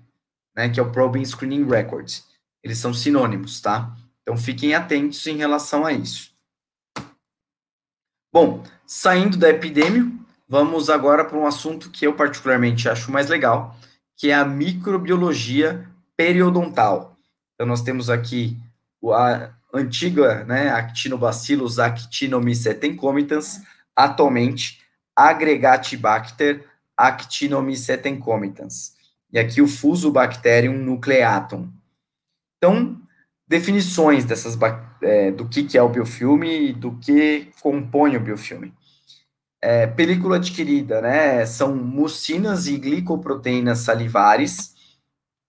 né, 0.53 0.68
que 0.68 0.82
é 0.82 0.84
o 0.84 0.91
Probing 0.91 1.24
Screening 1.24 1.65
Record. 1.65 2.11
Eles 2.61 2.78
são 2.78 2.93
sinônimos, 2.93 3.61
tá? 3.61 3.95
Então 4.22 4.36
fiquem 4.36 4.76
atentos 4.76 5.26
em 5.28 5.38
relação 5.38 5.86
a 5.86 5.93
isso. 5.93 6.36
Bom, 8.34 8.63
saindo 8.86 9.38
da 9.38 9.49
epidemia, 9.49 10.11
vamos 10.48 10.89
agora 10.89 11.26
para 11.26 11.38
um 11.38 11.45
assunto 11.45 11.89
que 11.89 12.08
eu 12.08 12.14
particularmente 12.14 12.88
acho 12.88 13.12
mais 13.12 13.28
legal, 13.28 13.76
que 14.16 14.32
é 14.32 14.34
a 14.34 14.45
microbiologia 14.45 15.86
periodontal. 16.16 17.18
Então, 17.54 17.68
nós 17.68 17.82
temos 17.82 18.10
aqui 18.10 18.58
a 19.06 19.52
antiga 19.74 20.45
né, 20.45 20.70
Actinobacillus 20.70 21.80
actinomycetencomitans, 21.80 23.62
atualmente 23.95 24.80
Agregatibacter 25.16 26.66
actinomycetencomitans. 26.95 28.95
E 29.32 29.39
aqui 29.39 29.62
o 29.62 29.68
Fusobacterium 29.68 30.78
nucleatum. 30.78 31.72
Então, 32.58 33.00
definições 33.48 34.26
dessas 34.26 34.58
é, 35.02 35.32
do 35.32 35.48
que, 35.48 35.64
que 35.64 35.78
é 35.78 35.82
o 35.82 35.89
biofilme 35.89 36.70
e 36.70 36.74
do 36.74 36.98
que 36.98 37.52
compõe 37.62 38.16
o 38.16 38.20
biofilme. 38.20 38.74
É, 39.62 39.88
película 39.88 40.36
adquirida, 40.36 41.01
né? 41.01 41.45
São 41.45 41.76
mucinas 41.76 42.68
e 42.68 42.78
glicoproteínas 42.78 43.80
salivares 43.80 44.76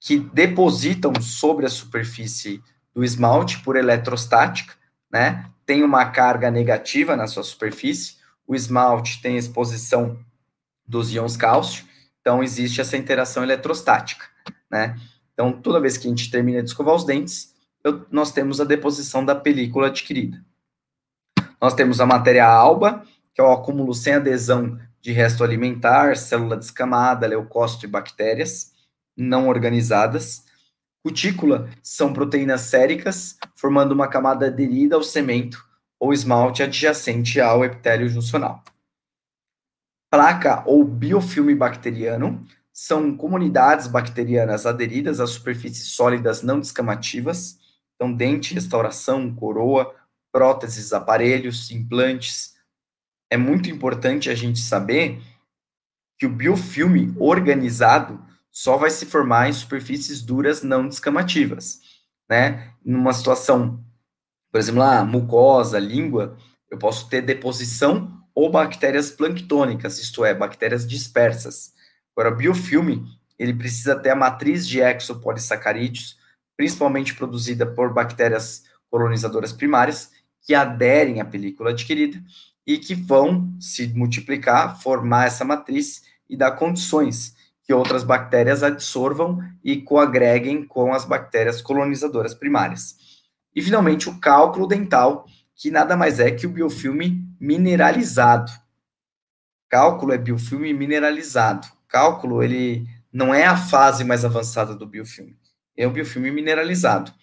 que 0.01 0.19
depositam 0.19 1.13
sobre 1.21 1.67
a 1.67 1.71
superfície 1.71 2.63
do 2.95 3.05
esmalte 3.05 3.61
por 3.61 3.77
eletrostática, 3.77 4.75
né? 5.11 5.51
Tem 5.67 5.83
uma 5.83 6.07
carga 6.07 6.51
negativa 6.51 7.17
na 7.17 7.27
sua 7.27 7.43
superfície. 7.43 8.17
O 8.47 8.55
esmalte 8.55 9.21
tem 9.21 9.37
exposição 9.37 10.19
dos 10.87 11.13
íons 11.13 11.37
cálcio, 11.37 11.85
então 12.21 12.43
existe 12.43 12.81
essa 12.81 12.97
interação 12.97 13.43
eletrostática, 13.43 14.25
né? 14.71 14.97
Então, 15.35 15.53
toda 15.53 15.81
vez 15.81 15.97
que 15.97 16.07
a 16.07 16.11
gente 16.11 16.31
termina 16.31 16.63
de 16.63 16.71
escovar 16.71 16.95
os 16.95 17.05
dentes, 17.05 17.55
eu, 17.85 18.07
nós 18.11 18.33
temos 18.33 18.61
a 18.61 18.65
deposição 18.65 19.25
da 19.25 19.35
película 19.35 19.87
adquirida. 19.87 20.43
Nós 21.61 21.75
temos 21.75 22.01
a 22.01 22.07
matéria 22.07 22.47
alba, 22.47 23.05
que 23.39 23.43
é 23.43 23.45
o 23.45 23.53
acúmulo 23.53 23.95
sem 23.95 24.14
adesão 24.14 24.80
de 25.01 25.12
resto 25.12 25.45
alimentar, 25.45 26.16
célula 26.16 26.57
descamada, 26.57 27.24
leucócito 27.24 27.86
e 27.86 27.89
bactérias 27.89 28.72
não 29.16 29.47
organizadas. 29.47 30.45
Cutícula 31.05 31.70
são 31.80 32.12
proteínas 32.12 32.62
séricas, 32.62 33.39
formando 33.55 33.93
uma 33.93 34.09
camada 34.09 34.47
aderida 34.47 34.97
ao 34.97 35.05
cemento 35.05 35.64
ou 36.01 36.12
esmalte 36.12 36.64
adjacente 36.64 37.41
ao 37.41 37.64
epitélio 37.64 38.09
juncional. 38.09 38.64
Placa 40.11 40.64
ou 40.66 40.84
biofilme 40.84 41.55
bacteriano 41.55 42.45
são 42.72 43.16
comunidades 43.16 43.86
bacterianas 43.86 44.66
aderidas 44.66 45.20
a 45.20 45.28
superfícies 45.28 45.93
sólidas 45.93 46.43
não 46.43 46.59
descamativas, 46.59 47.57
então 47.95 48.12
dente, 48.12 48.53
restauração, 48.53 49.32
coroa, 49.32 49.95
próteses, 50.32 50.93
aparelhos, 50.93 51.70
implantes. 51.70 52.58
É 53.31 53.37
muito 53.37 53.70
importante 53.70 54.31
a 54.31 54.35
gente 54.35 54.61
saber 54.61 55.20
que 56.18 56.26
o 56.26 56.31
biofilme 56.31 57.14
organizado 57.18 58.22
só 58.51 58.76
vai 58.76 58.91
se 58.91 59.07
formar 59.07 59.49
em 59.49 59.53
superfícies 59.53 60.22
duras 60.22 60.62
não 60.62 60.89
descamativas, 60.89 61.81
né? 62.29 62.72
Numa 62.85 63.12
situação, 63.12 63.85
por 64.51 64.59
exemplo, 64.59 64.81
lá, 64.81 65.05
mucosa, 65.05 65.79
língua, 65.79 66.37
eu 66.70 66.79
posso 66.79 67.09
ter 67.09 67.22
deposição 67.22 68.18
ou 68.35 68.51
bactérias 68.51 69.11
planctônicas, 69.11 69.99
isto 69.99 70.24
é, 70.24 70.35
bactérias 70.35 70.87
dispersas. 70.87 71.72
Agora, 72.16 72.35
o 72.35 72.37
biofilme, 72.37 73.05
ele 73.39 73.55
precisa 73.55 73.95
ter 73.95 74.11
a 74.11 74.16
matriz 74.16 74.66
de 74.66 74.81
exopolissacarídeos, 74.81 76.18
principalmente 76.57 77.14
produzida 77.14 77.66
por 77.66 77.93
bactérias 77.93 78.64
colonizadoras 78.91 79.53
primárias, 79.53 80.11
que 80.43 80.55
aderem 80.55 81.20
à 81.20 81.24
película 81.24 81.70
adquirida 81.70 82.20
e 82.69 82.77
que 82.77 82.95
vão 82.95 83.51
se 83.59 83.89
multiplicar, 83.95 84.79
formar 84.83 85.27
essa 85.27 85.43
matriz 85.43 86.03
e 86.29 86.37
dar 86.37 86.51
condições 86.51 87.35
que 87.64 87.73
outras 87.73 88.05
bactérias 88.05 88.62
absorvam 88.62 89.39
e 89.64 89.81
coagreguem 89.81 90.62
com 90.62 90.93
as 90.93 91.07
bactérias 91.07 91.62
colonizadoras 91.62 92.35
primárias. 92.35 93.25
E, 93.57 93.62
finalmente, 93.62 94.11
o 94.11 94.19
cálculo 94.21 94.66
dental, 94.66 95.25
que 95.57 95.71
nada 95.71 95.97
mais 95.97 96.21
é 96.21 96.31
que 96.31 96.47
o 96.47 96.51
biofilme 96.51 97.27
mineralizado. 97.41 98.53
Cálculo 99.71 100.12
é 100.12 100.19
biofilme 100.19 100.75
mineralizado. 100.75 101.66
Cálculo, 101.89 102.43
ele 102.43 102.87
não 103.11 103.35
é 103.35 103.47
a 103.47 103.57
fase 103.57 104.05
mais 104.05 104.27
avançada 104.27 104.75
do 104.75 104.87
biofilme, 104.87 105.39
é 105.75 105.87
o 105.87 105.91
biofilme 105.91 106.31
mineralizado. 106.31 107.14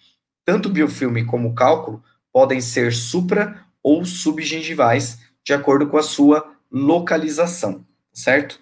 Tanto 0.44 0.68
o 0.68 0.72
biofilme 0.72 1.24
como 1.24 1.50
o 1.50 1.54
cálculo 1.54 2.02
podem 2.32 2.60
ser 2.60 2.92
supra 2.92 3.64
ou 3.80 4.04
subgengivais, 4.04 5.24
de 5.46 5.54
acordo 5.54 5.86
com 5.86 5.96
a 5.96 6.02
sua 6.02 6.52
localização, 6.70 7.86
certo? 8.12 8.60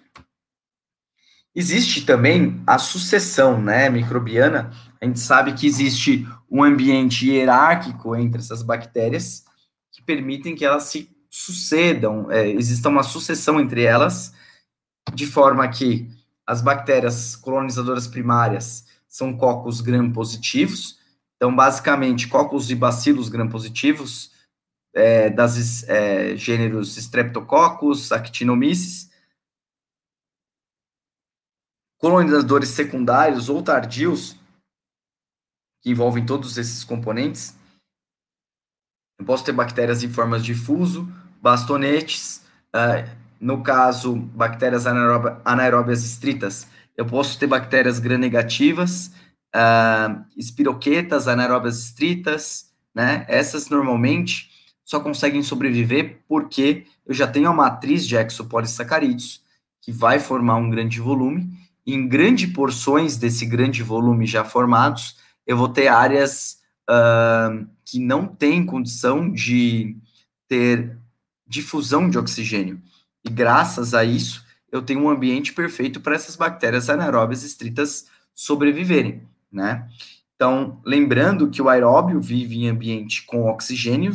Existe 1.53 2.05
também 2.05 2.61
a 2.67 2.77
sucessão 2.77 3.59
né, 3.59 3.89
microbiana. 3.89 4.71
A 5.01 5.05
gente 5.05 5.19
sabe 5.19 5.53
que 5.53 5.65
existe 5.65 6.27
um 6.49 6.63
ambiente 6.63 7.27
hierárquico 7.27 8.15
entre 8.15 8.39
essas 8.39 8.61
bactérias 8.61 9.45
que 9.91 10.01
permitem 10.03 10.53
que 10.53 10.63
elas 10.63 10.83
se 10.83 11.09
sucedam, 11.27 12.29
é, 12.29 12.47
exista 12.49 12.87
uma 12.87 13.03
sucessão 13.03 13.59
entre 13.59 13.83
elas, 13.83 14.33
de 15.13 15.25
forma 15.25 15.67
que 15.67 16.07
as 16.45 16.61
bactérias 16.61 17.35
colonizadoras 17.35 18.05
primárias 18.05 18.85
são 19.07 19.35
cocos 19.35 19.81
gram-positivos. 19.81 20.99
Então, 21.35 21.53
basicamente, 21.55 22.27
cocos 22.27 22.69
e 22.69 22.75
bacilos 22.75 23.27
gram-positivos 23.27 24.34
é, 24.95 25.29
das 25.29 25.83
é, 25.89 26.37
gêneros 26.37 26.95
Streptococcus, 26.95 28.13
Actinomyces, 28.13 29.11
colonizadores 31.97 32.69
secundários 32.69 33.49
ou 33.49 33.61
tardios, 33.61 34.37
que 35.81 35.91
envolvem 35.91 36.25
todos 36.25 36.57
esses 36.57 36.83
componentes. 36.83 37.55
Eu 39.19 39.25
posso 39.25 39.43
ter 39.43 39.51
bactérias 39.51 40.01
em 40.01 40.09
formas 40.09 40.43
de 40.43 40.55
fuso, 40.55 41.07
bastonetes, 41.41 42.45
uh, 42.73 43.09
no 43.39 43.61
caso, 43.61 44.15
bactérias 44.15 44.85
anaeróbias 44.87 46.03
estritas, 46.03 46.67
eu 46.97 47.05
posso 47.05 47.37
ter 47.37 47.47
bactérias 47.47 47.99
gram-negativas, 47.99 49.11
uh, 49.53 50.25
espiroquetas 50.37 51.27
anaeróbias 51.27 51.79
estritas, 51.79 52.73
né? 52.93 53.25
Essas 53.27 53.69
normalmente 53.69 54.54
só 54.85 54.99
conseguem 54.99 55.43
sobreviver 55.43 56.19
porque 56.27 56.85
eu 57.05 57.13
já 57.13 57.27
tenho 57.27 57.49
a 57.49 57.53
matriz 57.53 58.07
de 58.07 58.15
exopolissacarídeos, 58.15 59.41
que 59.81 59.91
vai 59.91 60.19
formar 60.19 60.55
um 60.55 60.69
grande 60.69 60.99
volume, 60.99 61.49
em 61.85 62.07
grandes 62.07 62.51
porções 62.51 63.17
desse 63.17 63.45
grande 63.45 63.83
volume 63.83 64.25
já 64.25 64.43
formados, 64.43 65.17
eu 65.45 65.57
vou 65.57 65.69
ter 65.69 65.87
áreas 65.87 66.59
uh, 66.89 67.67
que 67.83 67.99
não 67.99 68.25
têm 68.25 68.65
condição 68.65 69.31
de 69.31 69.95
ter 70.47 70.97
difusão 71.47 72.09
de 72.09 72.17
oxigênio. 72.17 72.81
E 73.23 73.29
graças 73.29 73.93
a 73.93 74.03
isso, 74.03 74.43
eu 74.71 74.81
tenho 74.81 75.01
um 75.01 75.09
ambiente 75.09 75.53
perfeito 75.53 75.99
para 76.01 76.15
essas 76.15 76.35
bactérias 76.35 76.89
anaeróbias 76.89 77.43
estritas 77.43 78.07
sobreviverem, 78.33 79.21
né? 79.51 79.87
Então, 80.35 80.81
lembrando 80.83 81.49
que 81.49 81.61
o 81.61 81.69
aeróbio 81.69 82.19
vive 82.19 82.57
em 82.57 82.69
ambiente 82.69 83.23
com 83.25 83.45
oxigênio, 83.45 84.11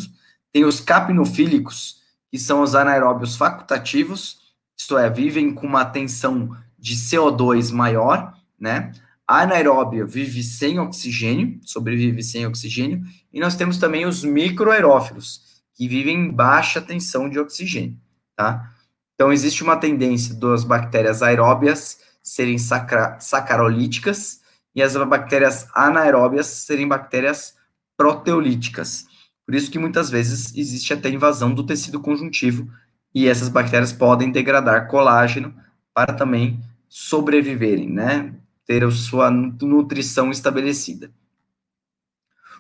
tem 0.52 0.64
os 0.64 0.80
capnofílicos, 0.80 2.00
que 2.30 2.38
são 2.38 2.62
os 2.62 2.74
anaeróbios 2.74 3.36
facultativos, 3.36 4.38
isto 4.78 4.96
é, 4.96 5.10
vivem 5.10 5.52
com 5.52 5.66
uma 5.66 5.84
tensão 5.84 6.56
de 6.78 6.94
CO2 6.94 7.72
maior, 7.72 8.34
né? 8.58 8.92
A 9.26 9.42
anaeróbia 9.42 10.04
vive 10.04 10.42
sem 10.42 10.80
oxigênio, 10.80 11.60
sobrevive 11.62 12.22
sem 12.22 12.46
oxigênio, 12.46 13.02
e 13.32 13.38
nós 13.38 13.54
temos 13.54 13.78
também 13.78 14.06
os 14.06 14.24
microaerófilos, 14.24 15.62
que 15.74 15.86
vivem 15.86 16.16
em 16.16 16.30
baixa 16.30 16.80
tensão 16.80 17.28
de 17.28 17.38
oxigênio, 17.38 17.96
tá? 18.34 18.74
Então, 19.14 19.32
existe 19.32 19.62
uma 19.62 19.76
tendência 19.76 20.34
das 20.34 20.64
bactérias 20.64 21.22
aeróbias 21.22 21.98
serem 22.22 22.56
sacarolíticas 22.58 24.40
e 24.74 24.82
as 24.82 24.96
bactérias 24.96 25.68
anaeróbias 25.74 26.46
serem 26.46 26.88
bactérias 26.88 27.54
proteolíticas. 27.96 29.06
Por 29.50 29.56
isso 29.56 29.68
que 29.68 29.80
muitas 29.80 30.08
vezes 30.08 30.56
existe 30.56 30.92
até 30.92 31.08
invasão 31.08 31.52
do 31.52 31.66
tecido 31.66 31.98
conjuntivo 31.98 32.70
e 33.12 33.26
essas 33.26 33.48
bactérias 33.48 33.92
podem 33.92 34.30
degradar 34.30 34.86
colágeno 34.86 35.52
para 35.92 36.12
também 36.12 36.60
sobreviverem, 36.88 37.90
né? 37.90 38.32
Ter 38.64 38.84
a 38.84 38.90
sua 38.92 39.28
nutrição 39.28 40.30
estabelecida. 40.30 41.10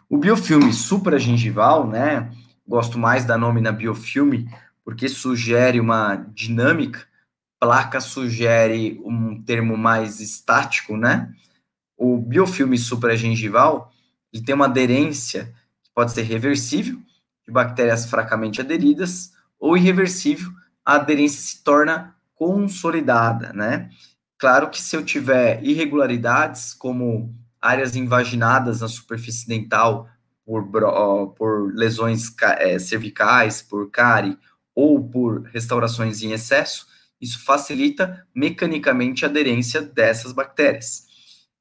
O 0.08 0.18
biofilme 0.18 0.72
supragengival, 0.72 1.86
né? 1.86 2.28
Gosto 2.66 2.98
mais 2.98 3.24
da 3.24 3.38
nome 3.38 3.60
na 3.60 3.70
biofilme, 3.70 4.50
porque 4.84 5.08
sugere 5.08 5.78
uma 5.78 6.16
dinâmica. 6.34 7.06
Placa 7.60 8.00
sugere 8.00 9.00
um 9.04 9.40
termo 9.40 9.76
mais 9.76 10.18
estático, 10.18 10.96
né? 10.96 11.32
O 11.96 12.16
biofilme 12.18 12.76
supragengival, 12.76 13.92
ele 14.32 14.42
tem 14.42 14.56
uma 14.56 14.64
aderência 14.64 15.54
pode 16.00 16.12
ser 16.12 16.22
reversível, 16.22 16.98
de 17.46 17.52
bactérias 17.52 18.06
fracamente 18.06 18.58
aderidas, 18.58 19.32
ou 19.58 19.76
irreversível, 19.76 20.50
a 20.82 20.94
aderência 20.94 21.42
se 21.42 21.62
torna 21.62 22.16
consolidada, 22.34 23.52
né? 23.52 23.90
Claro 24.38 24.70
que 24.70 24.80
se 24.80 24.96
eu 24.96 25.04
tiver 25.04 25.62
irregularidades, 25.62 26.72
como 26.72 27.34
áreas 27.60 27.94
invaginadas 27.96 28.80
na 28.80 28.88
superfície 28.88 29.46
dental 29.46 30.08
por, 30.42 30.64
por 31.36 31.74
lesões 31.74 32.34
é, 32.56 32.78
cervicais, 32.78 33.60
por 33.60 33.90
cárie 33.90 34.38
ou 34.74 35.06
por 35.06 35.42
restaurações 35.52 36.22
em 36.22 36.32
excesso, 36.32 36.86
isso 37.20 37.44
facilita 37.44 38.26
mecanicamente 38.34 39.26
a 39.26 39.28
aderência 39.28 39.82
dessas 39.82 40.32
bactérias. 40.32 41.04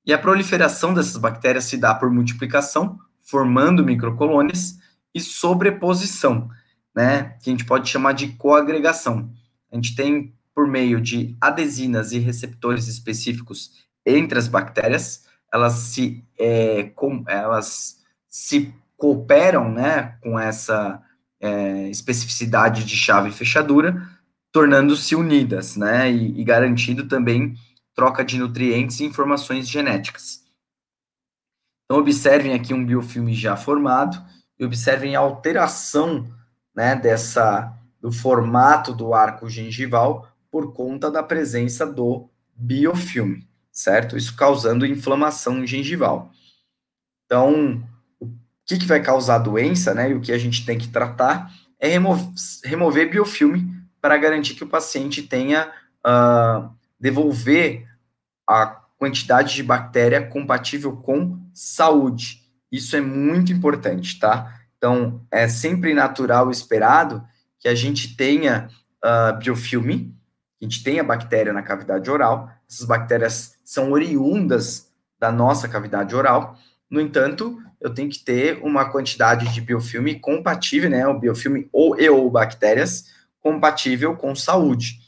E 0.06 0.14
a 0.14 0.18
proliferação 0.18 0.94
dessas 0.94 1.18
bactérias 1.18 1.66
se 1.66 1.76
dá 1.76 1.94
por 1.94 2.10
multiplicação, 2.10 2.98
formando 3.30 3.84
microcolônias, 3.84 4.80
e 5.14 5.20
sobreposição, 5.20 6.50
né, 6.96 7.36
que 7.42 7.50
a 7.50 7.54
gente 7.54 7.66
pode 7.66 7.90
chamar 7.90 8.14
de 8.14 8.30
coagregação. 8.34 9.32
A 9.72 9.76
gente 9.76 9.96
tem, 9.96 10.34
por 10.54 10.68
meio 10.68 11.00
de 11.02 11.36
adesinas 11.40 12.12
e 12.12 12.20
receptores 12.20 12.88
específicos 12.88 13.72
entre 14.06 14.38
as 14.38 14.48
bactérias, 14.48 15.26
elas 15.52 15.74
se, 15.74 16.24
é, 16.38 16.92
com, 16.96 17.24
elas 17.28 18.00
se 18.28 18.74
cooperam 18.98 19.72
né, 19.72 20.18
com 20.22 20.38
essa 20.38 21.02
é, 21.40 21.90
especificidade 21.90 22.84
de 22.84 22.96
chave 22.96 23.30
e 23.30 23.34
fechadura, 23.34 24.08
tornando-se 24.52 25.16
unidas, 25.16 25.76
né, 25.76 26.12
e, 26.12 26.40
e 26.40 26.44
garantindo 26.44 27.08
também 27.08 27.56
troca 27.96 28.24
de 28.24 28.38
nutrientes 28.38 29.00
e 29.00 29.06
informações 29.06 29.68
genéticas. 29.68 30.39
Então, 31.90 32.02
observem 32.02 32.54
aqui 32.54 32.72
um 32.72 32.86
biofilme 32.86 33.34
já 33.34 33.58
formado 33.58 34.24
e 34.60 34.64
observem 34.64 35.16
a 35.16 35.20
alteração 35.20 36.32
né, 36.76 36.96
dessa, 36.96 37.76
do 38.00 38.12
formato 38.12 38.94
do 38.94 39.12
arco 39.12 39.50
gengival 39.50 40.32
por 40.52 40.72
conta 40.72 41.10
da 41.10 41.24
presença 41.24 41.88
do 41.88 42.30
biofilme, 42.56 43.48
certo? 43.72 44.16
Isso 44.16 44.36
causando 44.36 44.86
inflamação 44.86 45.66
gengival. 45.66 46.32
Então, 47.26 47.84
o 48.20 48.28
que, 48.68 48.78
que 48.78 48.86
vai 48.86 49.02
causar 49.02 49.40
doença, 49.40 49.92
né? 49.92 50.12
E 50.12 50.14
o 50.14 50.22
que 50.22 50.32
a 50.32 50.38
gente 50.38 50.64
tem 50.68 50.78
que 50.78 50.90
tratar 50.90 51.52
é 51.80 51.88
remo 51.88 52.16
remover 52.64 53.10
biofilme 53.10 53.68
para 54.00 54.16
garantir 54.16 54.54
que 54.54 54.64
o 54.64 54.70
paciente 54.70 55.24
tenha 55.24 55.72
uh, 56.06 56.70
devolver 57.00 57.88
a 58.48 58.68
quantidade 59.00 59.56
de 59.56 59.64
bactéria 59.64 60.24
compatível 60.28 60.96
com 60.98 61.40
saúde. 61.60 62.39
Isso 62.72 62.95
é 62.95 63.01
muito 63.01 63.51
importante, 63.51 64.18
tá? 64.18 64.62
Então, 64.78 65.26
é 65.30 65.49
sempre 65.49 65.93
natural 65.93 66.49
esperado 66.49 67.22
que 67.60 67.68
a 67.68 67.76
gente 67.76 68.16
tenha 68.16 68.70
uh, 69.03 69.38
biofilme, 69.38 70.16
a 70.62 70.64
gente 70.64 70.82
tenha 70.82 71.03
bactéria 71.03 71.51
na 71.51 71.62
cavidade 71.62 72.10
oral. 72.10 72.49
Essas 72.70 72.86
bactérias 72.86 73.57
são 73.62 73.91
oriundas 73.91 74.89
da 75.20 75.34
nossa 75.34 75.68
cavidade 75.68 76.16
oral. 76.16 76.57
No 76.89 77.01
entanto, 77.01 77.62
eu 77.82 77.93
tenho 77.93 78.10
que 78.10 78.20
ter 78.20 78.64
uma 78.64 78.89
quantidade 78.89 79.53
de 79.53 79.60
biofilme 79.60 80.18
compatível, 80.18 80.89
né? 80.89 81.05
O 81.07 81.20
biofilme 81.20 81.68
ou 81.74 81.99
e 81.99 82.10
ou 82.10 82.32
bactérias 82.32 83.12
compatível 83.41 84.16
com 84.16 84.34
saúde. 84.34 84.99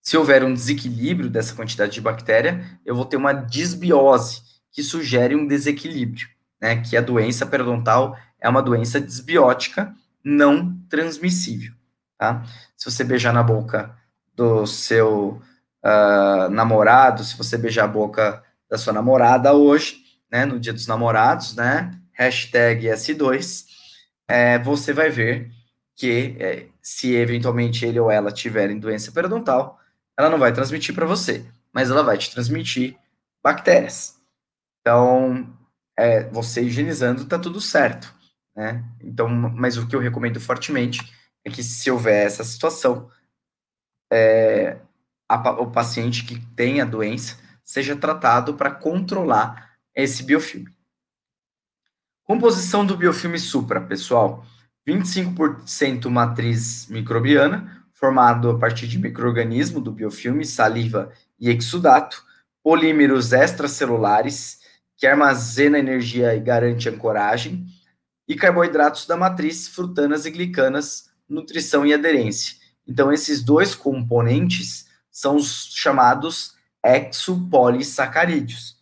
Se 0.00 0.16
houver 0.16 0.42
um 0.42 0.54
desequilíbrio 0.54 1.28
dessa 1.28 1.54
quantidade 1.54 1.92
de 1.92 2.00
bactéria, 2.00 2.64
eu 2.84 2.96
vou 2.96 3.04
ter 3.04 3.18
uma 3.18 3.32
disbiose, 3.34 4.53
que 4.74 4.82
sugere 4.82 5.36
um 5.36 5.46
desequilíbrio, 5.46 6.28
né? 6.60 6.82
Que 6.82 6.96
a 6.96 7.00
doença 7.00 7.46
periodontal 7.46 8.18
é 8.40 8.48
uma 8.48 8.60
doença 8.60 9.00
desbiótica 9.00 9.94
não 10.22 10.76
transmissível, 10.88 11.72
tá? 12.18 12.42
Se 12.76 12.90
você 12.90 13.04
beijar 13.04 13.32
na 13.32 13.42
boca 13.42 13.96
do 14.34 14.66
seu 14.66 15.40
uh, 15.84 16.50
namorado, 16.50 17.22
se 17.22 17.38
você 17.38 17.56
beijar 17.56 17.84
a 17.84 17.88
boca 17.88 18.42
da 18.68 18.76
sua 18.76 18.92
namorada 18.92 19.52
hoje, 19.52 20.02
né, 20.30 20.44
no 20.44 20.58
dia 20.58 20.72
dos 20.72 20.88
namorados, 20.88 21.54
né, 21.54 21.92
hashtag 22.12 22.88
S2, 22.88 23.66
é, 24.26 24.58
você 24.58 24.92
vai 24.92 25.08
ver 25.08 25.52
que 25.94 26.36
é, 26.40 26.66
se 26.82 27.14
eventualmente 27.14 27.86
ele 27.86 28.00
ou 28.00 28.10
ela 28.10 28.32
tiverem 28.32 28.80
doença 28.80 29.12
periodontal, 29.12 29.78
ela 30.18 30.28
não 30.28 30.38
vai 30.38 30.52
transmitir 30.52 30.94
para 30.94 31.06
você, 31.06 31.44
mas 31.72 31.90
ela 31.90 32.02
vai 32.02 32.18
te 32.18 32.32
transmitir 32.32 32.96
bactérias. 33.42 34.13
Então, 34.84 35.50
é, 35.96 36.24
você 36.28 36.62
higienizando, 36.62 37.24
tá 37.24 37.38
tudo 37.38 37.58
certo, 37.58 38.14
né? 38.54 38.84
Então, 39.00 39.26
mas 39.26 39.78
o 39.78 39.88
que 39.88 39.96
eu 39.96 40.00
recomendo 40.00 40.38
fortemente 40.38 41.00
é 41.42 41.48
que 41.48 41.62
se 41.62 41.90
houver 41.90 42.26
essa 42.26 42.44
situação, 42.44 43.10
é, 44.12 44.78
a, 45.26 45.50
o 45.52 45.70
paciente 45.70 46.26
que 46.26 46.38
tem 46.54 46.82
a 46.82 46.84
doença 46.84 47.38
seja 47.64 47.96
tratado 47.96 48.52
para 48.54 48.70
controlar 48.70 49.72
esse 49.94 50.22
biofilme. 50.22 50.70
Composição 52.22 52.84
do 52.84 52.94
biofilme 52.94 53.38
supra, 53.38 53.80
pessoal. 53.80 54.44
25% 54.86 56.10
matriz 56.10 56.88
microbiana, 56.88 57.86
formado 57.94 58.50
a 58.50 58.58
partir 58.58 58.86
de 58.86 58.98
microorganismo 58.98 59.80
do 59.80 59.90
biofilme, 59.90 60.44
saliva 60.44 61.10
e 61.40 61.48
exudato, 61.48 62.22
polímeros 62.62 63.32
extracelulares, 63.32 64.63
que 65.04 65.08
armazena 65.08 65.78
energia 65.78 66.34
e 66.34 66.40
garante 66.40 66.88
ancoragem, 66.88 67.66
e 68.26 68.34
carboidratos 68.34 69.06
da 69.06 69.18
matriz, 69.18 69.68
frutanas 69.68 70.24
e 70.24 70.30
glicanas, 70.30 71.10
nutrição 71.28 71.84
e 71.84 71.92
aderência. 71.92 72.56
Então, 72.88 73.12
esses 73.12 73.42
dois 73.42 73.74
componentes 73.74 74.86
são 75.10 75.36
os 75.36 75.74
chamados 75.74 76.54
exopolissacarídeos, 76.82 78.78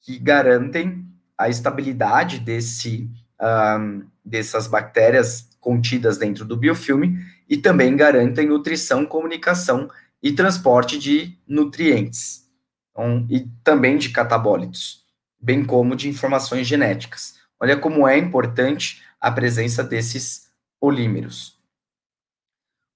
que 0.00 0.16
garantem 0.16 1.04
a 1.36 1.48
estabilidade 1.48 2.38
desse, 2.38 3.10
um, 3.42 4.06
dessas 4.24 4.68
bactérias 4.68 5.48
contidas 5.58 6.16
dentro 6.16 6.44
do 6.44 6.56
biofilme 6.56 7.18
e 7.48 7.56
também 7.56 7.96
garantem 7.96 8.46
nutrição, 8.46 9.04
comunicação 9.04 9.90
e 10.22 10.30
transporte 10.30 10.96
de 10.96 11.36
nutrientes 11.48 12.48
então, 12.92 13.26
e 13.28 13.40
também 13.64 13.98
de 13.98 14.10
catabólitos, 14.10 15.03
bem 15.44 15.62
como 15.62 15.94
de 15.94 16.08
informações 16.08 16.66
genéticas. 16.66 17.34
Olha 17.60 17.76
como 17.76 18.08
é 18.08 18.16
importante 18.16 19.02
a 19.20 19.30
presença 19.30 19.84
desses 19.84 20.48
polímeros. 20.80 21.58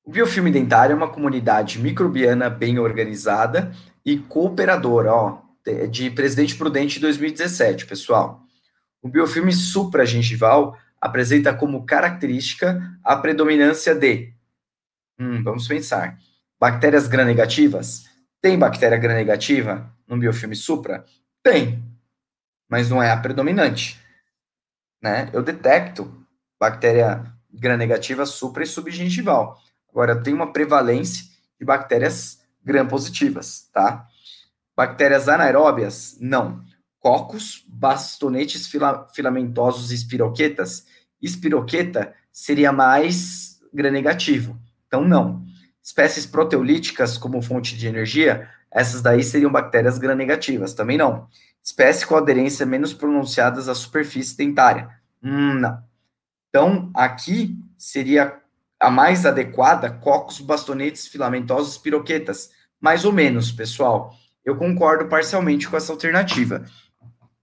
O 0.03 0.11
biofilme 0.11 0.51
dentário 0.51 0.95
é 0.95 0.97
uma 0.97 1.11
comunidade 1.11 1.79
microbiana 1.79 2.49
bem 2.49 2.79
organizada 2.79 3.71
e 4.03 4.17
cooperadora, 4.17 5.13
ó, 5.13 5.43
de 5.91 6.11
Presidente 6.11 6.57
Prudente 6.57 6.99
2017, 6.99 7.85
pessoal. 7.85 8.43
O 9.03 9.09
biofilme 9.09 9.53
supragengival 9.53 10.79
apresenta 10.99 11.53
como 11.53 11.85
característica 11.85 12.99
a 13.05 13.15
predominância 13.17 13.95
de 13.95 14.33
Hum, 15.21 15.43
vamos 15.43 15.67
pensar. 15.67 16.17
Bactérias 16.61 17.09
gram-negativas? 17.09 18.05
Tem 18.41 18.57
bactéria 18.57 18.97
gram-negativa 18.97 19.93
no 20.07 20.17
biofilme 20.17 20.55
supra? 20.55 21.05
Tem, 21.43 21.83
mas 22.69 22.91
não 22.91 23.03
é 23.03 23.11
a 23.11 23.17
predominante. 23.17 24.01
Né? 25.03 25.31
Eu 25.33 25.43
detecto 25.43 26.15
bactéria 26.59 27.25
gram-negativa 27.53 28.27
supra 28.27 28.63
e 28.63 28.67
subgengival. 28.67 29.59
Agora, 29.91 30.21
tem 30.21 30.35
uma 30.35 30.53
prevalência 30.53 31.25
de 31.59 31.65
bactérias 31.65 32.41
gram-positivas, 32.65 33.69
tá? 33.73 34.07
Bactérias 34.77 35.29
anaeróbias? 35.29 36.17
Não. 36.21 36.63
Cocos, 37.01 37.65
bastonetes 37.67 38.67
fila 38.67 39.09
filamentosos 39.15 39.91
e 39.91 39.95
espiroquetas? 39.95 40.87
Espiroqueta 41.23 42.15
seria 42.31 42.71
mais 42.71 43.61
gram-negativo. 43.73 44.59
Então, 44.87 45.03
não. 45.05 45.45
Espécies 45.83 46.27
proteolíticas 46.27 47.17
como 47.17 47.41
fonte 47.41 47.77
de 47.77 47.87
energia, 47.87 48.49
essas 48.71 49.01
daí 49.01 49.23
seriam 49.23 49.51
bactérias 49.51 49.99
gram-negativas, 49.99 50.75
também 50.75 50.99
não. 50.99 51.29
Espécies 51.69 52.03
com 52.03 52.17
aderência 52.17 52.65
menos 52.65 52.95
pronunciadas 52.95 53.69
à 53.69 53.75
superfície 53.75 54.35
dentária, 54.35 54.89
hum, 55.23 55.53
não. 55.53 55.83
Então, 56.49 56.91
aqui 56.95 57.59
seria 57.77 58.41
a 58.81 58.91
mais 58.91 59.27
adequada, 59.27 59.91
cocos, 59.91 60.41
bastonetes, 60.41 61.07
filamentosos, 61.07 61.77
piroquetas. 61.77 62.51
Mais 62.81 63.05
ou 63.05 63.13
menos, 63.13 63.53
pessoal. 63.53 64.15
Eu 64.43 64.57
concordo 64.57 65.11
parcialmente 65.11 65.69
com 65.69 65.77
essa 65.77 65.93
alternativa. 65.93 66.65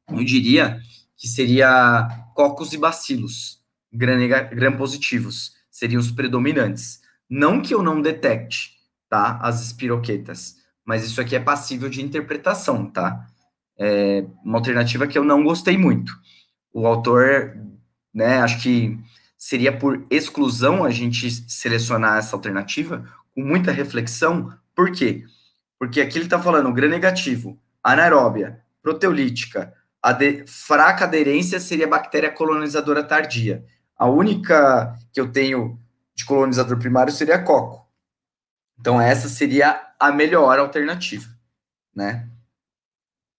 Eu 0.10 0.24
diria 0.24 0.80
que 1.16 1.28
seria 1.28 2.08
cocos 2.34 2.74
e 2.74 2.80
bacilos, 2.80 3.62
gram-positivos, 3.94 5.54
seriam 5.70 6.00
os 6.00 6.10
predominantes. 6.10 7.00
Não 7.30 7.62
que 7.62 7.76
eu 7.76 7.84
não 7.84 8.02
detecte, 8.02 8.72
tá? 9.08 9.38
As 9.40 9.62
espiroquetas, 9.62 10.56
mas 10.84 11.06
isso 11.06 11.22
aqui 11.22 11.36
é 11.36 11.40
passível 11.40 11.90
de 11.90 12.02
interpretação, 12.02 12.90
tá? 12.90 13.28
É 13.78 14.26
uma 14.44 14.58
alternativa 14.58 15.08
que 15.08 15.18
eu 15.18 15.24
não 15.24 15.44
gostei 15.44 15.78
muito. 15.78 16.14
O 16.74 16.88
autor, 16.88 17.58
né, 18.14 18.40
acho 18.40 18.62
que 18.62 18.98
seria 19.38 19.78
por 19.78 20.06
exclusão 20.10 20.84
a 20.84 20.90
gente 20.90 21.30
selecionar 21.30 22.18
essa 22.18 22.36
alternativa, 22.36 23.06
com 23.34 23.44
muita 23.44 23.72
reflexão. 23.72 24.52
Por 24.74 24.92
quê? 24.92 25.24
Porque 25.78 26.02
aqui 26.02 26.18
ele 26.18 26.26
está 26.26 26.42
falando 26.42 26.74
gram 26.74 26.90
negativo, 26.90 27.60
anaeróbia, 27.84 28.62
proteolítica, 28.82 29.74
ade 30.02 30.46
fraca 30.48 31.06
aderência 31.06 31.60
seria 31.60 31.88
bactéria 31.88 32.32
colonizadora 32.32 33.04
tardia. 33.04 33.66
A 33.98 34.08
única 34.08 34.96
que 35.14 35.20
eu 35.20 35.32
tenho 35.32 35.80
de 36.16 36.26
colonizador 36.26 36.78
primário 36.78 37.12
seria 37.12 37.40
coco. 37.40 37.86
Então, 38.80 39.00
essa 39.00 39.28
seria 39.28 39.82
a 40.00 40.12
melhor 40.12 40.60
alternativa, 40.60 41.28
né? 41.96 42.28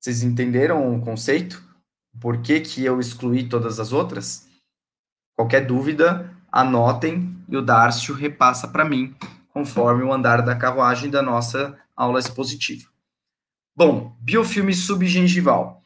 Vocês 0.01 0.23
entenderam 0.23 0.95
o 0.95 1.01
conceito? 1.01 1.63
Por 2.21 2.41
que, 2.41 2.61
que 2.61 2.85
eu 2.85 3.01
excluí 3.01 3.49
todas 3.49 3.79
as 3.81 3.93
outras? 3.93 4.47
Qualquer 5.35 5.67
dúvida, 5.67 6.35
anotem 6.51 7.37
e 7.49 7.57
o 7.57 7.63
Darcio 7.63 8.15
repassa 8.15 8.67
para 8.69 8.85
mim, 8.85 9.15
conforme 9.49 10.03
o 10.03 10.13
andar 10.13 10.43
da 10.43 10.57
carruagem 10.57 11.11
da 11.11 11.23
nossa 11.23 11.79
aula 11.95 12.19
expositiva. 12.19 12.89
Bom, 13.75 14.17
biofilme 14.21 14.75
subgengival. 14.75 15.83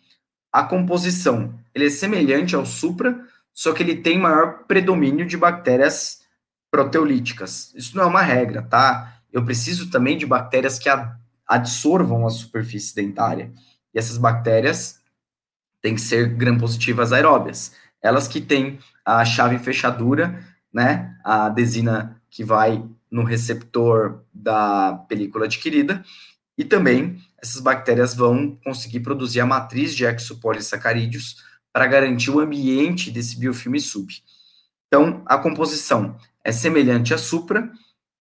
A 0.52 0.62
composição, 0.62 1.54
ele 1.74 1.86
é 1.86 1.90
semelhante 1.90 2.54
ao 2.54 2.64
supra, 2.64 3.18
só 3.52 3.72
que 3.72 3.82
ele 3.82 3.96
tem 3.96 4.18
maior 4.18 4.64
predomínio 4.64 5.26
de 5.26 5.36
bactérias 5.36 6.20
proteolíticas. 6.70 7.72
Isso 7.74 7.96
não 7.96 8.04
é 8.04 8.06
uma 8.06 8.22
regra, 8.22 8.62
tá? 8.62 9.20
Eu 9.32 9.44
preciso 9.44 9.90
também 9.90 10.16
de 10.16 10.26
bactérias 10.26 10.78
que 10.78 10.88
absorvam 11.46 12.26
a 12.26 12.30
superfície 12.30 12.94
dentária. 12.94 13.52
E 13.94 13.98
essas 13.98 14.16
bactérias 14.16 15.00
têm 15.82 15.94
que 15.94 16.00
ser 16.00 16.28
gram-positivas 16.34 17.12
aeróbias. 17.12 17.72
Elas 18.02 18.28
que 18.28 18.40
têm 18.40 18.78
a 19.04 19.24
chave 19.24 19.58
fechadura, 19.58 20.44
né? 20.72 21.16
A 21.24 21.46
adesina 21.46 22.20
que 22.30 22.44
vai 22.44 22.84
no 23.10 23.24
receptor 23.24 24.24
da 24.32 25.04
película 25.08 25.46
adquirida. 25.46 26.04
E 26.56 26.64
também 26.64 27.20
essas 27.42 27.60
bactérias 27.60 28.14
vão 28.14 28.56
conseguir 28.64 29.00
produzir 29.00 29.40
a 29.40 29.46
matriz 29.46 29.94
de 29.94 30.04
exopolissacarídeos 30.04 31.42
para 31.72 31.86
garantir 31.86 32.30
o 32.30 32.40
ambiente 32.40 33.10
desse 33.10 33.38
biofilme 33.38 33.80
sub. 33.80 34.12
Então, 34.86 35.22
a 35.26 35.38
composição 35.38 36.16
é 36.44 36.52
semelhante 36.52 37.14
à 37.14 37.18
supra, 37.18 37.70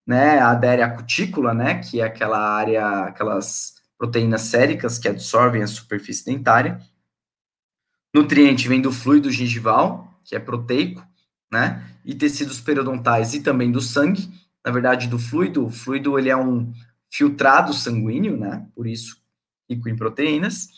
né, 0.05 0.39
adere 0.39 0.81
à 0.81 0.89
cutícula, 0.89 1.53
né, 1.53 1.79
que 1.79 1.99
é 1.99 2.03
aquela 2.03 2.39
área, 2.39 3.05
aquelas 3.05 3.75
proteínas 3.99 4.43
séricas 4.43 4.97
que 4.97 5.09
absorvem 5.09 5.61
a 5.61 5.67
superfície 5.67 6.25
dentária. 6.25 6.81
Nutriente 8.15 8.67
vem 8.69 8.81
do 8.81 8.93
fluido 8.93 9.29
gengival, 9.29 10.19
que 10.23 10.35
é 10.35 10.39
proteico, 10.39 11.05
né, 11.51 11.85
e 12.05 12.15
tecidos 12.15 12.61
periodontais 12.61 13.33
e 13.33 13.41
também 13.41 13.71
do 13.71 13.81
sangue. 13.81 14.31
Na 14.65 14.71
verdade, 14.71 15.07
do 15.07 15.19
fluido, 15.19 15.65
o 15.65 15.69
fluido 15.69 16.17
ele 16.17 16.29
é 16.29 16.37
um 16.37 16.73
filtrado 17.11 17.73
sanguíneo, 17.73 18.37
né, 18.37 18.65
por 18.73 18.87
isso 18.87 19.17
rico 19.69 19.89
em 19.89 19.95
proteínas. 19.95 20.69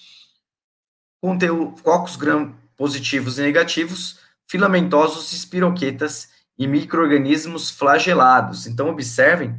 Contém 1.22 1.50
cocos 1.84 2.16
gram 2.16 2.56
positivos 2.76 3.38
e 3.38 3.44
negativos, 3.44 4.20
filamentosos, 4.50 5.32
espiroquetas 5.32 6.30
e 6.58 6.68
microorganismos 6.68 7.70
flagelados. 7.70 8.66
Então, 8.66 8.90
observem 8.90 9.56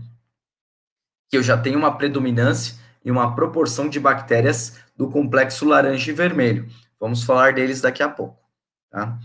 que 1.30 1.36
eu 1.36 1.42
já 1.42 1.56
tenho 1.56 1.78
uma 1.78 1.96
predominância 1.96 2.81
e 3.04 3.10
uma 3.10 3.34
proporção 3.34 3.88
de 3.88 3.98
bactérias 3.98 4.78
do 4.96 5.08
complexo 5.08 5.64
laranja 5.64 6.10
e 6.10 6.14
vermelho. 6.14 6.68
Vamos 7.00 7.24
falar 7.24 7.52
deles 7.52 7.80
daqui 7.80 8.02
a 8.02 8.08
pouco. 8.08 8.38
Tá? 8.90 9.18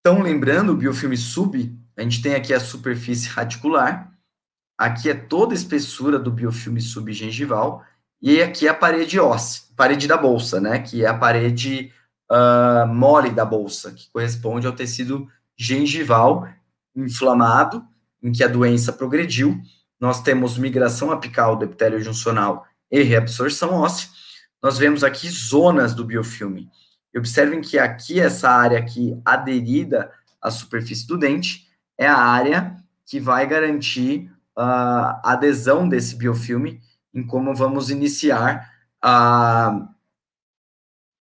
Então, 0.00 0.20
lembrando, 0.22 0.72
o 0.72 0.76
biofilme 0.76 1.16
sub, 1.16 1.76
a 1.96 2.02
gente 2.02 2.22
tem 2.22 2.34
aqui 2.34 2.52
a 2.52 2.60
superfície 2.60 3.28
radicular, 3.28 4.12
aqui 4.78 5.10
é 5.10 5.14
toda 5.14 5.52
a 5.52 5.56
espessura 5.56 6.18
do 6.18 6.30
biofilme 6.30 6.80
subgengival, 6.80 7.84
e 8.20 8.40
aqui 8.40 8.66
é 8.66 8.70
a 8.70 8.74
parede 8.74 9.18
óssea, 9.18 9.62
parede 9.76 10.06
da 10.06 10.16
bolsa, 10.16 10.60
né, 10.60 10.78
que 10.78 11.04
é 11.04 11.08
a 11.08 11.14
parede 11.14 11.92
uh, 12.30 12.86
mole 12.86 13.30
da 13.30 13.44
bolsa, 13.44 13.92
que 13.92 14.10
corresponde 14.10 14.66
ao 14.66 14.72
tecido 14.72 15.28
gengival 15.56 16.48
inflamado, 16.94 17.84
em 18.22 18.30
que 18.30 18.44
a 18.44 18.48
doença 18.48 18.92
progrediu. 18.92 19.60
Nós 20.00 20.22
temos 20.22 20.58
migração 20.58 21.10
apical 21.10 21.56
do 21.56 21.64
epitélio 21.64 22.00
juncional 22.00 22.66
e 22.92 23.02
reabsorção 23.02 23.72
óssea. 23.72 24.10
Nós 24.62 24.76
vemos 24.76 25.02
aqui 25.02 25.28
zonas 25.28 25.94
do 25.94 26.04
biofilme. 26.04 26.70
E 27.12 27.18
observem 27.18 27.62
que 27.62 27.78
aqui, 27.78 28.20
essa 28.20 28.50
área 28.50 28.78
aqui 28.78 29.18
aderida 29.24 30.12
à 30.40 30.50
superfície 30.50 31.06
do 31.06 31.18
dente, 31.18 31.66
é 31.98 32.06
a 32.06 32.16
área 32.16 32.76
que 33.06 33.18
vai 33.18 33.46
garantir 33.46 34.30
a 34.54 35.32
adesão 35.32 35.88
desse 35.88 36.14
biofilme 36.14 36.80
em 37.14 37.26
como 37.26 37.54
vamos 37.54 37.90
iniciar 37.90 38.70
a, 39.00 39.88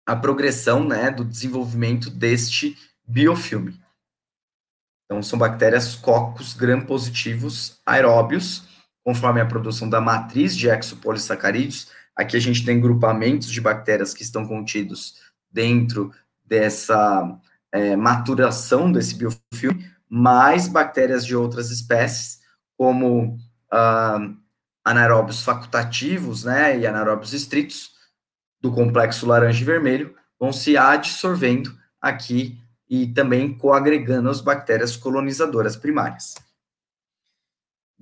a 0.06 0.16
progressão 0.16 0.84
né, 0.84 1.10
do 1.10 1.24
desenvolvimento 1.24 2.10
deste 2.10 2.76
biofilme. 3.06 3.80
Então, 5.04 5.22
são 5.22 5.38
bactérias 5.38 5.94
cocos 5.94 6.54
gram-positivos 6.54 7.80
aeróbios, 7.84 8.68
conforme 9.04 9.40
a 9.40 9.46
produção 9.46 9.88
da 9.88 10.00
matriz 10.00 10.56
de 10.56 10.68
exopolissacarídeos. 10.68 11.90
Aqui 12.14 12.36
a 12.36 12.40
gente 12.40 12.64
tem 12.64 12.80
grupamentos 12.80 13.50
de 13.50 13.60
bactérias 13.60 14.14
que 14.14 14.22
estão 14.22 14.46
contidos 14.46 15.14
dentro 15.50 16.12
dessa 16.44 17.38
é, 17.72 17.96
maturação 17.96 18.92
desse 18.92 19.14
biofilme, 19.14 19.90
mais 20.08 20.68
bactérias 20.68 21.24
de 21.24 21.34
outras 21.34 21.70
espécies, 21.70 22.40
como 22.76 23.38
uh, 23.72 24.36
anaeróbios 24.84 25.42
facultativos, 25.42 26.44
né, 26.44 26.78
e 26.78 26.86
anaeróbios 26.86 27.32
estritos 27.32 27.92
do 28.60 28.70
complexo 28.70 29.26
laranja 29.26 29.62
e 29.62 29.64
vermelho 29.64 30.14
vão 30.38 30.52
se 30.52 30.76
adsorvendo 30.76 31.76
aqui 32.00 32.58
e 32.88 33.06
também 33.06 33.56
coagregando 33.56 34.28
as 34.28 34.40
bactérias 34.40 34.96
colonizadoras 34.96 35.76
primárias. 35.76 36.34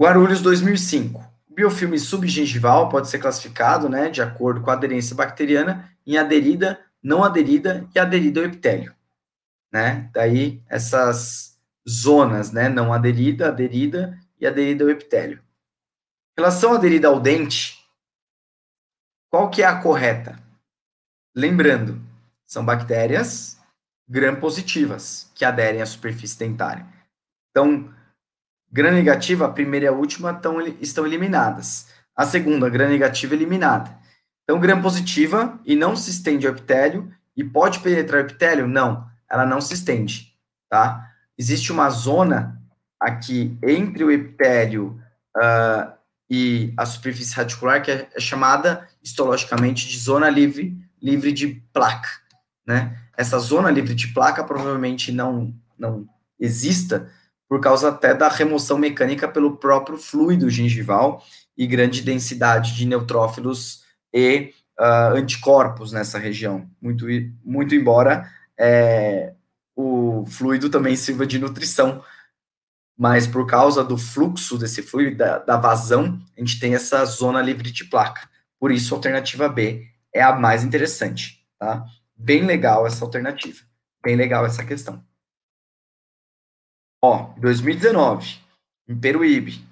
Guarulhos 0.00 0.40
2005. 0.40 1.20
O 1.50 1.54
biofilme 1.54 1.98
subgengival 1.98 2.88
pode 2.88 3.08
ser 3.08 3.18
classificado, 3.18 3.88
né, 3.88 4.08
de 4.08 4.22
acordo 4.22 4.60
com 4.60 4.70
a 4.70 4.74
aderência 4.74 5.14
bacteriana, 5.14 5.90
em 6.06 6.16
aderida, 6.16 6.80
não 7.02 7.22
aderida 7.22 7.86
e 7.94 7.98
aderida 7.98 8.40
ao 8.40 8.46
epitélio, 8.46 8.94
né? 9.72 10.08
Daí 10.12 10.62
essas 10.68 11.58
zonas, 11.88 12.52
né, 12.52 12.68
não 12.68 12.92
aderida, 12.92 13.48
aderida 13.48 14.18
e 14.40 14.46
aderida 14.46 14.84
ao 14.84 14.90
epitélio 14.90 15.42
relação 16.40 16.72
aderida 16.72 17.06
ao 17.06 17.20
dente, 17.20 17.86
qual 19.30 19.50
que 19.50 19.62
é 19.62 19.66
a 19.66 19.78
correta? 19.78 20.42
Lembrando, 21.36 22.00
são 22.46 22.64
bactérias 22.64 23.60
gram-positivas 24.08 25.30
que 25.34 25.44
aderem 25.44 25.82
à 25.82 25.86
superfície 25.86 26.38
dentária. 26.38 26.86
Então, 27.50 27.94
gram-negativa, 28.72 29.46
a 29.46 29.50
primeira 29.50 29.86
e 29.86 29.88
a 29.88 29.92
última 29.92 30.32
tão, 30.34 30.60
estão 30.80 31.06
eliminadas. 31.06 31.88
A 32.14 32.24
segunda, 32.26 32.68
gram-negativa, 32.68 33.34
eliminada. 33.34 33.98
Então, 34.44 34.60
gram-positiva 34.60 35.58
e 35.64 35.76
não 35.76 35.96
se 35.96 36.10
estende 36.10 36.46
ao 36.46 36.52
epitélio 36.52 37.10
e 37.36 37.44
pode 37.44 37.80
penetrar 37.80 38.20
o 38.20 38.26
epitélio? 38.26 38.66
Não, 38.66 39.06
ela 39.30 39.46
não 39.46 39.60
se 39.60 39.74
estende, 39.74 40.34
tá? 40.68 41.08
Existe 41.38 41.72
uma 41.72 41.88
zona 41.88 42.60
aqui 42.98 43.56
entre 43.62 44.04
o 44.04 44.10
epitélio 44.10 45.00
uh, 45.36 45.92
e 46.28 46.74
a 46.76 46.84
superfície 46.84 47.34
radicular, 47.34 47.82
que 47.82 47.90
é, 47.90 48.08
é 48.14 48.20
chamada 48.20 48.86
histologicamente 49.02 49.88
de 49.88 49.98
zona 49.98 50.28
livre, 50.28 50.76
livre 51.00 51.32
de 51.32 51.62
placa, 51.72 52.08
né? 52.66 52.98
Essa 53.16 53.38
zona 53.38 53.70
livre 53.70 53.94
de 53.94 54.08
placa 54.08 54.42
provavelmente 54.44 55.12
não, 55.12 55.54
não 55.78 56.08
exista 56.38 57.10
por 57.50 57.60
causa 57.60 57.88
até 57.88 58.14
da 58.14 58.28
remoção 58.28 58.78
mecânica 58.78 59.26
pelo 59.26 59.56
próprio 59.56 59.98
fluido 59.98 60.48
gengival 60.48 61.20
e 61.58 61.66
grande 61.66 62.00
densidade 62.00 62.76
de 62.76 62.86
neutrófilos 62.86 63.82
e 64.14 64.54
uh, 64.78 65.16
anticorpos 65.16 65.90
nessa 65.90 66.16
região. 66.16 66.70
Muito, 66.80 67.06
muito 67.44 67.74
embora 67.74 68.30
é, 68.56 69.34
o 69.74 70.24
fluido 70.26 70.70
também 70.70 70.94
sirva 70.94 71.26
de 71.26 71.40
nutrição 71.40 72.04
mas 72.96 73.26
por 73.26 73.46
causa 73.46 73.82
do 73.82 73.96
fluxo 73.96 74.58
desse 74.58 74.82
fluido, 74.82 75.16
da, 75.16 75.38
da, 75.38 75.56
vazão, 75.56 76.20
a 76.36 76.40
gente 76.40 76.60
tem 76.60 76.74
essa 76.74 77.02
zona 77.06 77.40
livre 77.40 77.72
de 77.72 77.86
placa. 77.86 78.28
Por 78.58 78.70
isso, 78.70 78.92
a 78.92 78.98
alternativa 78.98 79.48
B 79.48 79.86
é 80.14 80.20
a 80.20 80.34
mais 80.34 80.62
interessante, 80.62 81.42
tá? 81.58 81.82
Bem 82.14 82.44
legal 82.44 82.86
essa 82.86 83.02
alternativa, 83.02 83.64
bem 84.04 84.16
legal 84.16 84.44
essa 84.44 84.62
questão. 84.62 85.02
Ó, 87.02 87.30
2019, 87.38 88.40
em 88.86 88.94
Peruíbe, 88.94 89.64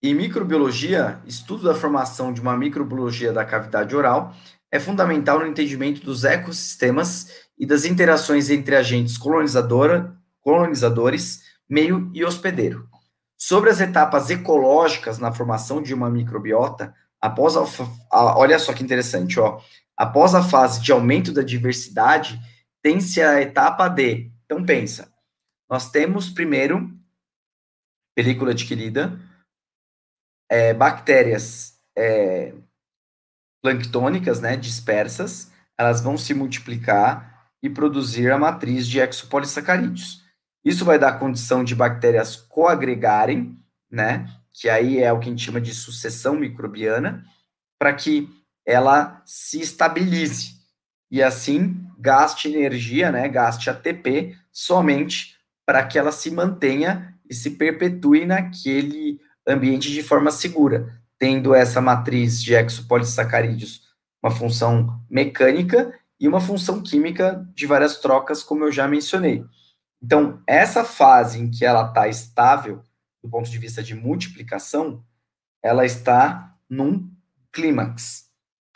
em 0.00 0.14
microbiologia, 0.14 1.18
estudo 1.26 1.64
da 1.64 1.74
formação 1.74 2.32
de 2.32 2.40
uma 2.40 2.56
microbiologia 2.56 3.32
da 3.32 3.44
cavidade 3.44 3.96
oral 3.96 4.32
é 4.70 4.78
fundamental 4.78 5.40
no 5.40 5.46
entendimento 5.46 6.04
dos 6.04 6.24
ecossistemas 6.24 7.44
e 7.58 7.66
das 7.66 7.84
interações 7.84 8.50
entre 8.50 8.76
agentes 8.76 9.18
colonizadores 9.18 11.42
meio 11.68 12.08
e 12.14 12.24
hospedeiro. 12.24 12.88
Sobre 13.36 13.70
as 13.70 13.80
etapas 13.80 14.30
ecológicas 14.30 15.18
na 15.18 15.32
formação 15.32 15.82
de 15.82 15.92
uma 15.92 16.08
microbiota, 16.08 16.94
após 17.20 17.56
a, 17.56 17.64
a, 18.12 18.38
olha 18.38 18.60
só 18.60 18.72
que 18.72 18.84
interessante, 18.84 19.40
ó, 19.40 19.58
após 19.96 20.36
a 20.36 20.42
fase 20.42 20.80
de 20.80 20.92
aumento 20.92 21.32
da 21.32 21.42
diversidade, 21.42 22.40
tem-se 22.80 23.20
a 23.20 23.42
etapa 23.42 23.88
de, 23.88 24.30
então 24.44 24.64
pensa, 24.64 25.15
nós 25.68 25.90
temos 25.90 26.30
primeiro 26.30 26.90
película 28.14 28.52
adquirida, 28.52 29.20
é, 30.50 30.72
bactérias 30.72 31.78
é, 31.94 32.54
planctônicas, 33.62 34.40
né, 34.40 34.56
dispersas, 34.56 35.52
elas 35.76 36.00
vão 36.00 36.16
se 36.16 36.32
multiplicar 36.32 37.50
e 37.62 37.68
produzir 37.68 38.30
a 38.30 38.38
matriz 38.38 38.86
de 38.86 39.00
exopolissacarídeos. 39.00 40.24
Isso 40.64 40.84
vai 40.84 40.98
dar 40.98 41.18
condição 41.18 41.62
de 41.62 41.74
bactérias 41.74 42.36
coagregarem, 42.36 43.58
né, 43.90 44.28
que 44.52 44.68
aí 44.68 45.02
é 45.02 45.12
o 45.12 45.18
que 45.18 45.28
a 45.28 45.30
gente 45.30 45.44
chama 45.44 45.60
de 45.60 45.74
sucessão 45.74 46.36
microbiana, 46.36 47.24
para 47.78 47.92
que 47.92 48.28
ela 48.64 49.22
se 49.26 49.60
estabilize 49.60 50.56
e 51.10 51.22
assim 51.22 51.86
gaste 51.98 52.48
energia, 52.48 53.12
né, 53.12 53.28
gaste 53.28 53.68
ATP 53.68 54.36
somente 54.50 55.35
para 55.66 55.84
que 55.84 55.98
ela 55.98 56.12
se 56.12 56.30
mantenha 56.30 57.14
e 57.28 57.34
se 57.34 57.50
perpetue 57.50 58.24
naquele 58.24 59.20
ambiente 59.46 59.90
de 59.90 60.02
forma 60.02 60.30
segura, 60.30 61.02
tendo 61.18 61.54
essa 61.54 61.80
matriz 61.80 62.40
de 62.42 62.54
exopolissacarídeos 62.54 63.84
uma 64.22 64.30
função 64.30 65.00
mecânica 65.10 65.92
e 66.18 66.26
uma 66.26 66.40
função 66.40 66.82
química 66.82 67.46
de 67.54 67.66
várias 67.66 67.98
trocas, 67.98 68.42
como 68.42 68.64
eu 68.64 68.72
já 68.72 68.88
mencionei. 68.88 69.44
Então, 70.02 70.42
essa 70.46 70.84
fase 70.84 71.40
em 71.40 71.50
que 71.50 71.64
ela 71.64 71.88
está 71.88 72.08
estável, 72.08 72.82
do 73.22 73.28
ponto 73.28 73.50
de 73.50 73.58
vista 73.58 73.82
de 73.82 73.94
multiplicação, 73.94 75.04
ela 75.62 75.84
está 75.84 76.54
num 76.68 77.10
clímax. 77.52 78.26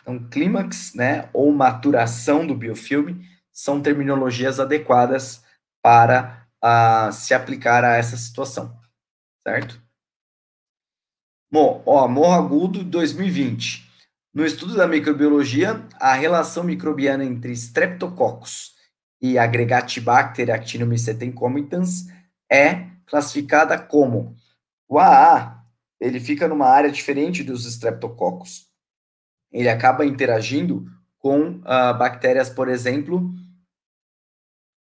Então, 0.01 0.27
clímax, 0.29 0.93
né, 0.93 1.29
ou 1.33 1.51
maturação 1.51 2.45
do 2.45 2.55
biofilme, 2.55 3.25
são 3.51 3.81
terminologias 3.81 4.59
adequadas 4.59 5.43
para 5.81 6.40
uh, 6.63 7.11
se 7.11 7.33
aplicar 7.33 7.83
a 7.83 7.95
essa 7.95 8.17
situação, 8.17 8.77
certo? 9.45 9.81
Bom, 11.51 11.83
ó, 11.85 12.07
Morro 12.07 12.33
Agudo 12.33 12.83
2020. 12.83 13.89
No 14.33 14.45
estudo 14.45 14.75
da 14.75 14.87
microbiologia, 14.87 15.85
a 15.99 16.13
relação 16.13 16.63
microbiana 16.63 17.25
entre 17.25 17.51
Streptococcus 17.51 18.75
e 19.21 19.37
Agregatibacter 19.37 20.49
actinomycetem 20.49 21.31
comitans 21.31 22.07
é 22.49 22.87
classificada 23.05 23.77
como 23.77 24.35
o 24.87 24.97
AA, 24.97 25.61
ele 25.99 26.19
fica 26.19 26.47
numa 26.47 26.67
área 26.67 26.91
diferente 26.91 27.43
dos 27.43 27.65
Streptococcus. 27.65 28.67
Ele 29.51 29.69
acaba 29.69 30.05
interagindo 30.05 30.85
com 31.19 31.57
uh, 31.59 31.97
bactérias, 31.97 32.49
por 32.49 32.67
exemplo, 32.67 33.33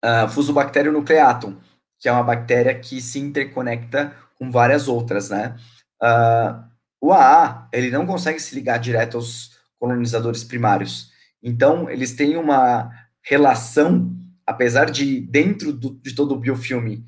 uh, 0.05 0.29
Fusobacterium 0.29 0.93
nucleatum, 0.93 1.57
que 1.99 2.07
é 2.07 2.11
uma 2.11 2.23
bactéria 2.23 2.73
que 2.73 3.01
se 3.01 3.19
interconecta 3.19 4.15
com 4.37 4.49
várias 4.49 4.87
outras, 4.87 5.29
né? 5.29 5.55
Uh, 6.01 6.63
o 7.01 7.11
AA, 7.11 7.67
ele 7.73 7.91
não 7.91 8.05
consegue 8.05 8.39
se 8.39 8.55
ligar 8.55 8.77
direto 8.77 9.17
aos 9.17 9.57
colonizadores 9.77 10.43
primários. 10.43 11.11
Então, 11.41 11.89
eles 11.89 12.13
têm 12.13 12.37
uma 12.37 12.91
relação, 13.21 14.15
apesar 14.45 14.89
de 14.89 15.21
dentro 15.21 15.71
do, 15.71 15.99
de 16.01 16.13
todo 16.13 16.33
o 16.33 16.39
biofilme 16.39 17.05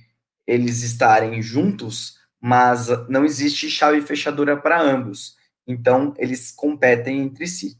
eles 0.47 0.81
estarem 0.83 1.41
juntos, 1.41 2.17
mas 2.39 2.87
não 3.07 3.23
existe 3.23 3.69
chave 3.69 4.01
fechadura 4.01 4.57
para 4.57 4.81
ambos. 4.81 5.37
Então, 5.65 6.13
eles 6.17 6.51
competem 6.51 7.19
entre 7.21 7.47
si. 7.47 7.79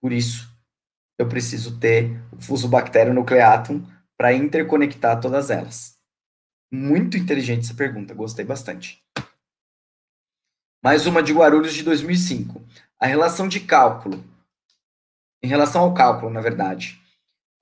Por 0.00 0.12
isso, 0.12 0.48
eu 1.18 1.28
preciso 1.28 1.78
ter 1.78 2.22
o 2.30 2.40
Fusobacterium 2.40 3.14
nucleatum 3.14 3.84
para 4.16 4.32
interconectar 4.32 5.20
todas 5.20 5.50
elas. 5.50 5.96
Muito 6.74 7.18
inteligente 7.18 7.66
essa 7.66 7.74
pergunta, 7.74 8.14
gostei 8.14 8.46
bastante. 8.46 9.04
Mais 10.82 11.06
uma 11.06 11.22
de 11.22 11.30
Guarulhos 11.30 11.74
de 11.74 11.82
2005. 11.82 12.64
A 12.98 13.06
relação 13.06 13.46
de 13.46 13.60
cálculo. 13.60 14.24
Em 15.42 15.48
relação 15.48 15.82
ao 15.82 15.92
cálculo, 15.92 16.32
na 16.32 16.40
verdade. 16.40 16.98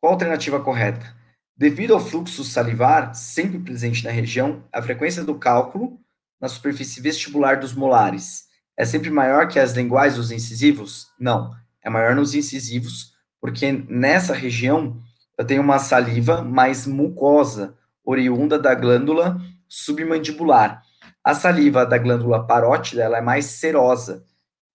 Qual 0.01 0.13
a 0.13 0.15
alternativa 0.15 0.63
correta? 0.63 1.13
Devido 1.57 1.93
ao 1.93 1.99
fluxo 1.99 2.45
salivar, 2.45 3.13
sempre 3.13 3.59
presente 3.59 4.05
na 4.05 4.13
região, 4.13 4.63
a 4.73 4.81
frequência 4.81 5.25
do 5.25 5.35
cálculo 5.35 5.99
na 6.41 6.47
superfície 6.47 7.03
vestibular 7.03 7.59
dos 7.59 7.75
molares 7.75 8.49
é 8.77 8.85
sempre 8.85 9.11
maior 9.11 9.49
que 9.49 9.59
as 9.59 9.73
linguais 9.73 10.15
dos 10.15 10.31
incisivos? 10.31 11.09
Não, 11.19 11.53
é 11.83 11.91
maior 11.91 12.15
nos 12.15 12.33
incisivos, 12.33 13.13
porque 13.41 13.73
nessa 13.89 14.33
região 14.33 15.03
eu 15.37 15.45
tenho 15.45 15.63
uma 15.63 15.81
saliva 15.81 16.43
mais 16.43 16.87
mucosa, 16.87 17.77
oriunda 18.11 18.59
da 18.59 18.75
glândula 18.75 19.41
submandibular. 19.69 20.83
A 21.23 21.35
saliva 21.35 21.87
da 21.87 21.97
glândula 21.97 22.47
parótida 22.47 23.03
ela 23.03 23.19
é 23.19 23.21
mais 23.21 23.45
serosa. 23.47 24.25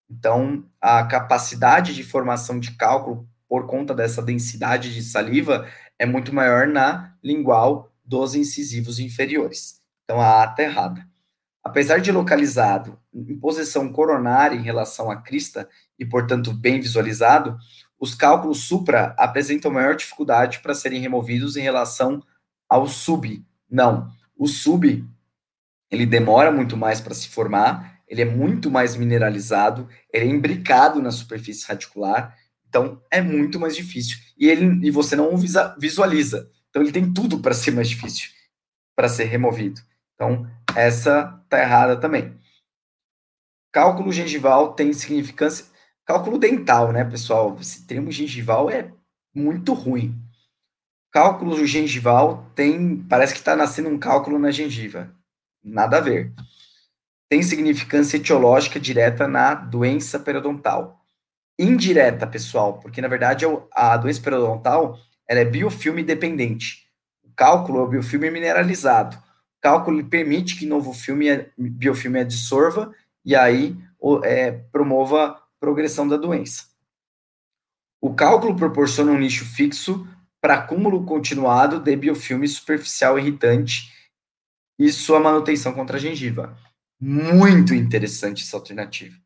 Então, 0.08 0.64
a 0.80 1.04
capacidade 1.04 1.94
de 1.94 2.02
formação 2.02 2.58
de 2.58 2.72
cálculo 2.76 3.28
por 3.48 3.66
conta 3.66 3.94
dessa 3.94 4.22
densidade 4.22 4.94
de 4.94 5.02
saliva 5.02 5.66
é 5.98 6.06
muito 6.06 6.34
maior 6.34 6.66
na 6.66 7.14
lingual 7.22 7.92
dos 8.04 8.34
incisivos 8.34 8.98
inferiores. 8.98 9.80
Então, 10.04 10.20
a 10.20 10.42
A 10.42 10.50
está 10.50 10.62
errada. 10.62 11.06
Apesar 11.62 11.98
de 11.98 12.12
localizado 12.12 12.96
em 13.12 13.36
posição 13.36 13.92
coronária 13.92 14.56
em 14.56 14.62
relação 14.62 15.10
à 15.10 15.16
crista 15.16 15.68
e, 15.98 16.06
portanto, 16.06 16.52
bem 16.52 16.80
visualizado, 16.80 17.58
os 17.98 18.14
cálculos 18.14 18.68
supra 18.68 19.14
apresentam 19.18 19.72
maior 19.72 19.96
dificuldade 19.96 20.60
para 20.60 20.74
serem 20.74 21.00
removidos 21.00 21.56
em 21.56 21.62
relação 21.62 22.22
ao 22.68 22.86
sub. 22.86 23.44
Não, 23.70 24.10
o 24.36 24.46
sub 24.46 25.04
ele 25.90 26.06
demora 26.06 26.50
muito 26.50 26.76
mais 26.76 27.00
para 27.00 27.14
se 27.14 27.28
formar, 27.28 28.00
ele 28.08 28.22
é 28.22 28.24
muito 28.24 28.70
mais 28.70 28.96
mineralizado, 28.96 29.88
ele 30.12 30.26
é 30.26 30.28
imbricado 30.28 31.00
na 31.00 31.10
superfície 31.10 31.66
radicular, 31.66 32.36
então 32.68 33.00
é 33.10 33.20
muito 33.20 33.58
mais 33.58 33.74
difícil. 33.74 34.18
E 34.38 34.48
ele 34.48 34.86
e 34.86 34.90
você 34.90 35.16
não 35.16 35.36
visualiza. 35.78 36.50
Então 36.68 36.82
ele 36.82 36.92
tem 36.92 37.12
tudo 37.12 37.40
para 37.40 37.54
ser 37.54 37.70
mais 37.70 37.88
difícil 37.88 38.30
para 38.96 39.08
ser 39.08 39.24
removido. 39.24 39.80
Então 40.14 40.50
essa 40.74 41.44
tá 41.48 41.60
errada 41.60 41.96
também. 41.96 42.34
Cálculo 43.70 44.10
gengival 44.10 44.72
tem 44.72 44.92
significância. 44.92 45.66
Cálculo 46.04 46.38
dental, 46.38 46.92
né, 46.92 47.04
pessoal? 47.04 47.56
Esse 47.60 47.86
termo 47.86 48.10
gengival 48.10 48.70
é 48.70 48.90
muito 49.34 49.74
ruim. 49.74 50.18
Cálculo 51.16 51.64
gengival 51.64 52.46
tem. 52.54 52.98
Parece 53.08 53.32
que 53.32 53.38
está 53.38 53.56
nascendo 53.56 53.88
um 53.88 53.98
cálculo 53.98 54.38
na 54.38 54.50
gengiva. 54.50 55.10
Nada 55.64 55.96
a 55.96 56.00
ver. 56.00 56.34
Tem 57.26 57.42
significância 57.42 58.18
etiológica 58.18 58.78
direta 58.78 59.26
na 59.26 59.54
doença 59.54 60.20
periodontal. 60.20 61.00
Indireta, 61.58 62.26
pessoal, 62.26 62.80
porque 62.80 63.00
na 63.00 63.08
verdade 63.08 63.46
é 63.46 63.62
a 63.72 63.96
doença 63.96 64.20
periodontal 64.20 64.98
ela 65.26 65.40
é 65.40 65.44
biofilme 65.46 66.02
dependente. 66.02 66.86
O 67.24 67.30
cálculo 67.34 67.78
é 67.78 67.82
o 67.84 67.88
biofilme 67.88 68.30
mineralizado. 68.30 69.16
O 69.16 69.62
cálculo 69.62 70.04
permite 70.04 70.54
que 70.54 70.66
novo 70.66 70.92
filme, 70.92 71.30
é, 71.30 71.50
biofilme 71.56 72.20
adsorva 72.20 72.92
e 73.24 73.34
aí 73.34 73.74
é, 74.22 74.52
promova 74.70 75.40
progressão 75.58 76.06
da 76.06 76.18
doença. 76.18 76.64
O 78.02 78.12
cálculo 78.12 78.54
proporciona 78.54 79.12
um 79.12 79.18
nicho 79.18 79.46
fixo 79.46 80.06
para 80.46 80.54
acúmulo 80.54 81.04
continuado 81.04 81.80
de 81.80 81.96
biofilme 81.96 82.46
superficial 82.46 83.18
irritante 83.18 83.92
e 84.78 84.92
sua 84.92 85.18
manutenção 85.18 85.72
contra 85.72 85.96
a 85.96 86.00
gengiva. 86.00 86.56
Muito 87.00 87.74
interessante 87.74 88.44
essa 88.44 88.56
alternativa. 88.56 89.16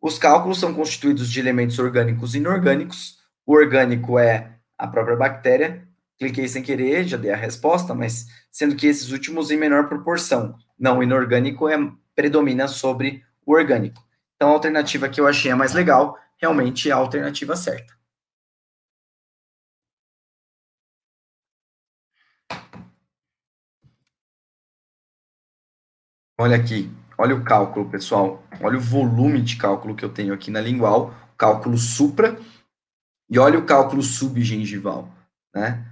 Os 0.00 0.18
cálculos 0.18 0.58
são 0.58 0.72
constituídos 0.72 1.30
de 1.30 1.38
elementos 1.38 1.78
orgânicos 1.78 2.34
e 2.34 2.38
inorgânicos. 2.38 3.18
O 3.44 3.52
orgânico 3.52 4.18
é 4.18 4.54
a 4.78 4.86
própria 4.86 5.18
bactéria. 5.18 5.86
Cliquei 6.18 6.48
sem 6.48 6.62
querer, 6.62 7.06
já 7.06 7.18
dei 7.18 7.30
a 7.30 7.36
resposta, 7.36 7.94
mas 7.94 8.24
sendo 8.50 8.74
que 8.74 8.86
esses 8.86 9.10
últimos 9.10 9.50
em 9.50 9.58
menor 9.58 9.86
proporção. 9.86 10.56
Não, 10.78 11.00
o 11.00 11.02
inorgânico 11.02 11.68
é, 11.68 11.76
predomina 12.16 12.66
sobre 12.68 13.22
o 13.44 13.52
orgânico. 13.52 14.02
Então, 14.34 14.48
a 14.48 14.52
alternativa 14.52 15.10
que 15.10 15.20
eu 15.20 15.26
achei 15.26 15.50
a 15.50 15.56
mais 15.56 15.74
legal, 15.74 16.18
realmente 16.38 16.88
é 16.88 16.92
a 16.94 16.96
alternativa 16.96 17.54
certa. 17.54 17.97
Olha 26.40 26.56
aqui, 26.56 26.88
olha 27.18 27.34
o 27.34 27.42
cálculo, 27.42 27.90
pessoal. 27.90 28.44
Olha 28.60 28.78
o 28.78 28.80
volume 28.80 29.42
de 29.42 29.56
cálculo 29.56 29.96
que 29.96 30.04
eu 30.04 30.08
tenho 30.08 30.32
aqui 30.32 30.52
na 30.52 30.60
lingual, 30.60 31.12
cálculo 31.36 31.76
supra, 31.76 32.38
e 33.28 33.40
olha 33.40 33.58
o 33.58 33.66
cálculo 33.66 34.00
subgengival, 34.02 35.12
né? 35.52 35.84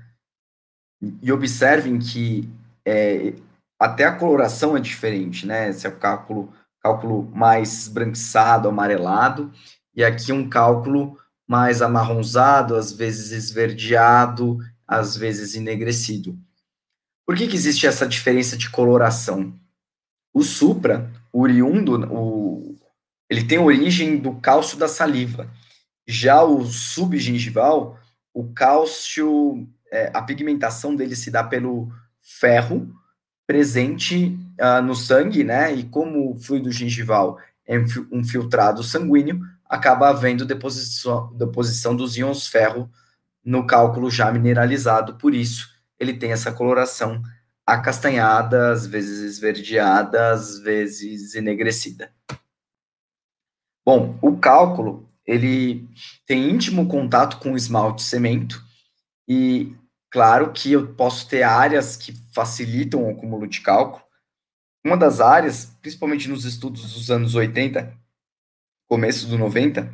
E 1.21 1.33
observem 1.33 1.99
que 1.99 2.49
é, 2.87 3.35
até 3.77 4.05
a 4.05 4.15
coloração 4.15 4.77
é 4.77 4.81
diferente, 4.81 5.45
né? 5.45 5.69
Esse 5.69 5.85
é 5.85 5.91
o 5.91 5.97
cálculo, 5.97 6.53
cálculo 6.81 7.29
mais 7.35 7.83
esbranquiçado, 7.83 8.69
amarelado, 8.69 9.53
e 9.97 10.05
aqui 10.05 10.31
um 10.31 10.49
cálculo 10.49 11.19
mais 11.45 11.83
amarronzado, 11.83 12.77
às 12.77 12.93
vezes 12.93 13.33
esverdeado, 13.33 14.59
às 14.87 15.17
vezes 15.17 15.57
enegrecido. 15.57 16.39
Por 17.27 17.35
que, 17.35 17.49
que 17.49 17.57
existe 17.57 17.85
essa 17.85 18.07
diferença 18.07 18.57
de 18.57 18.71
coloração? 18.71 19.53
O 20.37 20.43
supra, 20.43 21.11
oriundo, 21.33 21.95
o, 22.13 22.77
ele 23.27 23.45
tem 23.45 23.59
origem 23.59 24.19
do 24.19 24.35
cálcio 24.35 24.77
da 24.77 24.87
saliva. 24.87 25.51
Já 26.07 26.43
o 26.43 26.63
subgengival, 26.67 27.99
o 28.35 28.45
cálcio, 28.53 29.67
é, 29.91 30.11
a 30.13 30.21
pigmentação 30.21 30.95
dele 30.95 31.17
se 31.17 31.31
dá 31.31 31.43
pelo 31.43 31.91
ferro 32.21 32.95
presente 33.47 34.39
uh, 34.61 34.83
no 34.83 34.95
sangue, 34.95 35.43
né? 35.43 35.75
E 35.75 35.85
como 35.85 36.33
o 36.33 36.37
fluido 36.37 36.71
gengival 36.71 37.39
é 37.67 37.79
um 38.13 38.23
filtrado 38.23 38.83
sanguíneo, 38.83 39.41
acaba 39.65 40.11
havendo 40.11 40.45
deposição, 40.45 41.33
deposição 41.33 41.97
dos 41.97 42.15
íons 42.19 42.47
ferro 42.47 42.91
no 43.43 43.67
cálculo 43.67 44.11
já 44.11 44.31
mineralizado, 44.31 45.15
por 45.15 45.35
isso 45.35 45.67
ele 45.99 46.13
tem 46.13 46.33
essa 46.33 46.53
coloração 46.53 47.23
acastanhada, 47.67 48.71
às 48.71 48.87
vezes 48.87 49.21
esverdeada, 49.21 50.31
às 50.33 50.61
vezes 50.61 51.35
enegrecida. 51.35 52.15
Bom, 53.85 54.17
o 54.23 54.37
cálculo, 54.39 55.09
ele 55.27 55.89
tem 56.25 56.49
íntimo 56.49 56.87
contato 56.87 57.39
com 57.39 57.53
o 57.53 57.57
esmalte 57.57 58.03
cemento 58.03 58.65
e 59.29 59.77
claro 60.11 60.53
que 60.53 60.73
eu 60.73 60.95
posso 60.95 61.29
ter 61.29 61.43
áreas 61.43 61.97
que 61.97 62.13
facilitam 62.33 63.05
o 63.05 63.11
acúmulo 63.11 63.47
de 63.47 63.61
cálculo. 63.61 64.05
Uma 64.85 64.97
das 64.97 65.21
áreas, 65.21 65.77
principalmente 65.83 66.29
nos 66.29 66.45
estudos 66.45 66.95
dos 66.95 67.11
anos 67.11 67.35
80, 67.35 67.93
começo 68.89 69.27
do 69.27 69.37
90, 69.37 69.93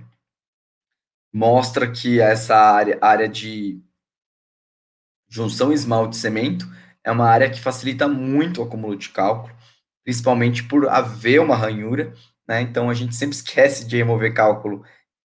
mostra 1.33 1.91
que 1.91 2.21
essa 2.21 2.55
área, 2.55 2.99
área 3.01 3.27
de 3.27 3.81
junção 5.31 5.73
esmalte-cemento 5.73 6.67
é 7.05 7.11
uma 7.11 7.29
área 7.29 7.51
que 7.51 7.61
facilita 7.61 8.07
muito 8.09 8.61
o 8.61 8.65
acúmulo 8.65 8.97
de 8.97 9.09
cálculo, 9.09 9.55
principalmente 10.05 10.63
por 10.65 10.89
haver 10.89 11.41
uma 11.41 11.57
ranhura, 11.57 12.13
né? 12.47 12.61
Então 12.61 12.91
a 12.91 12.95
gente 12.95 13.15
sempre 13.15 13.35
esquece 13.37 13.87
de 13.87 13.97
remover 13.97 14.35
cálculo 14.35 14.85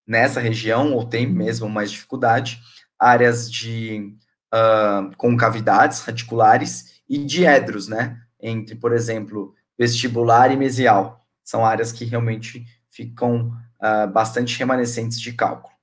nessa 0.08 0.40
região, 0.40 0.94
ou 0.94 1.06
tem 1.06 1.28
mesmo 1.28 1.70
mais 1.70 1.92
dificuldade. 1.92 2.60
Áreas 3.00 3.52
de 3.52 4.16
uh, 4.54 5.16
concavidades 5.18 6.02
radiculares 6.02 7.02
e 7.10 7.18
diedros, 7.18 7.88
né? 7.88 8.22
Entre, 8.40 8.76
por 8.76 8.94
exemplo, 8.94 9.54
vestibular 9.78 10.52
e 10.52 10.58
mesial. 10.58 11.26
São 11.44 11.66
áreas 11.66 11.92
que 11.92 12.06
realmente 12.06 12.66
ficam 12.90 13.52
uh, 13.82 14.08
bastante 14.12 14.58
remanescentes 14.58 15.20
de 15.20 15.34
cálculo. 15.34 15.76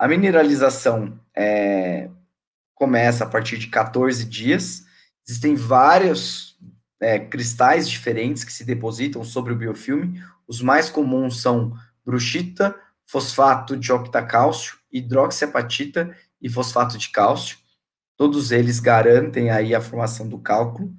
A 0.00 0.08
mineralização 0.08 1.20
é, 1.36 2.08
começa 2.74 3.24
a 3.24 3.26
partir 3.26 3.58
de 3.58 3.66
14 3.66 4.24
dias. 4.24 4.86
Existem 5.26 5.54
vários 5.54 6.58
é, 7.00 7.18
cristais 7.18 7.88
diferentes 7.88 8.44
que 8.44 8.52
se 8.52 8.64
depositam 8.64 9.24
sobre 9.24 9.52
o 9.52 9.56
biofilme. 9.56 10.22
Os 10.46 10.60
mais 10.60 10.90
comuns 10.90 11.40
são 11.40 11.74
bruxita, 12.04 12.74
fosfato 13.06 13.76
de 13.76 13.92
octacálcio, 13.92 14.78
hidroxiapatita 14.92 16.16
e 16.40 16.48
fosfato 16.48 16.98
de 16.98 17.08
cálcio. 17.10 17.58
Todos 18.16 18.52
eles 18.52 18.80
garantem 18.80 19.50
aí 19.50 19.74
a 19.74 19.80
formação 19.80 20.28
do 20.28 20.38
cálculo. 20.38 20.92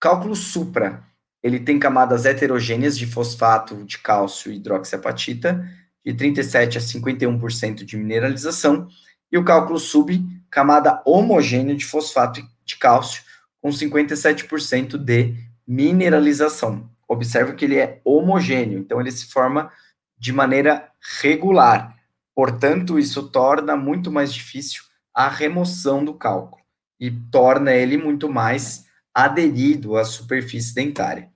cálculo 0.00 0.34
supra 0.34 1.06
ele 1.46 1.60
tem 1.60 1.78
camadas 1.78 2.24
heterogêneas 2.24 2.98
de 2.98 3.06
fosfato 3.06 3.84
de 3.84 3.98
cálcio 3.98 4.50
e 4.50 4.56
hidroxiapatita, 4.56 5.64
de 6.04 6.12
37 6.12 6.76
a 6.76 6.80
51% 6.80 7.84
de 7.84 7.96
mineralização, 7.96 8.88
e 9.30 9.38
o 9.38 9.44
cálculo 9.44 9.78
sub, 9.78 10.24
camada 10.50 11.00
homogênea 11.06 11.76
de 11.76 11.84
fosfato 11.84 12.42
de 12.64 12.76
cálcio, 12.76 13.22
com 13.66 13.70
57% 13.70 14.96
de 14.96 15.34
mineralização. 15.66 16.88
Observe 17.08 17.54
que 17.54 17.64
ele 17.64 17.76
é 17.76 18.00
homogêneo, 18.04 18.78
então 18.78 19.00
ele 19.00 19.10
se 19.10 19.26
forma 19.26 19.72
de 20.16 20.32
maneira 20.32 20.88
regular. 21.20 21.96
Portanto, 22.32 22.96
isso 22.96 23.28
torna 23.28 23.76
muito 23.76 24.12
mais 24.12 24.32
difícil 24.32 24.84
a 25.12 25.28
remoção 25.28 26.04
do 26.04 26.14
cálculo 26.14 26.62
e 27.00 27.10
torna 27.10 27.72
ele 27.72 27.96
muito 27.96 28.28
mais 28.28 28.86
aderido 29.12 29.96
à 29.96 30.04
superfície 30.04 30.72
dentária. 30.72 31.28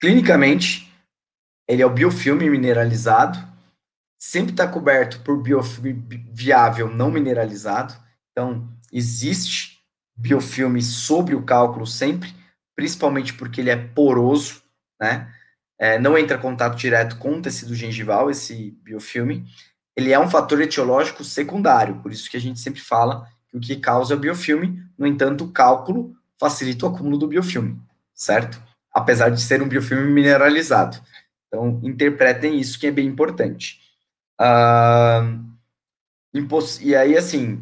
Clinicamente, 0.00 0.92
ele 1.68 1.82
é 1.82 1.86
o 1.86 1.90
biofilme 1.90 2.50
mineralizado, 2.50 3.38
sempre 4.18 4.50
está 4.50 4.66
coberto 4.66 5.20
por 5.20 5.40
biofilme 5.40 5.92
viável 6.32 6.92
não 6.92 7.12
mineralizado, 7.12 7.94
então 8.32 8.68
existe 8.92 9.73
biofilme 10.16 10.80
sobre 10.82 11.34
o 11.34 11.42
cálculo 11.42 11.86
sempre, 11.86 12.34
principalmente 12.74 13.34
porque 13.34 13.60
ele 13.60 13.70
é 13.70 13.76
poroso, 13.76 14.62
né? 15.00 15.32
É, 15.78 15.98
não 15.98 16.16
entra 16.16 16.38
contato 16.38 16.76
direto 16.76 17.18
com 17.18 17.36
o 17.36 17.42
tecido 17.42 17.74
gengival, 17.74 18.30
esse 18.30 18.70
biofilme. 18.82 19.44
Ele 19.96 20.12
é 20.12 20.18
um 20.18 20.30
fator 20.30 20.60
etiológico 20.60 21.24
secundário, 21.24 21.96
por 21.96 22.12
isso 22.12 22.30
que 22.30 22.36
a 22.36 22.40
gente 22.40 22.60
sempre 22.60 22.80
fala 22.80 23.28
que 23.48 23.56
o 23.56 23.60
que 23.60 23.76
causa 23.76 24.14
é 24.14 24.16
o 24.16 24.20
biofilme, 24.20 24.82
no 24.96 25.06
entanto, 25.06 25.44
o 25.44 25.52
cálculo 25.52 26.14
facilita 26.38 26.86
o 26.86 26.88
acúmulo 26.88 27.18
do 27.18 27.28
biofilme, 27.28 27.80
certo? 28.14 28.62
apesar 28.94 29.30
de 29.30 29.42
ser 29.42 29.60
um 29.60 29.68
biofilme 29.68 30.08
mineralizado. 30.08 30.96
Então, 31.48 31.80
interpretem 31.82 32.60
isso 32.60 32.78
que 32.78 32.86
é 32.86 32.92
bem 32.92 33.08
importante. 33.08 33.80
Uh, 34.40 35.42
e 36.80 36.94
aí, 36.94 37.16
assim, 37.16 37.60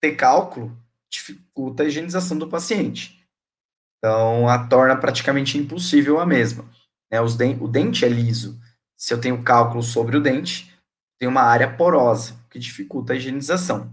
ter 0.00 0.12
cálculo 0.12 0.76
dificulta 1.10 1.82
a 1.82 1.86
higienização 1.86 2.38
do 2.38 2.48
paciente. 2.48 3.18
Então, 3.98 4.48
a 4.48 4.66
torna 4.66 4.96
praticamente 4.96 5.58
impossível 5.58 6.20
a 6.20 6.26
mesma. 6.26 6.64
Né? 7.10 7.20
Os 7.20 7.34
o 7.34 7.68
dente 7.68 8.04
é 8.04 8.08
liso. 8.08 8.60
Se 8.96 9.12
eu 9.12 9.20
tenho 9.20 9.42
cálculo 9.42 9.82
sobre 9.82 10.16
o 10.16 10.20
dente, 10.20 10.72
tem 11.18 11.28
uma 11.28 11.42
área 11.42 11.70
porosa, 11.70 12.36
que 12.50 12.58
dificulta 12.58 13.12
a 13.12 13.16
higienização. 13.16 13.92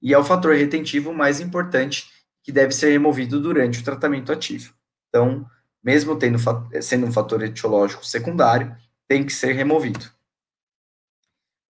E 0.00 0.12
é 0.12 0.18
o 0.18 0.24
fator 0.24 0.54
retentivo 0.54 1.12
mais 1.12 1.40
importante 1.40 2.08
que 2.42 2.52
deve 2.52 2.72
ser 2.72 2.90
removido 2.90 3.40
durante 3.40 3.80
o 3.80 3.84
tratamento 3.84 4.32
ativo. 4.32 4.72
Então, 5.08 5.48
mesmo 5.82 6.16
tendo, 6.16 6.38
sendo 6.82 7.06
um 7.06 7.12
fator 7.12 7.42
etiológico 7.42 8.04
secundário, 8.04 8.76
tem 9.06 9.24
que 9.24 9.32
ser 9.32 9.52
removido. 9.52 10.10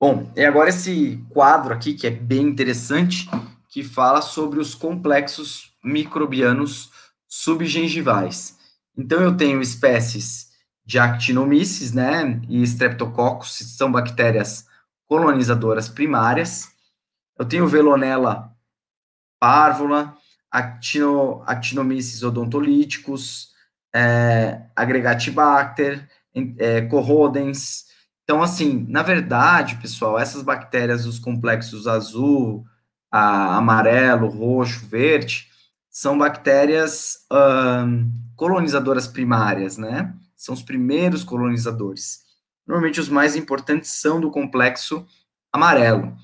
Bom, 0.00 0.30
e 0.36 0.44
agora 0.44 0.68
esse 0.68 1.24
quadro 1.30 1.74
aqui, 1.74 1.94
que 1.94 2.06
é 2.06 2.10
bem 2.10 2.42
interessante, 2.42 3.28
que 3.68 3.84
fala 3.84 4.22
sobre 4.22 4.58
os 4.58 4.74
complexos 4.74 5.72
microbianos 5.84 6.90
subgengivais. 7.28 8.56
Então, 8.96 9.20
eu 9.20 9.36
tenho 9.36 9.60
espécies 9.60 10.48
de 10.84 10.98
Actinomyces, 10.98 11.92
né, 11.92 12.40
e 12.48 12.62
Streptococcus, 12.62 13.58
são 13.76 13.92
bactérias 13.92 14.66
colonizadoras 15.06 15.88
primárias. 15.88 16.68
Eu 17.38 17.44
tenho 17.44 17.68
Velonella 17.68 18.50
parvula, 19.38 20.16
Actino, 20.50 21.42
Actinomyces 21.46 22.22
odontolíticos, 22.22 23.50
é, 23.94 24.62
Agregatibacter, 24.74 26.08
é, 26.58 26.82
Corrodens. 26.82 27.84
Então, 28.24 28.42
assim, 28.42 28.86
na 28.88 29.02
verdade, 29.02 29.76
pessoal, 29.76 30.18
essas 30.18 30.42
bactérias 30.42 31.04
dos 31.04 31.18
complexos 31.18 31.86
azul, 31.86 32.64
amarelo, 33.10 34.28
roxo, 34.28 34.86
verde, 34.86 35.48
são 35.90 36.18
bactérias 36.18 37.26
colonizadoras 38.36 39.06
primárias, 39.06 39.76
né? 39.76 40.14
São 40.36 40.54
os 40.54 40.62
primeiros 40.62 41.24
colonizadores. 41.24 42.20
Normalmente, 42.66 43.00
os 43.00 43.08
mais 43.08 43.34
importantes 43.34 43.90
são 43.90 44.20
do 44.20 44.30
complexo 44.30 45.06
amarelo. 45.52 46.16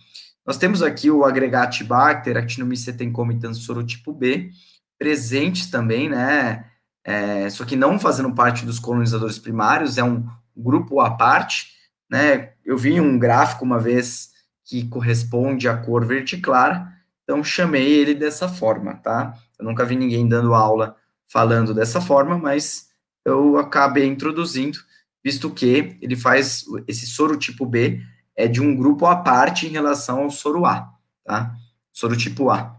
Nós 0.47 0.59
temos 0.59 0.82
aqui 0.82 1.11
o 1.11 1.24
Agregatibacter, 1.24 2.36
Actinomyces 2.36 2.94
tencomitans 2.94 3.59
sorotipo 3.59 4.12
B, 4.12 4.51
presentes 4.98 5.70
também, 5.70 6.09
né? 6.09 6.66
é, 7.05 7.51
só 7.51 7.65
que 7.65 7.77
não 7.77 8.01
fazendo 8.01 8.35
parte 8.35 8.65
dos 8.65 8.78
colonizadores 8.78 9.39
primários, 9.39 9.98
é 9.98 10.02
um 10.02 10.27
grupo 10.56 11.01
à 11.01 11.11
parte, 11.11 11.69
né? 12.11 12.52
Eu 12.65 12.78
vi 12.78 12.98
um 12.98 13.19
gráfico 13.19 13.65
uma 13.65 13.78
vez 13.78 14.31
que 14.65 14.89
corresponde 14.89 15.69
à 15.69 15.77
cor 15.77 16.05
verde 16.05 16.39
clara, 16.39 16.93
então 17.23 17.45
chamei 17.45 17.93
ele 17.93 18.15
dessa 18.15 18.49
forma, 18.49 18.95
tá? 18.97 19.36
Eu 19.59 19.65
nunca 19.65 19.85
vi 19.85 19.97
ninguém 19.97 20.28
dando 20.28 20.55
aula 20.55 20.97
falando 21.27 21.74
dessa 21.74 22.01
forma, 22.01 22.39
mas 22.39 22.89
eu 23.24 23.59
acabei 23.59 24.07
introduzindo, 24.07 24.78
visto 25.23 25.51
que 25.51 25.97
ele 26.01 26.16
faz 26.16 26.65
esse 26.86 27.07
soro 27.07 27.36
tipo 27.36 27.65
B 27.65 28.01
é 28.36 28.47
de 28.47 28.61
um 28.61 28.74
grupo 28.74 29.07
à 29.07 29.16
parte 29.16 29.66
em 29.66 29.70
relação 29.70 30.23
ao 30.23 30.31
soro 30.31 30.66
A, 30.66 30.93
tá? 31.24 31.55
Soro 31.93 32.16
tipo 32.16 32.51
A. 32.51 32.77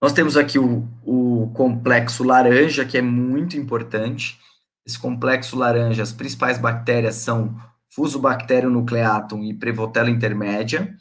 Nós 0.00 0.12
temos 0.12 0.36
aqui 0.36 0.58
o, 0.58 0.88
o 1.04 1.50
complexo 1.54 2.24
laranja, 2.24 2.84
que 2.84 2.98
é 2.98 3.02
muito 3.02 3.56
importante. 3.56 4.38
Esse 4.84 4.98
complexo 4.98 5.56
laranja, 5.56 6.02
as 6.02 6.12
principais 6.12 6.58
bactérias 6.58 7.16
são 7.16 7.56
Fusobacterium 7.94 8.70
nucleatum 8.70 9.42
e 9.44 9.52
Prevotella 9.52 10.10
intermédia. 10.10 10.96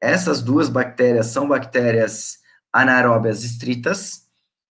Essas 0.00 0.40
duas 0.40 0.70
bactérias 0.70 1.26
são 1.26 1.46
bactérias 1.46 2.38
anaeróbias 2.72 3.44
estritas 3.44 4.26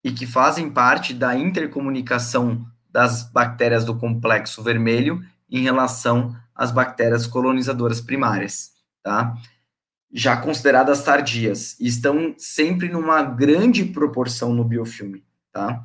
e 0.02 0.10
que 0.10 0.26
fazem 0.26 0.68
parte 0.68 1.14
da 1.14 1.36
intercomunicação 1.36 2.66
das 2.90 3.22
bactérias 3.30 3.84
do 3.84 3.96
complexo 3.96 4.60
vermelho 4.62 5.24
em 5.48 5.62
relação 5.62 6.36
às 6.52 6.72
bactérias 6.72 7.26
colonizadoras 7.28 8.00
primárias, 8.00 8.72
tá? 9.02 9.36
Já 10.12 10.36
consideradas 10.36 11.02
tardias, 11.04 11.78
e 11.78 11.86
estão 11.86 12.34
sempre 12.36 12.88
numa 12.88 13.22
grande 13.22 13.84
proporção 13.84 14.52
no 14.52 14.64
biofilme, 14.64 15.24
tá? 15.52 15.82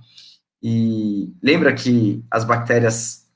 E 0.61 1.31
lembra 1.41 1.73
que 1.73 2.25
as 2.31 2.43
bactérias 2.43 3.27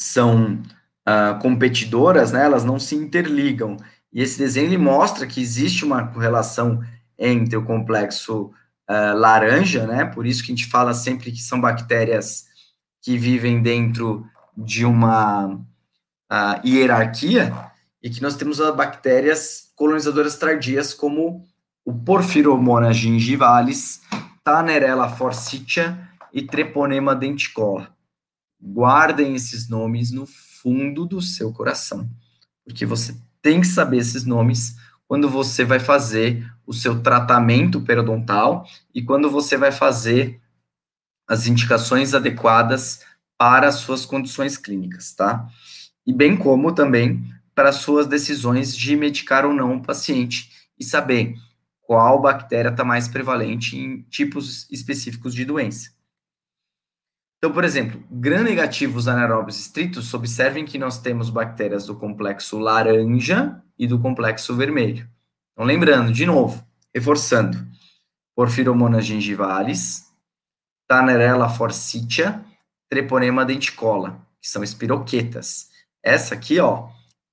são 0.00 0.62
uh, 1.08 1.38
competidoras, 1.40 2.32
né? 2.32 2.44
Elas 2.44 2.64
não 2.64 2.78
se 2.78 2.94
interligam. 2.94 3.76
E 4.12 4.22
esse 4.22 4.38
desenho 4.38 4.66
ele 4.66 4.78
mostra 4.78 5.26
que 5.26 5.40
existe 5.40 5.84
uma 5.84 6.06
correlação 6.08 6.82
entre 7.18 7.56
o 7.56 7.64
complexo 7.64 8.52
uh, 8.88 9.16
laranja, 9.16 9.86
né? 9.86 10.04
Por 10.04 10.26
isso 10.26 10.44
que 10.44 10.52
a 10.52 10.54
gente 10.54 10.68
fala 10.68 10.94
sempre 10.94 11.30
que 11.30 11.40
são 11.40 11.60
bactérias 11.60 12.44
que 13.02 13.16
vivem 13.16 13.62
dentro 13.62 14.26
de 14.56 14.84
uma 14.84 15.46
uh, 15.46 16.66
hierarquia 16.66 17.52
e 18.02 18.10
que 18.10 18.22
nós 18.22 18.36
temos 18.36 18.60
as 18.60 18.74
bactérias 18.74 19.70
colonizadoras 19.74 20.36
tardias 20.36 20.92
como 20.92 21.46
o 21.84 21.94
Porphyromonas 21.94 22.96
gingivalis, 22.96 24.00
Tanerella 24.44 25.08
forsythia 25.08 26.08
e 26.32 26.42
Treponema 26.42 27.14
denticola. 27.14 27.94
Guardem 28.60 29.34
esses 29.34 29.68
nomes 29.68 30.10
no 30.10 30.26
fundo 30.62 31.06
do 31.06 31.20
seu 31.20 31.52
coração, 31.52 32.08
porque 32.64 32.84
você 32.84 33.16
tem 33.42 33.60
que 33.60 33.66
saber 33.66 33.98
esses 33.98 34.24
nomes 34.24 34.76
quando 35.06 35.28
você 35.28 35.64
vai 35.64 35.80
fazer 35.80 36.48
o 36.66 36.72
seu 36.72 37.02
tratamento 37.02 37.80
periodontal 37.80 38.66
e 38.94 39.02
quando 39.02 39.30
você 39.30 39.56
vai 39.56 39.72
fazer 39.72 40.40
as 41.26 41.46
indicações 41.46 42.14
adequadas 42.14 43.00
para 43.36 43.68
as 43.68 43.76
suas 43.76 44.04
condições 44.04 44.56
clínicas, 44.56 45.12
tá? 45.12 45.48
E 46.06 46.12
bem 46.12 46.36
como 46.36 46.72
também 46.72 47.24
para 47.54 47.72
suas 47.72 48.06
decisões 48.06 48.76
de 48.76 48.94
medicar 48.96 49.44
ou 49.44 49.52
não 49.52 49.76
o 49.76 49.82
paciente 49.82 50.50
e 50.78 50.84
saber 50.84 51.34
qual 51.80 52.20
bactéria 52.20 52.68
está 52.68 52.84
mais 52.84 53.08
prevalente 53.08 53.76
em 53.76 54.02
tipos 54.02 54.70
específicos 54.70 55.34
de 55.34 55.44
doença. 55.44 55.90
Então, 57.40 57.54
por 57.54 57.64
exemplo, 57.64 58.04
gram-negativos 58.10 59.08
anaeróbios 59.08 59.58
estritos, 59.58 60.12
observem 60.12 60.66
que 60.66 60.78
nós 60.78 61.00
temos 61.00 61.30
bactérias 61.30 61.86
do 61.86 61.96
complexo 61.96 62.58
laranja 62.58 63.62
e 63.78 63.86
do 63.86 63.98
complexo 63.98 64.54
vermelho. 64.54 65.08
Então, 65.54 65.64
lembrando, 65.64 66.12
de 66.12 66.26
novo, 66.26 66.62
reforçando, 66.94 67.56
Porphyromonas 68.36 69.06
gingivalis, 69.06 70.04
Tanerella 70.86 71.48
forsythia, 71.48 72.44
Treponema 72.90 73.42
denticola, 73.42 74.20
que 74.38 74.46
são 74.46 74.62
espiroquetas. 74.62 75.70
Essa 76.02 76.34
aqui, 76.34 76.60
ó, 76.60 76.90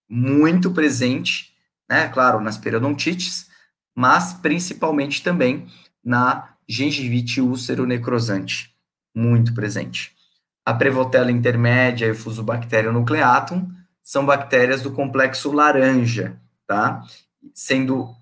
muito 0.09 0.71
presente, 0.71 1.53
né, 1.89 2.07
claro, 2.07 2.39
nas 2.39 2.57
periodontites, 2.57 3.49
mas 3.93 4.31
principalmente 4.31 5.21
também 5.21 5.67
na 6.01 6.53
gengivite 6.65 7.41
úlcero 7.41 7.85
necrosante 7.85 8.76
muito 9.17 9.53
presente. 9.53 10.15
A 10.63 10.73
Prevotella 10.73 11.31
intermédia 11.31 12.05
e 12.05 12.11
o 12.11 12.15
Fusobacterium 12.15 12.93
nucleatum 12.93 13.67
são 14.03 14.23
bactérias 14.25 14.81
do 14.83 14.91
complexo 14.91 15.51
laranja, 15.51 16.39
tá? 16.67 17.01
Sendo 17.53 18.15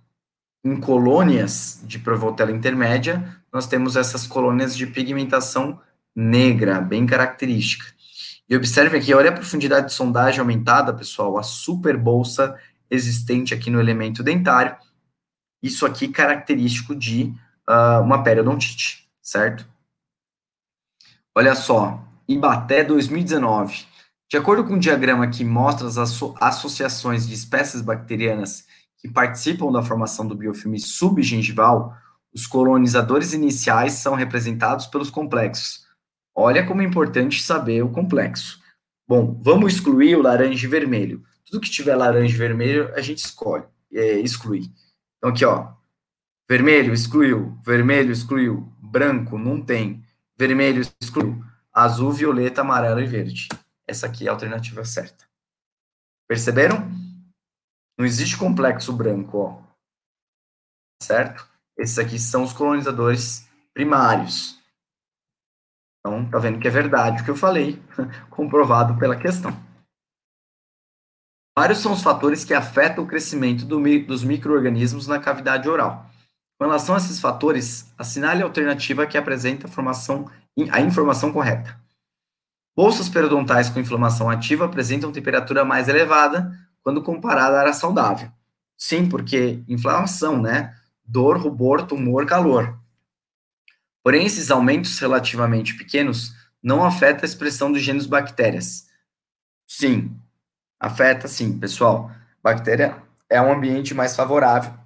em 0.63 0.77
colônias 0.77 1.81
de 1.84 1.99
Prevotella 1.99 2.51
intermédia, 2.51 3.38
nós 3.51 3.67
temos 3.67 3.95
essas 3.95 4.26
colônias 4.26 4.76
de 4.76 4.88
pigmentação 4.88 5.80
negra, 6.15 6.80
bem 6.80 7.05
característica. 7.05 7.85
E 8.49 8.55
observe 8.55 8.97
aqui, 8.97 9.13
olha 9.13 9.31
a 9.31 9.34
profundidade 9.34 9.88
de 9.88 9.93
sondagem 9.93 10.39
aumentada, 10.39 10.93
pessoal, 10.93 11.38
a 11.38 11.43
super 11.43 11.97
bolsa 11.97 12.57
existente 12.89 13.53
aqui 13.53 13.69
no 13.69 13.80
elemento 13.80 14.23
dentário. 14.23 14.76
Isso 15.61 15.85
aqui 15.85 16.07
característico 16.07 16.95
de 16.95 17.34
uh, 17.67 18.01
uma 18.01 18.23
periodontite, 18.23 19.09
certo? 19.22 19.74
Olha 21.37 21.53
só, 21.53 22.01
Ibaté 22.29 22.81
2019. 22.81 23.85
De 24.31 24.37
acordo 24.37 24.63
com 24.63 24.75
o 24.75 24.79
diagrama 24.79 25.27
que 25.27 25.43
mostra 25.43 25.85
as 25.85 25.97
asso 25.97 26.33
associações 26.39 27.27
de 27.27 27.33
espécies 27.33 27.81
bacterianas 27.81 28.65
que 28.97 29.09
participam 29.09 29.69
da 29.69 29.83
formação 29.83 30.25
do 30.25 30.33
biofilme 30.33 30.79
subgengival, 30.79 31.93
os 32.33 32.47
colonizadores 32.47 33.33
iniciais 33.33 33.93
são 33.95 34.15
representados 34.15 34.87
pelos 34.87 35.09
complexos. 35.09 35.85
Olha 36.33 36.65
como 36.65 36.81
é 36.81 36.85
importante 36.85 37.43
saber 37.43 37.83
o 37.83 37.91
complexo. 37.91 38.61
Bom, 39.05 39.37
vamos 39.43 39.73
excluir 39.73 40.15
o 40.15 40.21
laranja 40.21 40.65
e 40.65 40.69
vermelho. 40.69 41.21
Tudo 41.45 41.59
que 41.59 41.69
tiver 41.69 41.97
laranja 41.97 42.33
e 42.33 42.37
vermelho, 42.37 42.93
a 42.95 43.01
gente 43.01 43.17
escolhe, 43.17 43.65
é, 43.91 44.19
exclui. 44.19 44.71
Então, 45.17 45.31
aqui, 45.31 45.43
ó. 45.43 45.73
Vermelho 46.49 46.93
excluiu, 46.93 47.59
vermelho 47.61 48.13
excluiu, 48.13 48.71
branco 48.81 49.37
não 49.37 49.61
tem, 49.61 50.05
vermelho 50.37 50.81
excluiu, 51.01 51.43
azul, 51.73 52.11
violeta, 52.11 52.61
amarelo 52.61 52.99
e 52.99 53.05
verde. 53.05 53.47
Essa 53.87 54.07
aqui 54.07 54.25
é 54.25 54.29
a 54.29 54.33
alternativa 54.33 54.83
certa. 54.83 55.25
Perceberam? 56.27 56.89
Não 57.97 58.05
existe 58.05 58.37
complexo 58.37 58.91
branco, 58.91 59.37
ó. 59.37 59.63
Certo? 61.01 61.47
Esses 61.77 61.99
aqui 61.99 62.17
são 62.17 62.43
os 62.43 62.53
colonizadores 62.53 63.47
primários. 63.73 64.59
Então, 65.99 66.29
tá 66.29 66.39
vendo 66.39 66.59
que 66.59 66.67
é 66.67 66.71
verdade 66.71 67.21
o 67.21 67.25
que 67.25 67.31
eu 67.31 67.35
falei, 67.35 67.81
comprovado 68.29 68.97
pela 68.97 69.17
questão. 69.17 69.51
Vários 71.57 71.79
são 71.79 71.93
os 71.93 72.03
fatores 72.03 72.43
que 72.43 72.53
afetam 72.53 73.03
o 73.03 73.07
crescimento 73.07 73.65
do, 73.65 73.79
dos 74.05 74.23
micro-organismos 74.23 75.07
na 75.07 75.19
cavidade 75.19 75.69
oral. 75.69 76.09
Com 76.57 76.65
relação 76.65 76.95
a 76.95 76.98
esses 76.98 77.19
fatores, 77.19 77.94
assinale 77.98 78.41
a 78.41 78.45
alternativa 78.45 79.06
que 79.06 79.18
apresenta 79.18 79.68
a, 79.68 80.77
a 80.77 80.82
informação 80.82 81.34
correta. 81.34 81.77
Bolsas 82.76 83.10
periodontais 83.10 83.69
com 83.69 83.80
inflamação 83.80 84.30
ativa 84.30 84.65
apresentam 84.65 85.11
temperatura 85.11 85.65
mais 85.65 85.90
elevada 85.90 86.57
quando 86.82 87.03
comparada 87.03 87.57
à 87.57 87.60
área 87.61 87.73
saudável. 87.73 88.32
Sim, 88.77 89.07
porque 89.07 89.64
inflamação, 89.68 90.41
né? 90.41 90.76
Dor, 91.06 91.38
rubor, 91.38 91.84
tumor, 91.84 92.26
calor. 92.26 92.77
Porém, 94.03 94.26
esses 94.26 94.52
aumentos 94.52 94.98
relativamente 94.99 95.76
pequenos 95.76 96.34
não 96.61 96.84
afetam 96.84 97.23
a 97.23 97.26
expressão 97.26 97.72
dos 97.72 97.82
genes 97.82 98.06
bactérias. 98.06 98.88
Sim, 99.68 100.15
afeta 100.80 101.27
sim, 101.27 101.57
pessoal. 101.57 102.11
Bactéria 102.41 103.02
é 103.30 103.41
um 103.41 103.52
ambiente 103.52 103.94
mais 103.94 104.15
favorável 104.15 104.84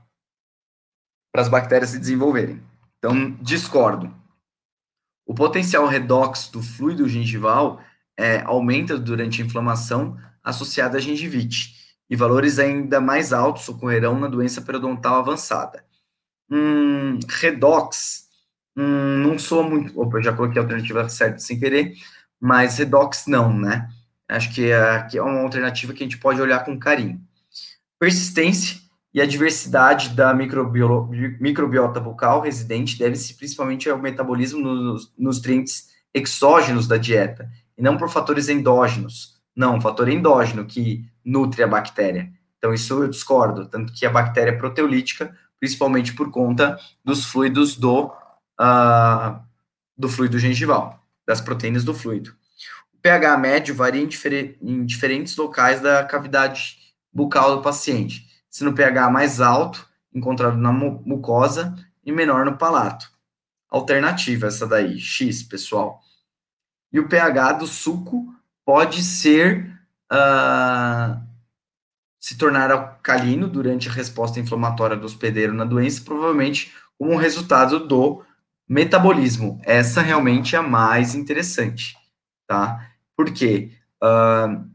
para 1.32 1.42
as 1.42 1.50
bactérias 1.50 1.92
se 1.92 2.00
desenvolverem. 2.00 2.62
Então, 2.98 3.32
discordo. 3.42 4.14
O 5.26 5.34
potencial 5.34 5.88
redox 5.88 6.50
do 6.50 6.62
fluido 6.62 7.08
gengival 7.08 7.82
é, 8.18 8.42
aumenta 8.42 8.98
durante 8.98 9.42
a 9.42 9.46
inflamação 9.46 10.18
associada 10.44 10.98
à 10.98 11.02
gengivite, 11.02 11.76
e 12.10 12.16
valores 12.16 12.58
ainda 12.58 13.00
mais 13.00 13.32
altos 13.32 13.70
ocorrerão 13.70 14.20
na 14.20 14.28
doença 14.28 14.62
periodontal 14.62 15.20
avançada. 15.20 15.86
Hum, 16.50 17.20
redox, 17.28 18.28
hum, 18.76 19.18
não 19.20 19.38
sou 19.38 19.64
muito. 19.64 20.00
Opa, 20.02 20.18
eu 20.18 20.24
já 20.24 20.34
coloquei 20.34 20.60
a 20.60 20.64
alternativa 20.64 21.08
certa 21.08 21.38
sem 21.38 21.60
querer, 21.60 21.94
mas 22.40 22.78
redox 22.78 23.28
não, 23.28 23.54
né? 23.54 23.88
Acho 24.28 24.54
que 24.54 24.72
é, 24.72 25.04
que 25.04 25.18
é 25.18 25.22
uma 25.22 25.42
alternativa 25.42 25.94
que 25.94 26.04
a 26.04 26.06
gente 26.06 26.18
pode 26.18 26.42
olhar 26.42 26.66
com 26.66 26.80
carinho. 26.80 27.22
Persistência 28.00 28.80
e 29.20 29.22
a 29.22 29.26
diversidade 29.26 30.12
da 30.12 30.34
microbiota 30.34 32.00
bucal 32.00 32.40
residente 32.40 32.98
deve-se 32.98 33.34
principalmente 33.34 33.90
ao 33.90 33.98
metabolismo 33.98 34.64
dos 34.64 35.14
nutrientes 35.18 35.90
exógenos 36.14 36.88
da 36.88 36.96
dieta, 36.96 37.52
e 37.78 37.82
não 37.82 37.98
por 37.98 38.10
fatores 38.10 38.48
endógenos. 38.48 39.38
Não, 39.54 39.76
um 39.76 39.82
fator 39.82 40.08
endógeno 40.08 40.66
que 40.66 41.06
nutre 41.24 41.62
a 41.62 41.68
bactéria. 41.68 42.32
Então, 42.58 42.74
isso 42.74 43.04
eu 43.04 43.10
discordo, 43.10 43.66
tanto 43.66 43.92
que 43.92 44.06
a 44.06 44.10
bactéria 44.10 44.52
é 44.52 44.58
proteolítica, 44.58 45.36
principalmente 45.60 46.14
por 46.14 46.32
conta 46.32 46.80
dos 47.04 47.26
fluidos 47.26 47.76
do, 47.76 48.06
uh, 48.06 49.38
do 49.98 50.08
fluido 50.08 50.40
gengival, 50.40 51.06
das 51.28 51.42
proteínas 51.42 51.84
do 51.84 51.94
fluido. 51.94 52.34
O 52.94 52.98
pH 53.02 53.36
médio 53.36 53.76
varia 53.76 54.02
em, 54.02 54.08
difer 54.08 54.56
em 54.62 54.86
diferentes 54.86 55.36
locais 55.36 55.82
da 55.82 56.06
cavidade 56.06 56.78
bucal 57.12 57.58
do 57.58 57.62
paciente 57.62 58.29
se 58.50 58.64
no 58.64 58.74
pH 58.74 59.10
mais 59.10 59.40
alto, 59.40 59.88
encontrado 60.14 60.58
na 60.58 60.72
mucosa, 60.72 61.76
e 62.06 62.12
menor 62.12 62.46
no 62.46 62.58
palato. 62.58 63.10
Alternativa 63.70 64.48
essa 64.48 64.66
daí, 64.66 65.00
X, 65.00 65.44
pessoal. 65.44 66.02
E 66.92 67.00
o 67.00 67.08
pH 67.08 67.54
do 67.54 67.68
suco 67.68 68.34
pode 68.66 69.04
ser 69.04 69.80
uh, 70.12 71.22
se 72.20 72.38
tornar 72.38 72.72
alcalino 72.72 73.48
durante 73.48 73.88
a 73.88 73.92
resposta 73.92 74.40
inflamatória 74.40 74.98
do 74.98 75.06
hospedeiro 75.06 75.54
na 75.54 75.66
doença, 75.66 76.02
provavelmente 76.04 76.74
como 76.98 77.16
resultado 77.16 77.88
do 77.88 78.24
metabolismo. 78.68 79.62
Essa 79.64 80.02
realmente 80.02 80.56
é 80.56 80.60
a 80.60 80.64
mais 80.64 81.16
interessante, 81.16 81.96
tá? 82.48 82.88
Porque 83.16 83.72
uh, 84.04 84.68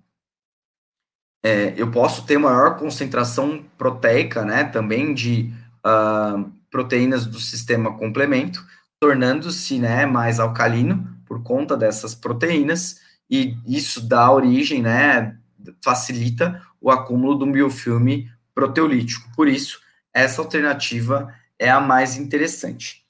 é, 1.45 1.75
eu 1.77 1.91
posso 1.91 2.25
ter 2.25 2.39
maior 2.39 2.79
concentração 2.79 3.63
proteica, 3.77 4.43
né, 4.47 4.65
também 4.65 5.13
de 5.13 5.53
uh, 5.85 6.51
proteínas 6.71 7.27
do 7.27 7.39
sistema 7.39 7.99
complemento, 7.99 8.67
tornando-se, 8.99 9.79
né, 9.79 10.07
mais 10.07 10.41
alcalino 10.41 11.07
por 11.27 11.43
conta 11.43 11.77
dessas 11.77 12.15
proteínas, 12.15 12.99
e 13.29 13.59
isso 13.67 14.01
dá 14.01 14.33
origem, 14.33 14.81
né, 14.81 15.37
facilita 15.85 16.63
o 16.81 16.91
acúmulo 16.91 17.35
do 17.35 17.47
biofilme 17.47 18.31
proteolítico. 18.55 19.31
Por 19.37 19.47
isso, 19.47 19.81
essa 20.15 20.41
alternativa 20.41 21.35
é 21.59 21.69
a 21.71 21.81
mais 21.81 22.17
interessante. 22.17 23.05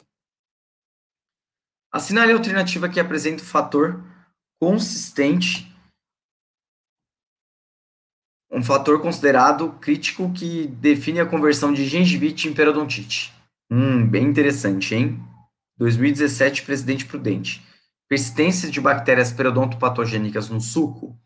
Assinale 1.92 2.32
a 2.32 2.34
alternativa 2.34 2.88
que 2.88 2.98
apresenta 2.98 3.44
o 3.44 3.46
fator 3.46 4.02
consistente, 4.60 5.72
um 8.54 8.62
fator 8.62 9.02
considerado 9.02 9.70
crítico 9.80 10.32
que 10.32 10.68
define 10.68 11.18
a 11.18 11.26
conversão 11.26 11.72
de 11.72 11.84
gengivite 11.84 12.48
em 12.48 12.54
periodontite. 12.54 13.34
Hum, 13.68 14.06
bem 14.06 14.24
interessante, 14.28 14.94
hein? 14.94 15.20
2017, 15.76 16.62
Presidente 16.62 17.04
Prudente. 17.04 17.60
Persistência 18.08 18.70
de 18.70 18.80
bactérias 18.80 19.32
periodontopatogênicas 19.32 20.48
no 20.48 20.60
suco 20.60 21.18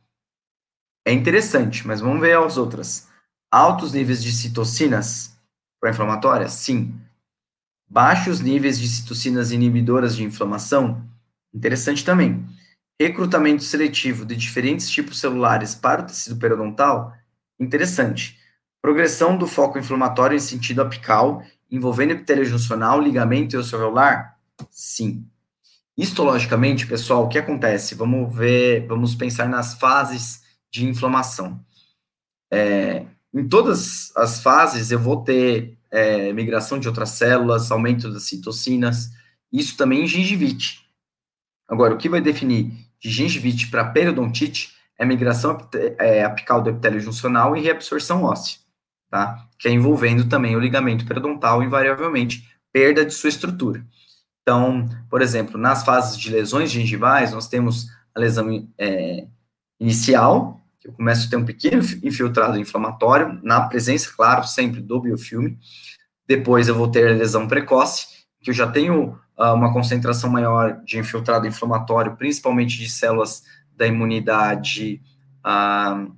é 1.06 1.12
interessante, 1.12 1.86
mas 1.86 2.00
vamos 2.00 2.20
ver 2.20 2.38
as 2.38 2.56
outras. 2.56 3.08
Altos 3.50 3.92
níveis 3.92 4.22
de 4.22 4.32
citocinas 4.32 5.38
pró-inflamatórias? 5.80 6.52
Sim. 6.52 6.98
Baixos 7.86 8.40
níveis 8.40 8.78
de 8.78 8.88
citocinas 8.88 9.52
inibidoras 9.52 10.16
de 10.16 10.24
inflamação? 10.24 11.06
Interessante 11.52 12.04
também. 12.04 12.46
Recrutamento 12.98 13.64
seletivo 13.64 14.24
de 14.24 14.34
diferentes 14.34 14.90
tipos 14.90 15.20
celulares 15.20 15.74
para 15.74 16.02
o 16.02 16.06
tecido 16.06 16.36
periodontal? 16.36 17.17
Interessante. 17.58 18.38
Progressão 18.80 19.36
do 19.36 19.46
foco 19.46 19.78
inflamatório 19.78 20.36
em 20.36 20.40
sentido 20.40 20.80
apical, 20.80 21.42
envolvendo 21.70 22.12
epitélio 22.12 22.44
juncional, 22.44 23.00
ligamento 23.00 23.54
e 23.54 23.56
alveolar? 23.56 24.38
Sim. 24.70 25.26
Histologicamente, 25.96 26.86
pessoal, 26.86 27.24
o 27.24 27.28
que 27.28 27.38
acontece? 27.38 27.94
Vamos 27.94 28.34
ver, 28.34 28.86
vamos 28.86 29.14
pensar 29.14 29.48
nas 29.48 29.74
fases 29.74 30.42
de 30.70 30.86
inflamação. 30.86 31.60
É, 32.50 33.04
em 33.34 33.48
todas 33.48 34.14
as 34.16 34.40
fases, 34.40 34.90
eu 34.90 34.98
vou 34.98 35.22
ter 35.24 35.76
é, 35.90 36.32
migração 36.32 36.78
de 36.78 36.86
outras 36.86 37.10
células, 37.10 37.70
aumento 37.70 38.12
das 38.12 38.24
citocinas, 38.24 39.10
isso 39.52 39.76
também 39.76 40.04
em 40.04 40.06
gengivite. 40.06 40.88
Agora, 41.66 41.94
o 41.94 41.98
que 41.98 42.08
vai 42.08 42.20
definir 42.20 42.72
de 43.00 43.10
gengivite 43.10 43.68
para 43.68 43.90
periodontite 43.90 44.77
é 44.98 45.06
migração 45.06 45.56
é, 45.98 46.24
apical 46.24 46.60
do 46.60 46.70
epitélio 46.70 47.00
juncional 47.00 47.56
e 47.56 47.60
reabsorção 47.60 48.24
óssea, 48.24 48.58
tá? 49.10 49.46
Que 49.58 49.68
é 49.68 49.70
envolvendo 49.70 50.28
também 50.28 50.56
o 50.56 50.60
ligamento 50.60 51.06
periodontal, 51.06 51.62
invariavelmente, 51.62 52.48
perda 52.72 53.04
de 53.04 53.14
sua 53.14 53.28
estrutura. 53.28 53.86
Então, 54.42 54.88
por 55.08 55.22
exemplo, 55.22 55.58
nas 55.58 55.84
fases 55.84 56.18
de 56.18 56.30
lesões 56.30 56.70
gengivais, 56.70 57.32
nós 57.32 57.48
temos 57.48 57.86
a 58.14 58.20
lesão 58.20 58.68
é, 58.76 59.26
inicial, 59.78 60.60
que 60.80 60.88
eu 60.88 60.92
começo 60.92 61.26
a 61.26 61.30
ter 61.30 61.36
um 61.36 61.44
pequeno 61.44 61.82
infiltrado 62.02 62.58
inflamatório, 62.58 63.38
na 63.42 63.60
presença, 63.68 64.12
claro, 64.14 64.44
sempre 64.44 64.80
do 64.80 65.00
biofilme. 65.00 65.58
Depois 66.26 66.68
eu 66.68 66.74
vou 66.74 66.88
ter 66.88 67.08
a 67.08 67.14
lesão 67.14 67.46
precoce, 67.46 68.06
que 68.40 68.50
eu 68.50 68.54
já 68.54 68.66
tenho 68.66 69.18
uh, 69.36 69.54
uma 69.54 69.72
concentração 69.72 70.30
maior 70.30 70.80
de 70.84 70.98
infiltrado 70.98 71.46
inflamatório, 71.46 72.16
principalmente 72.16 72.78
de 72.78 72.88
células 72.88 73.42
da 73.78 73.86
imunidade, 73.86 75.00
uh, 75.46 76.12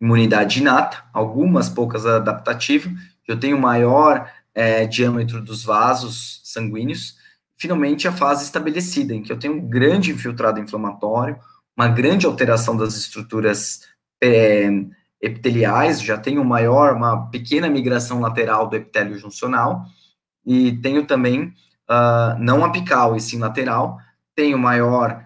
imunidade 0.00 0.60
inata, 0.60 1.04
algumas 1.12 1.68
poucas 1.68 2.06
adaptativas. 2.06 2.90
Eu 3.28 3.38
tenho 3.38 3.60
maior 3.60 4.30
é, 4.54 4.86
diâmetro 4.86 5.42
dos 5.42 5.62
vasos 5.62 6.40
sanguíneos. 6.42 7.16
Finalmente, 7.56 8.08
a 8.08 8.12
fase 8.12 8.44
estabelecida, 8.44 9.14
em 9.14 9.22
que 9.22 9.30
eu 9.30 9.38
tenho 9.38 9.54
um 9.54 9.68
grande 9.68 10.10
infiltrado 10.10 10.58
inflamatório, 10.58 11.38
uma 11.76 11.88
grande 11.88 12.24
alteração 12.24 12.76
das 12.76 12.96
estruturas 12.96 13.82
é, 14.22 14.68
epiteliais, 15.20 16.00
já 16.00 16.16
tenho 16.16 16.44
maior, 16.44 16.94
uma 16.94 17.28
pequena 17.30 17.68
migração 17.68 18.20
lateral 18.20 18.68
do 18.68 18.76
epitélio 18.76 19.18
juncional, 19.18 19.84
e 20.44 20.72
tenho 20.78 21.06
também, 21.06 21.54
uh, 21.90 22.38
não 22.38 22.64
apical, 22.64 23.16
e 23.16 23.20
sim 23.20 23.38
lateral, 23.38 23.98
tenho 24.34 24.58
maior 24.58 25.23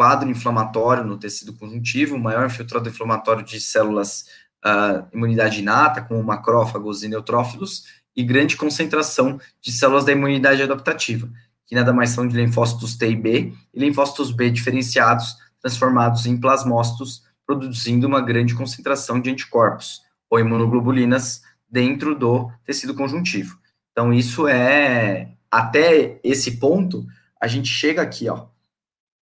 quadro 0.00 0.30
inflamatório 0.30 1.04
no 1.04 1.18
tecido 1.18 1.52
conjuntivo, 1.52 2.18
maior 2.18 2.46
infiltrado 2.46 2.88
inflamatório 2.88 3.44
de 3.44 3.60
células 3.60 4.24
uh, 4.64 5.06
imunidade 5.12 5.60
inata, 5.60 6.00
como 6.00 6.22
macrófagos 6.22 7.02
e 7.02 7.08
neutrófilos, 7.08 7.84
e 8.16 8.22
grande 8.22 8.56
concentração 8.56 9.38
de 9.60 9.70
células 9.70 10.06
da 10.06 10.12
imunidade 10.12 10.62
adaptativa, 10.62 11.28
que 11.66 11.74
nada 11.74 11.92
mais 11.92 12.08
são 12.08 12.26
de 12.26 12.34
linfócitos 12.34 12.96
T 12.96 13.10
e 13.10 13.14
B, 13.14 13.52
e 13.74 13.78
linfócitos 13.78 14.30
B 14.30 14.50
diferenciados, 14.50 15.36
transformados 15.60 16.24
em 16.24 16.40
plasmócitos, 16.40 17.22
produzindo 17.46 18.06
uma 18.06 18.22
grande 18.22 18.54
concentração 18.54 19.20
de 19.20 19.28
anticorpos, 19.28 20.00
ou 20.30 20.40
imunoglobulinas, 20.40 21.42
dentro 21.68 22.14
do 22.14 22.50
tecido 22.64 22.94
conjuntivo. 22.94 23.58
Então, 23.92 24.14
isso 24.14 24.48
é, 24.48 25.32
até 25.50 26.18
esse 26.24 26.52
ponto, 26.52 27.06
a 27.38 27.46
gente 27.46 27.68
chega 27.68 28.00
aqui, 28.00 28.30
ó, 28.30 28.46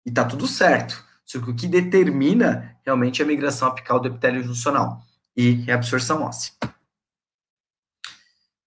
e 0.06 0.10
tá 0.12 0.24
tudo 0.24 0.46
certo. 0.46 1.04
Só 1.24 1.40
que 1.40 1.50
o 1.50 1.54
que 1.54 1.66
determina 1.66 2.76
realmente 2.84 3.20
é 3.20 3.24
a 3.24 3.28
migração 3.28 3.66
apical 3.66 3.98
do 3.98 4.06
epitélio 4.06 4.44
juncional 4.44 5.02
e 5.36 5.50
reabsorção 5.50 6.22
óssea. 6.22 6.52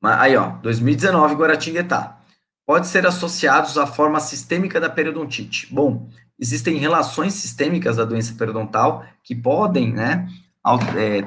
Aí, 0.04 0.36
ó, 0.36 0.50
2019, 0.62 1.36
Guaratinguetá. 1.36 2.20
Pode 2.66 2.88
ser 2.88 3.08
associados 3.08 3.78
à 3.78 3.88
forma 3.88 4.20
sistêmica 4.20 4.80
da 4.80 4.90
periodontite. 4.90 5.74
Bom, 5.74 6.10
existem 6.38 6.78
relações 6.78 7.34
sistêmicas 7.34 7.96
da 7.96 8.06
doença 8.06 8.36
periodontal 8.36 9.06
que 9.24 9.34
podem, 9.34 9.92
né, 9.92 10.28
é, 10.98 11.24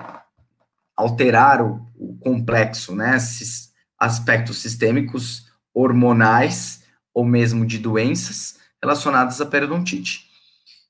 alterar 0.97 1.63
o, 1.63 1.87
o 1.97 2.17
complexo, 2.19 2.95
né, 2.95 3.17
esses 3.17 3.73
aspectos 3.99 4.59
sistêmicos, 4.59 5.51
hormonais 5.75 6.85
ou 7.13 7.25
mesmo 7.25 7.67
de 7.67 7.79
doenças 7.79 8.62
relacionadas 8.83 9.41
à 9.41 9.47
periodontite. 9.47 10.29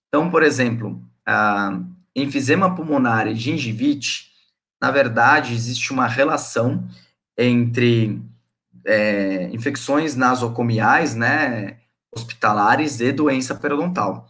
Então, 0.09 0.31
por 0.31 0.43
exemplo, 0.43 1.03
a 1.27 1.79
enfisema 2.15 2.75
pulmonar 2.75 3.27
e 3.27 3.35
gengivite, 3.35 4.33
na 4.81 4.91
verdade, 4.91 5.55
existe 5.55 5.93
uma 5.93 6.07
relação 6.07 6.89
entre 7.37 8.21
é, 8.85 9.49
infecções 9.53 10.17
nasocomiais, 10.17 11.15
né, 11.15 11.79
hospitalares 12.11 13.01
e 13.01 13.13
doença 13.13 13.55
periodontal, 13.55 14.29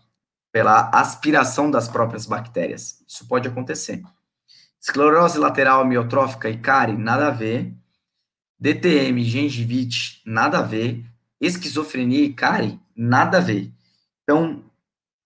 pela 0.53 0.91
aspiração 0.91 1.71
das 1.71 1.89
próprias 1.89 2.27
bactérias. 2.27 3.03
Isso 3.09 3.27
pode 3.27 3.49
acontecer. 3.49 4.03
Esclerose 4.81 5.39
lateral 5.39 5.81
amiotrófica 5.81 6.51
e 6.51 6.59
cárie, 6.59 6.97
nada 6.97 7.29
a 7.29 7.31
ver. 7.31 7.73
DTM, 8.59 9.25
gengivite, 9.25 10.21
nada 10.27 10.59
a 10.59 10.63
ver. 10.63 11.05
Esquizofrenia 11.41 12.25
e 12.25 12.33
cárie, 12.33 12.79
nada 12.97 13.39
a 13.39 13.41
ver. 13.41 13.71
Então, 14.23 14.65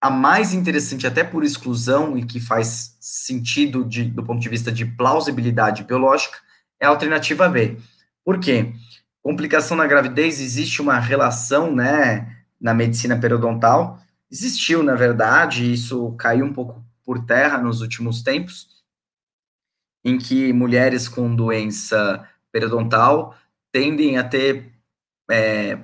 a 0.01 0.11
mais 0.11 0.53
interessante, 0.53 1.07
até 1.07 1.25
por 1.25 1.45
exclusão, 1.45 2.17
e 2.17 2.25
que 2.25 2.39
faz 2.39 2.97
sentido 3.01 3.85
de, 3.85 4.05
do 4.05 4.23
ponto 4.23 4.41
de 4.41 4.49
vista 4.49 4.71
de 4.71 4.85
plausibilidade 4.85 5.85
biológica, 5.85 6.39
é 6.81 6.87
a 6.87 6.91
alternativa 6.91 7.49
B. 7.49 7.79
Por 8.25 8.39
quê? 8.39 8.73
Complicação 9.23 9.77
na 9.77 9.87
gravidez, 9.87 10.41
existe 10.41 10.81
uma 10.81 10.99
relação, 10.99 11.75
né, 11.75 12.37
na 12.61 12.75
medicina 12.75 13.19
periodontal. 13.19 14.01
Existiu, 14.31 14.83
na 14.83 14.95
verdade, 14.95 15.73
isso 15.73 16.13
caiu 16.13 16.45
um 16.45 16.53
pouco 16.53 16.85
por 17.05 17.25
terra 17.25 17.59
nos 17.59 17.81
últimos 17.81 18.23
tempos, 18.23 18.69
em 20.05 20.19
que 20.19 20.53
mulheres 20.53 21.09
com 21.09 21.35
doença 21.35 22.29
periodontal 22.53 23.37
tendem 23.73 24.19
a 24.19 24.25
ter 24.25 24.73
é, 25.31 25.79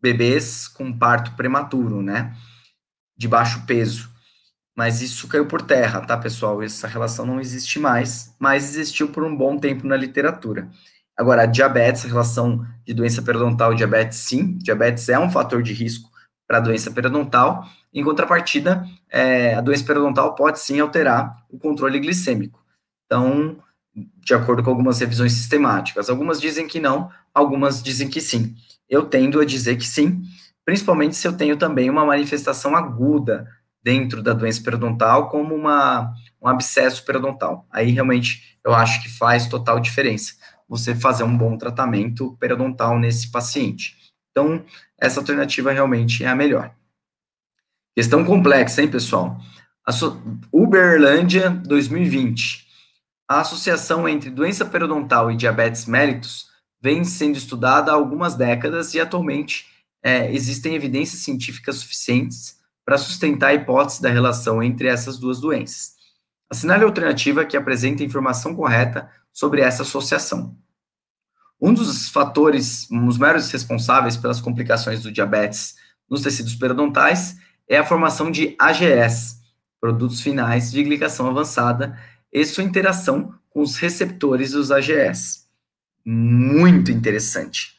bebês 0.00 0.68
com 0.68 0.92
parto 0.96 1.32
prematuro, 1.32 2.02
né, 2.02 2.34
de 3.16 3.28
baixo 3.28 3.64
peso. 3.66 4.10
Mas 4.76 5.02
isso 5.02 5.28
caiu 5.28 5.46
por 5.46 5.62
terra, 5.62 6.00
tá, 6.00 6.16
pessoal? 6.16 6.62
Essa 6.62 6.88
relação 6.88 7.26
não 7.26 7.40
existe 7.40 7.78
mais, 7.78 8.34
mas 8.38 8.64
existiu 8.64 9.08
por 9.08 9.24
um 9.24 9.36
bom 9.36 9.58
tempo 9.58 9.86
na 9.86 9.96
literatura. 9.96 10.70
Agora, 11.16 11.42
a 11.42 11.46
diabetes, 11.46 12.04
a 12.04 12.08
relação 12.08 12.66
de 12.86 12.94
doença 12.94 13.20
periodontal 13.20 13.72
e 13.72 13.76
diabetes, 13.76 14.18
sim, 14.18 14.56
diabetes 14.56 15.08
é 15.10 15.18
um 15.18 15.30
fator 15.30 15.62
de 15.62 15.72
risco 15.74 16.10
para 16.48 16.58
a 16.58 16.60
doença 16.60 16.90
periodontal. 16.90 17.66
Em 17.92 18.02
contrapartida, 18.02 18.86
é, 19.10 19.54
a 19.54 19.60
doença 19.60 19.84
periodontal 19.84 20.34
pode 20.34 20.60
sim 20.60 20.80
alterar 20.80 21.44
o 21.50 21.58
controle 21.58 22.00
glicêmico. 22.00 22.64
Então, 23.04 23.58
de 23.94 24.32
acordo 24.32 24.62
com 24.62 24.70
algumas 24.70 24.98
revisões 24.98 25.32
sistemáticas, 25.32 26.08
algumas 26.08 26.40
dizem 26.40 26.66
que 26.66 26.80
não, 26.80 27.10
algumas 27.34 27.82
dizem 27.82 28.08
que 28.08 28.20
sim. 28.20 28.54
Eu 28.90 29.06
tendo 29.06 29.40
a 29.40 29.44
dizer 29.44 29.76
que 29.76 29.86
sim, 29.86 30.20
principalmente 30.64 31.16
se 31.16 31.26
eu 31.26 31.32
tenho 31.32 31.56
também 31.56 31.88
uma 31.88 32.04
manifestação 32.04 32.76
aguda 32.76 33.48
dentro 33.82 34.22
da 34.22 34.34
doença 34.34 34.62
periodontal, 34.62 35.30
como 35.30 35.54
uma, 35.54 36.12
um 36.42 36.48
abscesso 36.48 37.04
periodontal. 37.06 37.66
Aí 37.70 37.92
realmente 37.92 38.58
eu 38.64 38.74
acho 38.74 39.02
que 39.02 39.08
faz 39.08 39.46
total 39.46 39.80
diferença 39.80 40.34
você 40.68 40.94
fazer 40.94 41.24
um 41.24 41.36
bom 41.36 41.56
tratamento 41.56 42.36
periodontal 42.38 42.98
nesse 42.98 43.30
paciente. 43.30 43.96
Então, 44.30 44.64
essa 45.00 45.18
alternativa 45.18 45.72
realmente 45.72 46.22
é 46.22 46.28
a 46.28 46.34
melhor. 46.34 46.72
Questão 47.96 48.24
complexa, 48.24 48.80
hein, 48.80 48.88
pessoal? 48.88 49.36
So 49.90 50.22
Uberlândia 50.52 51.50
2020. 51.50 52.68
A 53.28 53.40
associação 53.40 54.08
entre 54.08 54.30
doença 54.30 54.64
periodontal 54.64 55.30
e 55.30 55.36
diabetes 55.36 55.86
mellitus 55.86 56.49
vem 56.80 57.04
sendo 57.04 57.36
estudada 57.36 57.90
há 57.90 57.94
algumas 57.94 58.34
décadas 58.34 58.94
e 58.94 59.00
atualmente 59.00 59.66
é, 60.02 60.32
existem 60.32 60.74
evidências 60.74 61.22
científicas 61.22 61.76
suficientes 61.76 62.58
para 62.84 62.98
sustentar 62.98 63.48
a 63.48 63.54
hipótese 63.54 64.00
da 64.00 64.08
relação 64.08 64.62
entre 64.62 64.88
essas 64.88 65.18
duas 65.18 65.40
doenças. 65.40 65.92
Assinale 66.48 66.82
a 66.82 66.86
alternativa 66.86 67.44
que 67.44 67.56
apresenta 67.56 68.02
informação 68.02 68.54
correta 68.54 69.08
sobre 69.32 69.60
essa 69.60 69.82
associação. 69.82 70.56
Um 71.60 71.74
dos 71.74 72.08
fatores, 72.08 72.90
um 72.90 73.06
dos 73.06 73.18
maiores 73.18 73.50
responsáveis 73.50 74.16
pelas 74.16 74.40
complicações 74.40 75.02
do 75.02 75.12
diabetes 75.12 75.76
nos 76.08 76.22
tecidos 76.22 76.54
periodontais 76.54 77.36
é 77.68 77.78
a 77.78 77.86
formação 77.86 78.30
de 78.30 78.56
AGS, 78.58 79.40
produtos 79.80 80.20
finais 80.20 80.72
de 80.72 80.82
glicação 80.82 81.28
avançada, 81.28 81.96
e 82.32 82.44
sua 82.44 82.64
interação 82.64 83.34
com 83.50 83.60
os 83.60 83.76
receptores 83.76 84.52
dos 84.52 84.70
AGS. 84.70 85.39
Muito 86.04 86.90
interessante. 86.90 87.76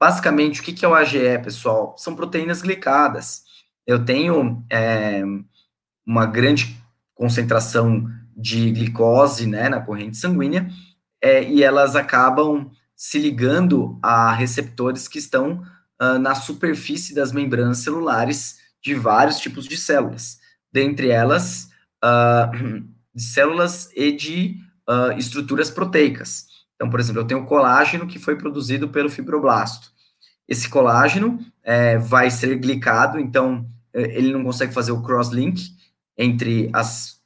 Basicamente, 0.00 0.60
o 0.60 0.64
que 0.64 0.84
é 0.84 0.88
o 0.88 0.94
AGE, 0.94 1.38
pessoal? 1.42 1.96
São 1.98 2.14
proteínas 2.14 2.62
glicadas. 2.62 3.42
Eu 3.86 4.04
tenho 4.04 4.64
é, 4.70 5.22
uma 6.06 6.24
grande 6.26 6.76
concentração 7.14 8.08
de 8.36 8.70
glicose 8.70 9.46
né, 9.46 9.68
na 9.68 9.80
corrente 9.80 10.16
sanguínea, 10.16 10.70
é, 11.20 11.42
e 11.42 11.64
elas 11.64 11.96
acabam 11.96 12.70
se 12.94 13.18
ligando 13.18 13.98
a 14.02 14.32
receptores 14.32 15.06
que 15.06 15.18
estão 15.18 15.62
uh, 16.02 16.18
na 16.18 16.34
superfície 16.34 17.14
das 17.14 17.30
membranas 17.30 17.78
celulares 17.78 18.58
de 18.82 18.94
vários 18.94 19.38
tipos 19.38 19.66
de 19.66 19.76
células, 19.76 20.38
dentre 20.72 21.08
elas 21.10 21.68
uh, 22.04 22.50
de 23.14 23.22
células 23.22 23.90
e 23.94 24.12
de 24.12 24.56
uh, 24.88 25.16
estruturas 25.16 25.70
proteicas. 25.70 26.47
Então, 26.78 26.88
por 26.88 27.00
exemplo, 27.00 27.20
eu 27.20 27.26
tenho 27.26 27.44
colágeno 27.44 28.06
que 28.06 28.18
foi 28.18 28.36
produzido 28.36 28.88
pelo 28.88 29.10
fibroblasto. 29.10 29.90
Esse 30.46 30.68
colágeno 30.68 31.44
é, 31.62 31.98
vai 31.98 32.30
ser 32.30 32.56
glicado, 32.56 33.18
então 33.18 33.66
é, 33.92 34.16
ele 34.16 34.32
não 34.32 34.44
consegue 34.44 34.72
fazer 34.72 34.92
o 34.92 35.02
cross-link 35.02 35.72
entre 36.16 36.70
as 36.72 37.18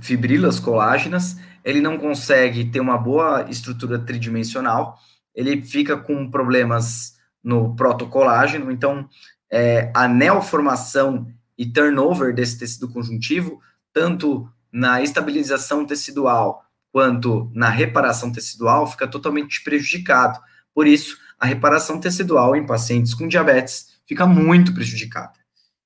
fibrilas 0.00 0.58
colágenas 0.58 1.36
ele 1.64 1.80
não 1.80 1.98
consegue 1.98 2.64
ter 2.64 2.80
uma 2.80 2.96
boa 2.96 3.46
estrutura 3.48 3.98
tridimensional, 3.98 4.98
ele 5.34 5.62
fica 5.62 5.96
com 5.96 6.30
problemas 6.30 7.18
no 7.42 7.74
protocolágeno, 7.74 8.70
então 8.70 9.08
é, 9.50 9.90
a 9.94 10.08
neoformação 10.08 11.26
e 11.56 11.66
turnover 11.66 12.34
desse 12.34 12.58
tecido 12.58 12.88
conjuntivo, 12.88 13.60
tanto 13.92 14.48
na 14.72 15.02
estabilização 15.02 15.84
tecidual 15.84 16.64
quanto 16.92 17.50
na 17.54 17.68
reparação 17.68 18.32
tecidual, 18.32 18.86
fica 18.86 19.06
totalmente 19.06 19.62
prejudicado. 19.62 20.40
Por 20.74 20.86
isso, 20.86 21.18
a 21.38 21.46
reparação 21.46 21.98
tecidual 22.00 22.56
em 22.56 22.66
pacientes 22.66 23.14
com 23.14 23.28
diabetes 23.28 24.00
fica 24.06 24.26
muito 24.26 24.74
prejudicada. 24.74 25.32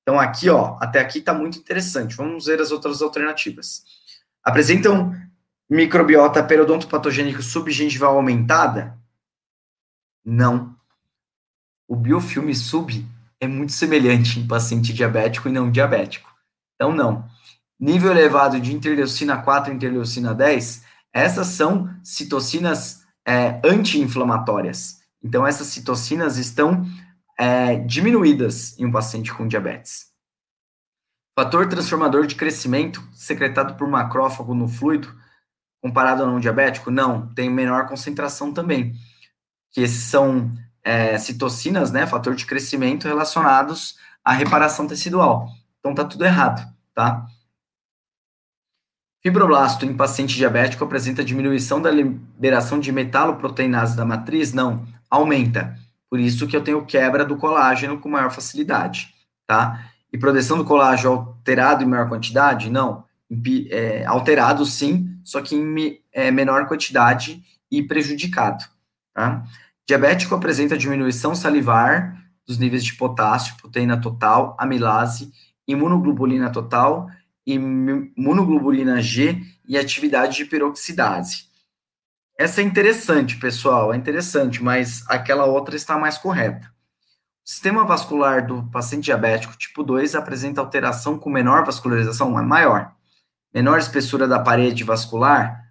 Então, 0.01 0.19
aqui, 0.19 0.49
ó, 0.49 0.77
até 0.79 0.99
aqui 0.99 1.19
está 1.19 1.33
muito 1.33 1.57
interessante. 1.57 2.15
Vamos 2.15 2.45
ver 2.45 2.61
as 2.61 2.71
outras 2.71 3.01
alternativas. 3.01 3.83
Apresentam 4.43 5.15
Microbiota 5.67 6.43
periodontopatogênico 6.43 7.41
subgengival 7.41 8.15
aumentada? 8.15 8.95
Não. 10.23 10.75
O 11.87 11.95
biofilme 11.95 12.53
sub 12.53 13.03
é 13.39 13.47
muito 13.47 13.71
semelhante 13.71 14.39
em 14.39 14.47
paciente 14.47 14.93
diabético 14.93 15.49
e 15.49 15.51
não 15.51 15.71
diabético. 15.71 16.31
Então, 16.75 16.93
não. 16.93 17.27
Nível 17.79 18.11
elevado 18.11 18.59
de 18.59 18.73
interleucina 18.73 19.41
4 19.41 19.73
e 19.73 19.75
interleucina 19.75 20.35
10, 20.35 20.84
essas 21.15 21.47
são 21.47 21.89
citocinas 22.03 23.05
é, 23.25 23.61
anti-inflamatórias. 23.63 24.99
Então, 25.23 25.47
essas 25.47 25.67
citocinas 25.67 26.35
estão 26.35 26.85
é, 27.39 27.77
diminuídas 27.77 28.77
em 28.77 28.85
um 28.85 28.91
paciente 28.91 29.33
com 29.33 29.47
diabetes. 29.47 30.07
Fator 31.39 31.69
transformador 31.69 32.27
de 32.27 32.35
crescimento 32.35 33.01
secretado 33.13 33.75
por 33.75 33.87
macrófago 33.87 34.53
no 34.53 34.67
fluido 34.67 35.15
comparado 35.81 36.23
a 36.23 36.25
não 36.25 36.39
diabético? 36.39 36.91
Não, 36.91 37.33
tem 37.33 37.49
menor 37.49 37.87
concentração 37.87 38.53
também. 38.53 38.93
Que 39.71 39.81
esses 39.81 40.03
são 40.03 40.51
é, 40.83 41.17
citocinas, 41.17 41.91
né, 41.91 42.05
fator 42.05 42.35
de 42.35 42.45
crescimento 42.45 43.07
relacionados 43.07 43.95
à 44.23 44.33
reparação 44.33 44.85
tecidual. 44.85 45.47
Então 45.79 45.95
tá 45.95 46.03
tudo 46.03 46.25
errado, 46.25 46.65
tá? 46.93 47.25
Fibroblasto 49.25 49.87
em 49.87 49.97
paciente 49.97 50.35
diabético 50.35 50.83
apresenta 50.83 51.23
diminuição 51.23 51.81
da 51.81 51.89
liberação 51.89 52.79
de 52.79 52.91
metaloproteinase 52.91 53.97
da 53.97 54.05
matriz? 54.05 54.53
Não, 54.53 54.85
aumenta. 55.09 55.75
Por 56.07 56.19
isso 56.19 56.45
que 56.45 56.55
eu 56.55 56.63
tenho 56.63 56.85
quebra 56.85 57.25
do 57.25 57.35
colágeno 57.35 57.97
com 57.97 58.07
maior 58.07 58.29
facilidade, 58.29 59.11
tá? 59.47 59.89
E 60.13 60.17
produção 60.19 60.59
do 60.59 60.63
colágeno 60.63 61.11
alterado 61.11 61.83
em 61.83 61.87
maior 61.87 62.07
quantidade? 62.07 62.69
Não 62.69 63.03
é, 63.71 64.05
alterado 64.05 64.63
sim, 64.63 65.17
só 65.23 65.41
que 65.41 65.55
em 65.55 65.99
é, 66.13 66.29
menor 66.29 66.67
quantidade 66.67 67.43
e 67.71 67.81
prejudicado. 67.81 68.63
Tá? 69.11 69.43
Diabético 69.87 70.35
apresenta 70.35 70.77
diminuição 70.77 71.33
salivar 71.33 72.15
dos 72.45 72.59
níveis 72.59 72.83
de 72.83 72.93
potássio, 72.93 73.55
proteína 73.59 73.99
total, 73.99 74.55
amilase, 74.59 75.31
imunoglobulina 75.67 76.51
total, 76.51 77.09
imunoglobulina 77.45 79.01
G 79.01 79.41
e 79.67 79.77
atividade 79.77 80.37
de 80.37 80.45
peroxidase. 80.45 81.45
Essa 82.37 82.61
é 82.61 82.63
interessante, 82.63 83.37
pessoal, 83.37 83.93
é 83.93 83.97
interessante, 83.97 84.61
mas 84.61 85.03
aquela 85.07 85.45
outra 85.45 85.75
está 85.75 85.97
mais 85.97 86.17
correta. 86.17 86.67
O 87.45 87.49
sistema 87.49 87.85
vascular 87.85 88.45
do 88.45 88.63
paciente 88.71 89.05
diabético 89.05 89.57
tipo 89.57 89.83
2 89.83 90.15
apresenta 90.15 90.59
alteração 90.59 91.17
com 91.17 91.29
menor 91.29 91.63
vascularização, 91.63 92.37
é 92.37 92.41
maior 92.41 92.95
menor 93.55 93.79
espessura 93.79 94.27
da 94.27 94.37
parede 94.37 94.83
vascular, 94.83 95.63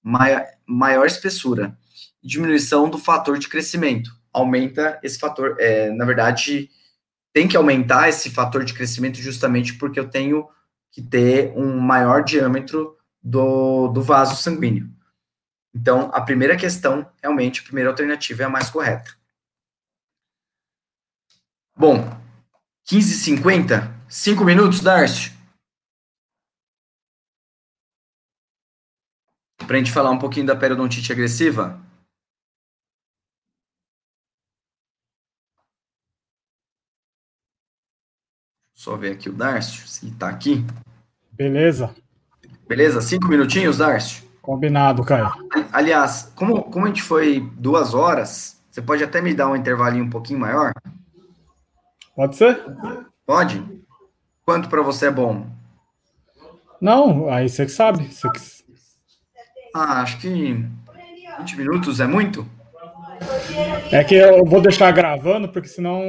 maior, 0.00 0.46
maior 0.64 1.04
espessura. 1.04 1.76
Diminuição 2.22 2.88
do 2.88 2.96
fator 2.96 3.38
de 3.38 3.48
crescimento. 3.48 4.08
Aumenta 4.32 5.00
esse 5.02 5.18
fator. 5.18 5.56
É, 5.58 5.90
na 5.90 6.04
verdade, 6.04 6.70
tem 7.32 7.48
que 7.48 7.56
aumentar 7.56 8.08
esse 8.08 8.30
fator 8.30 8.64
de 8.64 8.72
crescimento 8.72 9.18
justamente 9.18 9.74
porque 9.74 9.98
eu 9.98 10.08
tenho 10.08 10.46
que 10.94 11.02
ter 11.02 11.52
um 11.56 11.76
maior 11.80 12.22
diâmetro 12.22 12.96
do, 13.20 13.88
do 13.88 14.00
vaso 14.00 14.40
sanguíneo. 14.40 14.88
Então, 15.74 16.08
a 16.14 16.20
primeira 16.20 16.56
questão, 16.56 17.10
realmente, 17.20 17.60
a 17.60 17.64
primeira 17.64 17.90
alternativa 17.90 18.44
é 18.44 18.46
a 18.46 18.48
mais 18.48 18.70
correta. 18.70 19.10
Bom, 21.76 22.08
15h50, 22.88 23.92
5 24.08 24.44
minutos, 24.44 24.80
Darcio? 24.80 25.34
para 29.66 29.76
a 29.76 29.78
gente 29.78 29.92
falar 29.92 30.10
um 30.10 30.18
pouquinho 30.18 30.46
da 30.46 30.54
periodontite 30.54 31.10
agressiva? 31.10 31.80
Só 38.84 38.98
ver 38.98 39.12
aqui 39.12 39.30
o 39.30 39.32
Darcio, 39.32 39.88
se 39.88 40.08
está 40.08 40.28
aqui. 40.28 40.62
Beleza. 41.32 41.94
Beleza? 42.68 43.00
Cinco 43.00 43.28
minutinhos, 43.28 43.78
Darcio? 43.78 44.22
Combinado, 44.42 45.02
Caio. 45.02 45.32
Aliás, 45.72 46.30
como, 46.36 46.64
como 46.64 46.84
a 46.84 46.88
gente 46.88 47.00
foi 47.00 47.50
duas 47.56 47.94
horas, 47.94 48.62
você 48.70 48.82
pode 48.82 49.02
até 49.02 49.22
me 49.22 49.32
dar 49.32 49.48
um 49.48 49.56
intervalinho 49.56 50.04
um 50.04 50.10
pouquinho 50.10 50.38
maior? 50.38 50.70
Pode 52.14 52.36
ser? 52.36 52.62
Pode? 53.24 53.64
Quanto 54.44 54.68
para 54.68 54.82
você 54.82 55.06
é 55.06 55.10
bom? 55.10 55.46
Não, 56.78 57.30
aí 57.30 57.48
você 57.48 57.64
que 57.64 57.72
sabe. 57.72 58.04
Você 58.12 58.28
que... 58.28 58.40
Ah, 59.74 60.02
acho 60.02 60.18
que 60.18 60.62
20 61.38 61.56
minutos 61.56 62.00
é 62.00 62.06
muito? 62.06 62.46
É 63.90 64.04
que 64.04 64.14
eu 64.14 64.44
vou 64.44 64.60
deixar 64.60 64.92
gravando, 64.92 65.48
porque 65.48 65.68
senão. 65.68 66.02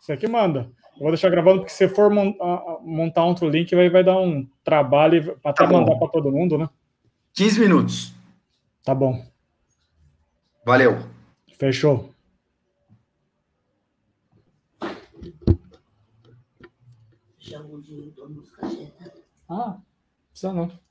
Isso 0.00 0.12
aqui 0.12 0.28
manda. 0.28 0.70
Eu 0.98 1.02
vou 1.02 1.10
deixar 1.12 1.30
gravando, 1.30 1.60
porque 1.60 1.72
se 1.72 1.88
for 1.88 2.10
montar 2.10 3.24
outro 3.24 3.48
link, 3.48 3.72
vai, 3.72 3.88
vai 3.88 4.02
dar 4.02 4.18
um 4.18 4.44
trabalho 4.64 5.38
para 5.40 5.52
até 5.52 5.64
tá 5.64 5.72
mandar 5.72 5.94
para 5.94 6.08
todo 6.08 6.32
mundo, 6.32 6.58
né? 6.58 6.68
15 7.34 7.60
minutos. 7.60 8.12
Tá 8.82 8.92
bom. 8.96 9.24
Valeu. 10.66 10.98
Fechou. 11.56 12.12
Chamo 17.38 17.80
de 17.80 18.12
Ah, 19.48 19.78
precisa 20.30 20.52
não. 20.52 20.87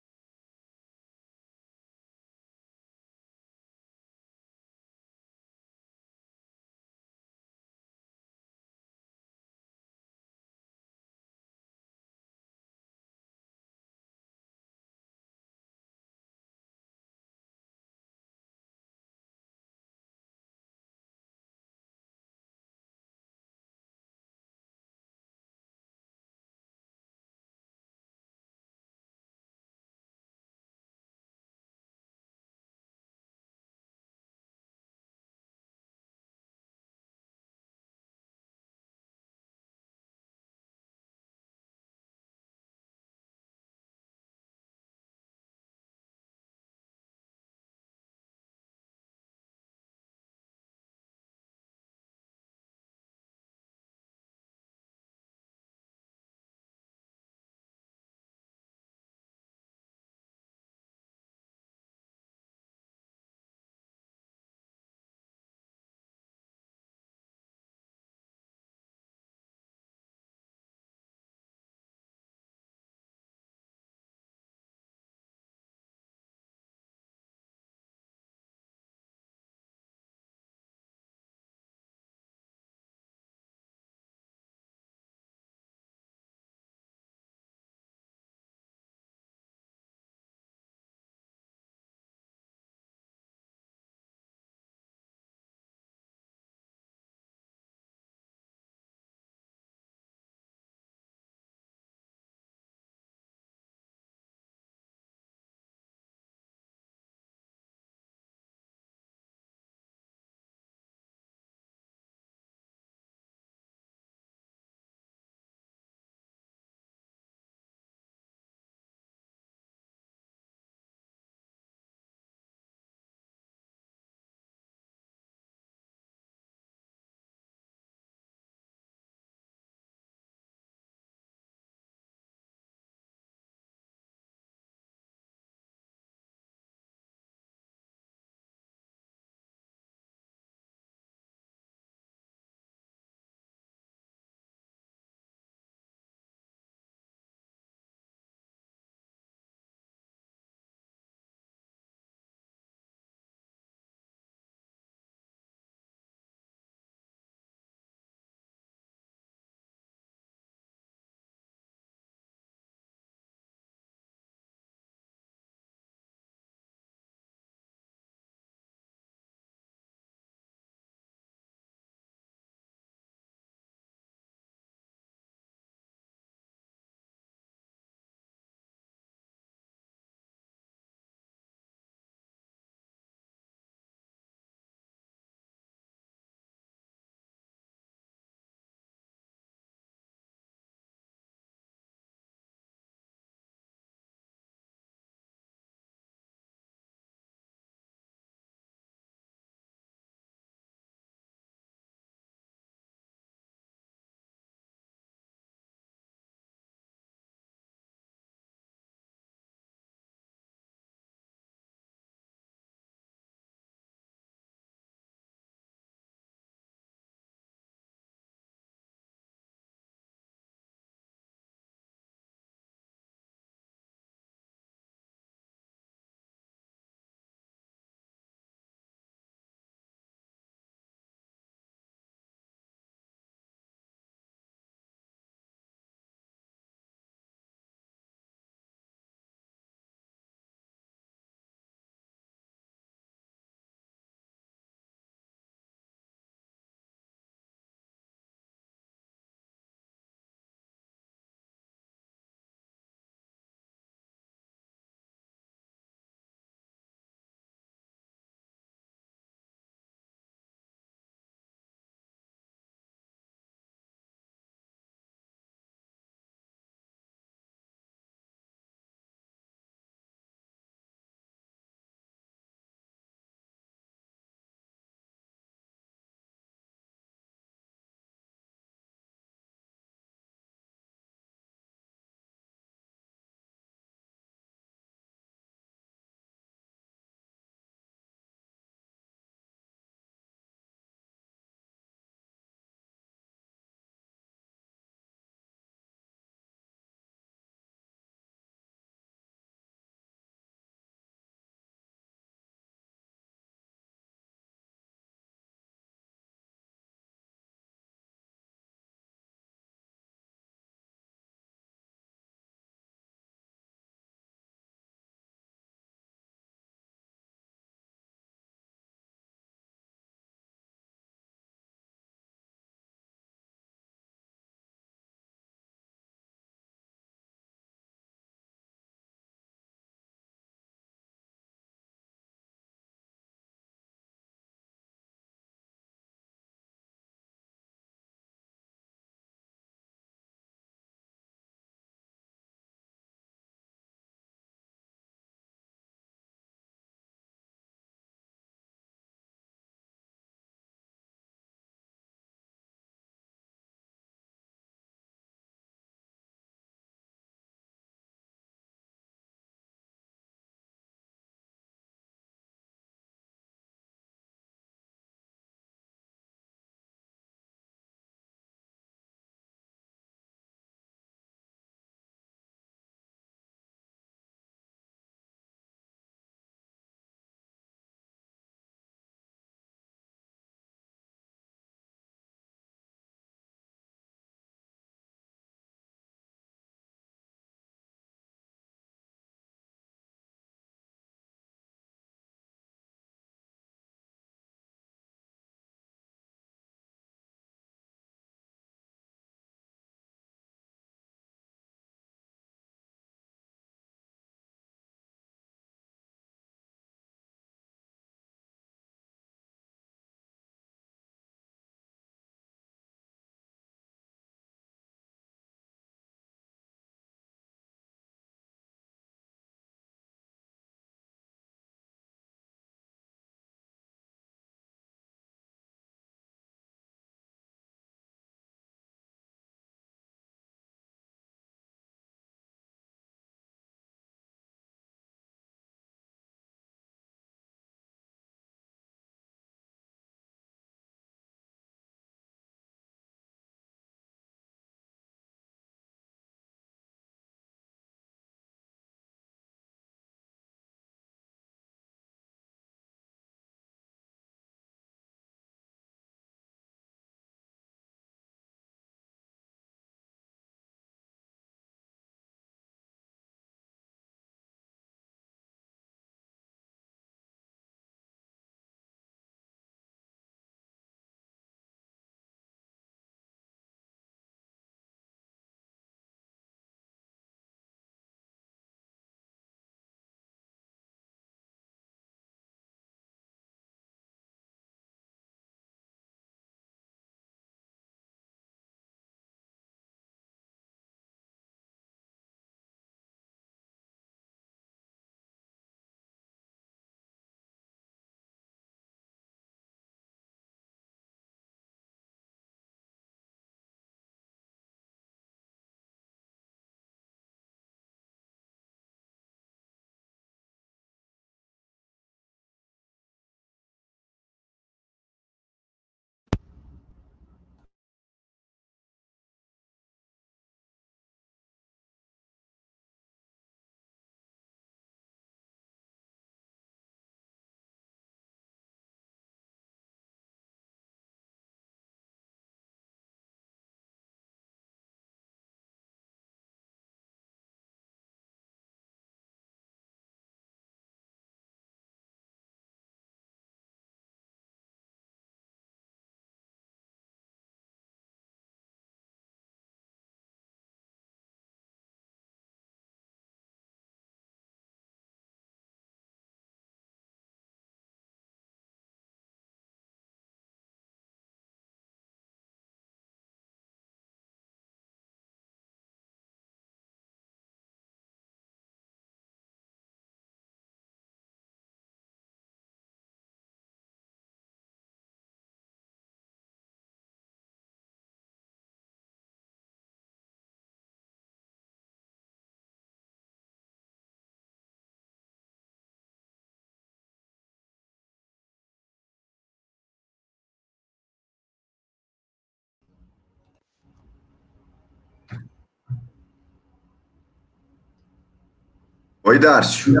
Oi, 599.24 599.38
Darcio. 599.38 600.00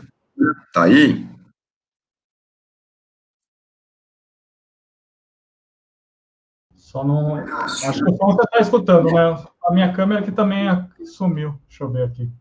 Tá 0.72 0.84
aí? 0.84 1.24
Só 6.74 7.04
não. 7.04 7.36
Acho 7.36 8.04
que 8.04 8.10
o 8.10 8.16
som 8.16 8.26
você 8.26 8.42
está 8.42 8.58
escutando, 8.60 9.12
né? 9.12 9.44
A 9.64 9.72
minha 9.72 9.92
câmera 9.92 10.20
aqui 10.20 10.32
também 10.32 10.66
sumiu. 11.06 11.56
Deixa 11.68 11.84
eu 11.84 11.90
ver 11.90 12.04
aqui. 12.04 12.32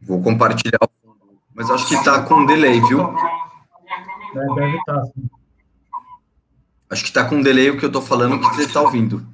Vou 0.00 0.22
compartilhar 0.22 0.78
o 0.80 0.88
fundo. 1.00 1.38
Mas 1.54 1.70
acho 1.70 1.86
que 1.86 1.94
está 1.94 2.22
com 2.24 2.46
delay, 2.46 2.80
viu? 2.80 3.02
É, 3.02 4.54
deve 4.54 4.76
estar, 4.78 4.94
tá, 4.94 5.04
sim. 5.04 5.28
Acho 6.88 7.02
que 7.02 7.08
está 7.10 7.28
com 7.28 7.42
delay 7.42 7.68
o 7.68 7.78
que 7.78 7.84
eu 7.84 7.88
estou 7.88 8.00
falando 8.00 8.40
que 8.40 8.46
você 8.46 8.62
está 8.62 8.80
ouvindo. 8.80 9.26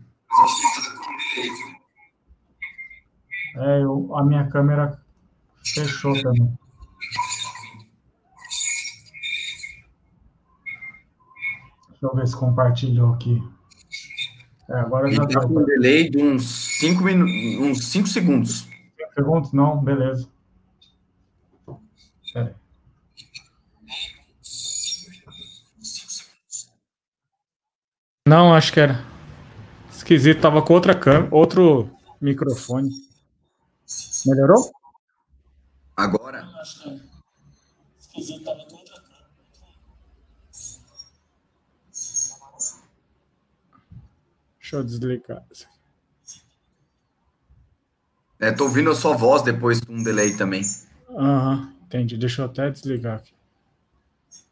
É, 3.56 3.82
eu, 3.82 4.10
a 4.16 4.24
minha 4.24 4.48
câmera 4.50 5.03
fechou 5.74 6.20
também. 6.22 6.58
Deixa 11.88 12.06
eu 12.06 12.14
ver 12.14 12.26
se 12.26 12.36
compartilhou 12.36 13.14
aqui. 13.14 13.42
É, 14.70 14.74
agora 14.80 15.10
já 15.10 15.26
com 15.26 15.60
um 15.60 15.64
delay 15.64 16.08
de 16.08 16.22
uns 16.22 16.78
5 16.78 17.02
minutos, 17.02 17.34
uns 17.60 17.86
5 17.88 18.08
segundos. 18.08 18.60
5 18.60 19.14
segundos? 19.14 19.52
Não, 19.52 19.82
beleza. 19.82 20.28
Pera 22.32 22.56
Não, 28.26 28.54
acho 28.54 28.72
que 28.72 28.80
era. 28.80 29.04
Esquisito, 29.90 30.40
tava 30.40 30.62
com 30.62 30.72
outra 30.72 30.94
câmera, 30.94 31.28
outro 31.30 31.90
microfone. 32.20 32.88
Melhorou? 34.26 34.72
Agora? 35.96 36.48
Deixa 44.58 44.76
eu 44.76 44.84
desligar. 44.84 45.44
É, 48.40 48.50
tô 48.50 48.64
ouvindo 48.64 48.90
a 48.90 48.94
sua 48.94 49.16
voz 49.16 49.42
depois 49.42 49.80
com 49.80 49.94
um 49.94 50.02
delay 50.02 50.36
também. 50.36 50.62
Aham, 51.10 51.56
uhum, 51.56 51.72
entendi. 51.84 52.16
Deixa 52.16 52.42
eu 52.42 52.46
até 52.46 52.70
desligar 52.70 53.18
aqui. 53.18 53.32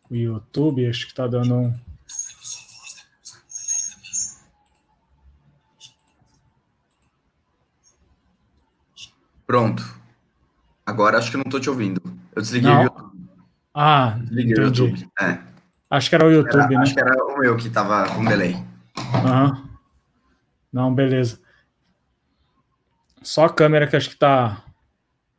O 0.08 0.14
YouTube, 0.14 0.88
acho 0.88 1.06
que 1.06 1.14
tá 1.14 1.26
dando 1.26 1.54
um. 1.54 1.74
Pronto. 9.46 10.01
Agora 10.92 11.16
acho 11.16 11.30
que 11.30 11.38
não 11.38 11.44
tô 11.44 11.58
te 11.58 11.70
ouvindo. 11.70 12.02
Eu 12.36 12.42
desliguei 12.42 12.70
não. 12.70 12.80
o 12.80 12.82
YouTube. 12.82 13.30
Ah, 13.72 14.10
desliguei 14.20 14.52
entendi. 14.52 14.82
o 14.82 14.86
YouTube. 14.86 15.10
É. 15.18 15.38
Acho 15.88 16.08
que 16.10 16.14
era 16.14 16.26
o 16.26 16.30
YouTube, 16.30 16.58
era, 16.58 16.68
né? 16.68 16.76
Acho 16.76 16.94
que 16.94 17.00
era 17.00 17.24
o 17.24 17.38
meu 17.38 17.56
que 17.56 17.70
tava 17.70 18.14
com 18.14 18.22
delay. 18.26 18.54
Aham. 19.14 19.52
Uhum. 19.52 19.68
Não, 20.70 20.94
beleza. 20.94 21.40
Só 23.22 23.46
a 23.46 23.52
câmera 23.52 23.86
que 23.86 23.96
acho 23.96 24.10
que 24.10 24.16
tá. 24.16 24.62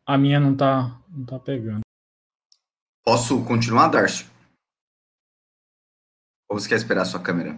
A 0.08 0.18
minha 0.18 0.40
não 0.40 0.56
tá, 0.56 1.00
não 1.08 1.24
tá 1.24 1.38
pegando. 1.38 1.82
Posso 3.06 3.44
continuar, 3.46 3.90
Darcio? 3.90 4.26
Ou 6.50 6.60
você 6.60 6.68
quer 6.68 6.76
esperar 6.76 7.04
a 7.04 7.06
sua 7.06 7.20
câmera? 7.20 7.56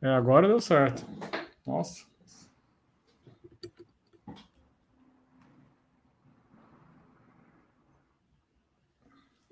É, 0.00 0.08
agora 0.08 0.46
deu 0.46 0.60
certo. 0.60 1.04
Nossa. 1.66 2.06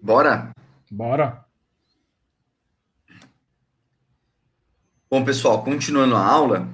Bora? 0.01 0.53
Bora. 0.89 1.45
Bom, 5.11 5.25
pessoal, 5.25 5.65
continuando 5.65 6.15
a 6.15 6.25
aula, 6.25 6.69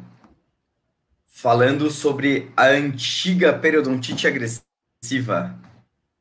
falando 1.26 1.90
sobre 1.90 2.52
a 2.54 2.66
antiga 2.66 3.58
periodontite 3.58 4.26
agressiva, 4.26 5.58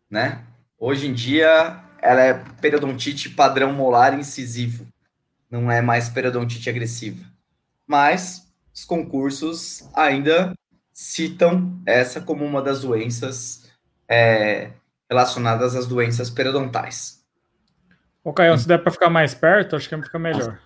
né? 0.09 0.45
Hoje 0.77 1.07
em 1.07 1.13
dia, 1.13 1.83
ela 2.01 2.21
é 2.21 2.33
periodontite 2.61 3.29
padrão 3.29 3.73
molar 3.73 4.17
incisivo, 4.17 4.87
não 5.49 5.69
é 5.69 5.81
mais 5.81 6.07
periodontite 6.07 6.69
agressiva 6.69 7.30
mas 7.91 8.49
os 8.73 8.85
concursos 8.85 9.83
ainda 9.93 10.53
citam 10.93 11.77
essa 11.85 12.21
como 12.21 12.45
uma 12.45 12.61
das 12.61 12.83
doenças 12.83 13.69
é, 14.07 14.71
relacionadas 15.09 15.75
às 15.75 15.87
doenças 15.87 16.29
periodontais. 16.29 17.21
Ô, 18.23 18.31
Caio, 18.31 18.57
se 18.57 18.65
der 18.65 18.77
para 18.77 18.93
ficar 18.93 19.09
mais 19.09 19.33
perto, 19.33 19.75
acho 19.75 19.89
que 19.89 20.01
fica 20.03 20.17
melhor. 20.17 20.57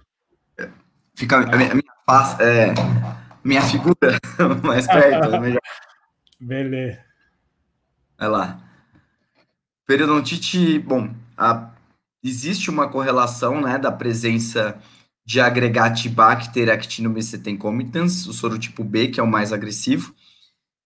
Fica 1.16 1.38
a 1.38 1.58
minha, 1.58 1.84
face, 2.06 2.44
é, 2.44 2.74
minha 3.44 3.62
figura 3.64 4.20
mais 4.64 4.86
perto, 4.86 5.34
é 5.34 5.40
melhor. 5.40 5.62
Beleza. 6.40 7.04
Vai 8.20 8.30
lá. 8.30 8.60
Periodontite, 9.88 10.78
bom, 10.78 11.10
a, 11.36 11.72
existe 12.24 12.70
uma 12.70 12.88
correlação, 12.88 13.62
né, 13.62 13.80
da 13.80 13.92
presença 13.92 14.80
de 15.26 15.42
Agregatibacter 15.42 16.70
actinomycetem 16.70 17.58
comitans, 17.58 18.28
o 18.28 18.34
sorotipo 18.34 18.84
B, 18.84 19.08
que 19.08 19.20
é 19.20 19.24
o 19.24 19.28
mais 19.28 19.52
agressivo, 19.52 20.14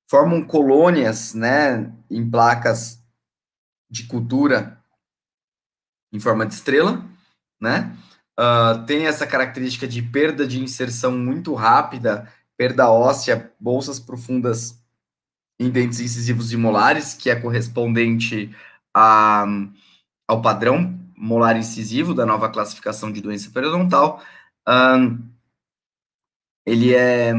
formam 0.10 0.44
colônias, 0.44 1.34
né, 1.34 1.94
em 2.10 2.28
placas 2.28 3.04
de 3.90 4.06
cultura 4.06 4.82
em 6.12 6.20
forma 6.20 6.46
de 6.46 6.54
estrela, 6.54 7.06
né, 7.62 7.96
uh, 8.40 8.84
tem 8.86 9.06
essa 9.06 9.28
característica 9.28 9.88
de 9.88 10.02
perda 10.02 10.48
de 10.48 10.60
inserção 10.60 11.12
muito 11.12 11.54
rápida, 11.54 12.32
perda 12.58 12.90
óssea, 12.90 13.54
bolsas 13.60 14.00
profundas 14.00 14.82
em 15.60 15.70
dentes 15.70 16.00
incisivos 16.00 16.54
e 16.54 16.58
molares, 16.58 17.14
que 17.14 17.30
é 17.30 17.36
correspondente 17.36 18.56
a, 18.96 19.46
ao 20.28 20.42
padrão 20.42 20.98
molar 21.20 21.58
incisivo 21.58 22.14
da 22.14 22.26
nova 22.26 22.48
classificação 22.48 23.12
de 23.12 23.20
doença 23.20 23.52
periodontal. 23.52 24.24
Um, 24.66 25.20
ele 26.66 26.96
é 26.96 27.34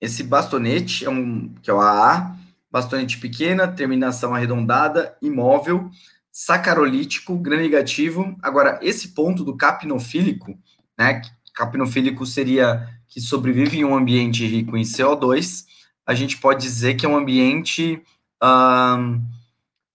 esse 0.00 0.24
bastonete, 0.24 1.04
é 1.04 1.10
um, 1.10 1.48
que 1.62 1.70
é 1.70 1.72
o 1.72 1.80
AA, 1.80 2.36
bastonete 2.70 3.18
pequena, 3.18 3.68
terminação 3.68 4.34
arredondada, 4.34 5.16
imóvel, 5.22 5.88
sacarolítico, 6.32 7.38
gram 7.38 7.56
negativo. 7.56 8.36
Agora, 8.42 8.80
esse 8.82 9.08
ponto 9.08 9.44
do 9.44 9.56
capnofílico, 9.56 10.58
né? 10.98 11.22
Capnofílico 11.54 12.26
seria 12.26 12.88
que 13.06 13.20
sobrevive 13.20 13.78
em 13.78 13.84
um 13.84 13.94
ambiente 13.94 14.44
rico 14.44 14.76
em 14.76 14.82
CO2. 14.82 15.66
A 16.04 16.14
gente 16.14 16.38
pode 16.38 16.62
dizer 16.62 16.94
que 16.94 17.06
é 17.06 17.08
um 17.08 17.16
ambiente 17.16 18.02
um, 18.42 19.22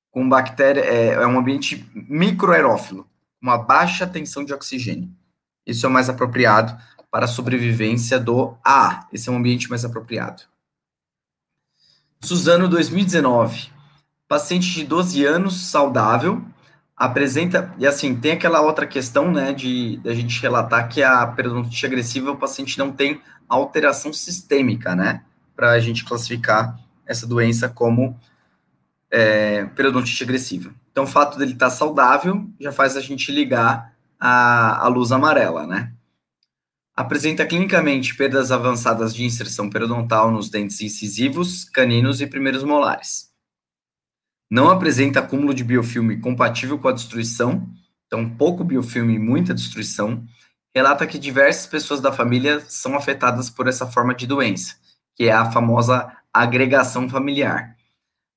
com 0.09 0.29
bactéria, 0.29 0.81
é, 0.81 1.07
é 1.15 1.27
um 1.27 1.37
ambiente 1.37 1.85
microaerófilo 1.93 3.08
uma 3.41 3.57
baixa 3.57 4.05
tensão 4.05 4.43
de 4.43 4.53
oxigênio. 4.53 5.09
Isso 5.65 5.85
é 5.85 5.89
o 5.89 5.91
mais 5.91 6.09
apropriado 6.09 6.77
para 7.11 7.25
a 7.25 7.27
sobrevivência 7.27 8.19
do 8.19 8.55
A. 8.63 9.07
Esse 9.11 9.29
é 9.29 9.31
um 9.31 9.37
ambiente 9.37 9.69
mais 9.69 9.83
apropriado. 9.83 10.43
Suzano, 12.21 12.67
2019. 12.67 13.69
Paciente 14.27 14.71
de 14.71 14.83
12 14.83 15.25
anos, 15.25 15.69
saudável, 15.69 16.43
apresenta. 16.95 17.73
E 17.79 17.87
assim, 17.87 18.15
tem 18.15 18.33
aquela 18.33 18.61
outra 18.61 18.85
questão, 18.85 19.31
né, 19.31 19.53
de, 19.53 19.97
de 19.97 20.09
a 20.09 20.13
gente 20.13 20.39
relatar 20.41 20.89
que 20.89 21.01
a 21.01 21.25
periodontite 21.25 21.85
agressiva, 21.85 22.31
o 22.31 22.37
paciente 22.37 22.77
não 22.77 22.91
tem 22.91 23.21
alteração 23.47 24.11
sistêmica, 24.13 24.95
né, 24.95 25.23
para 25.55 25.71
a 25.71 25.79
gente 25.79 26.05
classificar 26.05 26.77
essa 27.05 27.25
doença 27.25 27.67
como 27.67 28.19
é, 29.09 29.65
periodontite 29.65 30.23
agressiva. 30.23 30.71
Então, 30.99 31.07
o 31.07 31.13
fato 31.13 31.39
dele 31.39 31.53
estar 31.53 31.69
tá 31.69 31.71
saudável 31.71 32.45
já 32.59 32.73
faz 32.73 32.97
a 32.97 32.99
gente 32.99 33.31
ligar 33.31 33.95
a, 34.19 34.83
a 34.83 34.87
luz 34.89 35.13
amarela, 35.13 35.65
né? 35.65 35.93
Apresenta 36.93 37.45
clinicamente 37.45 38.13
perdas 38.17 38.51
avançadas 38.51 39.15
de 39.15 39.23
inserção 39.23 39.69
periodontal 39.69 40.29
nos 40.29 40.49
dentes 40.49 40.81
incisivos, 40.81 41.63
caninos 41.63 42.19
e 42.19 42.27
primeiros 42.27 42.65
molares. 42.65 43.29
Não 44.51 44.69
apresenta 44.69 45.21
acúmulo 45.21 45.53
de 45.53 45.63
biofilme 45.63 46.19
compatível 46.19 46.77
com 46.77 46.89
a 46.89 46.91
destruição, 46.91 47.65
então 48.05 48.29
pouco 48.29 48.65
biofilme 48.65 49.13
e 49.15 49.19
muita 49.19 49.53
destruição. 49.53 50.25
Relata 50.75 51.07
que 51.07 51.17
diversas 51.17 51.65
pessoas 51.65 52.01
da 52.01 52.11
família 52.11 52.59
são 52.67 52.93
afetadas 52.93 53.49
por 53.49 53.69
essa 53.69 53.87
forma 53.87 54.13
de 54.13 54.27
doença, 54.27 54.75
que 55.15 55.29
é 55.29 55.31
a 55.31 55.49
famosa 55.49 56.11
agregação 56.33 57.07
familiar. 57.07 57.77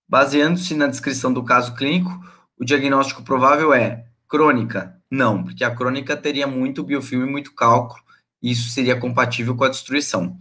Baseando-se 0.09 0.77
na 0.77 0.87
descrição 0.87 1.33
do 1.33 1.43
caso 1.43 1.75
clínico, 1.75 2.31
o 2.63 2.65
diagnóstico 2.65 3.25
provável 3.25 3.75
é 3.75 4.05
crônica? 4.29 4.97
Não, 5.11 5.43
porque 5.43 5.65
a 5.65 5.75
crônica 5.75 6.17
teria 6.17 6.47
muito 6.47 6.85
biofilme, 6.85 7.29
muito 7.29 7.53
cálculo, 7.53 8.01
e 8.41 8.53
isso 8.53 8.71
seria 8.71 8.97
compatível 8.97 9.57
com 9.57 9.65
a 9.65 9.69
destruição. 9.69 10.37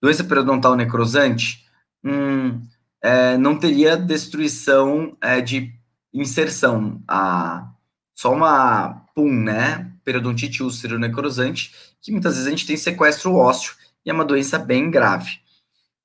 Doença 0.00 0.24
periodontal 0.24 0.74
necrosante? 0.74 1.66
Hum, 2.02 2.62
é, 3.02 3.36
não 3.36 3.58
teria 3.58 3.98
destruição 3.98 5.14
é, 5.20 5.42
de 5.42 5.74
inserção. 6.12 7.02
A, 7.06 7.70
só 8.14 8.32
uma 8.32 9.04
PUM, 9.14 9.30
né? 9.30 9.92
Periodontite 10.02 10.62
úlcero 10.62 10.98
necrosante, 10.98 11.70
que 12.00 12.10
muitas 12.10 12.32
vezes 12.32 12.46
a 12.46 12.50
gente 12.50 12.66
tem 12.66 12.78
sequestro 12.78 13.34
ósseo 13.34 13.74
e 14.06 14.10
é 14.10 14.14
uma 14.14 14.24
doença 14.24 14.58
bem 14.58 14.90
grave. 14.90 15.32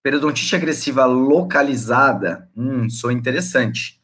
Periodontite 0.03 0.57
agressiva 0.57 1.06
localizada, 1.06 2.49
hum, 2.53 2.90
sou 2.90 3.14
interessante. 3.14 4.02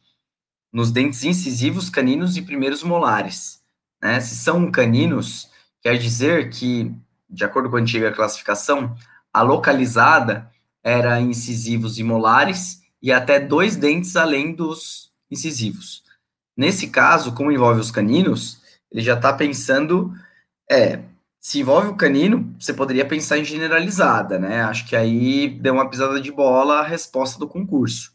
Nos 0.72 0.90
dentes 0.90 1.24
incisivos, 1.24 1.90
caninos 1.90 2.36
e 2.36 2.42
primeiros 2.42 2.82
molares. 2.82 3.60
Né? 4.02 4.20
Se 4.20 4.34
são 4.36 4.70
caninos, 4.70 5.50
quer 5.82 5.96
dizer 5.98 6.50
que, 6.50 6.92
de 7.28 7.44
acordo 7.44 7.68
com 7.68 7.76
a 7.76 7.80
antiga 7.80 8.12
classificação, 8.12 8.94
a 9.32 9.42
localizada 9.42 10.50
era 10.82 11.20
incisivos 11.20 11.98
e 11.98 12.04
molares 12.04 12.82
e 13.02 13.12
até 13.12 13.38
dois 13.38 13.76
dentes 13.76 14.16
além 14.16 14.54
dos 14.54 15.10
incisivos. 15.30 16.02
Nesse 16.56 16.88
caso, 16.88 17.32
como 17.32 17.52
envolve 17.52 17.80
os 17.80 17.90
caninos, 17.90 18.60
ele 18.90 19.02
já 19.02 19.14
está 19.14 19.32
pensando, 19.32 20.12
é, 20.70 21.00
se 21.40 21.60
envolve 21.60 21.88
o 21.88 21.96
canino, 21.96 22.54
você 22.58 22.74
poderia 22.74 23.04
pensar 23.04 23.38
em 23.38 23.44
generalizada, 23.44 24.38
né? 24.38 24.62
Acho 24.62 24.86
que 24.86 24.94
aí 24.94 25.48
deu 25.48 25.74
uma 25.74 25.88
pisada 25.88 26.20
de 26.20 26.30
bola 26.30 26.80
a 26.80 26.86
resposta 26.86 27.38
do 27.38 27.48
concurso, 27.48 28.12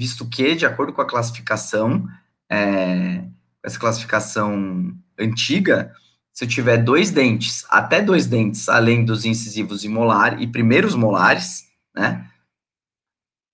visto 0.00 0.26
que, 0.26 0.54
de 0.54 0.64
acordo 0.64 0.94
com 0.94 1.02
a 1.02 1.06
classificação, 1.06 2.08
é, 2.50 3.22
essa 3.62 3.78
classificação 3.78 4.96
antiga, 5.18 5.92
se 6.32 6.44
eu 6.44 6.48
tiver 6.48 6.78
dois 6.78 7.10
dentes, 7.10 7.66
até 7.68 8.00
dois 8.00 8.24
dentes, 8.24 8.66
além 8.70 9.04
dos 9.04 9.26
incisivos 9.26 9.84
e 9.84 9.88
molar 9.90 10.40
e 10.40 10.46
primeiros 10.46 10.94
molares, 10.94 11.66
né? 11.94 12.26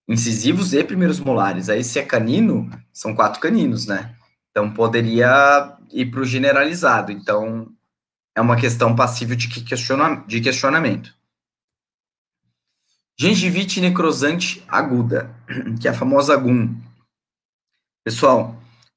Incisivos 0.09 0.73
e 0.73 0.85
primeiros 0.85 1.19
molares. 1.19 1.69
Aí, 1.69 1.83
se 1.83 1.99
é 1.99 2.05
canino, 2.05 2.71
são 2.93 3.13
quatro 3.13 3.41
caninos, 3.41 3.89
né? 3.89 4.15
Então, 4.53 4.73
poderia 4.73 5.77
ir 5.93 6.13
para 6.13 6.21
o 6.21 6.25
generalizado. 6.25 7.11
Então, 7.11 7.73
é 8.37 8.41
uma 8.41 8.55
questão 8.55 8.95
passível 8.95 9.35
de, 9.35 9.49
questiona, 9.49 10.25
de 10.29 10.41
questionamento. 10.41 11.13
Gengivite 13.19 13.81
necrosante 13.81 14.63
aguda, 14.69 15.35
que 15.81 15.89
é 15.89 15.91
a 15.91 15.95
famosa 15.95 16.37
GUM. 16.37 16.79
Pessoal, 18.05 18.55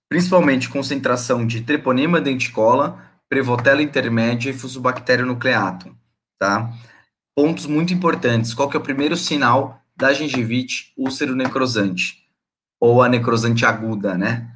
principalmente 0.10 0.68
concentração 0.68 1.48
de 1.48 1.62
treponema 1.62 2.20
denticola, 2.20 3.10
prevotella 3.30 3.82
intermédia 3.82 4.50
e 4.50 4.54
fusobactério 4.54 5.26
nucleatum, 5.26 5.96
tá? 6.38 6.70
Pontos 7.34 7.66
muito 7.66 7.94
importantes. 7.94 8.54
Qual 8.54 8.70
que 8.70 8.76
é 8.76 8.80
o 8.80 8.84
primeiro 8.84 9.16
sinal 9.16 9.82
da 9.96 10.12
gengivite 10.12 10.92
úlcero 10.98 11.34
necrosante? 11.34 12.18
Ou 12.78 13.02
a 13.02 13.08
necrosante 13.08 13.66
aguda, 13.66 14.18
né? 14.18 14.54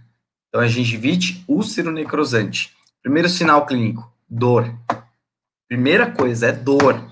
Então, 0.50 0.60
a 0.60 0.68
gengivite 0.68 1.42
úlcero 1.48 1.92
necrosante. 1.92 2.76
Primeiro 3.02 3.30
sinal 3.30 3.66
clínico, 3.66 4.12
dor. 4.30 4.74
Primeira 5.70 6.12
coisa 6.12 6.48
é 6.48 6.52
dor, 6.52 7.10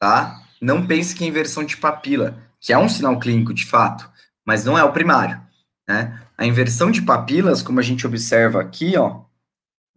tá? 0.00 0.37
Não 0.60 0.86
pense 0.86 1.14
que 1.14 1.24
é 1.24 1.26
inversão 1.26 1.64
de 1.64 1.76
papila, 1.76 2.42
que 2.60 2.72
é 2.72 2.78
um 2.78 2.88
sinal 2.88 3.18
clínico 3.18 3.54
de 3.54 3.64
fato, 3.64 4.10
mas 4.44 4.64
não 4.64 4.76
é 4.78 4.82
o 4.82 4.92
primário, 4.92 5.40
né? 5.86 6.20
A 6.36 6.46
inversão 6.46 6.90
de 6.90 7.02
papilas, 7.02 7.62
como 7.62 7.80
a 7.80 7.82
gente 7.82 8.06
observa 8.06 8.60
aqui, 8.60 8.96
ó, 8.96 9.22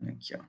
aqui, 0.07 0.35
ó. 0.35 0.39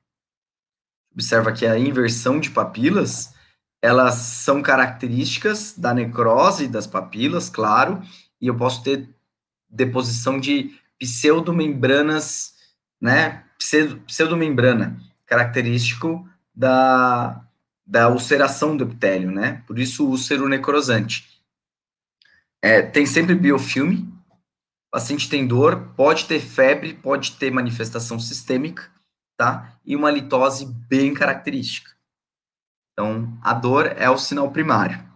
Observa 1.12 1.50
aqui 1.50 1.66
a 1.66 1.78
inversão 1.78 2.40
de 2.40 2.50
papilas, 2.50 3.34
elas 3.80 4.14
são 4.14 4.62
características 4.62 5.74
da 5.76 5.92
necrose 5.92 6.68
das 6.68 6.86
papilas, 6.86 7.50
claro, 7.50 8.02
e 8.40 8.46
eu 8.46 8.56
posso 8.56 8.82
ter 8.82 9.08
deposição 9.68 10.38
de 10.38 10.78
pseudomembranas, 10.98 12.54
né? 13.00 13.44
Pseudomembrana, 14.06 14.98
característico 15.26 16.28
da, 16.54 17.44
da 17.92 18.08
ulceração 18.08 18.74
do 18.74 18.84
epitélio, 18.84 19.30
né? 19.30 19.62
Por 19.66 19.78
isso, 19.78 20.08
úlcero 20.08 20.48
necrosante. 20.48 21.28
É, 22.62 22.80
tem 22.80 23.04
sempre 23.04 23.34
biofilme, 23.34 24.10
o 24.30 24.90
paciente 24.90 25.28
tem 25.28 25.46
dor, 25.46 25.92
pode 25.94 26.24
ter 26.24 26.40
febre, 26.40 26.94
pode 26.94 27.32
ter 27.32 27.50
manifestação 27.50 28.18
sistêmica, 28.18 28.90
tá? 29.36 29.78
E 29.84 29.94
uma 29.94 30.10
litose 30.10 30.64
bem 30.88 31.12
característica. 31.12 31.90
Então, 32.94 33.38
a 33.42 33.52
dor 33.52 33.92
é 33.94 34.08
o 34.08 34.16
sinal 34.16 34.50
primário. 34.50 35.06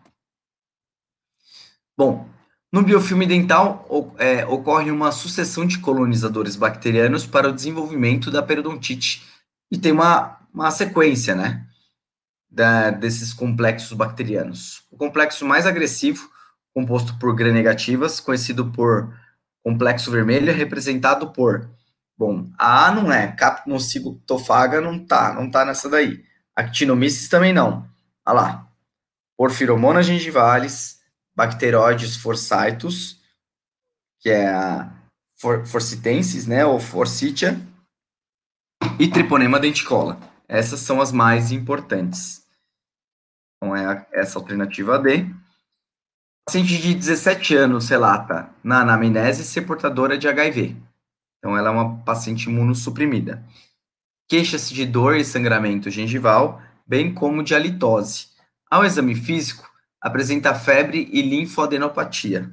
Bom, 1.97 2.29
no 2.71 2.83
biofilme 2.83 3.27
dental 3.27 4.15
é, 4.19 4.45
ocorre 4.45 4.91
uma 4.91 5.13
sucessão 5.13 5.67
de 5.67 5.79
colonizadores 5.79 6.57
bacterianos 6.57 7.25
para 7.25 7.49
o 7.49 7.55
desenvolvimento 7.55 8.31
da 8.31 8.43
periodontite 8.43 9.25
e 9.73 9.79
tem 9.79 9.93
uma, 9.93 10.47
uma 10.53 10.71
sequência, 10.71 11.35
né, 11.35 11.66
da, 12.51 12.91
desses 12.91 13.33
complexos 13.33 13.93
bacterianos. 13.93 14.85
O 14.91 14.97
complexo 14.97 15.45
mais 15.45 15.67
agressivo, 15.67 16.31
composto 16.75 17.19
por 17.19 17.35
gram-negativas, 17.35 18.21
conhecido 18.21 18.71
por 18.73 19.15
complexo 19.65 20.11
vermelho, 20.11 20.51
é 20.51 20.53
representado 20.53 21.33
por, 21.33 21.71
bom, 22.17 22.51
a 22.59 22.93
não 22.93 23.13
é, 23.13 23.33
capnocitofaga 23.33 24.81
não 24.81 25.05
tá, 25.05 25.35
não 25.35 25.51
tá 25.51 25.65
nessa 25.65 25.89
daí. 25.89 26.25
Actinomyces 26.55 27.29
também 27.29 27.53
não. 27.53 27.89
Olha 28.25 28.35
lá. 28.35 28.69
Porphyromonas 29.37 30.07
gingivalis, 30.07 31.01
bacteroides 31.35 32.17
forsythus, 32.17 33.21
que 34.21 34.31
é 34.31 34.49
a 34.49 34.91
for, 35.37 35.67
forcitensis, 35.67 36.47
né, 36.47 36.65
ou 36.65 36.81
forsythia, 36.81 37.61
e 38.99 39.09
Triponema 39.09 39.61
denticola. 39.61 40.19
Essas 40.49 40.81
são 40.81 41.01
as 41.01 41.13
mais 41.13 41.51
importantes. 41.53 42.45
Então, 43.57 43.75
é 43.75 43.87
a, 43.87 44.07
essa 44.13 44.39
alternativa 44.39 44.99
D. 44.99 45.27
Paciente 46.47 46.79
de 46.79 46.95
17 46.95 47.57
anos 47.57 47.89
relata 47.89 48.49
na 48.63 48.83
anamnese 48.83 49.45
ser 49.45 49.63
portadora 49.63 50.17
de 50.17 50.29
HIV. 50.29 50.77
Então, 51.39 51.57
ela 51.57 51.69
é 51.69 51.73
uma 51.73 51.99
paciente 52.05 52.45
imunossuprimida. 52.45 53.45
Queixa-se 54.29 54.73
de 54.75 54.85
dor 54.85 55.17
e 55.17 55.25
sangramento 55.25 55.91
gengival, 55.91 56.61
bem 56.87 57.13
como 57.13 57.43
de 57.43 57.55
halitose. 57.55 58.29
Ao 58.71 58.85
exame 58.85 59.15
físico, 59.15 59.69
apresenta 60.01 60.55
febre 60.55 61.09
e 61.13 61.23
linfadenopatia. 61.23 62.51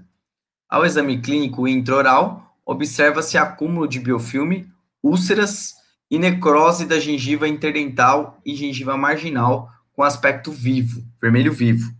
Ao 0.69 0.85
exame 0.85 1.21
clínico 1.21 1.67
intraoral, 1.67 2.57
observa-se 2.65 3.37
acúmulo 3.37 3.87
de 3.87 3.99
biofilme, 3.99 4.71
úlceras, 5.03 5.75
e 6.13 6.19
necrose 6.19 6.85
da 6.85 6.99
gengiva 6.99 7.47
interdental 7.47 8.39
e 8.45 8.53
gengiva 8.55 8.95
marginal 8.95 9.71
com 9.93 10.03
aspecto 10.03 10.51
vivo, 10.51 11.03
vermelho 11.19 11.51
vivo, 11.51 11.91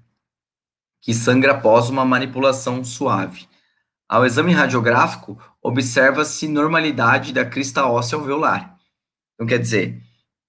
que 1.02 1.16
sangra 1.16 1.54
após 1.54 1.90
uma 1.90 2.06
manipulação 2.06 2.84
suave. 2.84 3.48
Ao 4.08 4.24
exame 4.24 4.54
radiográfico, 4.54 5.42
observa-se 5.64 6.48
normalidade 6.48 7.34
da 7.34 7.44
crista 7.44 7.88
óssea 7.88 8.16
alveolar. 8.16 8.78
Então, 9.34 9.48
quer 9.48 9.58
dizer, 9.58 10.00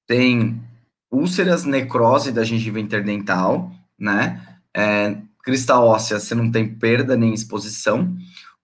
tem 0.06 0.62
úlceras, 1.10 1.64
necrose 1.64 2.32
da 2.32 2.44
gengiva 2.44 2.78
interdental, 2.78 3.72
né? 3.98 4.60
É, 4.76 5.16
crista 5.42 5.80
óssea, 5.80 6.20
você 6.20 6.34
não 6.34 6.50
tem 6.50 6.68
perda 6.68 7.16
nem 7.16 7.32
exposição. 7.32 8.14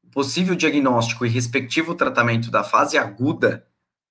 O 0.04 0.10
possível 0.10 0.54
diagnóstico 0.54 1.24
e 1.24 1.30
respectivo 1.30 1.94
tratamento 1.94 2.50
da 2.50 2.62
fase 2.62 2.98
aguda? 2.98 3.66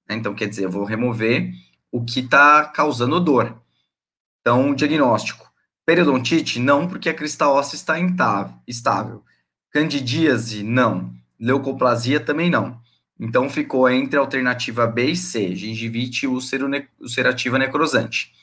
Então, 0.10 0.34
quer 0.34 0.48
dizer, 0.48 0.66
eu 0.66 0.72
vou 0.72 0.84
remover 0.84 1.54
o 1.92 2.04
que 2.04 2.20
está 2.22 2.66
causando 2.66 3.20
dor. 3.20 3.62
Então, 4.42 4.74
diagnóstico. 4.74 5.48
Periodontite? 5.86 6.60
Não, 6.60 6.88
porque 6.88 7.10
a 7.10 7.14
crista 7.14 7.48
óssea 7.48 7.76
está 7.76 7.96
estável. 8.68 9.24
Candidíase? 9.72 10.64
Não. 10.64 11.14
Leucoplasia? 11.40 12.20
Também 12.20 12.50
não. 12.50 12.80
Então, 13.20 13.50
ficou 13.50 13.90
entre 13.90 14.18
a 14.18 14.22
alternativa 14.22 14.88
B 14.88 15.12
e 15.12 15.16
C, 15.16 15.56
gengivite 15.56 16.26
ulcerativa 16.26 17.60
necrosante. 17.60 18.34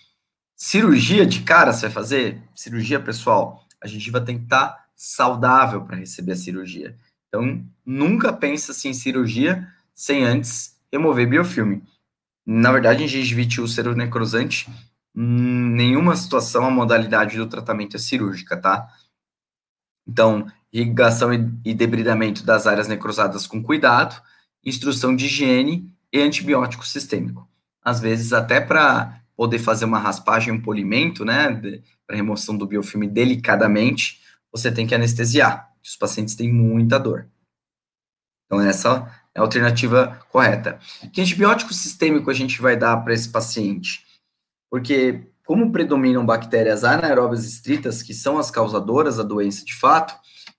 Cirurgia 0.54 1.26
de 1.26 1.40
cara 1.42 1.72
você 1.72 1.82
vai 1.86 1.90
fazer? 1.90 2.42
Cirurgia, 2.54 3.00
pessoal, 3.00 3.66
a 3.80 3.86
gengiva 3.86 4.20
tem 4.20 4.38
que 4.38 4.44
estar 4.44 4.86
saudável 4.94 5.82
para 5.84 5.96
receber 5.96 6.32
a 6.32 6.36
cirurgia. 6.36 6.96
Então, 7.28 7.64
nunca 7.84 8.32
pensa 8.32 8.72
assim, 8.72 8.90
em 8.90 8.94
cirurgia 8.94 9.66
sem 9.94 10.24
antes 10.24 10.75
remover 10.92 11.28
biofilme. 11.28 11.82
Na 12.46 12.70
verdade, 12.72 13.02
em 13.02 13.08
gengivite 13.08 13.60
úlcero 13.60 13.94
necrosante, 13.94 14.68
nenhuma 15.14 16.14
situação 16.14 16.64
a 16.64 16.70
modalidade 16.70 17.36
do 17.36 17.46
tratamento 17.46 17.96
é 17.96 17.98
cirúrgica, 17.98 18.56
tá? 18.56 18.88
Então, 20.06 20.46
irrigação 20.72 21.32
e 21.64 21.74
debridamento 21.74 22.44
das 22.44 22.66
áreas 22.66 22.86
necrosadas 22.86 23.46
com 23.46 23.62
cuidado, 23.62 24.20
instrução 24.64 25.16
de 25.16 25.26
higiene 25.26 25.90
e 26.12 26.20
antibiótico 26.20 26.86
sistêmico. 26.86 27.48
Às 27.82 28.00
vezes, 28.00 28.32
até 28.32 28.60
para 28.60 29.20
poder 29.36 29.58
fazer 29.58 29.84
uma 29.84 29.98
raspagem, 29.98 30.52
um 30.52 30.60
polimento, 30.60 31.24
né, 31.24 31.48
para 32.06 32.16
remoção 32.16 32.56
do 32.56 32.66
biofilme 32.66 33.08
delicadamente, 33.08 34.22
você 34.52 34.70
tem 34.72 34.86
que 34.86 34.94
anestesiar. 34.94 35.72
Os 35.84 35.96
pacientes 35.96 36.34
têm 36.34 36.52
muita 36.52 36.98
dor. 36.98 37.28
Então, 38.46 38.60
essa 38.60 39.10
é 39.36 39.38
a 39.38 39.42
alternativa 39.42 40.18
correta. 40.32 40.80
Que 41.12 41.20
antibiótico 41.20 41.74
sistêmico 41.74 42.30
a 42.30 42.34
gente 42.34 42.60
vai 42.60 42.74
dar 42.74 42.96
para 42.96 43.12
esse 43.12 43.28
paciente? 43.28 44.06
Porque, 44.70 45.26
como 45.44 45.70
predominam 45.70 46.24
bactérias 46.24 46.82
anaeróbias 46.82 47.44
estritas, 47.44 48.02
que 48.02 48.14
são 48.14 48.38
as 48.38 48.50
causadoras 48.50 49.18
da 49.18 49.22
doença 49.22 49.62
de 49.62 49.74
fato, 49.74 50.14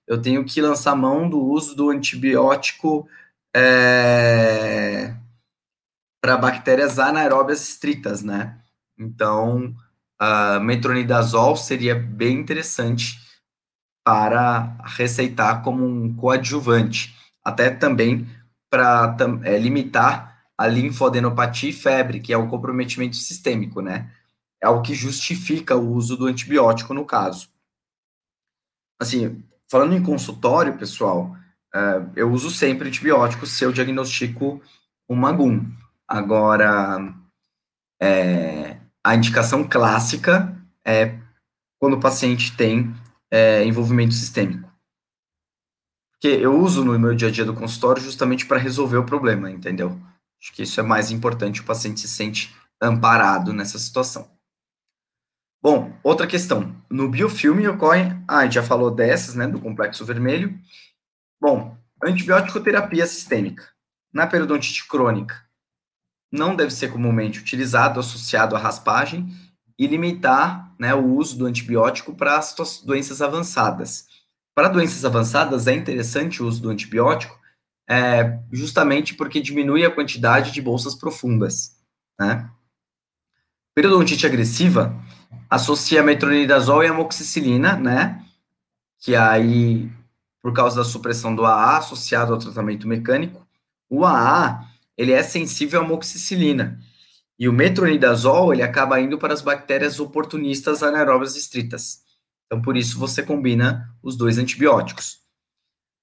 eu 0.06 0.22
tenho 0.22 0.44
que 0.44 0.60
lançar 0.62 0.94
mão 0.94 1.28
do 1.28 1.40
uso 1.40 1.74
do 1.74 1.90
antibiótico 1.90 3.08
é, 3.54 5.12
para 6.22 6.36
bactérias 6.36 7.00
anaeróbias 7.00 7.68
estritas, 7.68 8.22
né? 8.22 8.60
Então, 8.96 9.74
a 10.20 10.60
metronidazol 10.60 11.56
seria 11.56 11.96
bem 11.96 12.38
interessante 12.38 13.18
para 14.04 14.78
receitar 14.84 15.62
como 15.62 15.84
um 15.84 16.14
coadjuvante, 16.14 17.14
até 17.44 17.70
também 17.70 18.26
para 18.70 19.16
é, 19.44 19.58
limitar 19.58 20.46
a 20.56 20.66
linfodenopatia 20.66 21.70
e 21.70 21.72
febre, 21.72 22.20
que 22.20 22.32
é 22.32 22.36
o 22.36 22.48
comprometimento 22.48 23.16
sistêmico, 23.16 23.80
né? 23.80 24.12
É 24.60 24.68
o 24.68 24.82
que 24.82 24.94
justifica 24.94 25.76
o 25.76 25.92
uso 25.92 26.16
do 26.16 26.26
antibiótico 26.26 26.92
no 26.92 27.04
caso. 27.04 27.48
Assim, 29.00 29.42
falando 29.70 29.94
em 29.94 30.02
consultório, 30.02 30.76
pessoal, 30.76 31.36
é, 31.72 32.02
eu 32.16 32.32
uso 32.32 32.50
sempre 32.50 32.88
antibiótico 32.88 33.46
se 33.46 33.64
eu 33.64 33.72
diagnostico 33.72 34.60
uma 35.08 35.30
GUM. 35.30 35.64
Agora, 36.06 37.14
é, 38.00 38.78
a 39.04 39.14
indicação 39.14 39.62
clássica 39.62 40.56
é 40.84 41.18
quando 41.78 41.94
o 41.94 42.00
paciente 42.00 42.56
tem 42.56 42.92
é, 43.30 43.64
envolvimento 43.64 44.14
sistêmico. 44.14 44.67
Porque 46.20 46.36
eu 46.36 46.58
uso 46.58 46.84
no 46.84 46.98
meu 46.98 47.14
dia 47.14 47.28
a 47.28 47.30
dia 47.30 47.44
do 47.44 47.54
consultório 47.54 48.02
justamente 48.02 48.44
para 48.44 48.58
resolver 48.58 48.96
o 48.96 49.06
problema, 49.06 49.50
entendeu? 49.50 50.00
Acho 50.40 50.52
que 50.52 50.62
isso 50.62 50.80
é 50.80 50.82
mais 50.82 51.12
importante, 51.12 51.60
o 51.60 51.64
paciente 51.64 52.00
se 52.00 52.08
sente 52.08 52.54
amparado 52.80 53.52
nessa 53.52 53.78
situação. 53.78 54.28
Bom, 55.62 55.96
outra 56.02 56.26
questão. 56.26 56.76
No 56.90 57.08
biofilme 57.08 57.66
ocorre, 57.68 58.16
ah, 58.26 58.38
a 58.38 58.44
gente 58.44 58.54
já 58.54 58.62
falou 58.62 58.90
dessas, 58.90 59.34
né, 59.34 59.46
do 59.46 59.60
complexo 59.60 60.04
vermelho. 60.04 60.58
Bom, 61.40 61.76
antibiótico 62.02 62.60
terapia 62.60 63.06
sistêmica. 63.06 63.68
Na 64.12 64.26
periodontite 64.26 64.88
crônica, 64.88 65.40
não 66.32 66.56
deve 66.56 66.72
ser 66.72 66.92
comumente 66.92 67.40
utilizado 67.40 68.00
associado 68.00 68.56
à 68.56 68.58
raspagem 68.58 69.28
e 69.78 69.86
limitar 69.86 70.74
né, 70.78 70.94
o 70.94 71.14
uso 71.14 71.38
do 71.38 71.46
antibiótico 71.46 72.14
para 72.14 72.40
doenças 72.84 73.22
avançadas. 73.22 74.07
Para 74.58 74.66
doenças 74.66 75.04
avançadas, 75.04 75.68
é 75.68 75.72
interessante 75.72 76.42
o 76.42 76.46
uso 76.48 76.60
do 76.60 76.68
antibiótico, 76.68 77.38
é, 77.88 78.40
justamente 78.50 79.14
porque 79.14 79.40
diminui 79.40 79.84
a 79.84 79.90
quantidade 79.90 80.50
de 80.50 80.60
bolsas 80.60 80.96
profundas. 80.96 81.76
Né? 82.18 82.50
Periodontite 83.72 84.26
agressiva 84.26 85.00
associa 85.48 86.02
metronidazol 86.02 86.82
e 86.82 86.88
amoxicilina, 86.88 87.76
né? 87.76 88.26
Que 88.98 89.14
aí, 89.14 89.88
por 90.42 90.52
causa 90.52 90.78
da 90.78 90.84
supressão 90.84 91.36
do 91.36 91.44
AA 91.46 91.78
associado 91.78 92.32
ao 92.32 92.40
tratamento 92.40 92.88
mecânico, 92.88 93.46
o 93.88 94.04
AA 94.04 94.66
ele 94.96 95.12
é 95.12 95.22
sensível 95.22 95.82
à 95.82 95.84
amoxicilina. 95.84 96.80
E 97.38 97.48
o 97.48 97.52
metronidazol, 97.52 98.52
ele 98.52 98.62
acaba 98.62 99.00
indo 99.00 99.18
para 99.18 99.32
as 99.32 99.40
bactérias 99.40 100.00
oportunistas 100.00 100.82
anaeróbias 100.82 101.36
estritas. 101.36 102.07
Então, 102.48 102.60
por 102.60 102.76
isso, 102.76 102.98
você 102.98 103.22
combina 103.22 103.94
os 104.02 104.16
dois 104.16 104.38
antibióticos. 104.38 105.20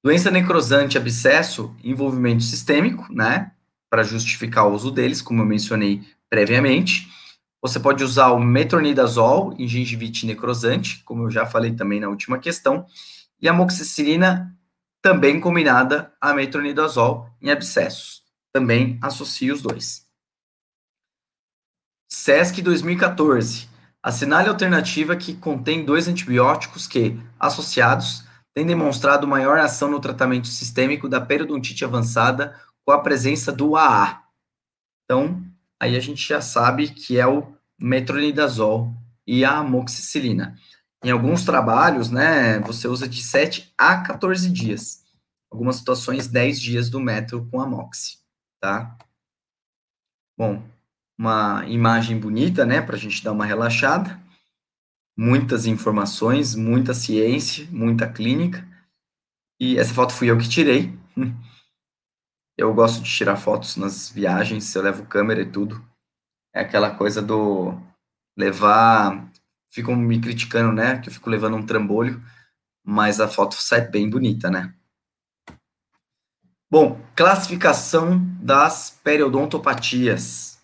Doença 0.04 0.30
necrosante, 0.30 0.98
abscesso, 0.98 1.76
envolvimento 1.84 2.44
sistêmico, 2.44 3.12
né? 3.12 3.52
Para 3.90 4.04
justificar 4.04 4.68
o 4.68 4.74
uso 4.74 4.92
deles, 4.92 5.22
como 5.22 5.42
eu 5.42 5.46
mencionei 5.46 6.04
previamente. 6.30 7.10
Você 7.62 7.80
pode 7.80 8.04
usar 8.04 8.30
o 8.32 8.40
metronidazol 8.40 9.56
em 9.58 9.68
gengivite 9.68 10.26
necrosante, 10.26 11.04
como 11.04 11.24
eu 11.24 11.32
já 11.32 11.46
falei 11.46 11.74
também 11.74 12.00
na 12.00 12.10
última 12.10 12.38
questão. 12.38 12.86
E 13.42 13.50
a 13.50 13.52
amoxicilina 13.52 14.56
também 15.02 15.40
combinada 15.40 16.14
a 16.22 16.34
metronidazol 16.34 17.28
em 17.42 17.50
abscessos 17.50 18.26
também 18.56 18.98
associa 19.02 19.54
os 19.54 19.62
dois. 19.62 20.06
SESC 22.10 22.62
2014. 22.62 23.68
Assinale 24.06 24.50
alternativa 24.50 25.16
que 25.16 25.34
contém 25.34 25.84
dois 25.84 26.08
antibióticos 26.08 26.86
que, 26.86 27.20
associados, 27.40 28.24
têm 28.54 28.64
demonstrado 28.64 29.28
maior 29.28 29.58
ação 29.58 29.90
no 29.90 30.00
tratamento 30.00 30.48
sistêmico 30.48 31.10
da 31.10 31.20
periodontite 31.20 31.84
avançada 31.84 32.56
com 32.86 32.92
a 32.92 33.00
presença 33.00 33.52
do 33.52 33.76
AA. 33.76 34.22
Então, 35.04 35.44
aí 35.80 35.96
a 35.96 36.00
gente 36.00 36.24
já 36.24 36.40
sabe 36.40 36.90
que 36.90 37.20
é 37.20 37.26
o 37.26 37.52
metronidazol 37.80 38.94
e 39.26 39.44
a 39.44 39.58
amoxicilina. 39.58 40.56
Em 41.04 41.10
alguns 41.10 41.44
trabalhos, 41.44 42.12
né, 42.12 42.60
você 42.60 42.88
usa 42.88 43.10
de 43.10 43.24
7 43.24 43.74
a 43.76 44.04
14 44.04 44.52
dias. 44.52 45.04
Algumas 45.52 45.78
situações, 45.78 46.28
10 46.28 46.62
dias 46.62 46.90
do 46.92 47.00
metro 47.00 47.48
com 47.50 47.60
amoxi 47.60 48.20
tá? 48.62 48.96
Bom, 50.38 50.64
uma 51.18 51.66
imagem 51.68 52.20
bonita, 52.20 52.66
né, 52.66 52.82
para 52.82 52.96
a 52.96 53.00
gente 53.00 53.24
dar 53.24 53.32
uma 53.32 53.46
relaxada. 53.46 54.20
Muitas 55.18 55.66
informações, 55.66 56.56
muita 56.56 56.94
ciência, 56.94 57.68
muita 57.72 58.08
clínica. 58.08 58.68
E 59.60 59.78
essa 59.78 59.94
foto 59.94 60.14
fui 60.14 60.30
eu 60.30 60.38
que 60.38 60.50
tirei. 60.50 60.98
Eu 62.58 62.74
gosto 62.74 63.04
de 63.04 63.12
tirar 63.12 63.36
fotos 63.36 63.76
nas 63.76 64.10
viagens, 64.10 64.74
eu 64.74 64.82
levo 64.82 65.06
câmera 65.06 65.42
e 65.42 65.52
tudo. 65.52 65.86
É 66.54 66.62
aquela 66.62 66.90
coisa 66.90 67.22
do 67.22 67.78
levar. 68.38 69.30
Ficam 69.70 69.94
me 69.94 70.22
criticando, 70.22 70.72
né? 70.72 70.98
Que 71.00 71.10
eu 71.10 71.14
fico 71.14 71.30
levando 71.30 71.58
um 71.58 71.66
trambolho, 71.66 72.24
mas 72.82 73.20
a 73.20 73.28
foto 73.28 73.56
sai 73.56 73.82
bem 73.82 74.10
bonita, 74.10 74.50
né? 74.50 74.74
Bom, 76.72 77.00
classificação 77.14 78.20
das 78.42 78.90
periodontopatias. 79.04 80.55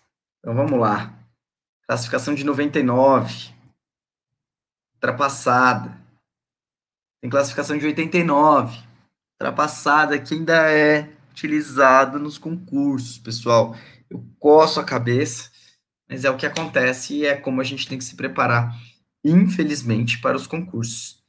Então 0.42 0.56
vamos 0.56 0.78
lá. 0.78 1.16
Classificação 1.86 2.34
de 2.34 2.42
99. 2.42 3.54
Ultrapassada. 4.94 5.96
Tem 7.20 7.30
classificação 7.30 7.78
de 7.78 7.86
89. 7.86 8.76
Ultrapassada 9.34 10.18
que 10.18 10.34
ainda 10.34 10.68
é 10.68 11.08
utilizada 11.30 12.18
nos 12.18 12.38
concursos, 12.38 13.18
pessoal. 13.18 13.76
Eu 14.10 14.26
coço 14.40 14.80
a 14.80 14.84
cabeça, 14.84 15.48
mas 16.08 16.24
é 16.24 16.30
o 16.30 16.36
que 16.36 16.44
acontece 16.44 17.18
e 17.18 17.24
é 17.26 17.36
como 17.36 17.60
a 17.60 17.64
gente 17.64 17.88
tem 17.88 17.96
que 17.96 18.04
se 18.04 18.16
preparar, 18.16 18.76
infelizmente, 19.24 20.20
para 20.20 20.36
os 20.36 20.46
concursos, 20.46 21.22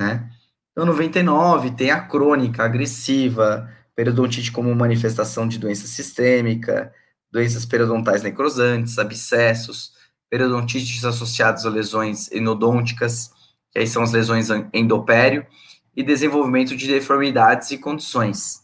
né? 0.00 0.30
Então, 0.70 0.86
99 0.86 1.72
tem 1.72 1.90
a 1.90 2.00
crônica, 2.00 2.62
agressiva, 2.62 3.68
periodontite 3.94 4.52
como 4.52 4.74
manifestação 4.74 5.48
de 5.48 5.58
doença 5.58 5.86
sistêmica, 5.86 6.94
doenças 7.36 7.66
periodontais 7.66 8.22
necrosantes, 8.22 8.98
abscessos, 8.98 9.92
periodontites 10.30 11.04
associados 11.04 11.66
a 11.66 11.68
lesões 11.68 12.32
endodônticas, 12.32 13.30
que 13.70 13.78
aí 13.78 13.86
são 13.86 14.02
as 14.02 14.10
lesões 14.10 14.48
endopério, 14.72 15.46
e 15.94 16.02
desenvolvimento 16.02 16.74
de 16.74 16.88
deformidades 16.88 17.70
e 17.70 17.78
condições. 17.78 18.62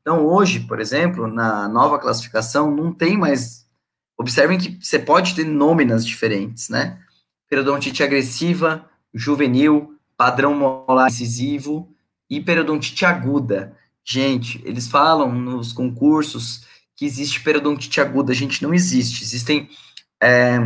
Então, 0.00 0.26
hoje, 0.26 0.60
por 0.60 0.80
exemplo, 0.80 1.28
na 1.28 1.68
nova 1.68 2.00
classificação, 2.00 2.74
não 2.74 2.92
tem 2.92 3.16
mais. 3.16 3.64
Observem 4.18 4.58
que 4.58 4.78
você 4.80 4.98
pode 4.98 5.34
ter 5.36 5.44
nôminas 5.44 6.04
diferentes, 6.04 6.68
né? 6.68 6.98
Periodontite 7.48 8.02
agressiva, 8.02 8.88
juvenil, 9.14 9.96
padrão 10.16 10.54
molar 10.54 11.08
incisivo 11.08 11.88
e 12.28 12.40
periodontite 12.40 13.04
aguda. 13.04 13.76
Gente, 14.04 14.60
eles 14.64 14.88
falam 14.88 15.32
nos 15.32 15.72
concursos 15.72 16.64
que 17.00 17.06
existe 17.06 17.42
periodontite 17.42 17.98
aguda. 17.98 18.34
Gente, 18.34 18.62
não 18.62 18.74
existe. 18.74 19.24
Existem 19.24 19.70
é, 20.22 20.58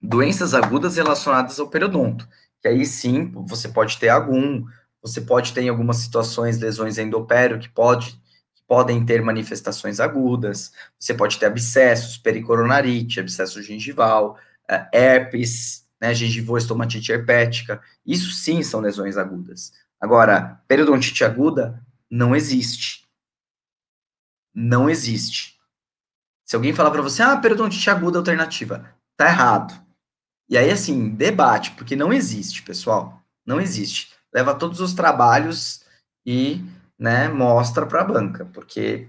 doenças 0.00 0.54
agudas 0.54 0.96
relacionadas 0.96 1.60
ao 1.60 1.68
periodonto. 1.68 2.26
Que 2.62 2.68
aí 2.68 2.86
sim, 2.86 3.30
você 3.44 3.68
pode 3.68 3.98
ter 3.98 4.08
algum, 4.08 4.64
você 5.02 5.20
pode 5.20 5.52
ter 5.52 5.60
em 5.60 5.68
algumas 5.68 5.98
situações 5.98 6.58
lesões 6.58 6.96
endopério 6.96 7.58
que 7.58 7.68
pode 7.68 8.18
podem 8.66 9.04
ter 9.04 9.20
manifestações 9.20 10.00
agudas. 10.00 10.72
Você 10.98 11.12
pode 11.12 11.38
ter 11.38 11.44
abscessos, 11.44 12.16
pericoronarite, 12.16 13.20
abscesso 13.20 13.62
gengival, 13.62 14.38
é, 14.66 14.88
herpes, 14.90 15.84
né, 16.00 16.14
estomatite 16.56 17.12
herpética. 17.12 17.82
Isso 18.06 18.30
sim 18.30 18.62
são 18.62 18.80
lesões 18.80 19.18
agudas. 19.18 19.74
Agora, 20.00 20.62
periodontite 20.66 21.22
aguda 21.22 21.78
não 22.10 22.34
existe. 22.34 23.01
Não 24.54 24.88
existe. 24.88 25.58
Se 26.44 26.56
alguém 26.56 26.74
falar 26.74 26.90
para 26.90 27.02
você, 27.02 27.22
ah, 27.22 27.36
periodontite 27.36 27.88
aguda 27.88 28.18
alternativa, 28.18 28.94
tá 29.16 29.26
errado. 29.28 29.80
E 30.48 30.58
aí, 30.58 30.70
assim, 30.70 31.08
debate, 31.10 31.70
porque 31.72 31.96
não 31.96 32.12
existe, 32.12 32.62
pessoal. 32.62 33.22
Não 33.46 33.60
existe. 33.60 34.12
Leva 34.32 34.54
todos 34.54 34.80
os 34.80 34.92
trabalhos 34.92 35.84
e 36.26 36.62
né, 36.98 37.28
mostra 37.28 37.86
para 37.86 38.02
a 38.02 38.04
banca, 38.04 38.44
porque 38.52 39.08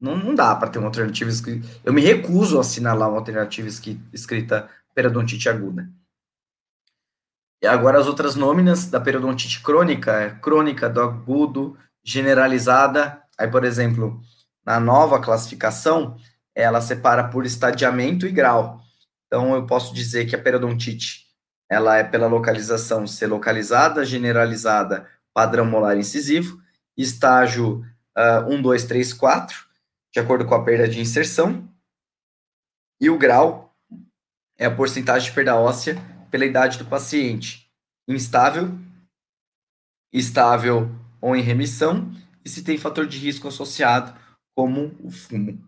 não, 0.00 0.16
não 0.16 0.34
dá 0.34 0.54
para 0.54 0.68
ter 0.68 0.78
uma 0.78 0.88
alternativa 0.88 1.30
escrita. 1.30 1.66
Eu 1.84 1.92
me 1.92 2.00
recuso 2.00 2.58
a 2.58 2.60
assinalar 2.60 3.08
uma 3.08 3.18
alternativa 3.18 3.68
escrita 4.12 4.68
periodontite 4.94 5.48
aguda. 5.48 5.88
E 7.62 7.66
agora 7.66 7.98
as 7.98 8.08
outras 8.08 8.34
nôminas 8.34 8.86
da 8.86 9.00
periodontite 9.00 9.62
crônica, 9.62 10.12
é 10.12 10.30
crônica, 10.30 10.90
do 10.90 11.00
agudo, 11.00 11.78
generalizada. 12.02 13.21
Aí, 13.38 13.48
por 13.50 13.64
exemplo, 13.64 14.20
na 14.64 14.78
nova 14.78 15.20
classificação, 15.20 16.16
ela 16.54 16.80
separa 16.80 17.28
por 17.28 17.46
estadiamento 17.46 18.26
e 18.26 18.32
grau. 18.32 18.80
Então, 19.26 19.54
eu 19.54 19.66
posso 19.66 19.94
dizer 19.94 20.26
que 20.26 20.36
a 20.36 20.42
periodontite, 20.42 21.26
ela 21.70 21.96
é 21.96 22.04
pela 22.04 22.26
localização 22.26 23.06
ser 23.06 23.26
localizada, 23.26 24.04
generalizada 24.04 25.08
padrão 25.32 25.64
molar 25.64 25.96
incisivo, 25.96 26.60
estágio 26.96 27.84
uh, 28.16 28.52
1, 28.52 28.60
2, 28.60 28.84
3, 28.84 29.12
4, 29.14 29.56
de 30.12 30.20
acordo 30.20 30.44
com 30.44 30.54
a 30.54 30.62
perda 30.62 30.86
de 30.86 31.00
inserção, 31.00 31.68
e 33.00 33.08
o 33.08 33.18
grau 33.18 33.74
é 34.58 34.66
a 34.66 34.70
porcentagem 34.70 35.28
de 35.28 35.34
perda 35.34 35.56
óssea 35.56 35.96
pela 36.30 36.44
idade 36.44 36.78
do 36.78 36.84
paciente, 36.84 37.68
instável, 38.06 38.78
estável 40.12 40.90
ou 41.20 41.34
em 41.34 41.42
remissão, 41.42 42.12
e 42.44 42.48
se 42.48 42.62
tem 42.62 42.78
fator 42.78 43.06
de 43.06 43.18
risco 43.18 43.48
associado, 43.48 44.18
como 44.54 44.96
o 45.00 45.10
fumo. 45.10 45.62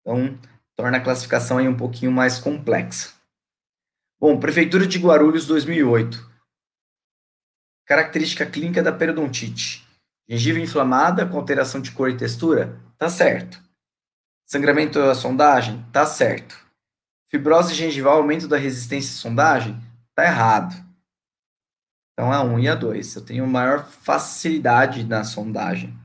Então, 0.00 0.38
torna 0.76 0.98
a 0.98 1.00
classificação 1.00 1.58
aí 1.58 1.68
um 1.68 1.76
pouquinho 1.76 2.12
mais 2.12 2.38
complexa. 2.38 3.12
Bom, 4.20 4.38
Prefeitura 4.38 4.86
de 4.86 4.98
Guarulhos, 4.98 5.46
2008. 5.46 6.32
Característica 7.86 8.46
clínica 8.46 8.82
da 8.82 8.92
periodontite. 8.92 9.86
Gengiva 10.26 10.58
inflamada 10.58 11.26
com 11.26 11.36
alteração 11.36 11.80
de 11.80 11.92
cor 11.92 12.08
e 12.08 12.16
textura? 12.16 12.80
Tá 12.96 13.08
certo. 13.08 13.62
Sangramento 14.46 14.98
da 14.98 15.14
sondagem? 15.14 15.84
Tá 15.92 16.06
certo. 16.06 16.58
Fibrose 17.28 17.74
gengival, 17.74 18.18
aumento 18.18 18.48
da 18.48 18.56
resistência 18.56 19.10
à 19.10 19.18
sondagem? 19.18 19.78
Tá 20.14 20.24
errado. 20.24 20.74
Então, 22.12 22.32
a 22.32 22.42
1 22.42 22.60
e 22.60 22.68
a 22.68 22.74
2. 22.74 23.16
Eu 23.16 23.24
tenho 23.24 23.46
maior 23.46 23.84
facilidade 23.84 25.04
na 25.04 25.24
sondagem. 25.24 25.98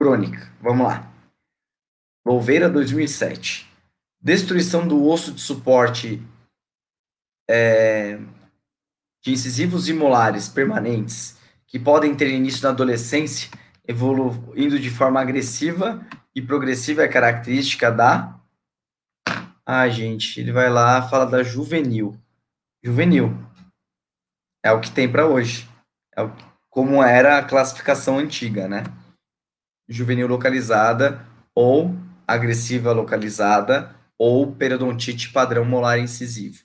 Crônica. 0.00 0.52
Vamos 0.60 0.86
lá. 0.86 1.10
Volveira 2.24 2.68
2007. 2.68 3.70
Destruição 4.20 4.86
do 4.86 5.04
osso 5.04 5.32
de 5.32 5.40
suporte 5.40 6.22
é, 7.48 8.18
de 9.22 9.32
incisivos 9.32 9.88
e 9.88 9.92
molares 9.92 10.48
permanentes 10.48 11.38
que 11.66 11.78
podem 11.78 12.14
ter 12.14 12.30
início 12.30 12.62
na 12.62 12.70
adolescência, 12.70 13.50
evoluindo 13.86 14.78
de 14.78 14.90
forma 14.90 15.20
agressiva 15.20 16.04
e 16.34 16.40
progressiva 16.42 17.02
é 17.02 17.08
característica 17.08 17.90
da. 17.90 18.38
Ah, 19.64 19.88
gente, 19.88 20.40
ele 20.40 20.52
vai 20.52 20.70
lá, 20.70 21.08
fala 21.08 21.24
da 21.24 21.42
juvenil. 21.42 22.16
Juvenil. 22.82 23.36
É 24.64 24.70
o 24.70 24.80
que 24.80 24.90
tem 24.90 25.10
para 25.10 25.26
hoje. 25.26 25.68
É 26.14 26.22
o, 26.22 26.32
como 26.70 27.02
era 27.02 27.38
a 27.38 27.44
classificação 27.44 28.18
antiga, 28.18 28.68
né? 28.68 28.84
Juvenil 29.88 30.26
localizada 30.26 31.24
ou 31.54 31.94
agressiva 32.26 32.92
localizada 32.92 33.94
ou 34.18 34.54
periodontite 34.54 35.32
padrão 35.32 35.64
molar 35.64 35.98
incisivo. 35.98 36.64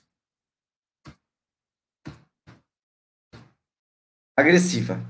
Agressiva. 4.36 5.00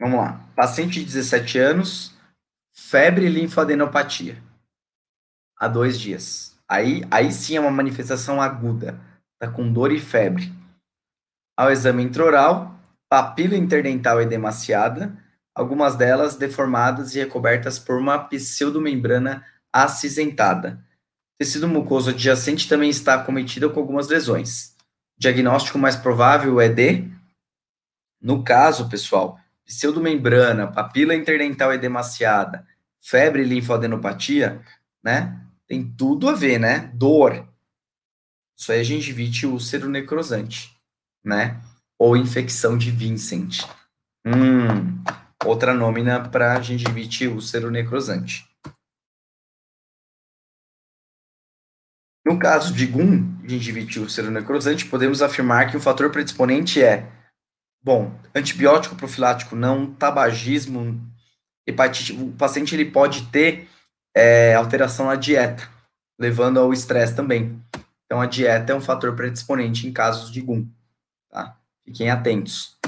Vamos 0.00 0.18
lá. 0.18 0.48
Paciente 0.54 1.00
de 1.00 1.06
17 1.06 1.58
anos, 1.58 2.14
febre 2.72 3.26
e 3.26 3.30
linfadenopatia. 3.30 4.42
Há 5.56 5.68
dois 5.68 5.98
dias. 5.98 6.58
Aí, 6.68 7.02
aí 7.10 7.30
sim 7.32 7.56
é 7.56 7.60
uma 7.60 7.70
manifestação 7.70 8.42
aguda. 8.42 9.00
Tá 9.38 9.50
com 9.50 9.72
dor 9.72 9.92
e 9.92 10.00
febre. 10.00 10.52
Ao 11.56 11.70
exame 11.70 12.02
intraoral, 12.02 12.76
papila 13.08 13.56
interdental 13.56 14.20
edemaciada, 14.20 15.16
algumas 15.54 15.96
delas 15.96 16.36
deformadas 16.36 17.14
e 17.14 17.18
recobertas 17.18 17.78
por 17.78 17.96
uma 17.98 18.18
pseudomembrana 18.18 19.44
acinzentada. 19.72 20.84
Tecido 21.38 21.68
mucoso 21.68 22.10
adjacente 22.10 22.68
também 22.68 22.90
está 22.90 23.14
acometido 23.14 23.70
com 23.70 23.80
algumas 23.80 24.08
lesões. 24.08 24.74
O 25.16 25.20
diagnóstico 25.20 25.78
mais 25.78 25.96
provável 25.96 26.60
é 26.60 26.68
de 26.68 27.08
no 28.24 28.42
caso, 28.42 28.88
pessoal, 28.88 29.38
pseudomembrana, 29.66 30.66
papila 30.66 31.14
interdental 31.14 31.74
edemaciada, 31.74 32.66
febre 32.98 33.42
e 33.42 33.44
linfadenopatia, 33.44 34.62
né? 35.02 35.38
Tem 35.66 35.84
tudo 35.84 36.30
a 36.30 36.32
ver, 36.32 36.58
né? 36.58 36.90
Dor. 36.94 37.46
Isso 38.56 38.72
aí 38.72 38.80
é 38.80 38.84
gengivite 38.84 39.46
úlcero 39.46 39.90
necrosante, 39.90 40.74
né? 41.22 41.60
Ou 41.98 42.16
infecção 42.16 42.78
de 42.78 42.90
Vincent. 42.90 43.66
Hum, 44.24 45.02
outra 45.44 45.74
nômina 45.74 46.28
para 46.28 46.60
gengivite 46.60 47.26
úlcero 47.26 47.70
necrosante. 47.70 48.48
No 52.24 52.38
caso 52.38 52.72
de 52.72 52.86
GUM, 52.86 53.38
gengivite 53.46 54.00
úlcero 54.00 54.30
necrosante, 54.30 54.86
podemos 54.86 55.20
afirmar 55.20 55.70
que 55.70 55.76
o 55.76 55.80
fator 55.80 56.10
predisponente 56.10 56.82
é 56.82 57.12
Bom, 57.84 58.18
antibiótico 58.34 58.96
profilático 58.96 59.54
não, 59.54 59.92
tabagismo, 59.92 60.98
hepatite, 61.66 62.14
o 62.14 62.32
paciente 62.32 62.74
ele 62.74 62.86
pode 62.86 63.26
ter 63.26 63.68
é, 64.16 64.54
alteração 64.54 65.04
na 65.04 65.16
dieta, 65.16 65.68
levando 66.18 66.58
ao 66.58 66.72
estresse 66.72 67.14
também. 67.14 67.62
Então, 68.06 68.22
a 68.22 68.26
dieta 68.26 68.72
é 68.72 68.74
um 68.74 68.80
fator 68.80 69.14
predisponente 69.14 69.86
em 69.86 69.92
casos 69.92 70.32
de 70.32 70.40
GUM, 70.40 70.66
tá? 71.28 71.58
Fiquem 71.84 72.08
atentos. 72.08 72.78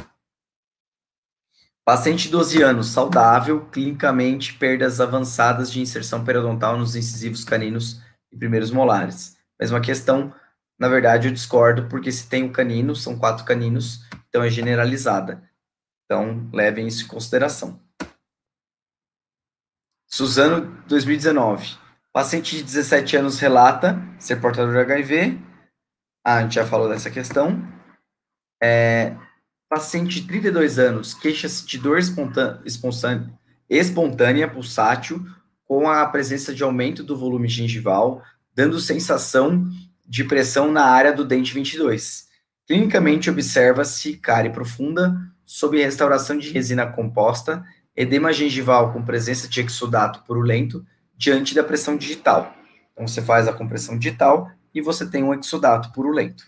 Paciente 1.86 2.24
de 2.24 2.30
12 2.30 2.62
anos, 2.62 2.88
saudável, 2.88 3.64
clinicamente 3.66 4.54
perdas 4.54 5.00
avançadas 5.00 5.70
de 5.70 5.80
inserção 5.80 6.24
periodontal 6.24 6.76
nos 6.76 6.96
incisivos 6.96 7.44
caninos 7.44 8.02
e 8.32 8.36
primeiros 8.36 8.72
molares. 8.72 9.38
Mesma 9.60 9.80
questão, 9.80 10.34
na 10.76 10.88
verdade, 10.88 11.28
eu 11.28 11.32
discordo, 11.32 11.88
porque 11.88 12.10
se 12.10 12.28
tem 12.28 12.42
o 12.42 12.50
canino, 12.50 12.96
são 12.96 13.16
quatro 13.16 13.44
caninos, 13.44 14.00
então 14.28 14.42
é 14.42 14.50
generalizada. 14.50 15.48
Então, 16.04 16.50
levem 16.52 16.88
isso 16.88 17.04
em 17.04 17.08
consideração. 17.08 17.80
Suzano, 20.08 20.82
2019. 20.88 21.78
Paciente 22.12 22.56
de 22.56 22.64
17 22.64 23.16
anos 23.16 23.38
relata 23.38 23.96
ser 24.18 24.40
portador 24.40 24.72
de 24.72 24.80
HIV. 24.80 25.38
Ah, 26.24 26.38
a 26.38 26.42
gente 26.42 26.56
já 26.56 26.66
falou 26.66 26.88
dessa 26.88 27.12
questão. 27.12 27.62
É, 28.60 29.16
paciente 29.68 30.20
de 30.20 30.28
32 30.28 30.78
anos 30.78 31.14
queixa-se 31.14 31.66
de 31.66 31.78
dor 31.78 31.98
espontânea, 31.98 33.30
espontânea, 33.68 34.48
pulsátil, 34.48 35.26
com 35.64 35.88
a 35.88 36.06
presença 36.06 36.54
de 36.54 36.62
aumento 36.62 37.02
do 37.02 37.16
volume 37.16 37.48
gengival, 37.48 38.22
dando 38.54 38.78
sensação 38.78 39.68
de 40.06 40.22
pressão 40.22 40.70
na 40.70 40.84
área 40.84 41.12
do 41.12 41.24
dente 41.24 41.52
22. 41.52 42.26
Clinicamente, 42.66 43.28
observa-se 43.28 44.16
cárie 44.16 44.52
profunda 44.52 45.16
sob 45.44 45.80
restauração 45.80 46.38
de 46.38 46.50
resina 46.50 46.86
composta, 46.86 47.64
edema 47.94 48.32
gengival 48.32 48.92
com 48.92 49.04
presença 49.04 49.48
de 49.48 49.60
exudato 49.60 50.22
purulento 50.24 50.86
diante 51.16 51.54
da 51.54 51.64
pressão 51.64 51.96
digital. 51.96 52.54
Então, 52.92 53.06
você 53.06 53.20
faz 53.20 53.48
a 53.48 53.52
compressão 53.52 53.98
digital 53.98 54.50
e 54.72 54.80
você 54.80 55.06
tem 55.06 55.24
um 55.24 55.34
exudato 55.34 55.92
purulento. 55.92 56.44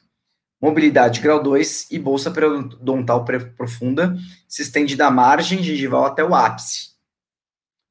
Mobilidade 0.60 1.20
grau 1.20 1.42
2 1.42 1.88
e 1.90 1.98
bolsa 1.98 2.30
periodontal 2.30 3.24
profunda 3.56 4.16
se 4.48 4.62
estende 4.62 4.96
da 4.96 5.10
margem 5.10 5.62
gengival 5.62 6.04
até 6.04 6.24
o 6.24 6.34
ápice. 6.34 6.88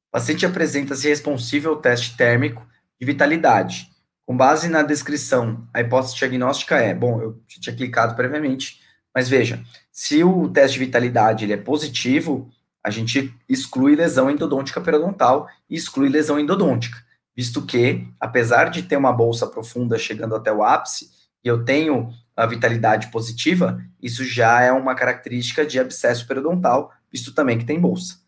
O 0.10 0.12
paciente 0.12 0.46
apresenta-se 0.46 1.08
responsível 1.08 1.72
ao 1.72 1.82
teste 1.82 2.18
térmico 2.18 2.66
de 3.00 3.06
vitalidade, 3.06 3.90
com 4.28 4.36
base 4.36 4.68
na 4.68 4.84
descrição, 4.84 5.66
a 5.74 5.80
hipótese 5.80 6.18
diagnóstica 6.18 6.76
é, 6.76 6.94
bom, 6.94 7.22
eu 7.22 7.42
tinha 7.48 7.74
clicado 7.74 8.14
previamente, 8.14 8.82
mas 9.16 9.30
veja, 9.30 9.64
se 9.90 10.22
o 10.22 10.50
teste 10.50 10.78
de 10.78 10.86
vitalidade 10.86 11.46
ele 11.46 11.54
é 11.54 11.58
positivo, 11.58 12.52
a 12.84 12.90
gente 12.90 13.34
exclui 13.48 13.96
lesão 13.96 14.30
endodôntica 14.30 14.82
periodontal 14.82 15.48
e 15.70 15.76
exclui 15.76 16.10
lesão 16.10 16.38
endodôntica, 16.38 16.98
visto 17.34 17.62
que, 17.62 18.06
apesar 18.20 18.66
de 18.70 18.84
ter 18.84 18.98
uma 18.98 19.14
bolsa 19.14 19.48
profunda 19.48 19.98
chegando 19.98 20.36
até 20.36 20.52
o 20.52 20.62
ápice, 20.62 21.10
e 21.42 21.48
eu 21.48 21.64
tenho 21.64 22.14
a 22.38 22.46
vitalidade 22.46 23.08
positiva, 23.08 23.84
isso 24.02 24.24
já 24.24 24.62
é 24.62 24.72
uma 24.72 24.94
característica 24.94 25.66
de 25.66 25.80
abscesso 25.80 26.28
periodontal, 26.28 26.94
visto 27.12 27.34
também 27.34 27.58
que 27.58 27.66
tem 27.66 27.82
bolsa. 27.82 28.20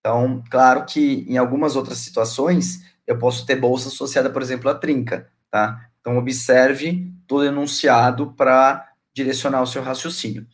Então, 0.00 0.44
claro 0.50 0.84
que 0.84 1.24
em 1.26 1.38
algumas 1.38 1.74
outras 1.74 1.98
situações, 1.98 2.84
eu 3.06 3.18
posso 3.18 3.46
ter 3.46 3.56
bolsa 3.56 3.88
associada, 3.88 4.28
por 4.28 4.42
exemplo, 4.42 4.70
à 4.70 4.74
trinca, 4.74 5.28
tá? 5.50 5.88
Então, 6.00 6.18
observe 6.18 7.10
todo 7.26 7.46
enunciado 7.46 8.32
para 8.32 8.92
direcionar 9.14 9.62
o 9.62 9.66
seu 9.66 9.82
raciocínio. 9.82 10.46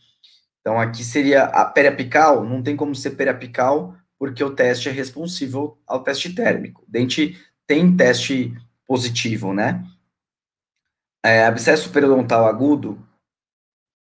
Então, 0.60 0.78
aqui 0.78 1.02
seria 1.02 1.44
a 1.44 1.64
periapical, 1.64 2.44
não 2.44 2.62
tem 2.62 2.76
como 2.76 2.94
ser 2.94 3.10
periapical, 3.10 3.96
porque 4.16 4.44
o 4.44 4.54
teste 4.54 4.88
é 4.88 4.92
responsível 4.92 5.76
ao 5.84 6.04
teste 6.04 6.32
térmico. 6.32 6.84
Dente 6.86 7.36
tem 7.66 7.94
teste 7.96 8.56
positivo, 8.86 9.52
né? 9.52 9.84
É, 11.24 11.44
abscesso 11.44 11.92
periodontal 11.92 12.46
agudo, 12.46 12.98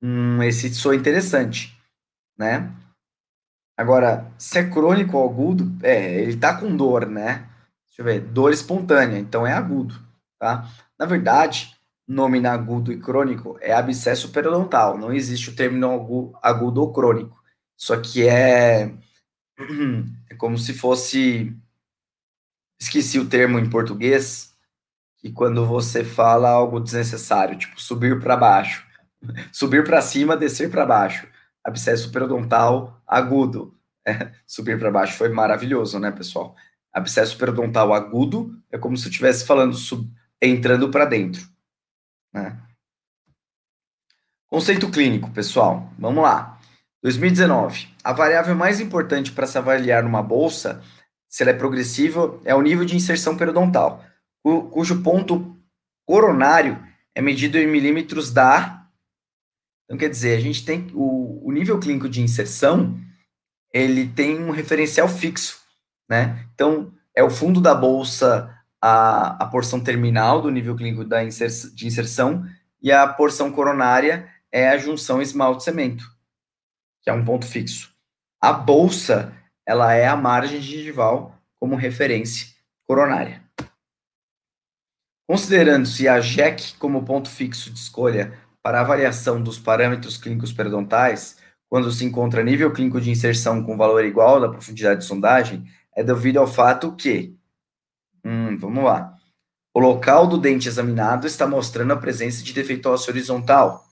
hum, 0.02 0.42
esse 0.42 0.74
sou 0.74 0.92
interessante, 0.92 1.74
né? 2.36 2.74
Agora, 3.76 4.30
se 4.38 4.58
é 4.58 4.70
crônico 4.70 5.16
ou 5.16 5.28
agudo, 5.28 5.64
é, 5.82 6.20
ele 6.22 6.36
tá 6.36 6.58
com 6.58 6.76
dor, 6.76 7.06
né? 7.06 7.48
Deixa 7.86 8.00
eu 8.00 8.04
ver, 8.04 8.20
dor 8.20 8.52
espontânea, 8.52 9.18
então 9.18 9.46
é 9.46 9.52
agudo, 9.52 9.94
tá? 10.38 10.68
Na 10.98 11.06
verdade, 11.06 11.74
nome 12.06 12.40
na 12.40 12.52
agudo 12.52 12.92
e 12.92 13.00
crônico 13.00 13.58
é 13.60 13.72
abscesso 13.72 14.30
periodontal, 14.30 14.96
não 14.98 15.12
existe 15.12 15.50
o 15.50 15.56
termo 15.56 16.32
agudo 16.42 16.80
ou 16.80 16.92
crônico. 16.92 17.42
Isso 17.76 17.92
aqui 17.92 18.26
é, 18.26 18.94
é 20.30 20.34
como 20.36 20.56
se 20.56 20.72
fosse, 20.72 21.54
esqueci 22.80 23.18
o 23.18 23.28
termo 23.28 23.58
em 23.58 23.68
português, 23.68 24.55
que 25.26 25.32
quando 25.32 25.66
você 25.66 26.04
fala 26.04 26.48
algo 26.48 26.78
desnecessário, 26.78 27.58
tipo 27.58 27.80
subir 27.80 28.20
para 28.20 28.36
baixo, 28.36 28.86
subir 29.50 29.84
para 29.84 30.00
cima, 30.00 30.36
descer 30.36 30.70
para 30.70 30.86
baixo 30.86 31.26
abscesso 31.66 32.12
periodontal 32.12 33.02
agudo. 33.04 33.74
É, 34.06 34.30
subir 34.46 34.78
para 34.78 34.88
baixo 34.88 35.18
foi 35.18 35.28
maravilhoso, 35.28 35.98
né, 35.98 36.12
pessoal? 36.12 36.54
Abscesso 36.92 37.36
periodontal 37.36 37.92
agudo 37.92 38.56
é 38.70 38.78
como 38.78 38.96
se 38.96 39.06
eu 39.06 39.10
estivesse 39.10 39.44
falando 39.44 39.74
sub, 39.74 40.08
entrando 40.40 40.88
para 40.90 41.04
dentro. 41.04 41.42
Né? 42.32 42.56
Conceito 44.46 44.88
clínico, 44.90 45.28
pessoal. 45.32 45.92
Vamos 45.98 46.22
lá. 46.22 46.56
2019. 47.02 47.88
A 48.04 48.12
variável 48.12 48.54
mais 48.54 48.78
importante 48.78 49.32
para 49.32 49.46
se 49.46 49.58
avaliar 49.58 50.04
numa 50.04 50.22
bolsa, 50.22 50.80
se 51.28 51.42
ela 51.42 51.50
é 51.50 51.54
progressiva, 51.54 52.40
é 52.44 52.54
o 52.54 52.62
nível 52.62 52.84
de 52.84 52.94
inserção 52.94 53.36
periodontal, 53.36 54.04
cujo 54.70 55.02
ponto 55.02 55.56
coronário 56.06 56.82
é 57.14 57.20
medido 57.20 57.58
em 57.58 57.66
milímetros 57.66 58.32
da 58.32 58.76
então, 59.86 59.96
quer 59.96 60.10
dizer, 60.10 60.36
a 60.36 60.40
gente 60.40 60.64
tem 60.64 60.90
o, 60.92 61.48
o 61.48 61.52
nível 61.52 61.78
clínico 61.78 62.08
de 62.08 62.20
inserção, 62.20 62.98
ele 63.72 64.08
tem 64.08 64.38
um 64.38 64.50
referencial 64.50 65.08
fixo, 65.08 65.60
né? 66.08 66.44
Então, 66.52 66.92
é 67.14 67.22
o 67.22 67.30
fundo 67.30 67.60
da 67.60 67.74
bolsa 67.74 68.52
a, 68.82 69.42
a 69.42 69.46
porção 69.46 69.80
terminal 69.80 70.42
do 70.42 70.50
nível 70.50 70.76
clínico 70.76 71.04
da 71.04 71.24
inser, 71.24 71.48
de 71.72 71.86
inserção 71.86 72.44
e 72.82 72.92
a 72.92 73.06
porção 73.06 73.50
coronária 73.50 74.28
é 74.52 74.68
a 74.68 74.76
junção 74.76 75.22
esmalte-cemento, 75.22 76.04
que 77.02 77.08
é 77.08 77.12
um 77.12 77.24
ponto 77.24 77.46
fixo. 77.46 77.94
A 78.40 78.52
bolsa, 78.52 79.32
ela 79.64 79.94
é 79.94 80.06
a 80.06 80.16
margem 80.16 80.60
gengival 80.60 81.36
como 81.58 81.74
referência 81.76 82.48
coronária. 82.86 83.42
Considerando-se 85.26 86.06
a 86.06 86.20
JEC 86.20 86.76
como 86.78 87.04
ponto 87.04 87.28
fixo 87.28 87.70
de 87.70 87.78
escolha 87.78 88.32
para 88.62 88.80
avaliação 88.80 89.42
dos 89.42 89.58
parâmetros 89.58 90.16
clínicos 90.16 90.52
periodontais, 90.52 91.36
quando 91.68 91.90
se 91.90 92.04
encontra 92.04 92.44
nível 92.44 92.72
clínico 92.72 93.00
de 93.00 93.10
inserção 93.10 93.62
com 93.62 93.76
valor 93.76 94.04
igual 94.04 94.40
da 94.40 94.48
profundidade 94.48 95.00
de 95.00 95.06
sondagem, 95.06 95.64
é 95.94 96.04
devido 96.04 96.38
ao 96.38 96.46
fato 96.46 96.94
que, 96.94 97.36
hum, 98.24 98.56
vamos 98.56 98.84
lá, 98.84 99.14
o 99.74 99.80
local 99.80 100.26
do 100.26 100.38
dente 100.38 100.68
examinado 100.68 101.26
está 101.26 101.46
mostrando 101.46 101.92
a 101.92 101.96
presença 101.96 102.42
de 102.42 102.52
defeito 102.52 102.88
ósseo 102.88 103.10
horizontal. 103.10 103.84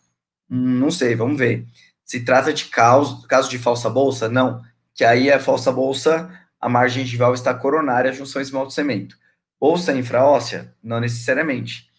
Hum, 0.48 0.78
não 0.78 0.90
sei, 0.90 1.14
vamos 1.14 1.38
ver. 1.38 1.66
Se 2.04 2.24
trata 2.24 2.52
de 2.52 2.66
caso, 2.66 3.26
caso 3.26 3.50
de 3.50 3.58
falsa 3.58 3.90
bolsa? 3.90 4.28
Não, 4.28 4.62
que 4.94 5.04
aí 5.04 5.32
a 5.32 5.40
falsa 5.40 5.72
bolsa, 5.72 6.30
a 6.60 6.68
margem 6.68 7.04
gengival 7.04 7.34
está 7.34 7.52
coronária, 7.52 8.10
a 8.10 8.14
junção 8.14 8.40
esmalte-cemento. 8.40 9.16
Bolsa 9.64 9.94
infraóssea? 9.94 10.76
Não 10.82 11.00
necessariamente. 11.00 11.90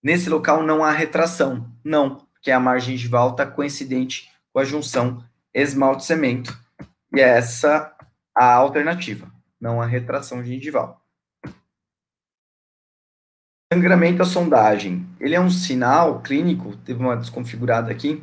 Nesse 0.00 0.30
local 0.30 0.62
não 0.62 0.84
há 0.84 0.92
retração. 0.92 1.68
Não, 1.82 2.18
porque 2.32 2.52
a 2.52 2.60
margem 2.60 2.96
gengival 2.96 3.32
está 3.32 3.44
coincidente 3.44 4.30
com 4.52 4.60
a 4.60 4.64
junção 4.64 5.20
esmalte-cemento. 5.52 6.56
E 7.12 7.18
é 7.18 7.30
essa 7.30 7.92
a 8.32 8.54
alternativa, 8.54 9.28
não 9.60 9.82
a 9.82 9.86
retração 9.86 10.44
gengival. 10.44 11.04
Sangramento 13.72 14.22
à 14.22 14.24
sondagem. 14.24 15.04
Ele 15.18 15.34
é 15.34 15.40
um 15.40 15.50
sinal 15.50 16.22
clínico, 16.22 16.76
teve 16.76 17.00
uma 17.00 17.16
desconfigurada 17.16 17.90
aqui, 17.90 18.22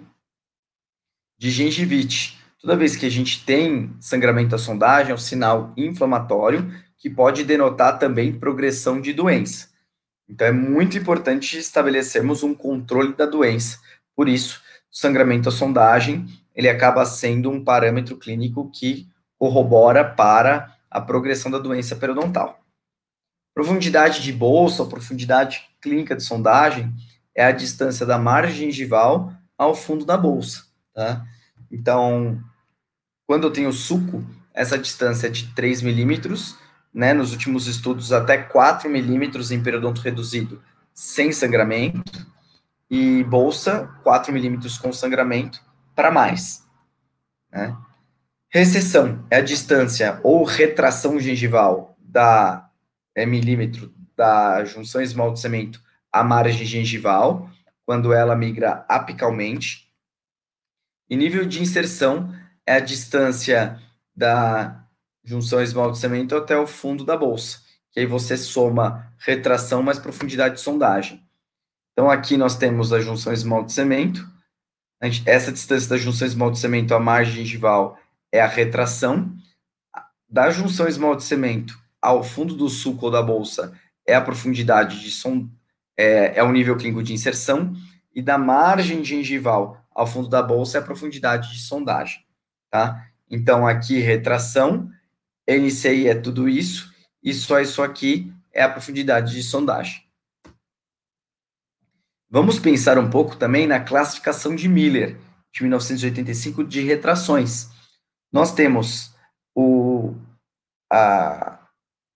de 1.37 1.51
gengivite. 1.51 2.41
Toda 2.61 2.77
vez 2.77 2.95
que 2.95 3.05
a 3.05 3.11
gente 3.11 3.43
tem 3.43 3.93
sangramento 3.99 4.55
à 4.55 4.57
sondagem, 4.57 5.11
é 5.11 5.13
um 5.13 5.17
sinal 5.17 5.73
inflamatório 5.75 6.86
que 6.97 7.09
pode 7.09 7.43
denotar 7.43 7.99
também 7.99 8.37
progressão 8.37 8.99
de 8.99 9.13
doença. 9.13 9.69
Então, 10.27 10.47
é 10.47 10.51
muito 10.51 10.97
importante 10.97 11.57
estabelecermos 11.57 12.43
um 12.43 12.53
controle 12.53 13.13
da 13.13 13.25
doença. 13.25 13.79
Por 14.15 14.27
isso, 14.27 14.61
sangramento 14.91 15.49
à 15.49 15.51
sondagem, 15.51 16.25
ele 16.55 16.67
acaba 16.67 17.05
sendo 17.05 17.49
um 17.49 17.63
parâmetro 17.63 18.17
clínico 18.17 18.69
que 18.71 19.07
corrobora 19.37 20.03
para 20.03 20.75
a 20.89 20.99
progressão 20.99 21.51
da 21.51 21.59
doença 21.59 21.95
periodontal. 21.95 22.59
Profundidade 23.53 24.21
de 24.21 24.33
bolsa, 24.33 24.85
profundidade 24.85 25.61
clínica 25.81 26.15
de 26.15 26.23
sondagem, 26.23 26.93
é 27.35 27.45
a 27.45 27.51
distância 27.51 28.05
da 28.05 28.17
margem 28.17 28.65
gengival 28.65 29.31
ao 29.57 29.75
fundo 29.75 30.05
da 30.05 30.17
bolsa, 30.17 30.65
tá? 30.93 31.25
Então, 31.71 32.41
quando 33.27 33.45
eu 33.45 33.51
tenho 33.51 33.71
suco, 33.71 34.23
essa 34.53 34.77
distância 34.77 35.27
é 35.27 35.29
de 35.29 35.53
3 35.53 35.81
milímetros, 35.81 36.55
né, 36.97 37.13
nos 37.13 37.31
últimos 37.31 37.67
estudos, 37.67 38.11
até 38.11 38.39
4 38.39 38.89
milímetros 38.89 39.51
em 39.51 39.61
periodonto 39.61 40.01
reduzido 40.01 40.63
sem 40.95 41.31
sangramento, 41.31 42.25
e 42.89 43.23
bolsa 43.25 43.87
4 44.03 44.33
milímetros 44.33 44.79
com 44.79 44.91
sangramento 44.91 45.61
para 45.93 46.09
mais. 46.09 46.65
Né? 47.51 47.77
Recessão 48.49 49.23
é 49.29 49.37
a 49.37 49.41
distância 49.41 50.19
ou 50.23 50.43
retração 50.43 51.19
gengival 51.19 51.95
da 51.99 52.67
é, 53.13 53.27
milímetro 53.27 53.93
da 54.15 54.65
junção 54.65 54.99
esmalte-cemento 54.99 55.79
à 56.11 56.23
margem 56.23 56.65
gengival, 56.65 57.47
quando 57.85 58.11
ela 58.11 58.35
migra 58.35 58.83
apicalmente. 58.89 59.87
E 61.07 61.15
nível 61.15 61.45
de 61.45 61.61
inserção 61.61 62.33
é 62.65 62.73
a 62.73 62.79
distância 62.79 63.79
da 64.15 64.86
junção 65.27 65.61
esmalte-cemento 65.61 66.37
até 66.37 66.57
o 66.57 66.65
fundo 66.65 67.03
da 67.03 67.17
bolsa, 67.17 67.59
que 67.91 67.99
aí 67.99 68.05
você 68.05 68.37
soma 68.37 69.11
retração 69.19 69.83
mais 69.83 69.99
profundidade 69.99 70.55
de 70.55 70.61
sondagem. 70.61 71.21
Então, 71.91 72.09
aqui 72.09 72.37
nós 72.37 72.55
temos 72.55 72.93
a 72.93 73.01
junção 73.01 73.33
esmalte-cemento, 73.33 74.25
essa 75.25 75.51
distância 75.51 75.89
da 75.89 75.97
junção 75.97 76.25
esmalte-cemento 76.25 76.95
à 76.95 76.99
margem 76.99 77.35
gengival 77.35 77.99
é 78.31 78.39
a 78.39 78.47
retração, 78.47 79.35
da 80.29 80.49
junção 80.49 80.87
esmalte-cemento 80.87 81.77
ao 82.01 82.23
fundo 82.23 82.55
do 82.55 82.69
suco 82.69 83.07
ou 83.07 83.11
da 83.11 83.21
bolsa 83.21 83.73
é 84.05 84.15
a 84.15 84.21
profundidade 84.21 85.01
de 85.01 85.11
som, 85.11 85.49
é, 85.97 86.39
é 86.39 86.43
o 86.43 86.51
nível 86.53 86.77
clínico 86.77 87.03
de 87.03 87.13
inserção, 87.13 87.73
e 88.15 88.21
da 88.21 88.37
margem 88.37 89.03
gengival 89.03 89.85
ao 89.93 90.07
fundo 90.07 90.29
da 90.29 90.41
bolsa 90.41 90.77
é 90.77 90.81
a 90.81 90.83
profundidade 90.83 91.51
de 91.51 91.59
sondagem, 91.59 92.21
tá? 92.71 93.05
Então, 93.29 93.67
aqui, 93.67 93.99
retração, 93.99 94.89
NCI 95.47 96.07
é 96.07 96.15
tudo 96.15 96.49
isso, 96.49 96.93
e 97.23 97.33
só 97.33 97.59
isso 97.59 97.81
aqui 97.81 98.33
é 98.53 98.61
a 98.63 98.69
profundidade 98.69 99.33
de 99.33 99.43
sondagem. 99.43 100.03
Vamos 102.29 102.59
pensar 102.59 102.97
um 102.97 103.09
pouco 103.09 103.37
também 103.37 103.65
na 103.65 103.79
classificação 103.79 104.53
de 104.53 104.67
Miller, 104.67 105.17
de 105.53 105.61
1985, 105.61 106.63
de 106.63 106.81
retrações. 106.81 107.69
Nós 108.31 108.53
temos 108.53 109.15
o, 109.55 110.13
a, 110.91 111.59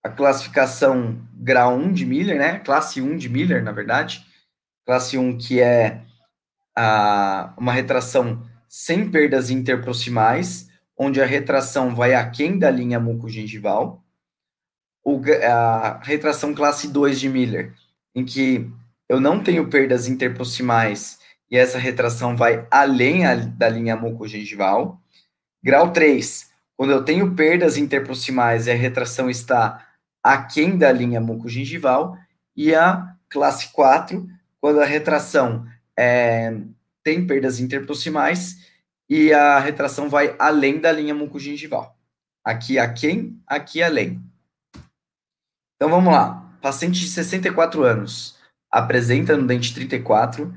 a 0.04 0.08
classificação 0.10 1.26
grau 1.32 1.76
1 1.76 1.92
de 1.92 2.04
Miller, 2.04 2.38
né? 2.38 2.58
Classe 2.58 3.00
1 3.00 3.16
de 3.16 3.28
Miller, 3.28 3.64
na 3.64 3.72
verdade. 3.72 4.26
Classe 4.84 5.16
1, 5.16 5.38
que 5.38 5.60
é 5.60 6.02
a, 6.76 7.54
uma 7.56 7.72
retração 7.72 8.46
sem 8.68 9.10
perdas 9.10 9.50
interproximais, 9.50 10.68
onde 11.02 11.20
a 11.20 11.26
retração 11.26 11.94
vai 11.94 12.14
aquém 12.14 12.58
da 12.58 12.70
linha 12.70 13.00
mucogengival, 13.00 14.04
o, 15.04 15.20
a 15.44 16.00
retração 16.02 16.54
classe 16.54 16.86
2 16.86 17.18
de 17.18 17.28
Miller, 17.28 17.74
em 18.14 18.24
que 18.24 18.70
eu 19.08 19.20
não 19.20 19.42
tenho 19.42 19.68
perdas 19.68 20.06
interproximais 20.06 21.18
e 21.50 21.56
essa 21.56 21.76
retração 21.76 22.36
vai 22.36 22.66
além 22.70 23.26
a, 23.26 23.34
da 23.34 23.68
linha 23.68 23.96
mucogengival. 23.96 25.00
Grau 25.62 25.90
3, 25.90 26.50
quando 26.76 26.92
eu 26.92 27.04
tenho 27.04 27.34
perdas 27.34 27.76
interproximais 27.76 28.66
e 28.66 28.70
a 28.70 28.76
retração 28.76 29.28
está 29.28 29.86
aquém 30.22 30.78
da 30.78 30.92
linha 30.92 31.20
mucogingival, 31.20 32.16
e 32.56 32.74
a 32.74 33.16
classe 33.28 33.72
4, 33.72 34.24
quando 34.60 34.80
a 34.80 34.84
retração 34.84 35.66
é, 35.98 36.56
tem 37.02 37.26
perdas 37.26 37.58
interproximais 37.58 38.61
e 39.14 39.30
a 39.30 39.58
retração 39.58 40.08
vai 40.08 40.34
além 40.38 40.80
da 40.80 40.90
linha 40.90 41.14
mucogingival. 41.14 41.94
Aqui 42.42 42.78
aquém, 42.78 43.38
aqui 43.46 43.82
além. 43.82 44.18
Então 45.76 45.90
vamos 45.90 46.10
lá. 46.10 46.50
Paciente 46.62 46.98
de 46.98 47.08
64 47.08 47.82
anos 47.82 48.38
apresenta 48.70 49.36
no 49.36 49.46
dente 49.46 49.74
34 49.74 50.50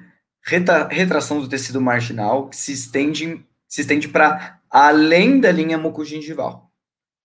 retração 0.90 1.42
do 1.42 1.50
tecido 1.50 1.82
marginal 1.82 2.48
que 2.48 2.56
se 2.56 2.72
estende, 2.72 3.46
se 3.68 3.82
estende 3.82 4.08
para 4.08 4.62
além 4.70 5.42
da 5.42 5.52
linha 5.52 5.78
mucogingival. 5.78 6.72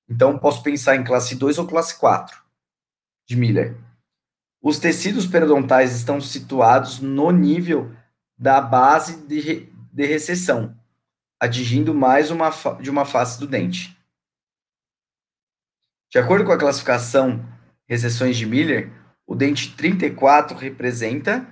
Então, 0.09 0.37
posso 0.37 0.65
pensar 0.65 0.97
em 0.97 1.05
classe 1.05 1.37
2 1.37 1.59
ou 1.59 1.67
classe 1.69 1.97
4 1.97 2.43
de 3.29 3.37
Miller. 3.37 3.77
Os 4.61 4.81
tecidos 4.81 5.29
periodontais 5.29 5.95
estão 5.95 6.21
situados 6.21 6.99
no 6.99 7.31
nível 7.31 7.95
da 8.37 8.61
base 8.61 9.25
de, 9.29 9.73
de 9.93 10.07
recessão, 10.07 10.75
atingindo 11.41 11.95
mais 11.95 12.31
uma 12.31 12.51
de 12.81 12.91
uma 12.91 13.07
face 13.07 13.41
do 13.41 13.47
dente. 13.47 13.99
De 16.11 16.19
acordo 16.19 16.45
com 16.45 16.53
a 16.53 16.59
classificação 16.59 17.43
recessões 17.89 18.37
de 18.37 18.45
Miller, 18.47 18.93
o 19.27 19.35
dente 19.35 19.75
34 19.77 20.57
representa, 20.57 21.47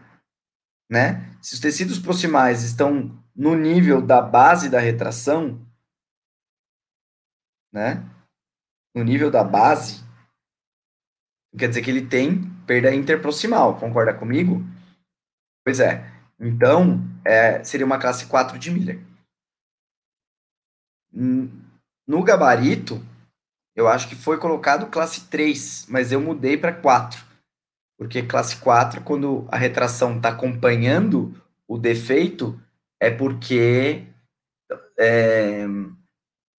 né? 0.90 1.36
Se 1.40 1.54
os 1.54 1.60
tecidos 1.60 1.98
proximais 1.98 2.62
estão 2.62 3.16
no 3.34 3.56
nível 3.56 4.02
da 4.02 4.20
base 4.20 4.68
da 4.68 4.80
retração, 4.80 5.64
né? 7.72 8.04
No 8.94 9.04
nível 9.04 9.30
da 9.30 9.44
base, 9.44 10.04
quer 11.56 11.68
dizer 11.68 11.82
que 11.82 11.90
ele 11.90 12.06
tem 12.06 12.50
perda 12.66 12.94
interproximal, 12.94 13.78
concorda 13.78 14.12
comigo? 14.12 14.62
Pois 15.64 15.80
é. 15.80 16.04
Então, 16.38 17.00
é, 17.24 17.62
seria 17.64 17.86
uma 17.86 17.98
classe 17.98 18.26
4 18.26 18.58
de 18.58 18.70
Miller. 18.70 19.07
No 21.12 22.22
gabarito, 22.22 23.04
eu 23.74 23.88
acho 23.88 24.08
que 24.08 24.14
foi 24.14 24.38
colocado 24.38 24.90
classe 24.90 25.28
3, 25.28 25.86
mas 25.88 26.12
eu 26.12 26.20
mudei 26.20 26.56
para 26.56 26.72
4. 26.72 27.24
Porque 27.98 28.22
classe 28.22 28.56
4, 28.56 29.02
quando 29.02 29.46
a 29.50 29.56
retração 29.56 30.16
está 30.16 30.30
acompanhando 30.30 31.34
o 31.66 31.76
defeito, 31.76 32.60
é 33.00 33.10
porque 33.10 34.06
é, 34.98 35.64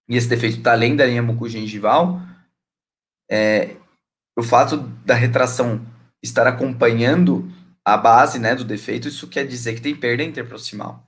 e 0.10 0.16
esse 0.16 0.28
defeito 0.28 0.58
está 0.58 0.72
além 0.72 0.96
da 0.96 1.06
linha 1.06 1.22
mucogengival, 1.22 2.20
é, 3.30 3.76
o 4.36 4.42
fato 4.42 4.78
da 5.06 5.14
retração 5.14 5.86
estar 6.24 6.48
acompanhando 6.48 7.48
a 7.86 7.96
base 7.96 8.40
né, 8.40 8.56
do 8.56 8.64
defeito, 8.64 9.08
isso 9.08 9.28
quer 9.28 9.46
dizer 9.46 9.76
que 9.76 9.82
tem 9.82 9.96
perda 9.96 10.24
interproximal. 10.24 11.08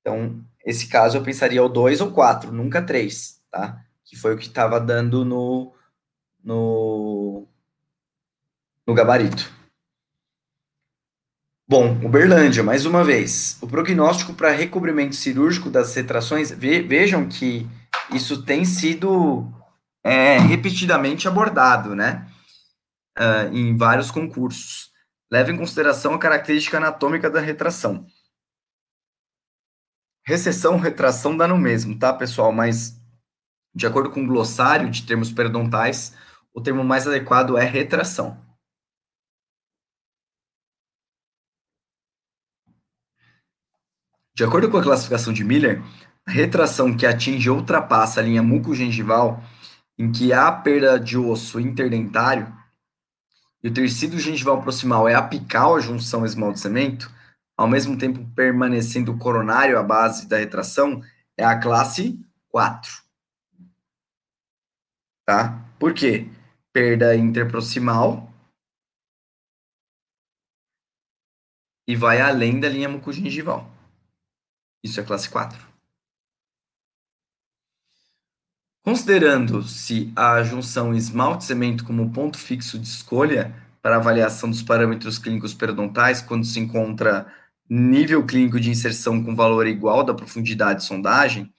Então, 0.00 0.44
esse 0.64 0.88
caso 0.88 1.16
eu 1.16 1.22
pensaria 1.22 1.62
o 1.62 1.68
2 1.68 2.00
ou 2.00 2.10
4, 2.10 2.50
nunca 2.50 2.80
3, 2.80 3.40
tá? 3.50 3.80
Que 4.04 4.16
foi 4.16 4.34
o 4.34 4.38
que 4.38 4.46
estava 4.46 4.80
dando 4.80 5.24
no, 5.24 5.74
no, 6.42 7.46
no 8.86 8.94
gabarito. 8.94 9.52
Bom, 11.66 11.98
Uberlândia, 12.04 12.62
mais 12.62 12.84
uma 12.84 13.02
vez. 13.02 13.58
O 13.60 13.66
prognóstico 13.66 14.34
para 14.34 14.50
recobrimento 14.50 15.16
cirúrgico 15.16 15.70
das 15.70 15.94
retrações, 15.94 16.50
ve, 16.50 16.82
vejam 16.82 17.26
que 17.26 17.66
isso 18.12 18.42
tem 18.42 18.64
sido 18.64 19.50
é, 20.04 20.36
repetidamente 20.38 21.26
abordado, 21.26 21.94
né? 21.94 22.26
Uh, 23.18 23.54
em 23.54 23.76
vários 23.76 24.10
concursos. 24.10 24.90
Leva 25.32 25.50
em 25.50 25.56
consideração 25.56 26.14
a 26.14 26.18
característica 26.18 26.76
anatômica 26.76 27.30
da 27.30 27.40
retração. 27.40 28.06
Recessão, 30.26 30.78
retração 30.78 31.36
dá 31.36 31.46
no 31.46 31.58
mesmo, 31.58 31.98
tá, 31.98 32.12
pessoal? 32.12 32.50
Mas, 32.50 32.98
de 33.74 33.86
acordo 33.86 34.10
com 34.10 34.24
o 34.24 34.26
glossário 34.26 34.90
de 34.90 35.02
termos 35.02 35.30
periodontais, 35.30 36.16
o 36.54 36.62
termo 36.62 36.82
mais 36.82 37.06
adequado 37.06 37.58
é 37.58 37.64
retração. 37.64 38.42
De 44.34 44.42
acordo 44.42 44.70
com 44.70 44.78
a 44.78 44.82
classificação 44.82 45.32
de 45.32 45.44
Miller, 45.44 45.82
a 46.26 46.30
retração 46.30 46.96
que 46.96 47.06
atinge 47.06 47.50
ou 47.50 47.58
ultrapassa 47.58 48.20
a 48.20 48.22
linha 48.22 48.42
mucogengival, 48.42 49.42
em 49.98 50.10
que 50.10 50.32
há 50.32 50.50
perda 50.50 50.98
de 50.98 51.18
osso 51.18 51.60
interdentário, 51.60 52.52
e 53.62 53.68
o 53.68 53.72
tecido 53.72 54.18
gengival 54.18 54.60
proximal 54.60 55.06
é 55.08 55.14
apical 55.14 55.76
à 55.76 55.80
junção 55.80 56.24
esmalte-cemento, 56.24 57.13
ao 57.56 57.68
mesmo 57.68 57.96
tempo 57.96 58.24
permanecendo 58.34 59.16
coronário 59.18 59.78
à 59.78 59.82
base 59.82 60.26
da 60.28 60.38
retração, 60.38 61.02
é 61.36 61.44
a 61.44 61.58
classe 61.58 62.18
4. 62.48 63.02
Tá? 65.24 65.64
Por 65.78 65.94
quê? 65.94 66.28
Perda 66.72 67.16
interproximal 67.16 68.32
e 71.86 71.94
vai 71.94 72.20
além 72.20 72.58
da 72.58 72.68
linha 72.68 72.88
mucogengival. 72.88 73.70
Isso 74.82 75.00
é 75.00 75.04
classe 75.04 75.28
4. 75.30 75.74
Considerando-se 78.84 80.12
a 80.14 80.42
junção 80.42 80.94
esmalte-cemento 80.94 81.84
como 81.84 82.12
ponto 82.12 82.36
fixo 82.36 82.78
de 82.78 82.86
escolha 82.86 83.54
para 83.80 83.96
avaliação 83.96 84.50
dos 84.50 84.62
parâmetros 84.62 85.18
clínicos 85.18 85.54
periodontais, 85.54 86.20
quando 86.20 86.44
se 86.44 86.60
encontra 86.60 87.32
nível 87.68 88.24
clínico 88.24 88.60
de 88.60 88.70
inserção 88.70 89.22
com 89.22 89.34
valor 89.34 89.66
igual 89.66 90.04
da 90.04 90.14
profundidade 90.14 90.80
de 90.80 90.86
sondagem, 90.86 91.52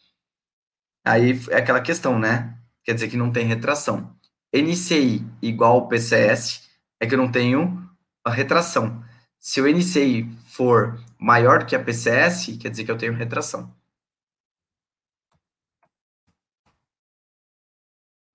aí 1.03 1.39
é 1.49 1.57
aquela 1.57 1.81
questão, 1.81 2.19
né? 2.19 2.57
Quer 2.83 2.93
dizer 2.93 3.09
que 3.09 3.17
não 3.17 3.31
tem 3.31 3.45
retração. 3.45 4.15
NCI 4.53 5.25
igual 5.41 5.87
PCS 5.87 6.69
é 6.99 7.05
que 7.05 7.13
eu 7.13 7.17
não 7.17 7.31
tenho 7.31 7.89
a 8.23 8.31
retração. 8.31 9.03
Se 9.39 9.61
o 9.61 9.67
NCI 9.67 10.29
for 10.47 10.99
maior 11.19 11.65
que 11.65 11.75
a 11.75 11.83
PCS, 11.83 12.57
quer 12.59 12.69
dizer 12.69 12.85
que 12.85 12.91
eu 12.91 12.97
tenho 12.97 13.13
retração. 13.13 13.73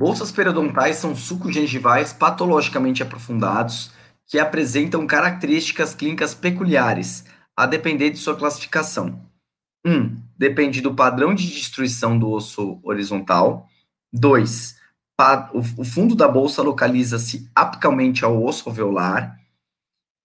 Bolsas 0.01 0.33
periodontais 0.33 0.97
são 0.97 1.15
sucos 1.15 1.53
gengivais 1.53 2.13
patologicamente 2.13 3.03
aprofundados 3.03 3.93
que 4.27 4.39
apresentam 4.39 5.07
características 5.07 5.95
clínicas 5.95 6.35
peculiares, 6.35 7.25
a 7.63 7.67
depender 7.67 8.11
de 8.11 8.19
sua 8.19 8.37
classificação. 8.37 9.21
1. 9.85 9.93
Um, 9.93 10.23
depende 10.37 10.81
do 10.81 10.95
padrão 10.95 11.35
de 11.35 11.47
destruição 11.47 12.19
do 12.19 12.31
osso 12.31 12.79
horizontal. 12.83 13.69
2. 14.13 14.79
O 15.77 15.85
fundo 15.85 16.15
da 16.15 16.27
bolsa 16.27 16.63
localiza-se 16.63 17.51
apicalmente 17.55 18.25
ao 18.25 18.43
osso 18.43 18.69
alveolar. 18.69 19.39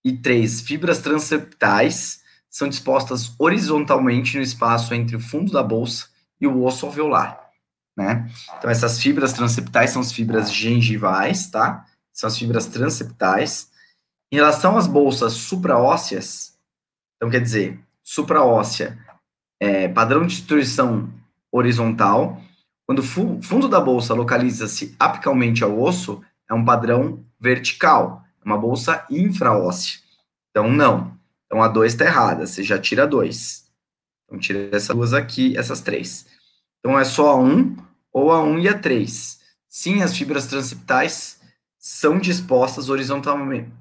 E 0.03 0.13
3. 0.13 0.61
Fibras 0.61 0.99
transeptais 0.99 2.21
são 2.49 2.69
dispostas 2.69 3.33
horizontalmente 3.37 4.37
no 4.37 4.43
espaço 4.43 4.93
entre 4.93 5.15
o 5.15 5.19
fundo 5.19 5.51
da 5.51 5.63
bolsa 5.63 6.07
e 6.39 6.47
o 6.47 6.63
osso 6.63 6.85
alveolar 6.85 7.45
né? 7.95 8.29
Então, 8.57 8.69
essas 8.69 8.99
fibras 8.99 9.33
transeptais 9.33 9.91
são 9.91 10.01
as 10.01 10.11
fibras 10.11 10.51
gengivais, 10.51 11.47
tá? 11.47 11.85
São 12.11 12.27
as 12.27 12.37
fibras 12.37 12.65
transeptais. 12.65 13.69
Em 14.31 14.35
relação 14.35 14.77
às 14.77 14.87
bolsas 14.87 15.33
supraósseas, 15.33 16.54
então 17.25 17.31
quer 17.31 17.41
dizer, 17.41 17.79
supraóssea, 18.03 18.99
é, 19.59 19.87
padrão 19.87 20.27
de 20.27 20.35
destruição 20.35 21.09
horizontal, 21.51 22.39
quando 22.85 22.99
o 22.99 23.41
fundo 23.41 23.67
da 23.67 23.81
bolsa 23.81 24.13
localiza-se 24.13 24.95
apicalmente 24.99 25.63
ao 25.63 25.81
osso, 25.81 26.21
é 26.47 26.53
um 26.53 26.63
padrão 26.63 27.25
vertical, 27.39 28.23
é 28.39 28.45
uma 28.45 28.59
bolsa 28.59 29.03
infraóssea. 29.09 29.99
Então, 30.51 30.71
não. 30.71 31.17
Então, 31.47 31.63
a 31.63 31.67
2 31.67 31.93
está 31.93 32.05
errada, 32.05 32.45
você 32.45 32.61
já 32.61 32.77
tira 32.77 33.07
2. 33.07 33.65
Então, 34.25 34.37
tira 34.37 34.69
essas 34.71 34.95
duas 34.95 35.13
aqui, 35.13 35.57
essas 35.57 35.81
três. 35.81 36.27
Então, 36.79 36.99
é 36.99 37.03
só 37.03 37.31
a 37.31 37.35
1 37.37 37.75
ou 38.13 38.31
a 38.31 38.43
1 38.43 38.59
e 38.59 38.69
a 38.69 38.77
3. 38.77 39.39
Sim, 39.67 40.03
as 40.03 40.15
fibras 40.15 40.45
transeptais 40.45 41.41
são 41.79 42.19
dispostas 42.19 42.87
horizontalmente 42.87 43.71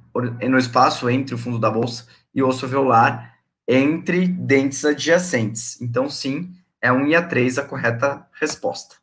no 0.48 0.58
espaço 0.58 1.10
entre 1.10 1.34
o 1.34 1.38
fundo 1.38 1.58
da 1.58 1.70
bolsa 1.70 2.06
e 2.34 2.42
o 2.42 2.48
osso 2.48 2.64
alveolar, 2.64 3.33
entre 3.66 4.26
dentes 4.26 4.84
adjacentes. 4.84 5.80
Então, 5.80 6.08
sim, 6.08 6.54
é 6.80 6.88
a 6.88 6.92
1 6.92 7.06
e 7.06 7.14
a 7.14 7.22
3 7.26 7.58
a 7.58 7.64
correta 7.64 8.26
resposta. 8.32 8.96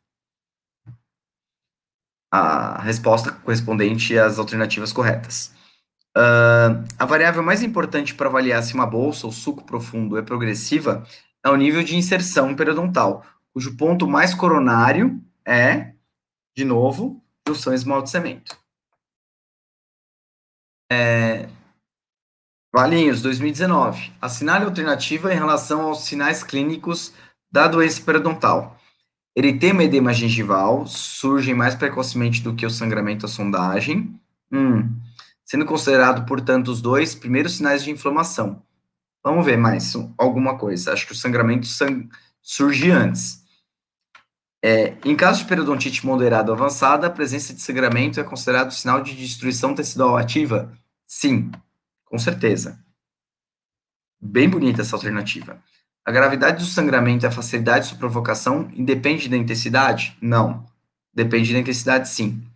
A 2.30 2.80
resposta 2.82 3.32
correspondente 3.32 4.18
às 4.18 4.38
alternativas 4.38 4.92
corretas. 4.92 5.52
Uh, 6.16 6.84
a 6.98 7.06
variável 7.06 7.42
mais 7.42 7.62
importante 7.62 8.14
para 8.14 8.28
avaliar 8.28 8.62
se 8.62 8.74
uma 8.74 8.86
bolsa 8.86 9.26
ou 9.26 9.32
suco 9.32 9.64
profundo 9.64 10.18
é 10.18 10.22
progressiva 10.22 11.06
é 11.44 11.48
o 11.48 11.56
nível 11.56 11.82
de 11.82 11.96
inserção 11.96 12.54
periodontal, 12.54 13.24
cujo 13.52 13.76
ponto 13.76 14.06
mais 14.06 14.34
coronário 14.34 15.20
é, 15.44 15.94
de 16.56 16.64
novo, 16.64 17.22
junção 17.46 17.74
esmalte-cemento. 17.74 18.56
É, 20.90 21.48
Valinhos, 22.74 23.20
2019. 23.20 24.12
Assinale 24.18 24.64
alternativa 24.64 25.30
em 25.30 25.36
relação 25.36 25.82
aos 25.82 26.06
sinais 26.06 26.42
clínicos 26.42 27.12
da 27.50 27.68
doença 27.68 28.00
periodontal. 28.00 28.78
Eritema 29.36 29.82
e 29.82 29.86
edema 29.86 30.14
gengival 30.14 30.86
surgem 30.86 31.54
mais 31.54 31.74
precocemente 31.74 32.40
do 32.42 32.54
que 32.54 32.64
o 32.64 32.70
sangramento 32.70 33.26
à 33.26 33.28
sondagem. 33.28 34.18
Hum. 34.50 34.90
Sendo 35.44 35.66
considerado, 35.66 36.24
portanto, 36.24 36.68
os 36.68 36.80
dois 36.80 37.14
primeiros 37.14 37.56
sinais 37.58 37.84
de 37.84 37.90
inflamação. 37.90 38.62
Vamos 39.22 39.44
ver 39.44 39.58
mais 39.58 39.92
alguma 40.16 40.56
coisa. 40.56 40.94
Acho 40.94 41.06
que 41.06 41.12
o 41.12 41.16
sangramento 41.16 41.66
sang 41.66 42.08
surge 42.40 42.90
antes. 42.90 43.42
É, 44.64 44.96
em 45.04 45.14
caso 45.14 45.40
de 45.40 45.44
periodontite 45.46 46.06
moderada 46.06 46.50
avançada, 46.50 47.06
a 47.06 47.10
presença 47.10 47.52
de 47.52 47.60
sangramento 47.60 48.18
é 48.18 48.24
considerado 48.24 48.72
sinal 48.72 49.02
de 49.02 49.14
destruição 49.14 49.74
tecidual 49.74 50.16
ativa? 50.16 50.72
Sim, 51.06 51.50
com 52.12 52.18
certeza. 52.18 52.78
Bem 54.20 54.46
bonita 54.46 54.82
essa 54.82 54.94
alternativa. 54.94 55.58
A 56.04 56.12
gravidade 56.12 56.62
do 56.62 56.68
sangramento 56.68 57.24
e 57.24 57.26
a 57.26 57.30
facilidade 57.30 57.84
de 57.84 57.88
sua 57.88 57.98
provocação 57.98 58.70
independe 58.74 59.30
da 59.30 59.36
intensidade? 59.36 60.14
Não. 60.20 60.66
Depende 61.14 61.54
da 61.54 61.58
intensidade, 61.58 62.10
sim. 62.10 62.46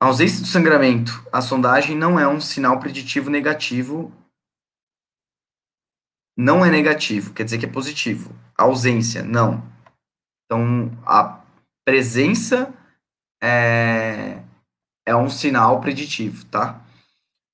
A 0.00 0.06
ausência 0.06 0.40
do 0.42 0.46
sangramento, 0.46 1.26
a 1.32 1.42
sondagem 1.42 1.96
não 1.96 2.20
é 2.20 2.28
um 2.28 2.40
sinal 2.40 2.78
preditivo 2.78 3.28
negativo. 3.28 4.12
Não 6.36 6.64
é 6.64 6.70
negativo, 6.70 7.32
quer 7.32 7.42
dizer 7.42 7.58
que 7.58 7.66
é 7.66 7.68
positivo. 7.68 8.32
A 8.56 8.62
ausência, 8.62 9.24
não. 9.24 9.60
Então, 10.44 10.88
a 11.04 11.44
presença 11.84 12.72
é, 13.42 14.40
é 15.04 15.16
um 15.16 15.28
sinal 15.28 15.80
preditivo, 15.80 16.44
tá? 16.44 16.80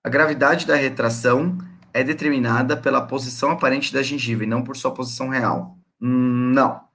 A 0.09 0.11
gravidade 0.11 0.67
da 0.67 0.75
retração 0.75 1.59
é 1.93 2.03
determinada 2.03 2.75
pela 2.75 3.07
posição 3.07 3.51
aparente 3.51 3.93
da 3.93 4.03
gengiva 4.03 4.43
e 4.43 4.47
não 4.47 4.65
por 4.65 4.75
sua 4.75 4.91
posição 4.91 5.29
real. 5.29 5.77
Não. 6.01 6.89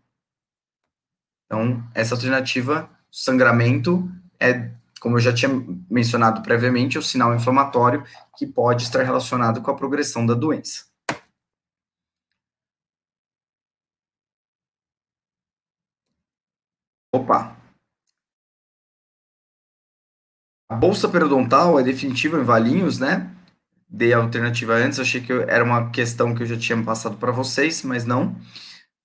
Então, 1.45 1.87
essa 1.93 2.15
alternativa, 2.15 2.89
sangramento, 3.11 4.09
é, 4.39 4.71
como 4.99 5.17
eu 5.17 5.19
já 5.19 5.31
tinha 5.31 5.51
mencionado 5.87 6.41
previamente, 6.41 6.97
o 6.97 7.03
sinal 7.03 7.35
inflamatório 7.35 8.03
que 8.35 8.47
pode 8.47 8.81
estar 8.81 9.03
relacionado 9.03 9.61
com 9.61 9.69
a 9.69 9.75
progressão 9.75 10.25
da 10.25 10.33
doença. 10.33 10.85
Opa. 17.13 17.62
A 20.69 20.75
bolsa 20.75 21.07
periodontal 21.07 21.79
é 21.79 21.83
definitiva 21.83 22.39
em 22.39 22.43
Valinhos, 22.43 22.99
né? 22.99 23.29
Dei 23.87 24.13
a 24.13 24.17
alternativa 24.17 24.73
antes, 24.73 24.99
achei 24.99 25.21
que 25.21 25.31
era 25.31 25.63
uma 25.63 25.89
questão 25.91 26.33
que 26.33 26.41
eu 26.41 26.47
já 26.47 26.57
tinha 26.57 26.81
passado 26.81 27.17
para 27.17 27.31
vocês, 27.31 27.83
mas 27.83 28.05
não. 28.05 28.35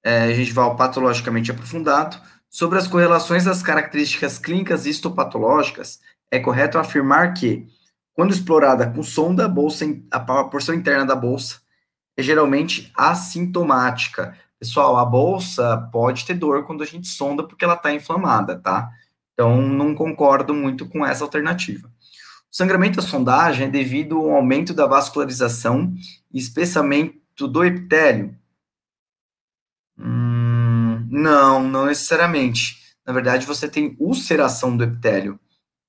É, 0.03 0.25
a 0.25 0.33
gente 0.33 0.53
vai 0.53 0.65
ao 0.65 0.77
patologicamente 0.77 1.51
aprofundado. 1.51 2.17
Sobre 2.49 2.79
as 2.79 2.87
correlações 2.87 3.45
das 3.45 3.63
características 3.63 4.39
clínicas 4.39 4.87
histopatológicas, 4.87 6.01
é 6.31 6.39
correto 6.39 6.79
afirmar 6.79 7.35
que, 7.35 7.67
quando 8.15 8.33
explorada 8.33 8.89
com 8.91 9.03
sonda, 9.03 9.45
a, 9.45 9.49
bolsa, 9.49 9.85
a 10.11 10.45
porção 10.45 10.75
interna 10.75 11.05
da 11.05 11.15
bolsa 11.15 11.61
é 12.17 12.23
geralmente 12.23 12.91
assintomática, 12.97 14.35
Pessoal, 14.59 14.97
a 14.97 15.05
bolsa 15.05 15.89
pode 15.93 16.25
ter 16.25 16.35
dor 16.35 16.65
quando 16.65 16.83
a 16.83 16.87
gente 16.87 17.07
sonda 17.07 17.45
porque 17.45 17.65
ela 17.65 17.75
está 17.75 17.93
inflamada, 17.93 18.59
tá? 18.59 18.91
Então, 19.39 19.63
não 19.63 19.95
concordo 19.95 20.53
muito 20.53 20.85
com 20.89 21.07
essa 21.07 21.23
alternativa. 21.23 21.87
O 21.87 22.57
sangramento 22.57 22.97
da 22.97 23.07
sondagem 23.07 23.69
é 23.69 23.71
devido 23.71 24.19
ao 24.19 24.33
aumento 24.33 24.75
da 24.75 24.85
vascularização 24.85 25.95
e 26.35 26.41
espessamento 26.41 27.47
do 27.47 27.65
epitélio? 27.65 28.37
Hum, 29.97 31.07
não, 31.09 31.63
não 31.63 31.87
necessariamente. 31.87 32.79
Na 33.07 33.13
verdade, 33.13 33.47
você 33.47 33.69
tem 33.69 33.95
ulceração 34.01 34.77
do 34.77 34.83
epitélio, 34.83 35.39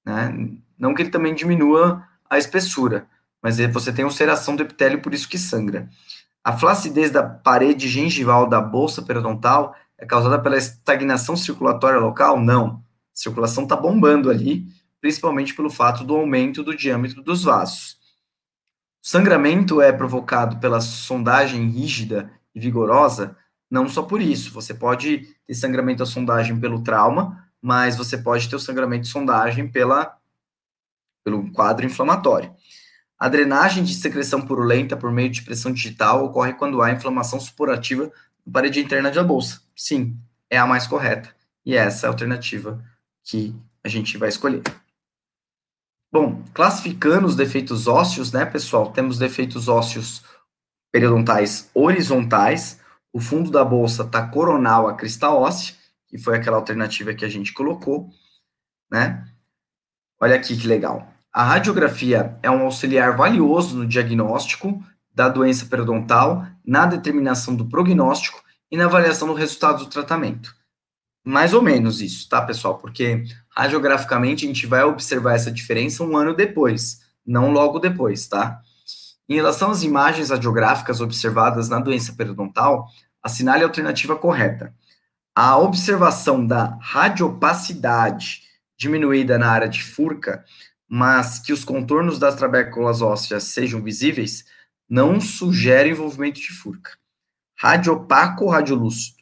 né? 0.06 0.32
Não 0.78 0.94
que 0.94 1.02
ele 1.02 1.10
também 1.10 1.34
diminua 1.34 2.04
a 2.30 2.38
espessura, 2.38 3.08
mas 3.42 3.58
você 3.58 3.92
tem 3.92 4.06
ulceração 4.06 4.56
do 4.56 4.62
epitélio, 4.62 5.02
por 5.02 5.12
isso 5.12 5.28
que 5.28 5.40
sangra. 5.40 5.90
A 6.44 6.56
flacidez 6.56 7.10
da 7.10 7.24
parede 7.24 7.88
gengival 7.88 8.48
da 8.48 8.62
bolsa 8.62 9.02
periodontal 9.02 9.76
é 9.98 10.06
causada 10.06 10.38
pela 10.38 10.56
estagnação 10.56 11.36
circulatória 11.36 12.00
local? 12.00 12.40
Não. 12.40 12.88
Circulação 13.20 13.64
está 13.64 13.76
bombando 13.76 14.30
ali, 14.30 14.66
principalmente 15.02 15.54
pelo 15.54 15.70
fato 15.70 16.06
do 16.06 16.16
aumento 16.16 16.64
do 16.64 16.74
diâmetro 16.74 17.22
dos 17.22 17.44
vasos. 17.44 17.98
O 19.04 19.08
sangramento 19.10 19.82
é 19.82 19.92
provocado 19.92 20.58
pela 20.58 20.80
sondagem 20.80 21.68
rígida 21.70 22.32
e 22.56 22.62
vigorosa? 22.62 23.36
Não 23.70 23.90
só 23.90 24.04
por 24.04 24.22
isso. 24.22 24.54
Você 24.54 24.74
pode 24.74 25.36
ter 25.46 25.54
sangramento 25.54 26.00
da 26.00 26.06
sondagem 26.06 26.58
pelo 26.58 26.82
trauma, 26.82 27.46
mas 27.62 27.98
você 27.98 28.18
pode 28.18 28.48
ter 28.48 28.56
o 28.56 28.60
sangramento 28.60 29.04
de 29.04 29.10
sondagem 29.10 29.68
pela, 29.68 30.18
pelo 31.22 31.52
quadro 31.52 31.86
inflamatório. 31.86 32.56
A 33.18 33.28
drenagem 33.28 33.84
de 33.84 33.96
secreção 33.96 34.42
purulenta 34.42 34.96
por 34.96 35.12
meio 35.12 35.30
de 35.30 35.42
pressão 35.42 35.74
digital 35.74 36.24
ocorre 36.24 36.54
quando 36.54 36.82
há 36.82 36.90
inflamação 36.90 37.38
supurativa 37.38 38.10
na 38.46 38.54
parede 38.54 38.80
interna 38.80 39.12
da 39.12 39.26
bolsa. 39.26 39.62
Sim, 39.76 40.18
é 40.50 40.58
a 40.58 40.66
mais 40.66 40.88
correta. 40.88 41.36
E 41.66 41.76
essa 41.76 42.06
é 42.06 42.08
a 42.08 42.12
alternativa 42.12 42.82
que 43.30 43.56
a 43.84 43.88
gente 43.88 44.18
vai 44.18 44.30
escolher. 44.30 44.64
Bom, 46.12 46.44
classificando 46.54 47.28
os 47.28 47.36
defeitos 47.36 47.88
ósseos, 47.88 48.32
né, 48.32 48.44
pessoal? 48.46 48.92
Temos 48.92 49.20
defeitos 49.20 49.68
ósseos 49.68 50.24
periodontais 50.92 51.70
horizontais. 51.74 52.80
O 53.14 53.20
fundo 53.20 53.52
da 53.52 53.64
bolsa 53.64 54.04
está 54.04 54.26
coronal 54.28 54.88
à 54.88 54.96
crista 54.96 55.30
óssea, 55.30 55.76
que 56.08 56.18
foi 56.18 56.36
aquela 56.36 56.58
alternativa 56.58 57.14
que 57.14 57.24
a 57.24 57.30
gente 57.30 57.54
colocou, 57.54 58.10
né? 58.92 59.28
Olha 60.20 60.36
aqui 60.36 60.58
que 60.58 60.68
legal. 60.68 61.08
A 61.32 61.44
radiografia 61.44 62.38
é 62.42 62.50
um 62.50 62.64
auxiliar 62.64 63.16
valioso 63.16 63.78
no 63.78 63.86
diagnóstico 63.86 64.84
da 65.14 65.30
doença 65.30 65.68
periodontal, 65.68 66.48
na 66.66 66.88
determinação 66.88 67.56
do 67.56 67.68
prognóstico 67.68 68.44
e 68.72 68.76
na 68.76 68.86
avaliação 68.86 69.28
do 69.28 69.34
resultado 69.36 69.86
do 69.86 69.90
tratamento. 69.90 70.59
Mais 71.24 71.54
ou 71.54 71.62
menos 71.62 72.02
isso, 72.02 72.28
tá, 72.28 72.42
pessoal? 72.42 72.78
Porque 72.78 73.24
radiograficamente 73.50 74.46
a 74.46 74.48
gente 74.48 74.66
vai 74.66 74.84
observar 74.84 75.36
essa 75.36 75.52
diferença 75.52 76.04
um 76.04 76.16
ano 76.16 76.34
depois, 76.34 77.02
não 77.26 77.52
logo 77.52 77.80
depois, 77.80 78.28
tá? 78.28 78.62
Em 79.28 79.36
relação 79.36 79.70
às 79.70 79.84
imagens 79.84 80.30
radiográficas 80.30 81.02
observadas 81.02 81.70
na 81.70 81.80
doença 81.80 82.14
periodontal, 82.14 82.88
assinale 83.22 83.64
a 83.64 83.68
alternativa 83.68 84.16
correta. 84.16 84.74
A 85.36 85.58
observação 85.58 86.46
da 86.46 86.78
radiopacidade 86.82 88.44
diminuída 88.78 89.38
na 89.38 89.50
área 89.50 89.70
de 89.70 89.84
furca 89.84 90.44
mas 90.90 91.38
que 91.38 91.54
os 91.54 91.64
contornos 91.64 92.18
das 92.18 92.36
trabéculas 92.36 93.00
ósseas 93.00 93.44
sejam 93.44 93.80
visíveis, 93.84 94.44
não 94.90 95.22
sugere 95.22 95.92
envolvimento 95.92 96.40
de 96.40 96.52
furca. 96.52 96.98
Rádio 97.56 97.94
opaco 97.94 98.46
ou 98.46 98.50
radiolúcido? 98.50 99.18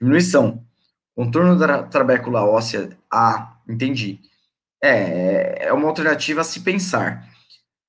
Diminuição. 0.00 0.64
Contorno 1.14 1.58
da 1.58 1.82
trabécula 1.82 2.44
óssea, 2.44 2.96
ah, 3.10 3.58
entendi. 3.68 4.20
É, 4.82 5.66
é 5.66 5.72
uma 5.72 5.88
alternativa 5.88 6.40
a 6.40 6.44
se 6.44 6.60
pensar. 6.60 7.28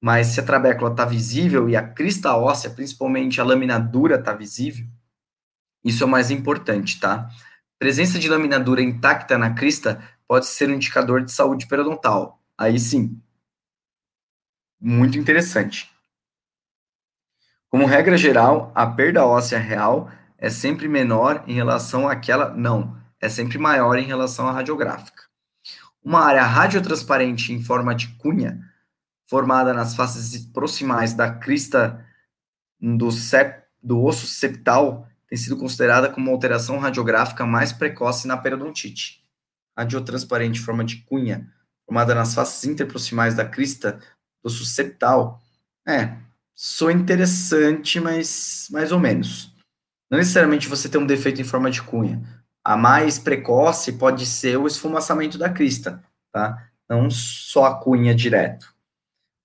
Mas 0.01 0.27
se 0.27 0.39
a 0.39 0.43
trabécula 0.43 0.91
está 0.91 1.05
visível 1.05 1.69
e 1.69 1.77
a 1.77 1.87
crista 1.87 2.35
óssea, 2.35 2.69
principalmente 2.69 3.39
a 3.39 3.43
lâmina 3.43 3.79
dura, 3.79 4.15
está 4.15 4.33
visível, 4.33 4.85
isso 5.83 6.03
é 6.03 6.05
o 6.05 6.09
mais 6.09 6.29
importante, 6.29 6.99
tá? 6.99 7.29
Presença 7.79 8.19
de 8.19 8.29
lâmina 8.29 8.59
dura 8.59 8.81
intacta 8.81 9.37
na 9.37 9.53
crista 9.53 10.01
pode 10.27 10.45
ser 10.45 10.69
um 10.69 10.73
indicador 10.73 11.23
de 11.23 11.31
saúde 11.31 11.67
periodontal. 11.67 12.41
Aí 12.57 12.79
sim. 12.79 13.21
Muito 14.79 15.17
interessante. 15.17 15.89
Como 17.69 17.85
regra 17.85 18.17
geral, 18.17 18.71
a 18.75 18.85
perda 18.85 19.25
óssea 19.25 19.57
real 19.57 20.11
é 20.37 20.49
sempre 20.49 20.87
menor 20.87 21.43
em 21.47 21.53
relação 21.53 22.07
àquela. 22.07 22.53
Não, 22.53 22.95
é 23.23 23.29
sempre 23.29 23.57
maior 23.57 23.97
em 23.97 24.05
relação 24.05 24.47
à 24.47 24.51
radiográfica. 24.51 25.23
Uma 26.03 26.19
área 26.19 26.43
radiotransparente 26.43 27.53
em 27.53 27.63
forma 27.63 27.95
de 27.95 28.09
cunha, 28.17 28.59
formada 29.25 29.73
nas 29.73 29.95
faces 29.95 30.45
proximais 30.47 31.13
da 31.13 31.33
crista 31.33 32.05
do, 32.79 33.09
sep, 33.11 33.63
do 33.81 34.03
osso 34.03 34.27
septal, 34.27 35.07
tem 35.27 35.37
sido 35.37 35.55
considerada 35.55 36.09
como 36.09 36.27
uma 36.27 36.35
alteração 36.35 36.77
radiográfica 36.77 37.45
mais 37.45 37.71
precoce 37.71 38.27
na 38.27 38.35
periodontite. 38.35 39.23
Radiotransparente 39.77 40.59
em 40.59 40.63
forma 40.63 40.83
de 40.83 40.97
cunha, 40.97 41.49
formada 41.85 42.13
nas 42.13 42.35
faces 42.35 42.65
interproximais 42.65 43.35
da 43.35 43.45
crista 43.45 43.99
do 44.43 44.49
susceptal, 44.49 45.41
é, 45.87 46.17
sou 46.53 46.91
interessante, 46.91 48.01
mas 48.01 48.67
mais 48.69 48.91
ou 48.91 48.99
menos. 48.99 49.55
Não 50.11 50.17
necessariamente 50.17 50.67
você 50.67 50.89
tem 50.89 50.99
um 50.99 51.07
defeito 51.07 51.39
em 51.39 51.45
forma 51.45 51.71
de 51.71 51.81
cunha. 51.81 52.42
A 52.63 52.77
mais 52.77 53.19
precoce 53.19 53.93
pode 53.93 54.25
ser 54.25 54.57
o 54.57 54.67
esfumaçamento 54.67 55.37
da 55.37 55.49
crista, 55.49 56.01
tá? 56.31 56.69
Não 56.89 57.09
só 57.11 57.65
a 57.65 57.75
cunha 57.75 58.15
direto. 58.15 58.73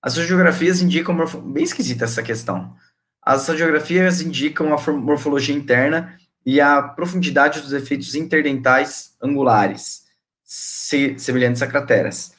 As 0.01 0.15
radiografias 0.15 0.81
indicam, 0.81 1.17
bem 1.51 1.63
esquisita 1.63 2.05
essa 2.05 2.23
questão. 2.23 2.75
As 3.21 3.47
radiografias 3.47 4.21
indicam 4.21 4.73
a 4.73 4.91
morfologia 4.93 5.53
interna 5.53 6.17
e 6.45 6.61
a 6.61 6.81
profundidade 6.81 7.61
dos 7.61 7.73
efeitos 7.73 8.15
interdentais 8.15 9.15
angulares, 9.21 10.05
semelhantes 10.43 11.61
a 11.61 11.67
crateras. 11.67 12.33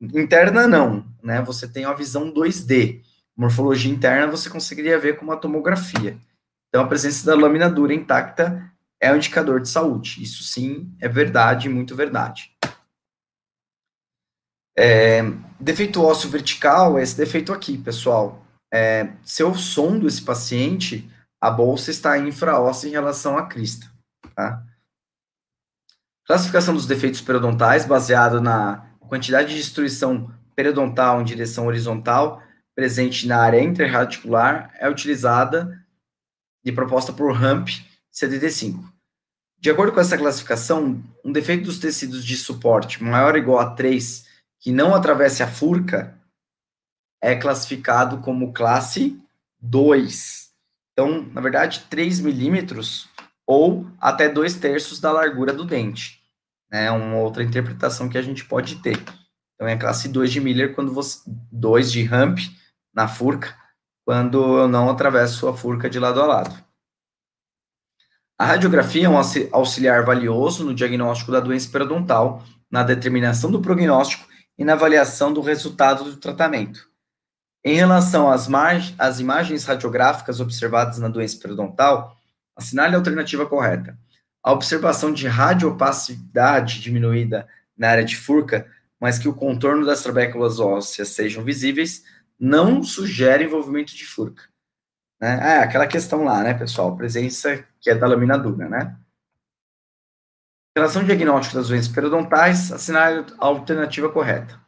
Interna, 0.00 0.66
não, 0.66 1.04
né? 1.22 1.42
Você 1.42 1.68
tem 1.68 1.84
uma 1.84 1.96
visão 1.96 2.32
2D. 2.32 3.02
Morfologia 3.36 3.92
interna 3.92 4.30
você 4.30 4.48
conseguiria 4.48 4.98
ver 4.98 5.16
com 5.16 5.24
uma 5.24 5.36
tomografia. 5.36 6.16
Então, 6.68 6.82
a 6.82 6.86
presença 6.86 7.26
da 7.26 7.34
lâmina 7.34 7.68
dura 7.68 7.92
intacta 7.92 8.70
é 9.00 9.12
um 9.12 9.16
indicador 9.16 9.60
de 9.60 9.68
saúde. 9.68 10.22
Isso 10.22 10.44
sim 10.44 10.94
é 11.00 11.08
verdade, 11.08 11.68
muito 11.68 11.96
verdade. 11.96 12.54
É, 14.78 15.22
defeito 15.58 16.02
ósseo 16.02 16.30
vertical 16.30 16.98
é 16.98 17.02
esse 17.02 17.16
defeito 17.16 17.52
aqui, 17.52 17.78
pessoal. 17.78 18.44
É, 18.72 19.12
se 19.24 19.42
eu 19.42 19.54
sondo 19.54 20.06
esse 20.06 20.22
paciente, 20.22 21.10
a 21.40 21.50
bolsa 21.50 21.90
está 21.90 22.18
infraóssea 22.18 22.88
em 22.88 22.92
relação 22.92 23.36
à 23.36 23.46
crista. 23.46 23.90
Tá? 24.34 24.62
Classificação 26.26 26.74
dos 26.74 26.86
defeitos 26.86 27.20
periodontais 27.20 27.84
baseado 27.84 28.40
na 28.40 28.86
quantidade 29.00 29.48
de 29.48 29.56
destruição 29.56 30.32
periodontal 30.54 31.20
em 31.20 31.24
direção 31.24 31.66
horizontal 31.66 32.42
presente 32.74 33.26
na 33.26 33.38
área 33.38 33.60
interradicular 33.60 34.72
é 34.78 34.88
utilizada 34.88 35.84
e 36.64 36.70
proposta 36.70 37.12
por 37.12 37.34
Ramp 37.34 37.68
CDD5. 38.12 38.82
De 39.58 39.70
acordo 39.70 39.92
com 39.92 40.00
essa 40.00 40.16
classificação, 40.16 41.02
um 41.24 41.30
defeito 41.30 41.64
dos 41.64 41.78
tecidos 41.78 42.24
de 42.24 42.36
suporte 42.36 43.02
maior 43.02 43.34
ou 43.34 43.38
igual 43.38 43.58
a 43.58 43.74
3 43.74 44.26
que 44.58 44.72
não 44.72 44.94
atravesse 44.94 45.42
a 45.42 45.48
furca 45.48 46.18
é 47.22 47.36
classificado 47.36 48.18
como 48.18 48.52
classe 48.52 49.20
2. 49.60 50.50
Então, 50.92 51.22
na 51.32 51.40
verdade, 51.40 51.86
3 51.90 52.20
milímetros 52.20 53.08
ou 53.46 53.86
até 54.00 54.28
2 54.28 54.54
terços 54.56 55.00
da 55.00 55.12
largura 55.12 55.52
do 55.52 55.64
dente. 55.64 56.20
É 56.72 56.90
uma 56.90 57.16
outra 57.16 57.42
interpretação 57.42 58.08
que 58.08 58.16
a 58.16 58.22
gente 58.22 58.44
pode 58.44 58.76
ter. 58.76 58.98
Então, 59.54 59.68
é 59.68 59.76
classe 59.76 60.08
2 60.08 60.32
de 60.32 60.40
Miller 60.40 60.74
quando 60.74 60.92
você... 60.92 61.20
2 61.26 61.92
de 61.92 62.02
Ramp 62.04 62.38
na 62.94 63.08
furca, 63.08 63.54
quando 64.06 64.58
eu 64.58 64.68
não 64.68 64.88
atravesso 64.88 65.48
a 65.48 65.56
furca 65.56 65.90
de 65.90 65.98
lado 65.98 66.20
a 66.22 66.26
lado. 66.26 66.69
A 68.40 68.46
radiografia 68.46 69.04
é 69.04 69.08
um 69.10 69.18
auxiliar 69.52 70.02
valioso 70.02 70.64
no 70.64 70.74
diagnóstico 70.74 71.30
da 71.30 71.40
doença 71.40 71.70
periodontal, 71.70 72.42
na 72.70 72.82
determinação 72.82 73.50
do 73.50 73.60
prognóstico 73.60 74.26
e 74.56 74.64
na 74.64 74.72
avaliação 74.72 75.30
do 75.30 75.42
resultado 75.42 76.04
do 76.04 76.16
tratamento. 76.16 76.88
Em 77.62 77.74
relação 77.74 78.30
às, 78.30 78.48
às 78.96 79.20
imagens 79.20 79.66
radiográficas 79.66 80.40
observadas 80.40 80.96
na 80.96 81.08
doença 81.08 81.38
periodontal, 81.38 82.16
assinale 82.56 82.94
a 82.94 82.98
alternativa 82.98 83.44
correta. 83.44 83.98
A 84.42 84.52
observação 84.52 85.12
de 85.12 85.28
radiopassividade 85.28 86.80
diminuída 86.80 87.46
na 87.76 87.90
área 87.90 88.06
de 88.06 88.16
furca, 88.16 88.66
mas 88.98 89.18
que 89.18 89.28
o 89.28 89.34
contorno 89.34 89.84
das 89.84 90.02
trabéculas 90.02 90.58
ósseas 90.58 91.08
sejam 91.08 91.44
visíveis, 91.44 92.04
não 92.38 92.82
sugere 92.82 93.44
envolvimento 93.44 93.94
de 93.94 94.06
furca. 94.06 94.49
Né? 95.20 95.56
É, 95.56 95.58
aquela 95.58 95.86
questão 95.86 96.24
lá, 96.24 96.42
né, 96.42 96.54
pessoal? 96.54 96.96
Presença 96.96 97.64
que 97.80 97.90
é 97.90 97.94
da 97.94 98.06
laminadura, 98.06 98.68
né? 98.68 98.96
Em 100.76 100.80
relação 100.80 101.02
ao 101.02 101.06
diagnóstico 101.06 101.56
das 101.56 101.68
doenças 101.68 101.92
periodontais, 101.92 102.72
assinale 102.72 103.26
a 103.38 103.46
alternativa 103.46 104.08
correta. 104.08 104.58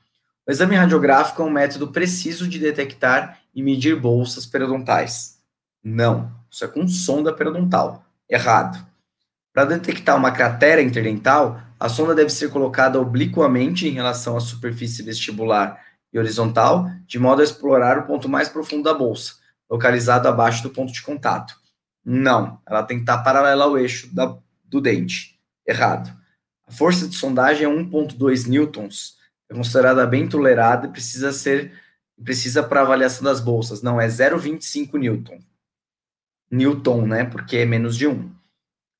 O 0.47 0.50
exame 0.50 0.74
radiográfico 0.74 1.40
é 1.40 1.44
um 1.44 1.50
método 1.50 1.89
preciso 1.89 2.48
de 2.48 2.58
detectar 2.58 3.39
e 3.55 3.62
medir 3.62 3.98
bolsas 3.98 4.44
periodontais. 4.44 5.39
Não, 5.82 6.32
isso 6.50 6.64
é 6.64 6.68
com 6.68 6.86
sonda 6.89 7.32
periodontal. 7.32 8.05
Errado. 8.28 8.84
Para 9.52 9.66
detectar 9.66 10.16
uma 10.16 10.32
cratera 10.32 10.82
interdental, 10.82 11.60
a 11.78 11.89
sonda 11.89 12.14
deve 12.14 12.31
ser 12.31 12.50
colocada 12.50 13.00
obliquamente 13.00 13.86
em 13.86 13.92
relação 13.92 14.36
à 14.36 14.40
superfície 14.40 15.02
vestibular 15.02 15.81
e 16.12 16.18
horizontal, 16.18 16.90
de 17.06 17.18
modo 17.18 17.40
a 17.40 17.44
explorar 17.44 17.98
o 17.98 18.06
ponto 18.06 18.28
mais 18.28 18.48
profundo 18.48 18.82
da 18.82 18.94
bolsa, 18.94 19.34
localizado 19.73 20.28
abaixo 20.28 20.62
do 20.62 20.68
ponto 20.68 20.92
de 20.92 21.01
contato. 21.01 21.59
Não, 22.05 22.60
ela 22.67 22.83
tem 22.83 22.99
que 22.99 23.05
estar 23.05 23.23
paralela 23.23 23.65
ao 23.65 23.78
eixo 23.78 24.15
da, 24.15 24.36
do 24.65 24.83
dente. 24.83 25.41
Errado. 25.67 26.15
A 26.68 26.70
força 26.70 27.09
de 27.09 27.15
sondagem 27.15 27.65
é 27.65 27.70
1.2 27.70 28.47
newtons, 28.47 29.17
é 29.49 29.55
considerada 29.55 30.07
bem 30.07 30.28
tolerada 30.28 30.86
e 30.86 30.91
precisa 30.91 31.33
ser 31.33 31.73
precisa 32.23 32.62
para 32.62 32.83
avaliação 32.83 33.25
das 33.25 33.41
bolsas. 33.41 33.83
Não, 33.83 34.01
é 34.01 34.07
0,25 34.07 34.99
newton. 34.99 35.41
Newton, 36.51 37.07
né? 37.07 37.25
Porque 37.25 37.57
é 37.57 37.65
menos 37.65 37.97
de 37.97 38.07
1. 38.07 38.31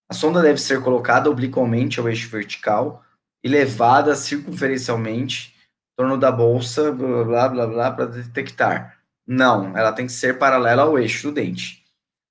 A 0.09 0.15
sonda 0.15 0.41
deve 0.41 0.61
ser 0.61 0.81
colocada 0.81 1.31
obliquamente 1.31 2.01
ao 2.01 2.09
eixo 2.09 2.29
vertical 2.31 3.05
e 3.45 3.49
levada 3.49 4.17
circunferencialmente 4.17 5.55
em 5.55 5.97
torno 5.97 6.19
da 6.19 6.33
bolsa, 6.33 6.91
blá 6.91 7.25
blá 7.25 7.49
blá, 7.49 7.67
blá 7.67 7.91
para 7.93 8.07
detectar. 8.07 9.02
Não, 9.27 9.77
ela 9.77 9.93
tem 9.93 10.07
que 10.07 10.13
ser 10.13 10.39
paralela 10.39 10.83
ao 10.83 10.99
eixo 10.99 11.29
do 11.29 11.35
dente. 11.35 11.83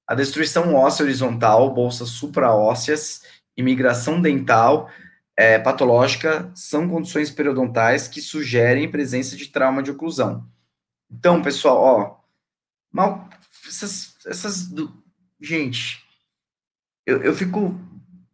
A 0.07 0.13
destruição 0.13 0.73
óssea 0.75 1.03
horizontal, 1.03 1.73
bolsas 1.73 2.09
supraósseas 2.09 3.21
e 3.55 3.63
migração 3.63 4.21
dental 4.21 4.89
é, 5.37 5.57
patológica 5.57 6.51
são 6.53 6.89
condições 6.89 7.31
periodontais 7.31 8.07
que 8.07 8.21
sugerem 8.21 8.91
presença 8.91 9.35
de 9.35 9.47
trauma 9.47 9.81
de 9.81 9.91
oclusão. 9.91 10.45
Então, 11.09 11.41
pessoal, 11.41 11.77
ó, 11.77 12.17
mal, 12.91 13.29
essas, 13.67 14.15
essas 14.25 14.67
do, 14.67 14.93
gente, 15.39 16.03
eu, 17.05 17.23
eu 17.23 17.33
fico 17.33 17.79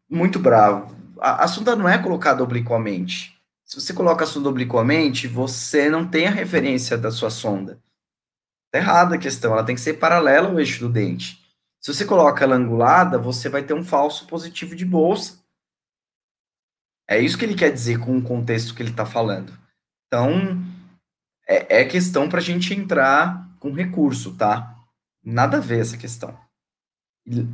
muito 0.10 0.40
bravo. 0.40 0.95
A, 1.19 1.44
a 1.44 1.48
sonda 1.48 1.76
não 1.76 1.88
é 1.88 1.98
colocada 1.98 2.44
obliquamente. 2.44 3.36
Se 3.64 3.80
você 3.80 3.94
coloca 3.94 4.24
a 4.24 4.27
sonda 4.27 4.50
obliquamente, 4.50 5.27
você 5.27 5.90
não 5.90 6.08
tem 6.08 6.27
a 6.27 6.32
referência 6.32 6.98
da 6.98 7.11
sua 7.11 7.30
sonda. 7.30 7.80
Tá 8.77 8.81
errada 8.81 9.15
a 9.15 9.17
questão, 9.17 9.53
ela 9.53 9.64
tem 9.64 9.73
que 9.73 9.81
ser 9.81 9.93
paralela 9.95 10.49
ao 10.49 10.59
eixo 10.59 10.81
do 10.81 10.89
dente. 10.89 11.43
Se 11.81 11.91
você 11.91 12.06
coloca 12.06 12.43
ela 12.43 12.56
angulada, 12.56 13.17
você 13.17 13.49
vai 13.49 13.64
ter 13.64 13.73
um 13.73 13.83
falso 13.83 14.27
positivo 14.27 14.75
de 14.75 14.85
bolsa. 14.85 15.39
É 17.09 17.19
isso 17.19 17.38
que 17.38 17.45
ele 17.45 17.56
quer 17.56 17.72
dizer 17.72 17.99
com 17.99 18.15
o 18.15 18.22
contexto 18.22 18.75
que 18.75 18.83
ele 18.83 18.91
está 18.91 19.06
falando. 19.06 19.51
Então, 20.06 20.64
é, 21.47 21.81
é 21.81 21.85
questão 21.85 22.30
para 22.30 22.39
a 22.39 22.43
gente 22.43 22.73
entrar 22.73 23.49
com 23.59 23.72
recurso, 23.72 24.35
tá? 24.35 24.75
Nada 25.23 25.57
a 25.57 25.61
ver 25.61 25.80
essa 25.80 25.97
questão. 25.97 26.38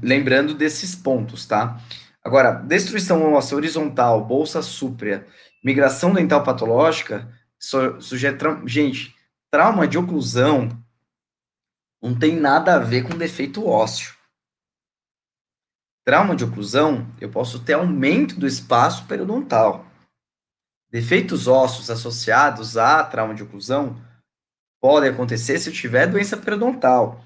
Lembrando 0.01 0.53
desses 0.53 0.93
pontos, 0.93 1.45
tá? 1.45 1.79
Agora, 2.21 2.51
destruição 2.51 3.33
óssea 3.33 3.55
horizontal, 3.55 4.25
bolsa 4.25 4.61
súprea, 4.61 5.25
migração 5.63 6.13
dental 6.13 6.43
patológica, 6.43 7.31
sujeito, 7.57 8.67
gente, 8.67 9.15
trauma 9.49 9.87
de 9.87 9.97
oclusão 9.97 10.82
não 12.03 12.14
tem 12.14 12.35
nada 12.35 12.75
a 12.75 12.80
ver 12.80 13.07
com 13.07 13.17
defeito 13.17 13.65
ósseo. 13.65 14.14
Trauma 16.06 16.35
de 16.35 16.43
oclusão, 16.43 17.07
eu 17.22 17.30
posso 17.30 17.64
ter 17.64 17.73
aumento 17.73 18.38
do 18.38 18.45
espaço 18.45 19.06
periodontal. 19.06 19.85
Defeitos 20.91 21.48
ósseos 21.48 21.90
associados 21.90 22.75
a 22.75 23.06
trauma 23.06 23.33
de 23.33 23.41
oclusão 23.41 23.95
podem 24.82 25.11
acontecer 25.11 25.57
se 25.57 25.69
eu 25.69 25.73
tiver 25.73 26.06
doença 26.07 26.35
periodontal. 26.35 27.23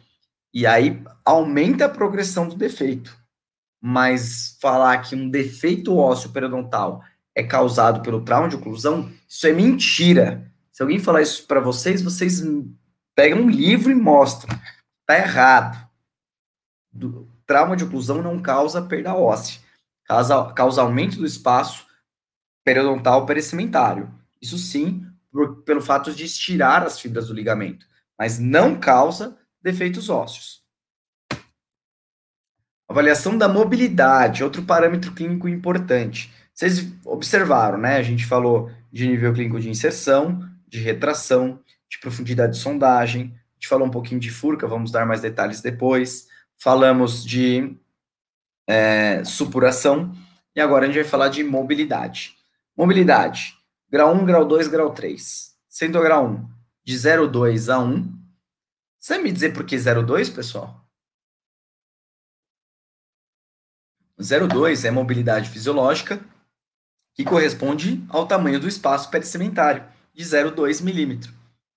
E 0.54 0.68
aí 0.68 1.04
aumenta 1.26 1.86
a 1.86 1.90
progressão 1.90 2.48
do 2.48 2.56
defeito. 2.56 3.18
Mas 3.82 4.58
falar 4.62 5.00
que 5.00 5.16
um 5.16 5.28
defeito 5.28 5.98
ósseo 5.98 6.32
periodontal 6.32 7.04
é 7.36 7.42
causado 7.42 8.04
pelo 8.04 8.24
trauma 8.24 8.48
de 8.48 8.56
oclusão, 8.56 9.12
isso 9.28 9.48
é 9.48 9.52
mentira. 9.52 10.52
Se 10.72 10.84
alguém 10.84 11.00
falar 11.00 11.24
isso 11.24 11.48
para 11.48 11.60
vocês, 11.60 12.04
vocês 12.04 12.44
pegam 13.18 13.40
um 13.40 13.50
livro 13.50 13.92
e 13.92 13.96
mostram. 13.96 14.56
Tá 15.04 15.18
errado. 15.18 15.90
Do, 16.94 17.28
trauma 17.48 17.76
de 17.76 17.84
oclusão 17.84 18.22
não 18.22 18.40
causa 18.40 18.80
perda 18.80 19.16
óssea. 19.16 19.60
Causa, 20.06 20.54
causa 20.54 20.82
aumento 20.84 21.18
do 21.18 21.26
espaço 21.26 21.88
periodontal 22.64 23.26
pericimentário. 23.26 24.14
Isso 24.40 24.58
sim, 24.60 25.04
por, 25.32 25.64
pelo 25.64 25.82
fato 25.82 26.14
de 26.14 26.26
estirar 26.26 26.84
as 26.84 27.00
fibras 27.00 27.28
do 27.28 27.34
ligamento, 27.34 27.88
mas 28.18 28.38
não 28.38 28.80
causa 28.80 29.36
defeitos 29.64 30.10
ósseos. 30.10 30.62
Avaliação 32.88 33.36
da 33.36 33.50
mobilidade, 33.50 34.44
outro 34.44 34.62
parâmetro 34.64 35.12
clínico 35.14 35.50
importante. 35.50 36.32
Vocês 36.54 36.88
observaram, 37.04 37.78
né? 37.78 37.98
A 37.98 38.04
gente 38.04 38.26
falou 38.26 38.72
de 38.92 39.08
nível 39.08 39.34
clínico 39.34 39.60
de 39.60 39.70
inserção, 39.70 40.48
de 40.68 40.80
retração, 40.80 41.60
de 41.90 42.00
profundidade 42.00 42.54
de 42.54 42.60
sondagem, 42.60 43.34
a 43.34 43.54
gente 43.54 43.68
falou 43.68 43.88
um 43.88 43.92
pouquinho 43.92 44.20
de 44.20 44.30
furca, 44.30 44.68
vamos 44.68 44.92
dar 44.92 45.06
mais 45.06 45.22
detalhes 45.22 45.62
depois. 45.62 46.28
Falamos 46.58 47.24
de 47.24 47.76
é, 48.68 49.24
supuração, 49.24 50.12
E 50.56 50.62
agora 50.62 50.86
a 50.86 50.88
gente 50.88 51.02
vai 51.02 51.10
falar 51.10 51.30
de 51.30 51.44
mobilidade. 51.44 52.36
Mobilidade, 52.76 53.56
grau 53.90 54.14
1, 54.14 54.26
grau 54.26 54.46
2, 54.46 54.68
grau 54.68 54.92
3. 54.92 55.56
Sendo 55.70 56.02
grau 56.02 56.28
1 56.28 56.50
de 56.84 56.96
0,2 56.96 57.74
a 57.74 57.80
1. 57.80 58.18
Você 59.00 59.16
vai 59.16 59.24
me 59.24 59.32
dizer 59.32 59.54
por 59.54 59.66
que 59.66 59.76
0,2, 59.76 60.34
pessoal? 60.34 60.88
0,2 64.20 64.86
é 64.86 64.92
mobilidade 64.92 65.50
fisiológica, 65.50 66.20
que 67.14 67.24
corresponde 67.24 68.04
ao 68.10 68.26
tamanho 68.26 68.60
do 68.60 68.68
espaço 68.68 69.12
pericementário, 69.12 69.86
de 70.14 70.24
0,2 70.24 70.82
milímetro, 70.82 71.32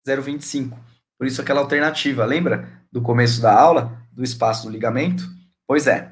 0,25. 0.06 0.78
Por 1.18 1.26
isso 1.26 1.40
aquela 1.40 1.60
alternativa, 1.60 2.24
lembra 2.24 2.68
do 2.90 3.02
começo 3.02 3.40
da 3.40 3.52
aula, 3.52 4.00
do 4.10 4.24
espaço 4.24 4.66
do 4.66 4.72
ligamento? 4.72 5.24
Pois 5.66 5.86
é. 5.86 6.10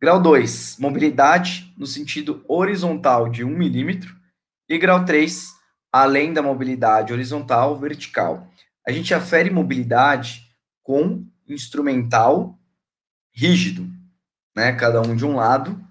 Grau 0.00 0.22
2, 0.22 0.76
mobilidade 0.78 1.74
no 1.76 1.86
sentido 1.86 2.44
horizontal 2.46 3.28
de 3.28 3.42
1 3.42 3.48
milímetro. 3.48 4.16
E 4.68 4.78
grau 4.78 5.04
3, 5.04 5.48
além 5.92 6.32
da 6.32 6.40
mobilidade 6.40 7.12
horizontal, 7.12 7.76
vertical. 7.76 8.48
A 8.86 8.92
gente 8.92 9.12
afere 9.12 9.50
mobilidade 9.50 10.48
com 10.84 11.26
instrumental 11.48 12.56
rígido, 13.34 13.90
né? 14.56 14.72
Cada 14.72 15.02
um 15.02 15.16
de 15.16 15.26
um 15.26 15.34
lado, 15.34 15.84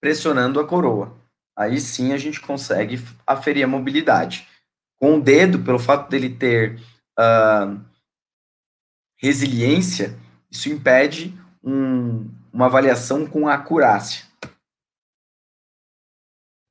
pressionando 0.00 0.58
a 0.58 0.66
coroa. 0.66 1.16
Aí 1.54 1.78
sim 1.80 2.12
a 2.12 2.16
gente 2.16 2.40
consegue 2.40 2.98
aferir 3.26 3.62
a 3.62 3.68
mobilidade. 3.68 4.47
Com 5.00 5.18
o 5.18 5.20
dedo, 5.20 5.60
pelo 5.60 5.78
fato 5.78 6.08
dele 6.10 6.30
ter 6.30 6.80
uh, 7.18 7.80
resiliência, 9.16 10.18
isso 10.50 10.68
impede 10.68 11.38
um, 11.62 12.28
uma 12.52 12.66
avaliação 12.66 13.26
com 13.26 13.48
acurácia. 13.48 14.26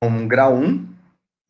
Um 0.04 0.28
grau 0.28 0.56
1, 0.56 0.98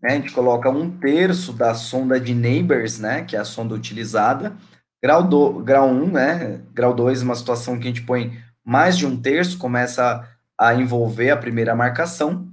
né, 0.01 0.09
a 0.09 0.11
gente 0.11 0.31
coloca 0.31 0.69
um 0.69 0.97
terço 0.97 1.51
da 1.53 1.73
sonda 1.73 2.19
de 2.19 2.33
Neighbors, 2.33 2.99
né, 2.99 3.23
que 3.23 3.35
é 3.35 3.39
a 3.39 3.45
sonda 3.45 3.73
utilizada. 3.73 4.55
Grau, 5.03 5.23
do, 5.23 5.59
grau 5.63 5.89
1, 5.89 6.11
né, 6.11 6.61
grau 6.73 6.93
2, 6.93 7.21
uma 7.23 7.35
situação 7.35 7.77
que 7.77 7.85
a 7.85 7.87
gente 7.87 8.03
põe 8.03 8.37
mais 8.63 8.97
de 8.97 9.05
um 9.05 9.19
terço, 9.19 9.57
começa 9.57 10.27
a 10.57 10.73
envolver 10.73 11.29
a 11.29 11.37
primeira 11.37 11.75
marcação. 11.75 12.47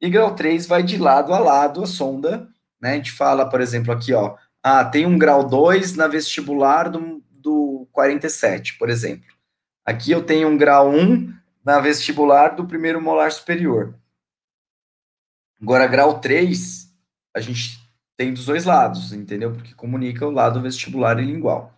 E 0.00 0.08
grau 0.08 0.34
3 0.34 0.66
vai 0.66 0.82
de 0.82 0.96
lado 0.96 1.32
a 1.32 1.38
lado 1.38 1.82
a 1.82 1.86
sonda, 1.86 2.48
né, 2.82 2.94
a 2.94 2.96
gente 2.96 3.12
fala, 3.12 3.48
por 3.48 3.60
exemplo, 3.60 3.92
aqui, 3.92 4.12
ó, 4.12 4.36
ah, 4.60 4.84
tem 4.84 5.06
um 5.06 5.16
grau 5.16 5.46
2 5.48 5.94
na 5.94 6.08
vestibular 6.08 6.90
do, 6.90 7.22
do 7.30 7.88
47, 7.92 8.76
por 8.76 8.90
exemplo. 8.90 9.32
Aqui 9.84 10.10
eu 10.10 10.24
tenho 10.24 10.48
um 10.48 10.56
grau 10.56 10.90
1 10.90 11.32
na 11.64 11.78
vestibular 11.78 12.56
do 12.56 12.66
primeiro 12.66 13.00
molar 13.00 13.30
superior. 13.30 13.94
Agora, 15.60 15.86
grau 15.86 16.18
3, 16.18 16.92
a 17.34 17.40
gente 17.40 17.80
tem 18.16 18.34
dos 18.34 18.46
dois 18.46 18.64
lados, 18.64 19.12
entendeu? 19.12 19.52
Porque 19.52 19.74
comunica 19.74 20.26
o 20.26 20.30
lado 20.30 20.60
vestibular 20.60 21.20
e 21.20 21.24
lingual. 21.24 21.72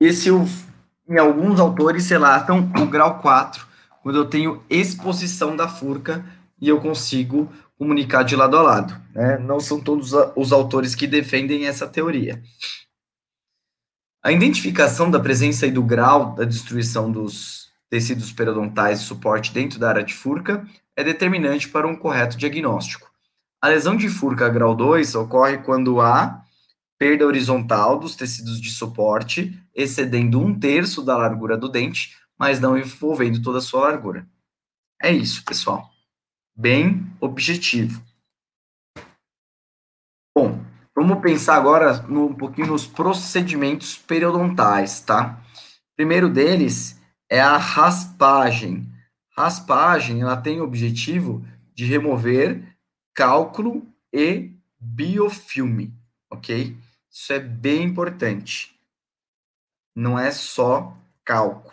Esse, 0.00 0.28
em 1.08 1.18
alguns 1.18 1.58
autores, 1.58 2.08
relatam 2.08 2.70
o 2.80 2.86
grau 2.86 3.20
4, 3.20 3.66
quando 4.02 4.18
eu 4.18 4.28
tenho 4.28 4.64
exposição 4.70 5.56
da 5.56 5.68
furca 5.68 6.24
e 6.62 6.68
eu 6.68 6.80
consigo 6.80 7.52
comunicar 7.76 8.22
de 8.22 8.36
lado 8.36 8.56
a 8.56 8.62
lado. 8.62 8.96
Né? 9.12 9.36
Não 9.38 9.58
são 9.58 9.80
todos 9.80 10.12
os 10.36 10.52
autores 10.52 10.94
que 10.94 11.08
defendem 11.08 11.66
essa 11.66 11.88
teoria. 11.88 12.40
A 14.22 14.30
identificação 14.30 15.10
da 15.10 15.18
presença 15.18 15.66
e 15.66 15.72
do 15.72 15.82
grau 15.82 16.36
da 16.36 16.44
destruição 16.44 17.10
dos 17.10 17.72
tecidos 17.90 18.30
periodontais 18.30 19.00
de 19.00 19.06
suporte 19.06 19.52
dentro 19.52 19.80
da 19.80 19.88
área 19.88 20.04
de 20.04 20.14
furca 20.14 20.64
é 20.96 21.02
determinante 21.02 21.68
para 21.68 21.88
um 21.88 21.96
correto 21.96 22.38
diagnóstico. 22.38 23.10
A 23.60 23.66
lesão 23.68 23.96
de 23.96 24.08
furca 24.08 24.48
grau 24.48 24.76
2 24.76 25.16
ocorre 25.16 25.58
quando 25.58 26.00
há 26.00 26.44
perda 26.96 27.26
horizontal 27.26 27.98
dos 27.98 28.14
tecidos 28.14 28.60
de 28.60 28.70
suporte, 28.70 29.60
excedendo 29.74 30.40
um 30.40 30.56
terço 30.56 31.02
da 31.02 31.16
largura 31.16 31.56
do 31.56 31.68
dente, 31.68 32.16
mas 32.38 32.60
não 32.60 32.78
envolvendo 32.78 33.42
toda 33.42 33.58
a 33.58 33.60
sua 33.60 33.88
largura. 33.88 34.24
É 35.02 35.10
isso, 35.10 35.44
pessoal. 35.44 35.91
Bem 36.54 37.06
objetivo. 37.20 38.02
Bom, 40.36 40.62
Vamos 40.94 41.22
pensar 41.22 41.56
agora 41.56 42.02
no, 42.02 42.26
um 42.26 42.34
pouquinho 42.34 42.68
nos 42.68 42.86
procedimentos 42.86 43.96
periodontais, 43.96 45.00
tá? 45.00 45.42
primeiro 45.96 46.28
deles 46.28 47.00
é 47.30 47.40
a 47.40 47.56
raspagem. 47.56 48.86
Raspagem, 49.36 50.20
ela 50.20 50.36
tem 50.36 50.60
o 50.60 50.64
objetivo 50.64 51.44
de 51.74 51.86
remover 51.86 52.76
cálculo 53.14 53.86
e 54.12 54.50
biofilme, 54.78 55.94
ok? 56.30 56.76
Isso 57.10 57.32
é 57.32 57.38
bem 57.38 57.84
importante. 57.84 58.78
Não 59.96 60.18
é 60.18 60.30
só 60.30 60.94
cálculo. 61.24 61.71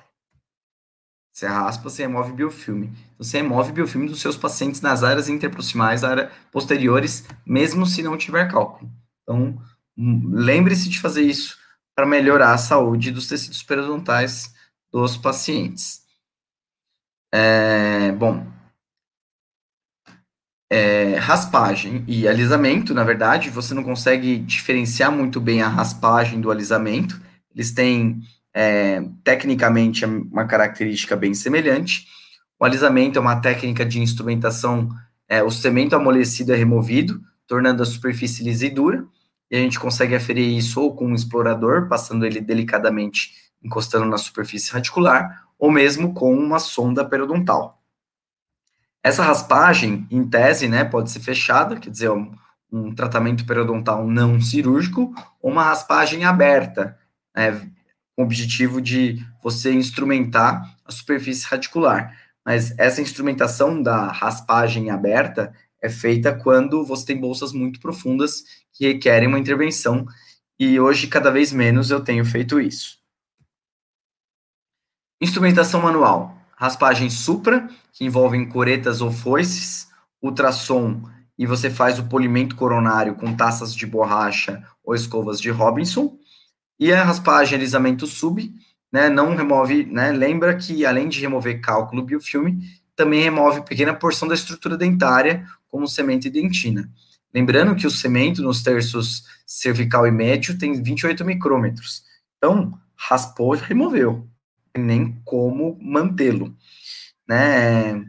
Você 1.39 1.47
raspa, 1.47 1.89
você 1.89 2.01
remove 2.01 2.33
biofilme. 2.33 2.87
Então, 2.87 3.23
você 3.25 3.37
remove 3.37 3.71
biofilme 3.71 4.09
dos 4.09 4.19
seus 4.19 4.35
pacientes 4.35 4.81
nas 4.81 5.03
áreas 5.03 5.29
interproximais, 5.29 6.03
áreas 6.03 6.29
posteriores, 6.51 7.25
mesmo 7.45 7.85
se 7.85 8.03
não 8.03 8.17
tiver 8.17 8.51
cálculo. 8.51 8.91
Então, 9.23 9.57
hum, 9.97 10.31
lembre-se 10.33 10.89
de 10.89 10.99
fazer 10.99 11.21
isso 11.21 11.57
para 11.95 12.05
melhorar 12.05 12.53
a 12.53 12.57
saúde 12.57 13.09
dos 13.09 13.25
tecidos 13.25 13.63
periodontais 13.63 14.53
dos 14.91 15.15
pacientes. 15.15 16.01
É, 17.33 18.11
bom, 18.11 18.45
é, 20.69 21.15
raspagem 21.15 22.03
e 22.05 22.27
alisamento, 22.27 22.93
na 22.93 23.05
verdade, 23.05 23.49
você 23.49 23.73
não 23.73 23.83
consegue 23.83 24.39
diferenciar 24.39 25.09
muito 25.09 25.39
bem 25.39 25.61
a 25.61 25.69
raspagem 25.69 26.41
do 26.41 26.51
alisamento. 26.51 27.17
Eles 27.55 27.71
têm, 27.71 28.21
é, 28.61 29.01
tecnicamente, 29.23 30.03
uma 30.03 30.43
característica 30.43 31.15
bem 31.15 31.33
semelhante. 31.33 32.05
O 32.59 32.65
alisamento 32.65 33.17
é 33.17 33.21
uma 33.21 33.39
técnica 33.39 33.85
de 33.85 34.01
instrumentação, 34.01 34.89
é, 35.29 35.41
o 35.41 35.49
cemento 35.49 35.95
amolecido 35.95 36.51
é 36.51 36.57
removido, 36.57 37.21
tornando 37.47 37.81
a 37.81 37.85
superfície 37.85 38.43
lisa 38.43 38.65
e 38.65 38.69
dura 38.69 39.07
e 39.49 39.55
a 39.55 39.59
gente 39.59 39.79
consegue 39.79 40.13
aferir 40.13 40.45
isso 40.57 40.81
ou 40.81 40.93
com 40.93 41.07
um 41.07 41.15
explorador, 41.15 41.87
passando 41.87 42.25
ele 42.25 42.41
delicadamente, 42.41 43.31
encostando 43.63 44.05
na 44.05 44.17
superfície 44.17 44.73
radicular, 44.73 45.45
ou 45.57 45.71
mesmo 45.71 46.13
com 46.13 46.35
uma 46.35 46.59
sonda 46.59 47.05
periodontal. 47.05 47.81
Essa 49.01 49.23
raspagem, 49.23 50.05
em 50.11 50.29
tese, 50.29 50.67
né, 50.67 50.83
pode 50.83 51.09
ser 51.09 51.21
fechada, 51.21 51.77
quer 51.77 51.89
dizer, 51.89 52.09
um, 52.09 52.29
um 52.69 52.93
tratamento 52.93 53.45
periodontal 53.45 54.05
não 54.05 54.41
cirúrgico, 54.41 55.15
ou 55.41 55.49
uma 55.49 55.63
raspagem 55.63 56.25
aberta, 56.25 56.97
né, 57.33 57.71
com 58.19 58.23
o 58.23 58.25
objetivo 58.25 58.81
de 58.81 59.25
você 59.41 59.71
instrumentar 59.71 60.77
a 60.83 60.91
superfície 60.91 61.47
radicular. 61.47 62.13
Mas 62.45 62.77
essa 62.77 63.01
instrumentação 63.01 63.81
da 63.81 64.11
raspagem 64.11 64.89
aberta 64.89 65.53
é 65.81 65.87
feita 65.87 66.35
quando 66.35 66.85
você 66.85 67.05
tem 67.05 67.17
bolsas 67.17 67.53
muito 67.53 67.79
profundas 67.79 68.43
que 68.73 68.85
requerem 68.85 69.29
uma 69.29 69.39
intervenção, 69.39 70.05
e 70.59 70.77
hoje, 70.77 71.07
cada 71.07 71.31
vez 71.31 71.53
menos, 71.53 71.89
eu 71.89 72.01
tenho 72.01 72.25
feito 72.25 72.59
isso. 72.59 72.97
Instrumentação 75.21 75.81
manual. 75.81 76.35
Raspagem 76.57 77.09
supra, 77.09 77.69
que 77.93 78.03
envolvem 78.03 78.49
coretas 78.49 78.99
ou 78.99 79.13
foices, 79.13 79.87
ultrassom, 80.21 81.09
e 81.37 81.45
você 81.45 81.69
faz 81.69 81.97
o 81.97 82.09
polimento 82.09 82.57
coronário 82.57 83.15
com 83.15 83.33
taças 83.33 83.73
de 83.73 83.87
borracha 83.87 84.61
ou 84.83 84.93
escovas 84.93 85.39
de 85.39 85.49
Robinson, 85.49 86.19
e 86.79 86.93
a 86.93 87.03
raspagem 87.03 87.57
alisamento 87.57 88.07
sub, 88.07 88.53
né, 88.91 89.09
não 89.09 89.35
remove, 89.35 89.85
né, 89.85 90.11
lembra 90.11 90.55
que 90.55 90.85
além 90.85 91.09
de 91.09 91.19
remover 91.19 91.61
cálculo 91.61 92.03
biofilme, 92.03 92.59
também 92.95 93.21
remove 93.21 93.61
pequena 93.61 93.93
porção 93.93 94.27
da 94.27 94.35
estrutura 94.35 94.77
dentária, 94.77 95.45
como 95.67 95.87
cemento 95.87 96.27
e 96.27 96.29
dentina. 96.29 96.89
Lembrando 97.33 97.75
que 97.75 97.85
o 97.85 97.91
cemento 97.91 98.41
nos 98.41 98.63
terços 98.63 99.23
cervical 99.45 100.07
e 100.07 100.11
médio 100.11 100.57
tem 100.57 100.81
28 100.81 101.23
micrômetros. 101.23 102.03
Então, 102.37 102.77
raspou, 102.95 103.51
removeu. 103.51 104.27
Nem 104.77 105.21
como 105.23 105.77
mantê-lo. 105.81 106.55
Né? 107.27 108.03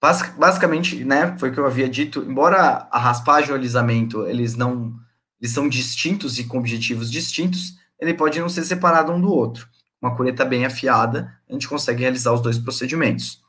Basicamente, 0.00 1.04
né, 1.04 1.36
foi 1.38 1.50
o 1.50 1.52
que 1.52 1.58
eu 1.58 1.66
havia 1.66 1.88
dito, 1.88 2.20
embora 2.22 2.88
a 2.90 2.98
raspagem 2.98 3.50
e 3.50 3.52
o 3.52 3.56
alisamento, 3.56 4.26
eles 4.26 4.54
não 4.54 4.94
eles 5.40 5.52
são 5.52 5.68
distintos 5.68 6.38
e 6.38 6.44
com 6.44 6.58
objetivos 6.58 7.10
distintos, 7.10 7.78
ele 7.98 8.14
pode 8.14 8.38
não 8.40 8.48
ser 8.48 8.64
separado 8.64 9.12
um 9.12 9.20
do 9.20 9.32
outro. 9.32 9.68
Uma 10.00 10.16
coleta 10.16 10.44
bem 10.44 10.64
afiada, 10.64 11.36
a 11.48 11.52
gente 11.52 11.68
consegue 11.68 12.02
realizar 12.02 12.32
os 12.32 12.40
dois 12.40 12.58
procedimentos. 12.58 13.42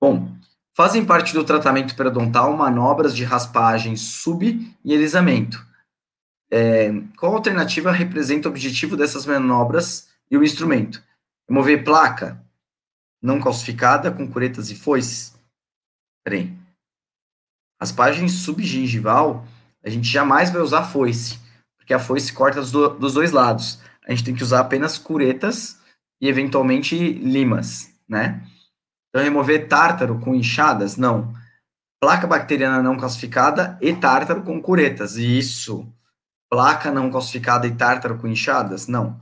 Bom, 0.00 0.34
fazem 0.74 1.04
parte 1.04 1.32
do 1.32 1.44
tratamento 1.44 1.96
periodontal 1.96 2.56
manobras 2.56 3.14
de 3.14 3.24
raspagem 3.24 3.96
sub 3.96 4.74
e 4.84 4.94
alisamento. 4.94 5.64
É, 6.50 6.90
qual 7.18 7.34
alternativa 7.34 7.90
representa 7.90 8.48
o 8.48 8.50
objetivo 8.50 8.96
dessas 8.96 9.26
manobras 9.26 10.08
e 10.30 10.36
o 10.36 10.44
instrumento? 10.44 11.02
Remover 11.48 11.84
placa? 11.84 12.44
não 13.26 13.40
calcificada 13.40 14.12
com 14.12 14.30
curetas 14.30 14.70
e 14.70 14.76
foices? 14.76 15.34
Peraí. 16.24 16.56
Raspagem 17.80 18.28
subgingival, 18.28 19.46
a 19.86 19.90
gente 19.90 20.08
jamais 20.08 20.50
vai 20.50 20.60
usar 20.60 20.82
foice, 20.82 21.38
porque 21.78 21.94
a 21.94 21.98
foice 22.00 22.32
corta 22.32 22.60
dos, 22.60 22.72
do, 22.72 22.88
dos 22.88 23.14
dois 23.14 23.30
lados. 23.30 23.78
A 24.04 24.10
gente 24.10 24.24
tem 24.24 24.34
que 24.34 24.42
usar 24.42 24.58
apenas 24.60 24.98
curetas 24.98 25.78
e, 26.20 26.28
eventualmente, 26.28 26.96
limas, 26.96 27.88
né? 28.08 28.44
Então, 29.08 29.22
remover 29.22 29.68
tártaro 29.68 30.18
com 30.18 30.34
inchadas? 30.34 30.96
Não. 30.96 31.32
Placa 32.00 32.26
bacteriana 32.26 32.82
não 32.82 32.96
calcificada 32.96 33.78
e 33.80 33.94
tártaro 33.94 34.42
com 34.42 34.60
curetas. 34.60 35.16
Isso. 35.16 35.86
Placa 36.50 36.90
não 36.90 37.10
calcificada 37.10 37.66
e 37.68 37.74
tártaro 37.74 38.18
com 38.18 38.26
inchadas? 38.26 38.88
Não. 38.88 39.20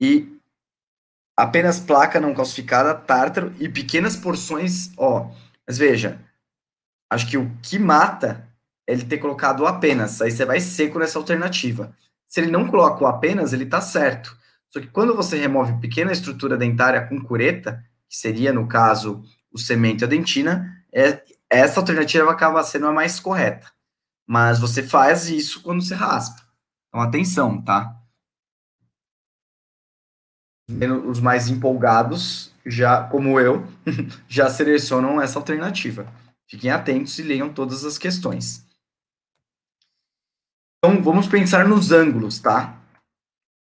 E 0.00 0.34
apenas 1.36 1.78
placa 1.78 2.18
não 2.18 2.34
calcificada, 2.34 2.94
tártaro 2.94 3.54
e 3.60 3.68
pequenas 3.68 4.16
porções, 4.16 4.92
ó. 4.96 5.30
Mas 5.66 5.76
veja, 5.76 6.20
acho 7.10 7.28
que 7.28 7.36
o 7.36 7.54
que 7.62 7.78
mata 7.78 8.49
ele 8.92 9.04
ter 9.04 9.18
colocado 9.18 9.66
apenas. 9.66 10.20
Aí 10.20 10.30
você 10.30 10.44
vai 10.44 10.60
seco 10.60 10.98
nessa 10.98 11.18
alternativa. 11.18 11.94
Se 12.26 12.40
ele 12.40 12.50
não 12.50 12.68
coloca 12.68 13.02
o 13.02 13.06
apenas, 13.06 13.52
ele 13.52 13.66
tá 13.66 13.80
certo. 13.80 14.36
Só 14.68 14.80
que 14.80 14.86
quando 14.86 15.14
você 15.16 15.36
remove 15.36 15.80
pequena 15.80 16.12
estrutura 16.12 16.56
dentária 16.56 17.06
com 17.06 17.20
cureta, 17.20 17.84
que 18.08 18.16
seria, 18.16 18.52
no 18.52 18.68
caso, 18.68 19.22
o 19.52 19.58
cemento 19.58 20.02
e 20.02 20.04
a 20.04 20.08
dentina, 20.08 20.84
é, 20.92 21.22
essa 21.48 21.80
alternativa 21.80 22.30
acaba 22.30 22.62
sendo 22.62 22.86
a 22.86 22.92
mais 22.92 23.18
correta. 23.18 23.70
Mas 24.26 24.60
você 24.60 24.82
faz 24.82 25.28
isso 25.28 25.62
quando 25.62 25.82
você 25.82 25.94
raspa. 25.94 26.40
Então, 26.88 27.00
atenção, 27.00 27.60
tá? 27.62 27.96
Os 31.08 31.18
mais 31.18 31.48
empolgados, 31.48 32.54
já 32.64 33.02
como 33.08 33.40
eu, 33.40 33.66
já 34.28 34.48
selecionam 34.48 35.20
essa 35.20 35.36
alternativa. 35.36 36.06
Fiquem 36.46 36.70
atentos 36.70 37.18
e 37.18 37.22
leiam 37.22 37.52
todas 37.52 37.84
as 37.84 37.98
questões. 37.98 38.64
Então, 40.82 41.02
vamos 41.02 41.26
pensar 41.26 41.68
nos 41.68 41.92
ângulos, 41.92 42.38
tá? 42.38 42.80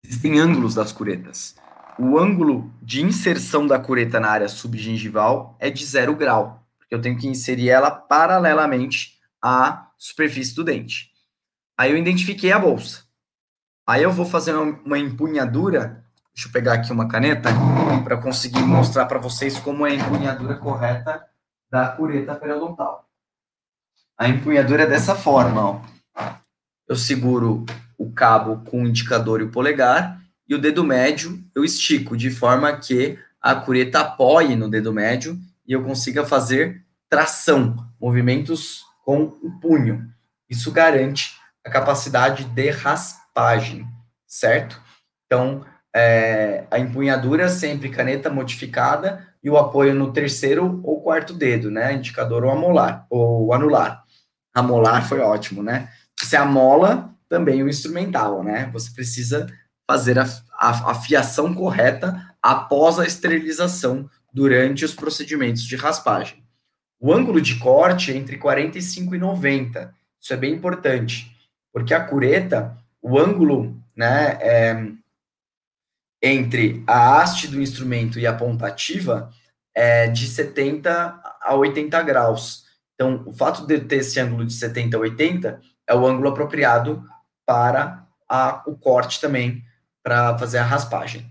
Existem 0.04 0.40
ângulos 0.40 0.76
das 0.76 0.92
curetas 0.92 1.56
o 1.98 2.20
ângulo 2.20 2.72
de 2.82 3.02
inserção 3.02 3.66
da 3.66 3.80
cureta 3.80 4.20
na 4.20 4.30
área 4.30 4.50
subgingival 4.50 5.56
é 5.60 5.70
de 5.70 5.86
zero 5.86 6.16
grau, 6.16 6.64
porque 6.78 6.94
eu 6.94 7.02
tenho 7.02 7.18
que 7.18 7.28
inserir 7.28 7.70
ela 7.70 7.90
paralelamente 7.90 9.20
à 9.42 9.90
superfície 9.98 10.54
do 10.56 10.64
dente. 10.64 11.12
Aí 11.78 11.92
eu 11.92 11.98
identifiquei 11.98 12.52
a 12.52 12.60
bolsa. 12.60 13.04
Aí 13.88 14.04
eu 14.04 14.12
vou 14.12 14.26
fazer 14.26 14.54
uma 14.54 14.98
empunhadura. 14.98 16.04
Deixa 16.34 16.50
eu 16.50 16.52
pegar 16.52 16.74
aqui 16.74 16.92
uma 16.92 17.08
caneta 17.08 17.50
para 18.04 18.18
conseguir 18.18 18.64
mostrar 18.64 19.06
para 19.06 19.20
vocês 19.20 19.58
como 19.60 19.86
é 19.86 19.92
a 19.92 19.96
empunhadura 19.96 20.56
correta 20.56 21.26
da 21.70 21.88
cureta 21.90 22.36
periodontal. 22.36 23.08
A 24.18 24.28
empunhadura 24.28 24.84
é 24.84 24.88
dessa 24.88 25.16
forma, 25.16 25.62
ó. 25.62 25.82
Eu 26.88 26.96
seguro 26.96 27.66
o 27.98 28.12
cabo 28.12 28.64
com 28.70 28.84
o 28.84 28.88
indicador 28.88 29.42
e 29.42 29.44
o 29.44 29.52
polegar 29.52 30.22
e 30.48 30.54
o 30.54 30.60
dedo 30.60 30.84
médio 30.84 31.44
eu 31.56 31.64
estico 31.64 32.16
de 32.16 32.30
forma 32.30 32.72
que 32.78 33.18
a 33.42 33.56
cureta 33.56 34.02
apoie 34.02 34.56
no 34.56 34.70
dedo 34.70 34.94
médio 34.94 35.38
e 35.68 35.74
eu 35.74 35.84
consiga 35.84 36.26
fazer 36.26 36.84
tração, 37.10 37.76
movimentos 38.00 38.84
com 39.04 39.24
o 39.42 39.60
punho. 39.60 40.08
Isso 40.50 40.72
garante 40.72 41.36
a 41.66 41.70
capacidade 41.70 42.46
de 42.46 42.70
raspagem, 42.70 43.88
certo? 44.28 44.80
Então, 45.26 45.66
é, 45.96 46.66
a 46.70 46.78
empunhadura 46.78 47.50
sempre 47.50 47.90
caneta 47.90 48.30
modificada 48.30 49.28
e 49.44 49.50
o 49.50 49.58
apoio 49.58 49.94
no 49.94 50.12
terceiro 50.12 50.82
ou 50.84 51.02
quarto 51.02 51.34
dedo, 51.34 51.72
né? 51.72 51.94
Indicador 51.94 52.44
ou 52.44 52.52
amolar, 52.52 53.06
ou 53.10 53.54
anular. 53.54 54.04
Amolar 54.54 55.08
foi 55.08 55.20
ótimo, 55.20 55.64
né? 55.64 55.90
Se 56.22 56.36
amola, 56.36 57.14
também 57.28 57.64
o 57.64 57.70
instrumental, 57.70 58.44
né? 58.44 58.70
Você 58.72 58.92
precisa 58.92 59.48
fazer 59.88 60.18
a, 60.18 60.26
a, 60.54 60.92
a 60.92 60.96
fiação 60.96 61.54
correta 61.54 62.36
após 62.42 63.00
a 63.00 63.06
esterilização 63.06 64.10
durante 64.34 64.84
os 64.84 64.94
procedimentos 64.94 65.64
de 65.64 65.76
raspagem. 65.76 66.44
O 67.00 67.14
ângulo 67.14 67.42
de 67.42 67.58
corte 67.60 68.12
é 68.12 68.16
entre 68.16 68.38
45 68.38 69.16
e 69.16 69.18
90. 69.18 69.94
Isso 70.20 70.34
é 70.34 70.38
bem 70.38 70.54
importante, 70.54 71.36
porque 71.72 71.94
a 71.94 72.04
cureta, 72.04 72.78
o 73.02 73.20
ângulo 73.20 73.80
né, 73.96 74.38
é, 74.42 74.92
entre 76.22 76.84
a 76.88 77.22
haste 77.22 77.48
do 77.48 77.62
instrumento 77.62 78.20
e 78.20 78.26
a 78.26 78.34
pontativa 78.34 79.30
é 79.74 80.08
de 80.08 80.28
70 80.28 81.22
a 81.42 81.54
80 81.54 82.02
graus. 82.02 82.66
Então, 82.96 83.24
o 83.26 83.34
fato 83.34 83.68
de 83.68 83.80
ter 83.82 83.98
esse 83.98 84.20
ângulo 84.20 84.46
de 84.46 84.54
70 84.54 84.96
a 84.96 85.00
80 85.00 85.62
é 85.88 85.94
o 85.96 86.06
ângulo 86.06 86.30
apropriado 86.30 87.04
para 87.46 88.06
a, 88.28 88.64
o 88.66 88.76
corte 88.76 89.22
também 89.22 89.64
para 90.04 90.38
fazer 90.38 90.60
a 90.60 90.64
raspagem. 90.64 91.30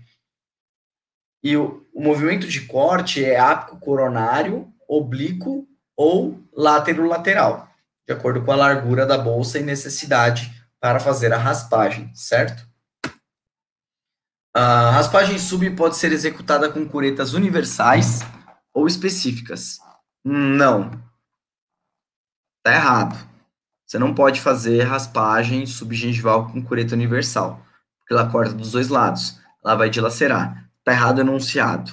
E 1.43 1.55
o, 1.55 1.85
o, 1.93 2.01
movimento 2.01 2.47
de 2.47 2.61
corte 2.61 3.23
é 3.23 3.39
ápico 3.39 3.79
coronário, 3.79 4.73
oblíquo 4.87 5.67
ou 5.95 6.43
látero-lateral, 6.53 7.69
de 8.07 8.13
acordo 8.13 8.43
com 8.43 8.51
a 8.51 8.55
largura 8.55 9.05
da 9.05 9.17
bolsa 9.17 9.59
e 9.59 9.63
necessidade 9.63 10.51
para 10.79 10.99
fazer 10.99 11.31
a 11.33 11.37
raspagem, 11.37 12.11
certo? 12.13 12.67
A 14.53 14.91
raspagem 14.91 15.37
sub 15.37 15.69
pode 15.71 15.97
ser 15.97 16.11
executada 16.11 16.71
com 16.71 16.87
curetas 16.87 17.33
universais 17.33 18.21
ou 18.73 18.87
específicas. 18.87 19.79
Não. 20.23 20.91
Tá 22.63 22.73
errado. 22.73 23.34
Você 23.85 23.99
não 23.99 24.13
pode 24.13 24.41
fazer 24.41 24.83
raspagem 24.83 25.65
subgengival 25.65 26.51
com 26.51 26.61
cureta 26.61 26.95
universal 26.95 27.65
porque 28.05 28.13
ela 28.13 28.29
corta 28.29 28.53
dos 28.53 28.71
dois 28.71 28.87
lados. 28.87 29.41
Ela 29.63 29.75
vai 29.75 29.89
dilacerar. 29.89 30.69
Está 30.77 30.91
errado 30.91 31.21
enunciado. 31.21 31.91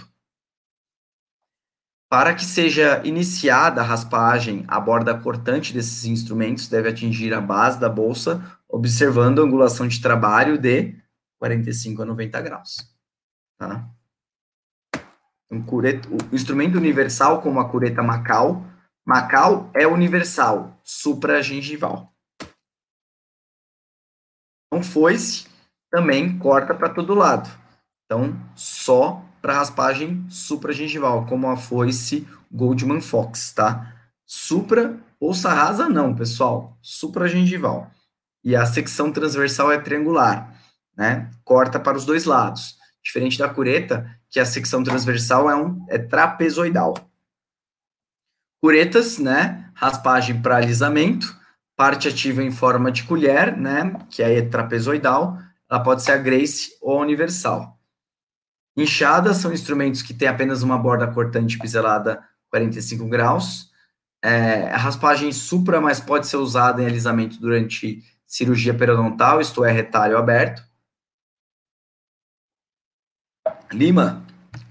Para 2.10 2.34
que 2.34 2.44
seja 2.44 3.00
iniciada 3.02 3.80
a 3.80 3.84
raspagem, 3.84 4.66
a 4.68 4.78
borda 4.78 5.18
cortante 5.18 5.72
desses 5.72 6.04
instrumentos 6.04 6.68
deve 6.68 6.90
atingir 6.90 7.32
a 7.32 7.40
base 7.40 7.80
da 7.80 7.88
bolsa, 7.88 8.44
observando 8.68 9.40
a 9.40 9.44
angulação 9.46 9.88
de 9.88 10.02
trabalho 10.02 10.58
de 10.58 10.94
45 11.38 12.02
a 12.02 12.04
90 12.04 12.40
graus. 12.42 12.76
Tá? 13.58 13.88
Um 15.50 15.62
cureta, 15.62 16.06
o 16.10 16.34
instrumento 16.34 16.76
universal, 16.76 17.40
como 17.40 17.58
a 17.58 17.68
cureta 17.70 18.02
Macau, 18.02 18.66
Macau 19.04 19.70
é 19.74 19.86
universal, 19.86 20.80
supragengival. 20.84 22.12
Então, 24.66 24.82
foi-se 24.82 25.46
também 25.90 26.38
corta 26.38 26.74
para 26.74 26.88
todo 26.88 27.14
lado. 27.14 27.50
Então, 28.04 28.34
só 28.54 29.22
para 29.40 29.54
raspagem 29.54 30.24
supragengival, 30.30 31.26
como 31.26 31.48
a 31.48 31.56
foice 31.56 32.26
Goldman 32.50 33.00
Fox, 33.00 33.52
tá? 33.52 33.92
Supra 34.24 34.98
ou 35.18 35.34
sarrasa 35.34 35.88
não, 35.88 36.14
pessoal, 36.14 36.78
supragengival. 36.80 37.90
E 38.44 38.54
a 38.54 38.64
secção 38.64 39.12
transversal 39.12 39.70
é 39.70 39.78
triangular, 39.78 40.54
né? 40.96 41.30
Corta 41.44 41.78
para 41.78 41.96
os 41.96 42.04
dois 42.04 42.24
lados. 42.24 42.76
Diferente 43.04 43.38
da 43.38 43.48
cureta, 43.48 44.08
que 44.30 44.38
a 44.38 44.46
secção 44.46 44.82
transversal 44.82 45.50
é 45.50 45.56
um 45.56 45.84
é 45.88 45.98
trapezoidal. 45.98 46.94
Curetas, 48.62 49.18
né? 49.18 49.70
Raspagem 49.74 50.40
para 50.40 50.56
alisamento, 50.56 51.36
parte 51.76 52.06
ativa 52.08 52.42
em 52.42 52.52
forma 52.52 52.92
de 52.92 53.02
colher, 53.02 53.56
né? 53.56 53.92
Que 54.08 54.22
é 54.22 54.40
trapezoidal 54.42 55.36
ela 55.72 55.82
pode 55.82 56.02
ser 56.02 56.12
a 56.12 56.18
Grace 56.18 56.76
ou 56.82 56.98
a 56.98 57.00
Universal. 57.00 57.80
Inchadas 58.76 59.38
são 59.38 59.54
instrumentos 59.54 60.02
que 60.02 60.12
têm 60.12 60.28
apenas 60.28 60.62
uma 60.62 60.76
borda 60.76 61.06
cortante 61.06 61.58
biselada 61.58 62.22
45 62.50 63.08
graus. 63.08 63.70
É, 64.22 64.70
a 64.70 64.76
raspagem 64.76 65.32
supra, 65.32 65.80
mas 65.80 65.98
pode 65.98 66.26
ser 66.26 66.36
usada 66.36 66.82
em 66.82 66.86
alisamento 66.86 67.40
durante 67.40 68.04
cirurgia 68.26 68.74
periodontal, 68.74 69.40
isto 69.40 69.64
é, 69.64 69.72
retalho 69.72 70.18
aberto. 70.18 70.62
Lima, 73.72 74.22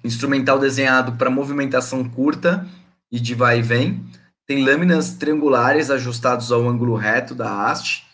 instrumental 0.03 0.59
desenhado 0.59 1.13
para 1.13 1.31
movimentação 1.31 2.07
curta 2.07 2.63
e 3.11 3.19
de 3.19 3.35
vai 3.35 3.59
e 3.59 3.61
vem. 3.61 4.05
Tem 4.45 4.63
lâminas 4.63 5.15
triangulares 5.15 5.89
ajustados 5.89 6.51
ao 6.51 6.67
ângulo 6.67 6.95
reto 6.95 7.35
da 7.35 7.69
haste 7.69 8.09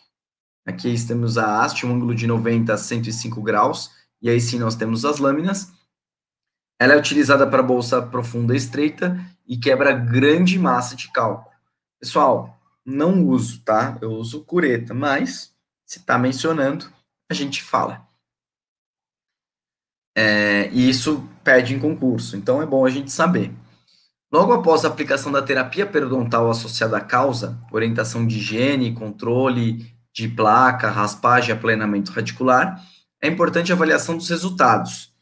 Aqui 0.67 0.93
temos 1.08 1.38
a 1.38 1.64
haste, 1.64 1.85
um 1.85 1.95
ângulo 1.95 2.14
de 2.14 2.27
90 2.27 2.74
a 2.74 2.77
105 2.77 3.42
graus, 3.42 3.90
e 4.22 4.30
aí 4.30 4.42
sim 4.42 4.59
nós 4.59 4.76
temos 4.76 5.06
as 5.06 5.17
lâminas. 5.17 5.72
Ela 6.77 6.93
é 6.93 6.98
utilizada 6.98 7.48
para 7.48 7.64
bolsa 7.64 8.01
profunda 8.01 8.53
e 8.53 8.58
estreita 8.58 9.17
e 9.48 9.58
quebra 9.58 9.93
grande 9.93 10.59
massa 10.59 10.93
de 10.93 11.09
cálculo. 11.09 11.56
Pessoal, 12.01 12.59
não 12.85 13.26
uso, 13.26 13.61
tá? 13.64 13.98
Eu 14.01 14.11
uso 14.11 14.43
cureta, 14.43 14.93
mas 14.93 15.56
se 15.85 16.00
está 16.00 16.17
mencionando, 16.17 16.92
a 17.32 17.34
gente 17.34 17.64
fala. 17.64 18.06
É, 20.17 20.69
e 20.74 20.90
isso 20.90 21.26
pede 21.45 21.74
em 21.74 21.80
concurso, 21.80 22.35
então 22.35 22.61
é 22.61 22.66
bom 22.66 22.85
a 22.85 22.90
gente 22.90 23.09
saber. 23.09 23.53
Logo 24.32 24.52
após 24.52 24.84
a 24.84 24.90
aplicação 24.90 25.32
da 25.32 25.42
terapia 25.42 25.86
periodontal 25.86 26.50
associada 26.50 26.98
à 26.98 27.02
causa, 27.02 27.58
orientação 27.72 28.28
de 28.28 28.38
higiene, 28.38 28.94
controle 28.94 29.90
de 30.14 30.28
placa, 30.28 30.90
raspagem 30.90 31.54
aplanamento 31.54 32.12
radicular, 32.12 32.84
é 33.22 33.28
importante 33.28 33.72
a 33.72 33.76
avaliação 33.76 34.18
dos 34.18 34.30
resultados. 34.30 35.14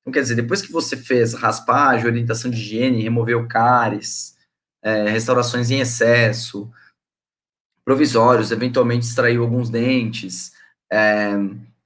Então, 0.00 0.12
quer 0.12 0.20
dizer, 0.20 0.34
depois 0.34 0.60
que 0.60 0.70
você 0.70 0.96
fez 0.96 1.32
raspagem, 1.32 2.06
orientação 2.06 2.50
de 2.50 2.58
higiene, 2.58 3.02
removeu 3.02 3.48
cáries, 3.48 4.36
é, 4.82 5.08
restaurações 5.08 5.70
em 5.70 5.80
excesso, 5.80 6.70
provisórios, 7.82 8.52
eventualmente 8.52 9.06
extraiu 9.06 9.42
alguns 9.42 9.70
dentes, 9.70 10.52
é, 10.92 11.32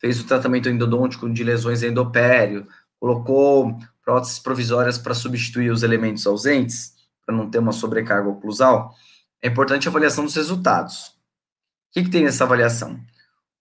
fez 0.01 0.21
o 0.21 0.27
tratamento 0.27 0.69
endodôntico 0.69 1.31
de 1.31 1.45
lesões 1.45 1.85
endopério, 1.85 2.67
colocou 2.99 3.79
próteses 4.09 4.39
provisórias 4.39 4.97
para 4.97 5.13
substituir 5.13 5.71
os 5.71 5.83
elementos 5.83 6.27
ausentes, 6.27 6.95
para 7.27 7.37
não 7.37 7.51
ter 7.51 7.59
uma 7.59 7.73
sobrecarga 7.73 8.27
oclusal, 8.27 8.95
é 9.43 9.49
importante 9.49 9.87
a 9.87 9.91
avaliação 9.91 10.25
dos 10.25 10.35
resultados. 10.35 11.09
O 11.09 11.93
que, 11.93 12.05
que 12.05 12.09
tem 12.09 12.25
nessa 12.25 12.45
avaliação? 12.45 12.99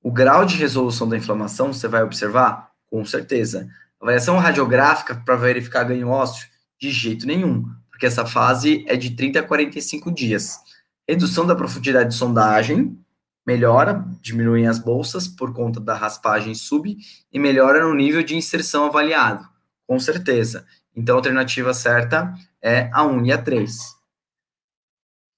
O 0.01 0.09
grau 0.09 0.45
de 0.45 0.55
resolução 0.55 1.09
da 1.09 1.17
inflamação, 1.17 1.73
você 1.73 1.85
vai 1.89 2.01
observar? 2.01 2.71
Com 2.89 3.03
certeza. 3.03 3.67
Avaliação 3.99 4.37
radiográfica 4.37 5.15
para 5.15 5.35
verificar 5.35 5.83
ganho 5.83 6.07
ósseo? 6.07 6.47
De 6.79 6.91
jeito 6.91 7.27
nenhum, 7.27 7.65
porque 7.91 8.05
essa 8.05 8.25
fase 8.25 8.85
é 8.87 8.95
de 8.95 9.17
30 9.17 9.41
a 9.41 9.43
45 9.43 10.09
dias. 10.13 10.59
Redução 11.05 11.45
da 11.45 11.57
profundidade 11.57 12.11
de 12.11 12.15
sondagem, 12.15 12.97
melhora, 13.45 14.05
diminuem 14.21 14.65
as 14.65 14.79
bolsas 14.79 15.27
por 15.27 15.53
conta 15.53 15.81
da 15.81 15.93
raspagem 15.93 16.55
sub 16.55 16.97
e 17.33 17.37
melhora 17.37 17.85
no 17.85 17.93
nível 17.93 18.23
de 18.23 18.33
inserção 18.33 18.85
avaliado, 18.85 19.45
com 19.87 19.99
certeza. 19.99 20.67
Então, 20.95 21.15
a 21.15 21.19
alternativa 21.19 21.73
certa 21.73 22.33
é 22.61 22.89
a 22.91 23.03
1 23.05 23.25
e 23.25 23.31
a 23.31 23.41
3. 23.41 23.95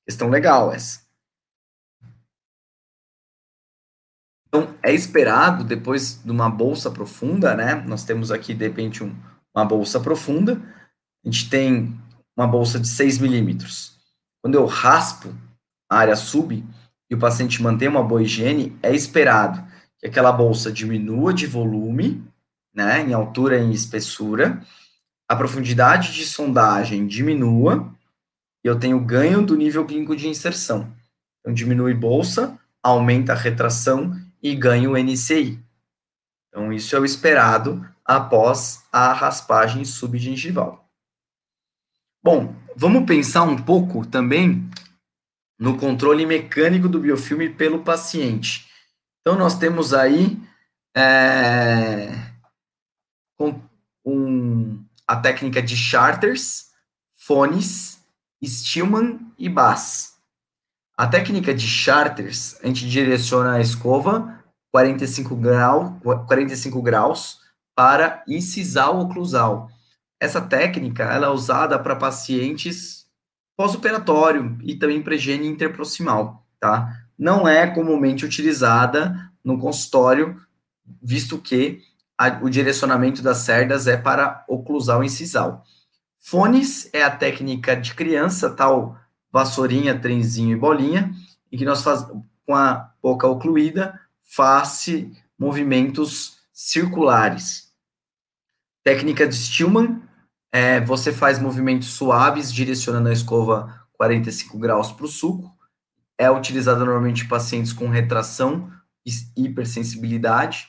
Questão 0.07 0.29
legal 0.29 0.73
essa. 0.73 1.07
Então, 4.47 4.75
é 4.81 4.91
esperado, 4.91 5.63
depois 5.63 6.23
de 6.23 6.31
uma 6.31 6.49
bolsa 6.49 6.89
profunda, 6.89 7.55
né? 7.55 7.75
Nós 7.75 8.03
temos 8.03 8.31
aqui, 8.31 8.53
de 8.53 8.67
repente, 8.67 9.03
um, 9.03 9.15
uma 9.55 9.63
bolsa 9.63 9.99
profunda. 9.99 10.59
A 11.23 11.29
gente 11.29 11.49
tem 11.49 11.95
uma 12.35 12.47
bolsa 12.47 12.79
de 12.79 12.87
6 12.87 13.19
milímetros. 13.19 13.99
Quando 14.41 14.55
eu 14.55 14.65
raspo 14.65 15.35
a 15.87 15.97
área 15.97 16.15
sub, 16.15 16.65
e 17.09 17.15
o 17.15 17.19
paciente 17.19 17.61
mantém 17.61 17.87
uma 17.87 18.03
boa 18.03 18.21
higiene, 18.21 18.77
é 18.81 18.93
esperado 18.93 19.67
que 19.97 20.07
aquela 20.07 20.31
bolsa 20.31 20.71
diminua 20.71 21.33
de 21.33 21.45
volume, 21.45 22.23
né, 22.79 23.01
em 23.01 23.11
altura 23.11 23.57
e 23.57 23.61
em 23.61 23.71
espessura, 23.71 24.65
a 25.27 25.35
profundidade 25.35 26.13
de 26.13 26.25
sondagem 26.25 27.05
diminua, 27.05 27.93
e 28.63 28.67
eu 28.69 28.79
tenho 28.79 28.97
ganho 29.01 29.45
do 29.45 29.57
nível 29.57 29.85
clínico 29.85 30.15
de 30.15 30.29
inserção. 30.29 30.89
Então, 31.39 31.53
diminui 31.53 31.93
bolsa, 31.93 32.57
aumenta 32.81 33.33
a 33.33 33.35
retração 33.35 34.17
e 34.41 34.55
ganho 34.55 34.97
NCI. 34.97 35.59
Então, 36.47 36.71
isso 36.71 36.95
é 36.95 36.99
o 36.99 37.03
esperado 37.03 37.85
após 38.05 38.81
a 38.93 39.11
raspagem 39.11 39.83
subgengival. 39.83 40.89
Bom, 42.23 42.55
vamos 42.77 43.05
pensar 43.05 43.43
um 43.43 43.57
pouco 43.57 44.05
também 44.05 44.69
no 45.59 45.77
controle 45.77 46.25
mecânico 46.25 46.87
do 46.87 47.01
biofilme 47.01 47.49
pelo 47.49 47.83
paciente. 47.83 48.69
Então, 49.19 49.37
nós 49.37 49.59
temos 49.59 49.93
aí 49.93 50.41
é, 50.95 52.28
um, 54.05 54.83
a 55.07 55.15
técnica 55.15 55.61
de 55.61 55.75
charters, 55.75 56.67
fones, 57.17 57.99
Stillman 58.43 59.19
e 59.37 59.49
Bass. 59.49 60.17
A 60.97 61.07
técnica 61.07 61.53
de 61.53 61.67
charters, 61.67 62.59
a 62.63 62.67
gente 62.67 62.89
direciona 62.89 63.53
a 63.53 63.61
escova 63.61 64.43
45, 64.71 65.35
grau, 65.35 65.99
45 66.27 66.81
graus 66.81 67.39
para 67.75 68.23
incisal 68.27 68.99
oclusal. 68.99 69.69
Essa 70.19 70.41
técnica 70.41 71.03
ela 71.03 71.27
é 71.27 71.29
usada 71.29 71.79
para 71.79 71.95
pacientes 71.95 73.07
pós-operatório 73.55 74.57
e 74.61 74.75
também 74.75 75.01
para 75.01 75.15
higiene 75.15 75.47
interproximal, 75.47 76.45
tá? 76.59 76.93
Não 77.17 77.47
é 77.47 77.67
comumente 77.67 78.25
utilizada 78.25 79.31
no 79.43 79.57
consultório, 79.57 80.39
visto 81.01 81.37
que 81.37 81.81
a, 82.19 82.43
o 82.43 82.49
direcionamento 82.49 83.21
das 83.21 83.37
cerdas 83.37 83.87
é 83.87 83.95
para 83.95 84.43
oclusal 84.45 85.01
incisal. 85.01 85.63
Fones 86.19 86.89
é 86.91 87.01
a 87.01 87.09
técnica 87.09 87.77
de 87.77 87.95
criança, 87.95 88.49
tal 88.49 88.99
vassourinha, 89.31 89.97
trenzinho 89.97 90.51
e 90.51 90.59
bolinha, 90.59 91.13
em 91.49 91.57
que 91.57 91.63
nós 91.63 91.81
faz, 91.81 92.05
com 92.45 92.53
a 92.53 92.91
boca 93.01 93.25
ocluída, 93.25 93.97
faz 94.21 94.85
movimentos 95.37 96.39
circulares. 96.51 97.71
Técnica 98.83 99.25
de 99.25 99.35
Stillman 99.35 100.01
é, 100.51 100.81
você 100.81 101.13
faz 101.13 101.39
movimentos 101.39 101.89
suaves, 101.89 102.51
direcionando 102.51 103.07
a 103.07 103.13
escova 103.13 103.87
45 103.93 104.57
graus 104.57 104.91
para 104.91 105.05
o 105.05 105.09
suco. 105.09 105.55
É 106.17 106.29
utilizada 106.29 106.79
normalmente 106.79 107.23
em 107.23 107.27
pacientes 107.29 107.71
com 107.71 107.87
retração 107.87 108.69
e 109.05 109.11
hipersensibilidade. 109.45 110.67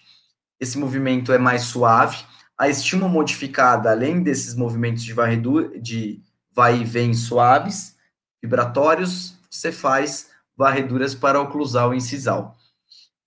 Esse 0.61 0.79
movimento 0.79 1.33
é 1.33 1.39
mais 1.39 1.63
suave. 1.63 2.19
A 2.57 2.69
estima 2.69 3.09
modificada, 3.09 3.91
além 3.91 4.23
desses 4.23 4.55
movimentos 4.55 5.03
de, 5.03 5.15
varredu 5.15 5.81
de 5.81 6.23
vai 6.53 6.81
e 6.81 6.85
vem 6.85 7.15
suaves, 7.15 7.97
vibratórios, 8.43 9.39
você 9.51 9.73
faz 9.73 10.29
varreduras 10.57 11.15
para 11.15 11.41
oclusal 11.41 11.95
e 11.95 11.97
incisal. 11.97 12.57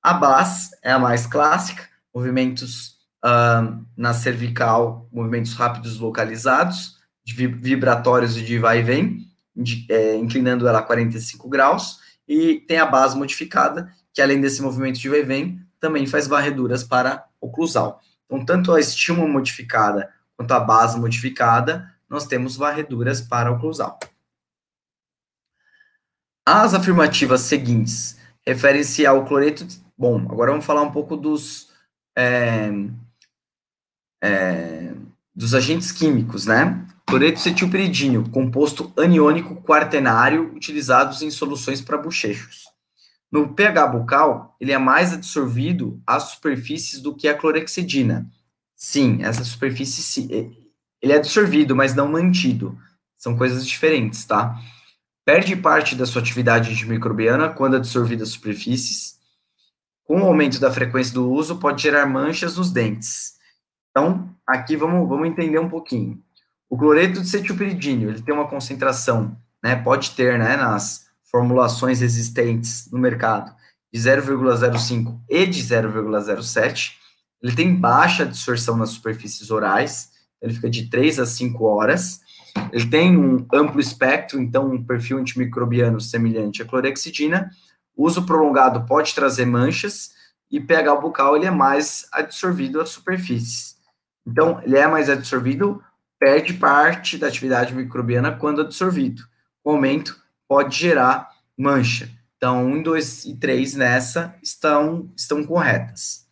A 0.01 0.13
BAS 0.13 0.71
é 0.83 0.91
a 0.91 0.99
mais 0.99 1.25
clássica, 1.25 1.87
movimentos 2.13 2.97
uh, 3.25 3.83
na 3.97 4.13
cervical, 4.13 5.07
movimentos 5.11 5.53
rápidos 5.53 5.97
localizados, 5.97 6.99
vibratórios 7.25 8.37
e 8.37 8.43
de 8.43 8.59
vai 8.59 8.79
e 8.79 8.83
vem, 8.83 9.27
de, 9.55 9.85
é, 9.89 10.15
inclinando 10.17 10.67
ela 10.67 10.79
a 10.79 10.83
45 10.83 11.47
graus, 11.49 11.99
e 12.27 12.59
tem 12.67 12.77
a 12.77 12.85
base 12.85 13.17
modificada, 13.17 13.91
que 14.13 14.21
além 14.21 14.39
desse 14.41 14.61
movimento 14.61 14.99
de 14.99 15.09
vai 15.09 15.19
e 15.19 15.23
vem, 15.23 15.62
também 15.83 16.07
faz 16.07 16.27
varreduras 16.27 16.81
para 16.81 17.25
oclusal. 17.41 18.01
Então, 18.25 18.45
tanto 18.45 18.71
a 18.71 18.79
estímulo 18.79 19.27
modificada 19.27 20.09
quanto 20.37 20.53
a 20.53 20.59
base 20.61 20.97
modificada, 20.97 21.93
nós 22.09 22.25
temos 22.25 22.55
varreduras 22.55 23.19
para 23.19 23.51
oclusal. 23.51 23.99
As 26.47 26.73
afirmativas 26.73 27.41
seguintes 27.41 28.17
referem-se 28.47 29.05
ao 29.05 29.25
cloreto. 29.25 29.67
Bom, 29.97 30.19
agora 30.31 30.51
vamos 30.51 30.65
falar 30.65 30.83
um 30.83 30.91
pouco 30.91 31.17
dos, 31.17 31.69
é, 32.17 32.69
é, 34.23 34.93
dos 35.35 35.53
agentes 35.53 35.91
químicos, 35.91 36.45
né? 36.45 36.81
Cloreto 37.05 37.41
cetilpiridínio, 37.41 38.29
composto 38.29 38.93
aniônico 38.97 39.61
quaternário 39.61 40.53
utilizados 40.55 41.21
em 41.21 41.29
soluções 41.29 41.81
para 41.81 41.97
bochechos. 41.97 42.72
No 43.33 43.51
pH 43.51 43.87
bucal, 43.87 44.55
ele 44.61 44.71
é 44.71 44.77
mais 44.77 45.11
absorvido 45.11 45.99
às 46.05 46.25
superfícies 46.25 47.01
do 47.01 47.15
que 47.15 47.27
a 47.27 47.33
clorexidina. 47.35 48.29
Sim, 48.75 49.23
essa 49.23 49.43
superfície 49.43 50.03
sim, 50.03 50.55
ele 51.01 51.13
é 51.13 51.17
absorvido, 51.17 51.75
mas 51.75 51.95
não 51.95 52.07
mantido. 52.07 52.77
São 53.17 53.35
coisas 53.35 53.65
diferentes, 53.65 54.23
tá? 54.23 54.55
Perde 55.25 55.55
parte 55.55 55.95
da 55.95 56.05
sua 56.05 56.21
atividade 56.21 56.69
antimicrobiana 56.69 57.49
quando 57.49 57.75
absorvida 57.75 58.21
às 58.21 58.29
superfícies. 58.29 59.17
Com 60.03 60.21
o 60.21 60.25
aumento 60.25 60.59
da 60.59 60.71
frequência 60.71 61.15
do 61.15 61.27
uso, 61.31 61.57
pode 61.57 61.81
gerar 61.81 62.05
manchas 62.05 62.55
nos 62.57 62.71
dentes. 62.71 63.33
Então, 63.89 64.29
aqui 64.45 64.75
vamos, 64.75 65.09
vamos 65.09 65.27
entender 65.27 65.57
um 65.57 65.69
pouquinho. 65.69 66.21
O 66.69 66.77
cloreto 66.77 67.19
de 67.19 67.27
cetilpiridínio, 67.27 68.11
ele 68.11 68.21
tem 68.21 68.35
uma 68.35 68.47
concentração, 68.47 69.35
né, 69.63 69.75
pode 69.75 70.11
ter, 70.11 70.37
né, 70.37 70.55
nas 70.55 71.02
formulações 71.33 72.03
existentes 72.03 72.87
no 72.91 72.99
mercado, 72.99 73.51
de 73.91 73.99
0,05 73.99 75.19
e 75.27 75.47
de 75.47 75.63
0,07. 75.63 76.91
Ele 77.41 77.55
tem 77.55 77.75
baixa 77.75 78.21
absorção 78.21 78.77
nas 78.77 78.91
superfícies 78.91 79.49
orais, 79.49 80.11
ele 80.39 80.53
fica 80.53 80.69
de 80.69 80.89
3 80.89 81.19
a 81.19 81.25
5 81.25 81.65
horas. 81.65 82.21
Ele 82.71 82.87
tem 82.87 83.17
um 83.17 83.47
amplo 83.51 83.79
espectro, 83.79 84.39
então 84.39 84.69
um 84.69 84.83
perfil 84.83 85.17
antimicrobiano 85.17 85.99
semelhante 85.99 86.61
à 86.61 86.65
clorexidina. 86.65 87.49
Uso 87.97 88.25
prolongado 88.25 88.85
pode 88.85 89.15
trazer 89.15 89.45
manchas 89.45 90.11
e 90.51 90.59
pH 90.59 90.95
bucal 90.97 91.35
ele 91.35 91.47
é 91.47 91.51
mais 91.51 92.05
absorvido 92.11 92.79
às 92.79 92.89
superfícies. 92.89 93.75
Então, 94.25 94.61
ele 94.63 94.77
é 94.77 94.87
mais 94.87 95.09
absorvido, 95.09 95.81
perde 96.19 96.53
parte 96.53 97.17
da 97.17 97.27
atividade 97.27 97.73
microbiana 97.73 98.31
quando 98.31 98.61
absorvido. 98.61 99.23
O 99.63 99.71
aumento 99.71 100.22
pode 100.53 100.77
gerar 100.77 101.31
mancha. 101.57 102.07
Então, 102.37 102.63
1, 102.67 102.83
2 102.83 103.25
e 103.25 103.35
3 103.37 103.73
nessa 103.73 104.35
estão, 104.43 105.11
estão 105.17 105.43
corretas. 105.43 106.27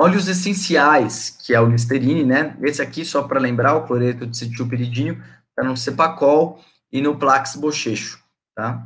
Óleos 0.00 0.26
essenciais, 0.26 1.30
que 1.30 1.54
é 1.54 1.60
o 1.60 1.68
Listerine, 1.68 2.24
né? 2.24 2.58
Esse 2.62 2.82
aqui, 2.82 3.04
só 3.04 3.22
para 3.22 3.38
lembrar, 3.38 3.76
o 3.76 3.86
cloreto 3.86 4.26
de 4.26 4.36
cetilpiridínio, 4.36 5.22
está 5.50 5.62
no 5.62 5.76
Cepacol 5.76 6.60
e 6.90 7.00
no 7.00 7.16
Plax 7.16 7.54
Bochecho, 7.54 8.20
tá? 8.56 8.84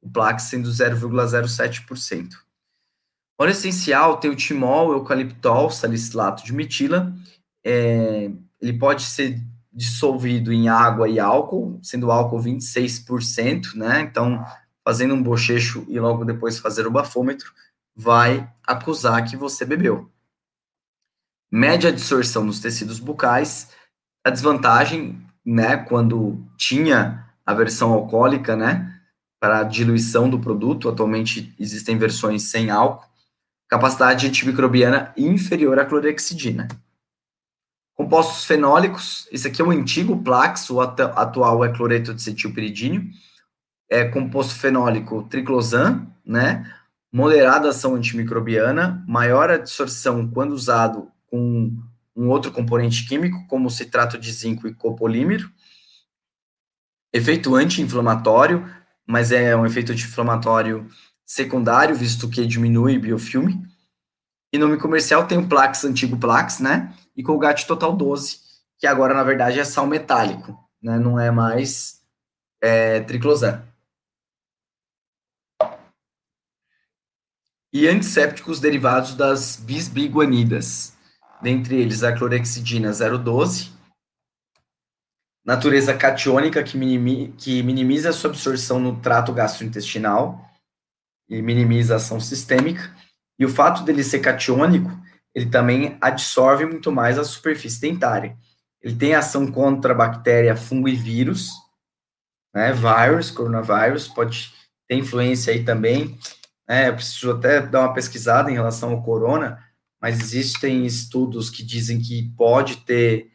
O 0.00 0.08
Plax 0.08 0.44
sendo 0.44 0.68
0,07%. 0.68 2.28
Óleo 3.40 3.50
essencial 3.50 4.18
tem 4.18 4.30
o 4.30 4.36
timol, 4.36 4.92
eucaliptol, 4.92 5.68
salicilato 5.70 6.44
de 6.44 6.52
metila. 6.52 7.12
É, 7.66 8.30
ele 8.60 8.78
pode 8.78 9.02
ser 9.02 9.42
dissolvido 9.72 10.52
em 10.52 10.68
água 10.68 11.08
e 11.08 11.20
álcool, 11.20 11.78
sendo 11.82 12.10
álcool 12.10 12.40
26%, 12.40 13.74
né? 13.74 14.00
Então, 14.00 14.44
fazendo 14.84 15.14
um 15.14 15.22
bochecho 15.22 15.84
e 15.88 15.98
logo 16.00 16.24
depois 16.24 16.58
fazer 16.58 16.86
o 16.86 16.90
bafômetro, 16.90 17.52
vai 17.94 18.50
acusar 18.66 19.24
que 19.24 19.36
você 19.36 19.64
bebeu. 19.64 20.10
Média 21.50 21.90
absorção 21.90 22.44
nos 22.44 22.60
tecidos 22.60 22.98
bucais. 22.98 23.70
A 24.24 24.30
desvantagem, 24.30 25.20
né, 25.44 25.76
quando 25.76 26.44
tinha 26.56 27.26
a 27.44 27.52
versão 27.52 27.92
alcoólica, 27.92 28.54
né, 28.54 29.00
para 29.40 29.64
diluição 29.64 30.28
do 30.28 30.38
produto, 30.38 30.88
atualmente 30.88 31.54
existem 31.58 31.96
versões 31.96 32.44
sem 32.44 32.70
álcool, 32.70 33.08
capacidade 33.68 34.26
antimicrobiana 34.26 35.12
inferior 35.16 35.78
à 35.78 35.84
clorexidina. 35.84 36.68
Compostos 38.00 38.46
fenólicos, 38.46 39.28
esse 39.30 39.46
aqui 39.46 39.60
é 39.60 39.64
o 39.64 39.70
antigo 39.70 40.22
Plax, 40.22 40.70
o 40.70 40.80
atual 40.80 41.62
é 41.62 41.68
cloreto 41.68 42.14
de 42.14 42.22
cetilpiridínio. 42.22 43.10
É 43.90 44.06
composto 44.06 44.54
fenólico 44.54 45.24
triclosan, 45.24 46.06
né? 46.24 46.66
Moderada 47.12 47.68
ação 47.68 47.94
antimicrobiana, 47.94 49.04
maior 49.06 49.50
absorção 49.50 50.30
quando 50.30 50.52
usado 50.52 51.12
com 51.26 51.76
um 52.16 52.28
outro 52.30 52.50
componente 52.50 53.06
químico, 53.06 53.46
como 53.46 53.68
citrato 53.68 54.16
de 54.16 54.32
zinco 54.32 54.66
e 54.66 54.72
copolímero. 54.72 55.52
Efeito 57.12 57.54
anti-inflamatório, 57.54 58.66
mas 59.06 59.30
é 59.30 59.54
um 59.54 59.66
efeito 59.66 59.92
anti-inflamatório 59.92 60.88
secundário, 61.26 61.94
visto 61.94 62.30
que 62.30 62.46
diminui 62.46 62.98
biofilme. 62.98 63.62
E 64.50 64.56
nome 64.56 64.78
comercial 64.78 65.26
tem 65.26 65.36
o 65.36 65.46
Plax, 65.46 65.84
antigo 65.84 66.16
Plax, 66.16 66.60
né? 66.60 66.94
E 67.20 67.22
Colgate 67.22 67.66
Total 67.66 67.94
12, 67.94 68.40
que 68.78 68.86
agora, 68.86 69.12
na 69.12 69.22
verdade, 69.22 69.60
é 69.60 69.64
sal 69.64 69.86
metálico, 69.86 70.58
né? 70.82 70.98
Não 70.98 71.20
é 71.20 71.30
mais 71.30 72.00
é, 72.62 73.00
triclosan. 73.00 73.62
E 77.70 77.86
antissépticos 77.86 78.58
derivados 78.58 79.14
das 79.14 79.56
bisbiguanidas, 79.56 80.96
dentre 81.42 81.78
eles 81.78 82.02
a 82.02 82.16
clorexidina 82.16 82.90
012, 82.90 83.70
natureza 85.44 85.94
catiônica 85.94 86.64
que, 86.64 86.78
minimi, 86.78 87.34
que 87.36 87.62
minimiza 87.62 88.08
a 88.08 88.12
sua 88.14 88.30
absorção 88.30 88.80
no 88.80 88.98
trato 88.98 89.30
gastrointestinal, 89.30 90.42
e 91.28 91.42
minimiza 91.42 91.92
a 91.92 91.96
ação 91.98 92.18
sistêmica. 92.18 92.96
E 93.38 93.44
o 93.44 93.48
fato 93.50 93.82
dele 93.84 94.02
ser 94.02 94.20
catiônico, 94.20 94.90
ele 95.34 95.46
também 95.46 95.96
absorve 96.00 96.66
muito 96.66 96.90
mais 96.90 97.18
a 97.18 97.24
superfície 97.24 97.80
dentária. 97.80 98.36
Ele 98.82 98.96
tem 98.96 99.14
ação 99.14 99.50
contra 99.50 99.94
bactéria, 99.94 100.56
fungo 100.56 100.88
e 100.88 100.94
vírus, 100.94 101.50
né? 102.54 102.72
Vírus, 102.72 103.30
coronavírus, 103.30 104.08
pode 104.08 104.52
ter 104.88 104.96
influência 104.96 105.52
aí 105.52 105.64
também. 105.64 106.18
Né? 106.68 106.88
Eu 106.88 106.94
preciso 106.94 107.32
até 107.32 107.60
dar 107.60 107.80
uma 107.80 107.94
pesquisada 107.94 108.50
em 108.50 108.54
relação 108.54 108.90
ao 108.90 109.02
corona, 109.02 109.62
mas 110.00 110.20
existem 110.20 110.84
estudos 110.84 111.50
que 111.50 111.62
dizem 111.62 112.00
que 112.00 112.32
pode 112.36 112.76
ter 112.78 113.30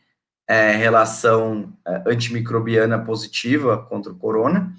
é, 0.47 0.71
relação 0.71 1.73
é, 1.87 2.03
antimicrobiana 2.07 2.99
positiva 2.99 3.77
contra 3.77 4.11
o 4.11 4.17
corona 4.17 4.75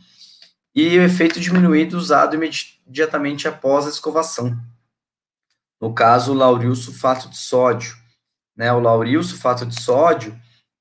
e 0.75 0.99
o 0.99 1.03
efeito 1.03 1.41
diminuído 1.41 1.97
usado 1.97 2.37
imediatamente 2.37 3.49
após 3.49 3.87
a 3.87 3.89
escovação. 3.89 4.57
No 5.81 5.93
caso, 5.93 6.33
o 6.33 6.35
lauril 6.35 6.75
sulfato 6.75 7.29
de 7.29 7.37
sódio. 7.37 7.97
Né, 8.57 8.73
o 8.73 8.81
lauril 8.81 9.23
sulfato 9.23 9.67
de 9.67 9.79
sódio 9.81 10.35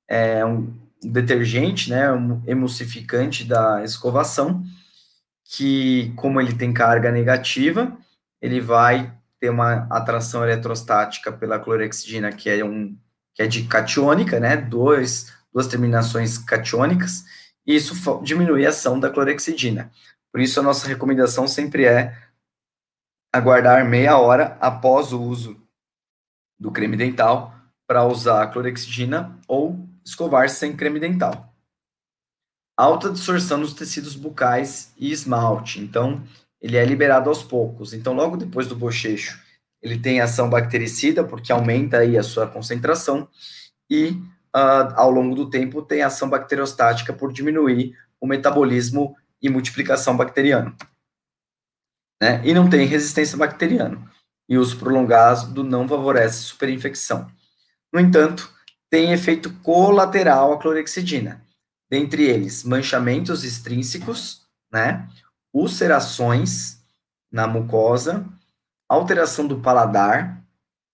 é 0.09 0.45
um 0.45 0.74
detergente, 1.03 1.90
né, 1.90 2.11
um 2.11 2.41
emulsificante 2.48 3.43
da 3.43 3.83
escovação, 3.83 4.64
que, 5.43 6.14
como 6.15 6.40
ele 6.40 6.53
tem 6.53 6.74
carga 6.74 7.11
negativa, 7.11 7.95
ele 8.41 8.61
vai 8.61 9.14
ter 9.40 9.49
uma 9.49 9.88
atração 9.90 10.43
eletrostática 10.43 11.32
pela 11.32 11.59
clorexidina, 11.59 12.32
que 12.32 12.49
é, 12.49 12.64
um, 12.64 12.98
que 13.33 13.43
é 13.43 13.48
de 13.48 13.64
catiônica, 13.64 14.40
né, 14.40 14.56
dois, 14.56 15.33
duas 15.53 15.67
terminações 15.67 16.38
catiônicas, 16.38 17.25
e 17.67 17.75
isso 17.75 17.95
diminui 18.24 18.65
a 18.65 18.69
ação 18.69 18.99
da 18.99 19.09
clorexidina. 19.09 19.91
Por 20.32 20.41
isso, 20.41 20.59
a 20.59 20.64
nossa 20.64 20.88
recomendação 20.88 21.48
sempre 21.48 21.85
é 21.85 22.17
aguardar 23.35 23.85
meia 23.85 24.17
hora 24.17 24.57
após 24.61 25.11
o 25.11 25.22
uso 25.22 25.57
do 26.57 26.72
creme 26.72 26.95
dental 26.95 27.53
para 27.85 28.05
usar 28.05 28.47
clorexidina 28.47 29.38
ou 29.45 29.77
escovar 30.05 30.49
sem 30.49 30.73
creme 30.73 31.01
dental. 31.01 31.53
Alta 32.77 33.09
absorção 33.09 33.57
nos 33.57 33.73
tecidos 33.73 34.15
bucais 34.15 34.93
e 34.97 35.11
esmalte. 35.11 35.81
Então, 35.81 36.23
ele 36.61 36.77
é 36.77 36.85
liberado 36.85 37.30
aos 37.30 37.43
poucos. 37.43 37.93
Então, 37.93 38.14
logo 38.14 38.38
depois 38.38 38.67
do 38.67 38.75
bochecho, 38.75 39.38
ele 39.81 39.99
tem 39.99 40.22
ação 40.22 40.49
bactericida, 40.49 41.22
porque 41.22 41.51
aumenta 41.51 41.97
aí 41.97 42.17
a 42.17 42.23
sua 42.23 42.47
concentração, 42.47 43.27
e 43.89 44.11
uh, 44.55 44.95
ao 44.95 45.11
longo 45.11 45.35
do 45.35 45.49
tempo, 45.49 45.81
tem 45.81 46.01
ação 46.01 46.30
bacteriostática 46.30 47.11
por 47.11 47.33
diminuir 47.33 47.97
o 48.19 48.25
metabolismo 48.25 49.14
e 49.41 49.49
multiplicação 49.49 50.15
bacteriano. 50.15 50.73
Né? 52.22 52.42
E 52.44 52.53
não 52.53 52.69
tem 52.69 52.88
resistência 52.88 53.38
bacteriana. 53.38 54.02
E 54.48 54.58
uso 54.58 54.77
prolongado 54.77 55.64
não 55.64 55.88
favorece 55.88 56.44
superinfecção. 56.44 57.30
No 57.92 58.00
entanto, 58.00 58.53
tem 58.90 59.11
efeito 59.11 59.52
colateral 59.61 60.53
a 60.53 60.60
clorexidina, 60.60 61.44
dentre 61.90 62.24
eles 62.24 62.64
manchamentos 62.64 63.44
extrínsecos, 63.44 64.45
né? 64.72 65.10
ulcerações 65.53 66.84
na 67.32 67.48
mucosa, 67.48 68.26
alteração 68.88 69.48
do 69.48 69.60
paladar, 69.60 70.45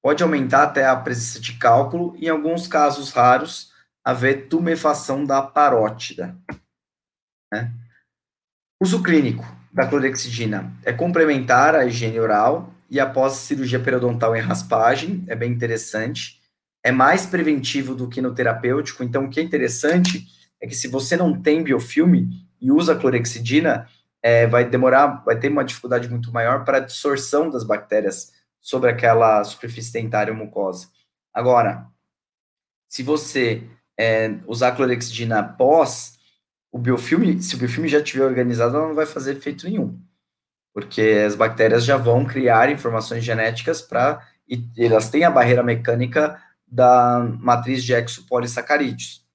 Pode 0.02 0.24
aumentar 0.24 0.64
até 0.64 0.86
a 0.86 0.96
presença 0.96 1.40
de 1.40 1.58
cálculo 1.58 2.16
e, 2.18 2.26
em 2.26 2.30
alguns 2.30 2.68
casos 2.68 3.12
raros, 3.12 3.72
haver 4.04 4.48
tumefação 4.48 5.24
da 5.24 5.44
parótida. 5.44 6.36
Né? 7.54 7.72
Uso 8.82 9.04
clínico 9.04 9.46
da 9.74 9.88
clorexidina 9.88 10.74
é 10.84 10.92
complementar 10.92 11.76
à 11.76 11.86
higiene 11.86 12.20
oral 12.20 12.74
e 12.90 13.00
após 13.00 13.34
cirurgia 13.34 13.80
periodontal 13.80 14.36
em 14.36 14.42
raspagem, 14.42 15.24
é 15.28 15.36
bem 15.36 15.52
interessante. 15.52 16.42
É 16.84 16.92
mais 16.92 17.26
preventivo 17.26 17.96
do 17.96 18.10
que 18.10 18.22
no 18.22 18.34
terapêutico, 18.34 19.04
então 19.04 19.26
o 19.26 19.30
que 19.30 19.40
é 19.40 19.44
interessante 19.44 20.28
é 20.62 20.68
que 20.68 20.76
se 20.76 20.88
você 20.88 21.16
não 21.16 21.40
tem 21.40 21.64
biofilme 21.64 22.30
e 22.60 22.72
usa 22.72 22.96
clorexidina, 22.96 23.88
é, 24.22 24.46
vai 24.46 24.68
demorar, 24.70 25.24
vai 25.24 25.40
ter 25.40 25.50
uma 25.50 25.64
dificuldade 25.64 26.10
muito 26.10 26.32
maior 26.32 26.66
para 26.66 26.78
a 26.78 26.82
absorção 26.82 27.50
das 27.50 27.64
bactérias 27.64 28.34
sobre 28.60 28.90
aquela 28.90 29.44
superfície 29.44 29.94
dentária 29.94 30.34
mucosa. 30.34 30.90
Agora, 31.34 31.88
se 32.88 33.02
você 33.02 33.64
é, 33.98 34.36
usar 34.46 34.74
clorexidina 34.74 35.40
após 35.40 36.20
o 36.72 36.80
biofilme, 36.80 37.42
se 37.42 37.56
o 37.56 37.58
biofilme 37.58 37.90
já 37.90 38.00
estiver 38.00 38.26
organizado, 38.26 38.78
ela 38.78 38.88
não 38.88 38.96
vai 38.96 39.06
fazer 39.06 39.36
efeito 39.36 39.68
nenhum, 39.68 40.00
porque 40.74 41.24
as 41.26 41.36
bactérias 41.36 41.84
já 41.84 41.98
vão 41.98 42.26
criar 42.26 42.72
informações 42.72 43.24
genéticas 43.24 43.82
para 43.82 44.26
e 44.48 44.70
elas 44.78 45.10
têm 45.10 45.24
a 45.24 45.32
barreira 45.32 45.64
mecânica 45.64 46.42
da 46.68 47.20
matriz 47.40 47.84
de 47.84 47.94
exopolissacarídeos. 47.94 49.26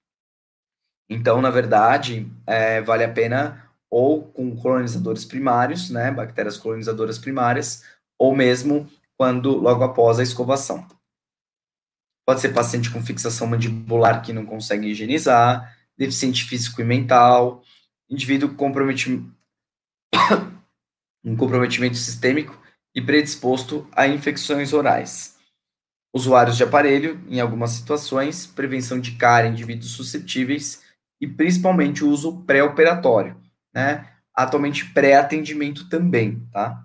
Então, 1.08 1.40
na 1.40 1.50
verdade, 1.50 2.31
é, 2.47 2.81
vale 2.81 3.05
a 3.05 3.12
pena 3.12 3.62
ou 3.89 4.24
com 4.24 4.56
colonizadores 4.56 5.24
primários, 5.24 5.90
né, 5.90 6.10
bactérias 6.10 6.56
colonizadoras 6.56 7.18
primárias, 7.18 7.84
ou 8.18 8.34
mesmo 8.34 8.90
quando 9.16 9.56
logo 9.56 9.84
após 9.84 10.18
a 10.18 10.23
escovação. 10.23 10.86
Pode 12.26 12.40
ser 12.40 12.52
paciente 12.52 12.90
com 12.90 13.02
fixação 13.02 13.47
mandibular 13.47 14.20
que 14.23 14.32
não 14.32 14.44
consegue 14.44 14.89
higienizar, 14.89 15.75
deficiente 15.97 16.44
físico 16.44 16.81
e 16.81 16.84
mental, 16.84 17.62
indivíduo 18.08 18.55
com 18.55 18.70
um 21.25 21.36
comprometimento 21.36 21.97
sistêmico 21.97 22.60
e 22.94 23.00
predisposto 23.00 23.89
a 23.92 24.07
infecções 24.07 24.73
orais. 24.73 25.36
Usuários 26.15 26.57
de 26.57 26.65
aparelho, 26.65 27.23
em 27.28 27.41
algumas 27.41 27.73
situações, 27.73 28.47
prevenção 28.47 28.99
de 28.99 29.16
cárie 29.16 29.50
em 29.50 29.52
indivíduos 29.52 29.91
suscetíveis 29.91 30.83
e 31.20 31.26
principalmente 31.26 32.05
o 32.05 32.08
uso 32.08 32.42
pré-operatório, 32.44 33.41
né? 33.75 34.10
Atualmente 34.34 34.92
pré-atendimento 34.92 35.89
também, 35.89 36.41
tá? 36.52 36.84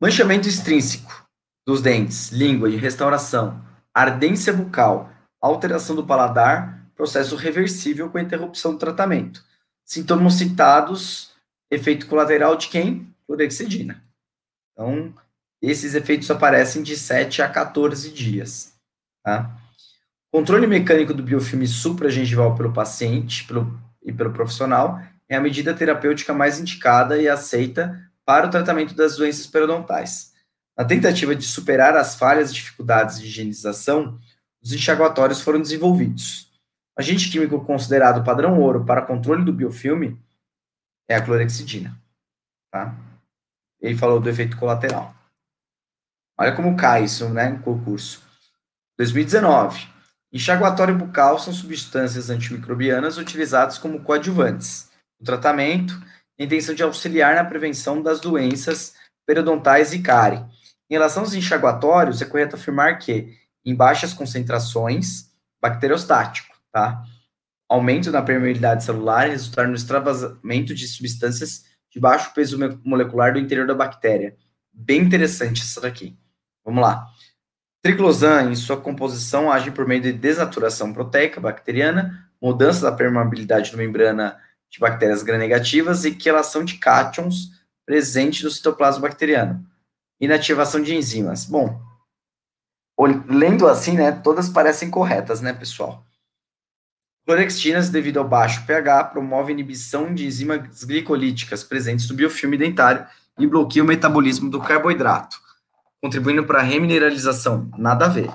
Manchamento 0.00 0.48
extrínseco. 0.48 1.22
dos 1.64 1.80
dentes, 1.80 2.32
língua 2.32 2.68
e 2.68 2.76
restauração, 2.76 3.64
ardência 3.94 4.52
bucal, 4.52 5.12
alteração 5.40 5.94
do 5.94 6.04
paladar, 6.04 6.81
processo 6.94 7.36
reversível 7.36 8.10
com 8.10 8.18
interrupção 8.18 8.72
do 8.72 8.78
tratamento. 8.78 9.44
Sintomas 9.84 10.34
citados, 10.34 11.32
efeito 11.70 12.06
colateral 12.06 12.56
de 12.56 12.68
quem? 12.68 13.12
Clorexidina. 13.26 14.02
Então, 14.72 15.14
esses 15.60 15.94
efeitos 15.94 16.30
aparecem 16.30 16.82
de 16.82 16.96
7 16.96 17.42
a 17.42 17.48
14 17.48 18.10
dias. 18.10 18.74
Tá? 19.24 19.56
Controle 20.30 20.66
mecânico 20.66 21.14
do 21.14 21.22
biofilme 21.22 21.66
supragengival 21.66 22.54
pelo 22.54 22.72
paciente 22.72 23.46
pelo, 23.46 23.78
e 24.02 24.12
pelo 24.12 24.32
profissional 24.32 25.00
é 25.28 25.36
a 25.36 25.40
medida 25.40 25.74
terapêutica 25.74 26.32
mais 26.34 26.58
indicada 26.58 27.20
e 27.20 27.28
aceita 27.28 27.98
para 28.24 28.46
o 28.46 28.50
tratamento 28.50 28.94
das 28.94 29.16
doenças 29.16 29.46
periodontais. 29.46 30.32
Na 30.76 30.84
tentativa 30.84 31.34
de 31.34 31.44
superar 31.44 31.96
as 31.96 32.14
falhas 32.14 32.50
e 32.50 32.54
dificuldades 32.54 33.20
de 33.20 33.26
higienização, 33.26 34.18
os 34.62 34.72
enxaguatórios 34.72 35.40
foram 35.40 35.60
desenvolvidos. 35.60 36.51
Agente 36.96 37.30
químico 37.30 37.64
considerado 37.64 38.24
padrão 38.24 38.60
ouro 38.60 38.84
para 38.84 39.02
controle 39.02 39.44
do 39.44 39.52
biofilme 39.52 40.20
é 41.08 41.16
a 41.16 41.24
clorexidina. 41.24 41.98
Tá? 42.70 42.94
Ele 43.80 43.96
falou 43.96 44.20
do 44.20 44.28
efeito 44.28 44.56
colateral. 44.56 45.14
Olha 46.38 46.54
como 46.54 46.76
cai 46.76 47.04
isso, 47.04 47.28
né, 47.28 47.50
em 47.50 47.58
concurso. 47.58 48.22
2019. 48.98 49.88
Enxaguatório 50.32 50.96
bucal 50.96 51.38
são 51.38 51.52
substâncias 51.52 52.30
antimicrobianas 52.30 53.18
utilizadas 53.18 53.78
como 53.78 54.02
coadjuvantes. 54.02 54.90
O 55.20 55.24
tratamento 55.24 55.98
tem 56.36 56.44
a 56.44 56.44
intenção 56.44 56.74
de 56.74 56.82
auxiliar 56.82 57.34
na 57.34 57.44
prevenção 57.44 58.02
das 58.02 58.20
doenças 58.20 58.94
periodontais 59.26 59.92
e 59.92 60.00
cárie. 60.00 60.44
Em 60.90 60.94
relação 60.94 61.22
aos 61.22 61.34
enxaguatórios, 61.34 62.20
é 62.20 62.24
correto 62.24 62.56
afirmar 62.56 62.98
que, 62.98 63.38
em 63.64 63.74
baixas 63.74 64.12
concentrações, 64.12 65.30
bacteriostático, 65.60 66.51
tá? 66.72 67.04
Aumento 67.68 68.10
na 68.10 68.22
permeabilidade 68.22 68.84
celular 68.84 69.28
resultar 69.28 69.68
no 69.68 69.74
extravasamento 69.74 70.74
de 70.74 70.88
substâncias 70.88 71.64
de 71.90 72.00
baixo 72.00 72.32
peso 72.34 72.58
molecular 72.84 73.32
do 73.32 73.38
interior 73.38 73.66
da 73.66 73.74
bactéria. 73.74 74.36
Bem 74.72 75.02
interessante 75.02 75.62
isso 75.62 75.80
daqui. 75.80 76.18
Vamos 76.64 76.82
lá. 76.82 77.06
Triclosan, 77.82 78.50
em 78.50 78.54
sua 78.54 78.80
composição, 78.80 79.50
age 79.50 79.70
por 79.70 79.86
meio 79.86 80.00
de 80.00 80.12
desnaturação 80.12 80.92
proteica 80.92 81.40
bacteriana, 81.40 82.30
mudança 82.40 82.82
da 82.82 82.96
permeabilidade 82.96 83.70
da 83.70 83.76
membrana 83.76 84.40
de 84.70 84.78
bactérias 84.78 85.22
gram-negativas 85.22 86.04
e 86.04 86.14
quelação 86.14 86.64
de 86.64 86.78
cátions 86.78 87.50
presente 87.84 88.44
no 88.44 88.50
citoplasma 88.50 89.02
bacteriano. 89.02 89.66
Inativação 90.20 90.80
de 90.80 90.94
enzimas. 90.94 91.44
Bom, 91.44 91.80
lendo 93.28 93.66
assim, 93.66 93.96
né, 93.96 94.12
todas 94.12 94.48
parecem 94.48 94.88
corretas, 94.88 95.40
né, 95.40 95.52
pessoal? 95.52 96.06
Clorextinas, 97.24 97.88
devido 97.88 98.18
ao 98.18 98.28
baixo 98.28 98.66
pH, 98.66 99.04
promove 99.04 99.52
inibição 99.52 100.12
de 100.12 100.26
enzimas 100.26 100.84
glicolíticas 100.84 101.62
presentes 101.62 102.08
no 102.08 102.16
biofilme 102.16 102.58
dentário 102.58 103.06
e 103.38 103.46
bloqueia 103.46 103.84
o 103.84 103.86
metabolismo 103.86 104.50
do 104.50 104.60
carboidrato 104.60 105.42
contribuindo 106.02 106.44
para 106.44 106.58
a 106.58 106.62
remineralização. 106.62 107.70
Nada 107.78 108.06
a 108.06 108.08
ver. 108.08 108.28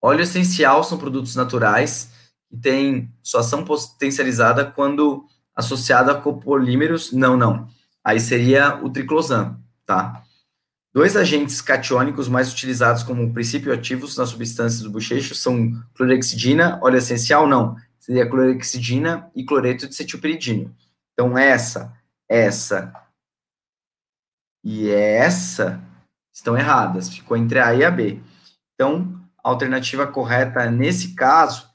Óleo 0.00 0.22
essencial 0.22 0.84
são 0.84 0.96
produtos 0.96 1.34
naturais 1.34 2.12
que 2.48 2.56
têm 2.56 3.12
sua 3.20 3.40
ação 3.40 3.64
potencializada 3.64 4.64
quando 4.64 5.26
associada 5.54 6.12
a 6.12 6.20
copolímeros. 6.20 7.12
Não, 7.12 7.36
não. 7.36 7.68
Aí 8.04 8.20
seria 8.20 8.76
o 8.84 8.88
triclosan, 8.88 9.58
tá? 9.84 10.22
Dois 10.96 11.14
agentes 11.14 11.60
catiônicos 11.60 12.26
mais 12.26 12.50
utilizados 12.50 13.02
como 13.02 13.30
princípio 13.30 13.70
ativos 13.70 14.16
nas 14.16 14.30
substâncias 14.30 14.80
do 14.80 14.88
bochecho 14.88 15.34
são 15.34 15.78
clorexidina, 15.94 16.80
óleo 16.82 16.96
essencial, 16.96 17.46
não. 17.46 17.76
Seria 17.98 18.26
clorexidina 18.26 19.30
e 19.34 19.44
cloreto 19.44 19.86
de 19.86 19.94
cetilpiridino. 19.94 20.74
Então, 21.12 21.36
essa, 21.36 21.94
essa 22.26 22.94
e 24.64 24.88
essa 24.88 25.84
estão 26.32 26.56
erradas, 26.56 27.10
ficou 27.10 27.36
entre 27.36 27.58
A 27.58 27.74
e 27.74 27.84
a 27.84 27.90
B. 27.90 28.18
Então, 28.72 29.20
a 29.44 29.50
alternativa 29.50 30.06
correta 30.06 30.70
nesse 30.70 31.14
caso, 31.14 31.68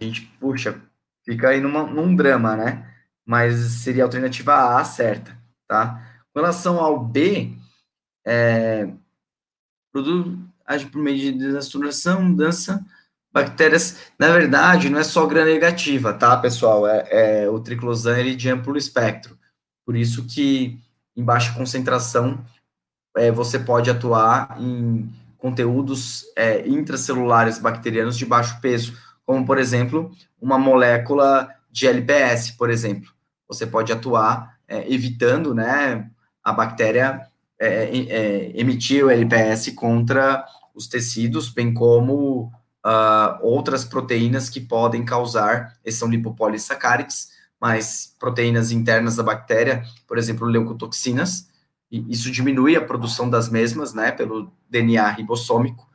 a 0.00 0.02
gente, 0.02 0.22
puxa, 0.40 0.80
fica 1.26 1.50
aí 1.50 1.60
numa, 1.60 1.82
num 1.82 2.16
drama, 2.16 2.56
né? 2.56 2.90
Mas 3.22 3.54
seria 3.82 4.04
a 4.04 4.06
alternativa 4.06 4.80
A 4.80 4.82
certa, 4.82 5.36
tá? 5.68 6.02
Com 6.32 6.40
relação 6.40 6.80
ao 6.80 6.98
B, 7.04 7.54
é, 8.26 8.88
produto 9.92 10.38
age 10.66 10.86
por 10.86 11.00
meio 11.00 11.16
de 11.16 11.32
desnaturação, 11.32 12.22
mudança, 12.22 12.84
bactérias, 13.32 13.98
na 14.18 14.28
verdade, 14.28 14.90
não 14.90 14.98
é 14.98 15.04
só 15.04 15.24
gram 15.26 15.44
negativa, 15.44 16.12
tá, 16.12 16.36
pessoal? 16.36 16.86
É, 16.88 17.44
é 17.44 17.48
o 17.48 17.60
triclosan 17.60 18.18
ele 18.18 18.34
de 18.34 18.50
amplo 18.50 18.76
espectro. 18.76 19.38
Por 19.84 19.96
isso 19.96 20.24
que 20.24 20.80
em 21.16 21.22
baixa 21.22 21.54
concentração 21.54 22.44
é, 23.16 23.30
você 23.30 23.58
pode 23.58 23.88
atuar 23.88 24.56
em 24.60 25.08
conteúdos 25.38 26.24
é, 26.34 26.66
intracelulares 26.66 27.58
bacterianos 27.58 28.16
de 28.18 28.26
baixo 28.26 28.60
peso, 28.60 28.98
como, 29.24 29.46
por 29.46 29.58
exemplo, 29.58 30.10
uma 30.40 30.58
molécula 30.58 31.48
de 31.70 31.86
LPS, 31.86 32.52
por 32.52 32.70
exemplo. 32.70 33.10
Você 33.48 33.66
pode 33.66 33.92
atuar 33.92 34.58
é, 34.66 34.92
evitando 34.92 35.54
né, 35.54 36.10
a 36.42 36.52
bactéria 36.52 37.28
é, 37.58 37.84
é, 37.84 38.60
emitir 38.60 39.04
o 39.04 39.10
LPS 39.10 39.70
contra 39.70 40.44
os 40.74 40.86
tecidos, 40.86 41.48
bem 41.48 41.72
como 41.72 42.52
uh, 42.84 43.38
outras 43.40 43.84
proteínas 43.84 44.48
que 44.48 44.60
podem 44.60 45.04
causar, 45.04 45.78
esses 45.84 45.98
são 45.98 46.08
lipopolissacarídeos, 46.08 47.28
mas 47.60 48.14
proteínas 48.18 48.70
internas 48.70 49.16
da 49.16 49.22
bactéria, 49.22 49.82
por 50.06 50.18
exemplo, 50.18 50.46
leucotoxinas, 50.46 51.48
e 51.90 52.04
isso 52.12 52.30
diminui 52.30 52.76
a 52.76 52.84
produção 52.84 53.30
das 53.30 53.48
mesmas, 53.48 53.94
né, 53.94 54.12
pelo 54.12 54.52
DNA 54.68 55.08
ribossômico, 55.10 55.88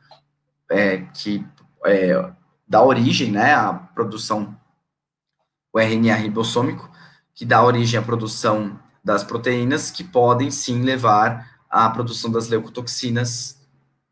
é, 0.68 0.98
que 1.14 1.46
é, 1.86 2.32
dá 2.66 2.82
origem, 2.82 3.30
né, 3.30 3.54
à 3.54 3.72
produção, 3.72 4.56
o 5.72 5.78
RNA 5.78 6.16
ribossômico, 6.16 6.90
que 7.34 7.44
dá 7.44 7.62
origem 7.64 7.98
à 7.98 8.02
produção 8.02 8.78
das 9.04 9.22
proteínas, 9.22 9.90
que 9.90 10.04
podem 10.04 10.50
sim 10.50 10.82
levar 10.82 11.51
à 11.72 11.88
produção 11.88 12.30
das 12.30 12.48
leucotoxinas, 12.48 13.58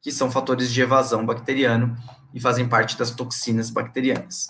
que 0.01 0.11
são 0.11 0.31
fatores 0.31 0.73
de 0.73 0.81
evasão 0.81 1.27
bacteriano 1.27 1.95
e 2.33 2.41
fazem 2.41 2.67
parte 2.67 2.97
das 2.97 3.11
toxinas 3.11 3.69
bacterianas. 3.69 4.49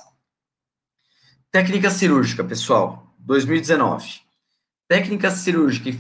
Técnica 1.51 1.91
cirúrgica, 1.91 2.45
pessoal, 2.45 3.13
2019. 3.19 4.21
Técnica 4.87 5.29
cirúrgica 5.33 5.91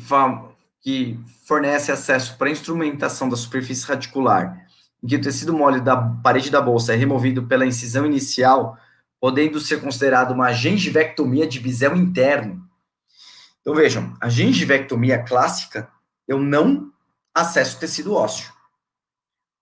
que 0.80 1.18
fornece 1.46 1.90
acesso 1.90 2.38
para 2.38 2.50
instrumentação 2.50 3.28
da 3.28 3.36
superfície 3.36 3.84
radicular, 3.84 4.66
em 5.02 5.08
que 5.08 5.16
o 5.16 5.20
tecido 5.20 5.52
mole 5.52 5.80
da 5.80 5.96
parede 5.96 6.50
da 6.50 6.60
bolsa 6.60 6.92
é 6.92 6.96
removido 6.96 7.48
pela 7.48 7.66
incisão 7.66 8.06
inicial, 8.06 8.78
podendo 9.18 9.58
ser 9.58 9.80
considerado 9.80 10.30
uma 10.30 10.52
gengivectomia 10.52 11.46
de 11.46 11.58
bisel 11.58 11.96
interno. 11.96 12.64
Então 13.60 13.74
vejam, 13.74 14.16
a 14.20 14.28
gengivectomia 14.28 15.22
clássica, 15.22 15.88
eu 16.26 16.38
não 16.38 16.92
acesso 17.34 17.78
tecido 17.78 18.14
ósseo. 18.14 18.52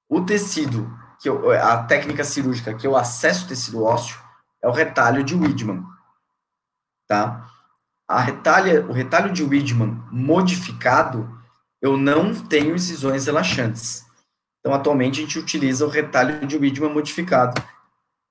O 0.08 0.24
tecido, 0.24 0.90
que 1.20 1.28
eu, 1.28 1.50
a 1.50 1.82
técnica 1.84 2.24
cirúrgica 2.24 2.74
que 2.74 2.86
eu 2.86 2.96
acesso 2.96 3.44
o 3.44 3.48
tecido 3.48 3.84
ósseo 3.84 4.18
é 4.62 4.68
o 4.68 4.72
retalho 4.72 5.22
de 5.22 5.34
Widman, 5.34 5.84
tá? 7.06 7.48
a 8.08 8.20
retalha, 8.20 8.86
o 8.86 8.92
retalho 8.92 9.30
de 9.30 9.44
Widman 9.44 10.02
modificado, 10.10 11.30
eu 11.80 11.98
não 11.98 12.34
tenho 12.34 12.74
incisões 12.74 13.26
relaxantes. 13.26 14.06
Então, 14.58 14.72
atualmente, 14.72 15.20
a 15.20 15.22
gente 15.22 15.38
utiliza 15.38 15.84
o 15.84 15.90
retalho 15.90 16.46
de 16.46 16.56
Widman 16.56 16.92
modificado, 16.92 17.62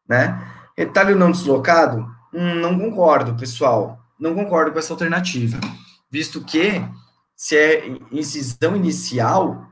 né? 0.10 0.52
Retalho 0.76 1.16
não 1.16 1.32
deslocado? 1.32 2.10
Hum, 2.34 2.56
não 2.56 2.78
concordo, 2.78 3.36
pessoal. 3.36 4.00
Não 4.20 4.34
concordo 4.34 4.72
com 4.72 4.80
essa 4.80 4.92
alternativa. 4.92 5.60
Visto 6.10 6.44
que, 6.44 6.84
se 7.38 7.56
é 7.56 7.88
incisão 8.12 8.76
inicial, 8.76 9.64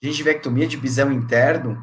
gengivectomia 0.00 0.66
de 0.66 0.76
bisel 0.76 1.10
interno, 1.10 1.76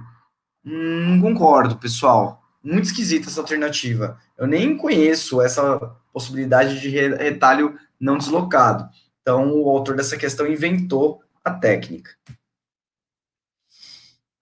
não 0.64 1.19
concordo, 1.19 1.77
pessoal. 1.77 2.41
Muito 2.64 2.85
esquisita 2.85 3.27
essa 3.27 3.41
alternativa. 3.41 4.17
Eu 4.38 4.48
nem 4.48 4.77
conheço 4.77 5.41
essa 5.41 5.77
possibilidade 6.14 6.80
de 6.80 6.90
retalho 6.90 7.77
não 7.99 8.17
deslocado. 8.17 8.88
Então, 9.22 9.51
o 9.51 9.69
autor 9.69 9.95
dessa 9.95 10.15
questão 10.15 10.48
inventou 10.48 11.22
a 11.43 11.51
técnica. 11.51 12.11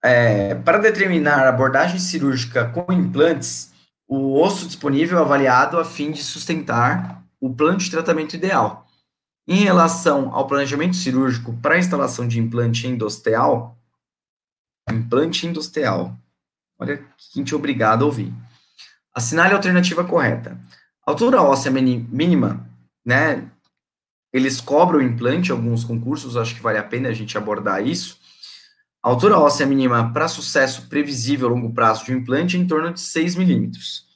É, 0.02 0.54
para 0.54 0.78
determinar 0.78 1.46
a 1.46 1.48
abordagem 1.48 1.98
cirúrgica 1.98 2.66
com 2.66 2.92
implantes, 2.92 3.72
o 4.06 4.40
osso 4.40 4.66
disponível 4.66 5.18
é 5.18 5.22
avaliado 5.22 5.78
a 5.78 5.84
fim 5.84 6.10
de 6.10 6.22
sustentar 6.22 7.22
o 7.40 7.52
plano 7.52 7.78
de 7.78 7.90
tratamento 7.90 8.34
ideal. 8.34 8.86
Em 9.52 9.64
relação 9.64 10.32
ao 10.32 10.46
planejamento 10.46 10.94
cirúrgico 10.94 11.52
para 11.60 11.74
a 11.74 11.78
instalação 11.78 12.28
de 12.28 12.38
implante 12.38 12.86
endosteal, 12.86 13.76
implante 14.88 15.44
industrial. 15.44 16.16
Olha 16.78 16.98
que 16.98 17.04
gente 17.34 17.52
obrigado 17.52 18.02
a 18.02 18.06
ouvir. 18.06 18.32
Assinale 19.12 19.52
a 19.52 19.56
alternativa 19.56 20.04
correta. 20.04 20.56
Altura 21.04 21.42
óssea 21.42 21.72
mínima, 21.72 22.64
né? 23.04 23.50
Eles 24.32 24.60
cobram 24.60 25.02
implante, 25.02 25.50
alguns 25.50 25.82
concursos, 25.82 26.36
acho 26.36 26.54
que 26.54 26.62
vale 26.62 26.78
a 26.78 26.84
pena 26.84 27.08
a 27.08 27.12
gente 27.12 27.36
abordar 27.36 27.84
isso. 27.84 28.20
A 29.02 29.08
altura 29.08 29.36
óssea 29.36 29.66
mínima 29.66 30.12
para 30.12 30.28
sucesso 30.28 30.88
previsível 30.88 31.48
a 31.48 31.50
longo 31.50 31.74
prazo 31.74 32.04
de 32.04 32.14
um 32.14 32.18
implante 32.18 32.56
é 32.56 32.60
em 32.60 32.68
torno 32.68 32.92
de 32.92 33.00
6 33.00 33.34
milímetros. 33.34 34.06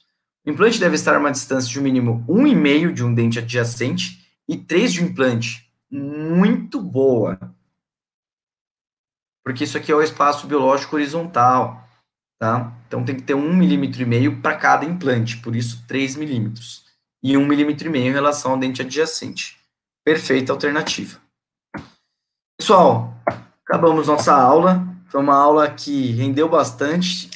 O 0.45 0.49
implante 0.49 0.79
deve 0.79 0.95
estar 0.95 1.13
a 1.13 1.19
uma 1.19 1.31
distância 1.33 1.69
de 1.69 1.77
um 1.77 1.83
mínimo 1.83 2.23
1,5 2.25 2.93
de 2.93 3.03
um 3.03 3.13
dente 3.13 3.37
adjacente 3.37 4.24
e 4.47 4.57
3 4.57 4.93
de 4.93 5.03
implante. 5.03 5.71
Muito 5.89 6.81
boa. 6.81 7.39
Porque 9.43 9.63
isso 9.63 9.77
aqui 9.77 9.91
é 9.91 9.95
o 9.95 10.01
espaço 10.01 10.47
biológico 10.47 10.95
horizontal, 10.95 11.87
tá? 12.39 12.73
Então 12.87 13.05
tem 13.05 13.15
que 13.15 13.21
ter 13.21 13.35
um 13.35 13.55
milímetro 13.55 14.01
e 14.01 14.05
meio 14.05 14.41
para 14.41 14.57
cada 14.57 14.85
implante, 14.85 15.37
por 15.37 15.55
isso 15.55 15.85
3 15.87 16.15
milímetros. 16.15 16.85
E 17.21 17.37
um 17.37 17.45
milímetro 17.45 17.87
e 17.87 17.91
meio 17.91 18.07
em 18.07 18.13
relação 18.13 18.51
ao 18.51 18.57
dente 18.57 18.81
adjacente. 18.81 19.59
Perfeita 20.03 20.51
alternativa. 20.51 21.19
Pessoal, 22.57 23.13
acabamos 23.63 24.07
nossa 24.07 24.33
aula. 24.33 24.87
Foi 25.07 25.21
uma 25.21 25.35
aula 25.35 25.71
que 25.71 26.11
rendeu 26.11 26.49
bastante. 26.49 27.29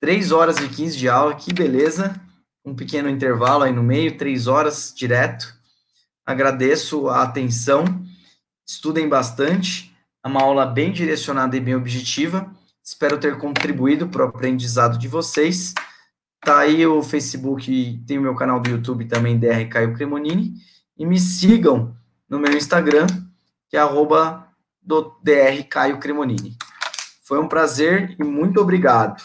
3 0.00 0.32
horas 0.32 0.58
e 0.58 0.68
15 0.68 0.96
de 0.96 1.08
aula, 1.08 1.34
que 1.34 1.52
beleza. 1.52 2.20
Um 2.64 2.74
pequeno 2.74 3.08
intervalo 3.08 3.64
aí 3.64 3.72
no 3.72 3.82
meio, 3.82 4.16
3 4.16 4.46
horas 4.46 4.92
direto. 4.94 5.53
Agradeço 6.24 7.08
a 7.08 7.22
atenção. 7.22 7.84
Estudem 8.66 9.08
bastante. 9.08 9.94
É 10.24 10.28
uma 10.28 10.42
aula 10.42 10.64
bem 10.64 10.90
direcionada 10.90 11.56
e 11.56 11.60
bem 11.60 11.74
objetiva. 11.74 12.50
Espero 12.82 13.18
ter 13.18 13.38
contribuído 13.38 14.08
para 14.08 14.24
o 14.24 14.28
aprendizado 14.28 14.98
de 14.98 15.08
vocês. 15.08 15.74
Tá 16.40 16.58
aí 16.58 16.86
o 16.86 17.02
Facebook, 17.02 18.02
tem 18.06 18.18
o 18.18 18.22
meu 18.22 18.34
canal 18.34 18.60
do 18.60 18.68
YouTube 18.68 19.06
também, 19.06 19.38
DR 19.38 19.66
Caio 19.70 19.94
Cremonini. 19.94 20.54
E 20.96 21.06
me 21.06 21.18
sigam 21.18 21.96
no 22.28 22.38
meu 22.38 22.52
Instagram, 22.52 23.06
que 23.68 23.76
é 23.76 23.80
arroba 23.80 24.46
do 24.82 25.18
DR 25.22 25.62
Caio 25.68 25.98
Cremonini. 25.98 26.56
Foi 27.24 27.38
um 27.38 27.48
prazer 27.48 28.14
e 28.18 28.24
muito 28.24 28.60
obrigado. 28.60 29.22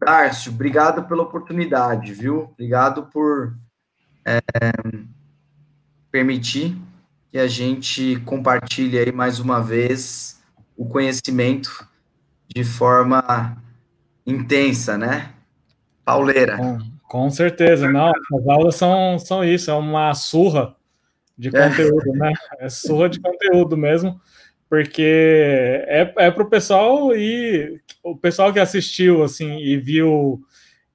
Darcio, 0.00 0.52
obrigado 0.52 1.04
pela 1.04 1.22
oportunidade, 1.22 2.14
viu? 2.14 2.50
Obrigado 2.52 3.06
por 3.06 3.54
é, 4.24 4.40
permitir 6.10 6.76
que 7.30 7.38
a 7.38 7.46
gente 7.46 8.16
compartilhe 8.24 8.98
aí 8.98 9.12
mais 9.12 9.38
uma 9.38 9.60
vez 9.60 10.40
o 10.76 10.86
conhecimento 10.86 11.86
de 12.46 12.64
forma 12.64 13.56
intensa, 14.26 14.96
né? 14.96 15.30
Pauleira. 16.04 16.56
Com, 16.56 16.78
com 17.02 17.30
certeza, 17.30 17.90
não. 17.90 18.08
As 18.08 18.48
aulas 18.48 18.74
são, 18.76 19.18
são 19.18 19.44
isso, 19.44 19.70
é 19.70 19.74
uma 19.74 20.14
surra 20.14 20.74
de 21.36 21.48
é. 21.48 21.68
conteúdo, 21.68 22.14
é. 22.14 22.18
né? 22.18 22.32
É 22.60 22.68
surra 22.68 23.08
de 23.08 23.20
conteúdo 23.20 23.76
mesmo 23.76 24.20
porque 24.68 25.82
é, 25.86 26.12
é 26.18 26.30
para 26.30 26.42
o 26.42 26.50
pessoal 26.50 27.16
e 27.16 27.80
o 28.02 28.16
pessoal 28.16 28.52
que 28.52 28.60
assistiu 28.60 29.22
assim 29.22 29.58
e 29.58 29.78
viu 29.78 30.40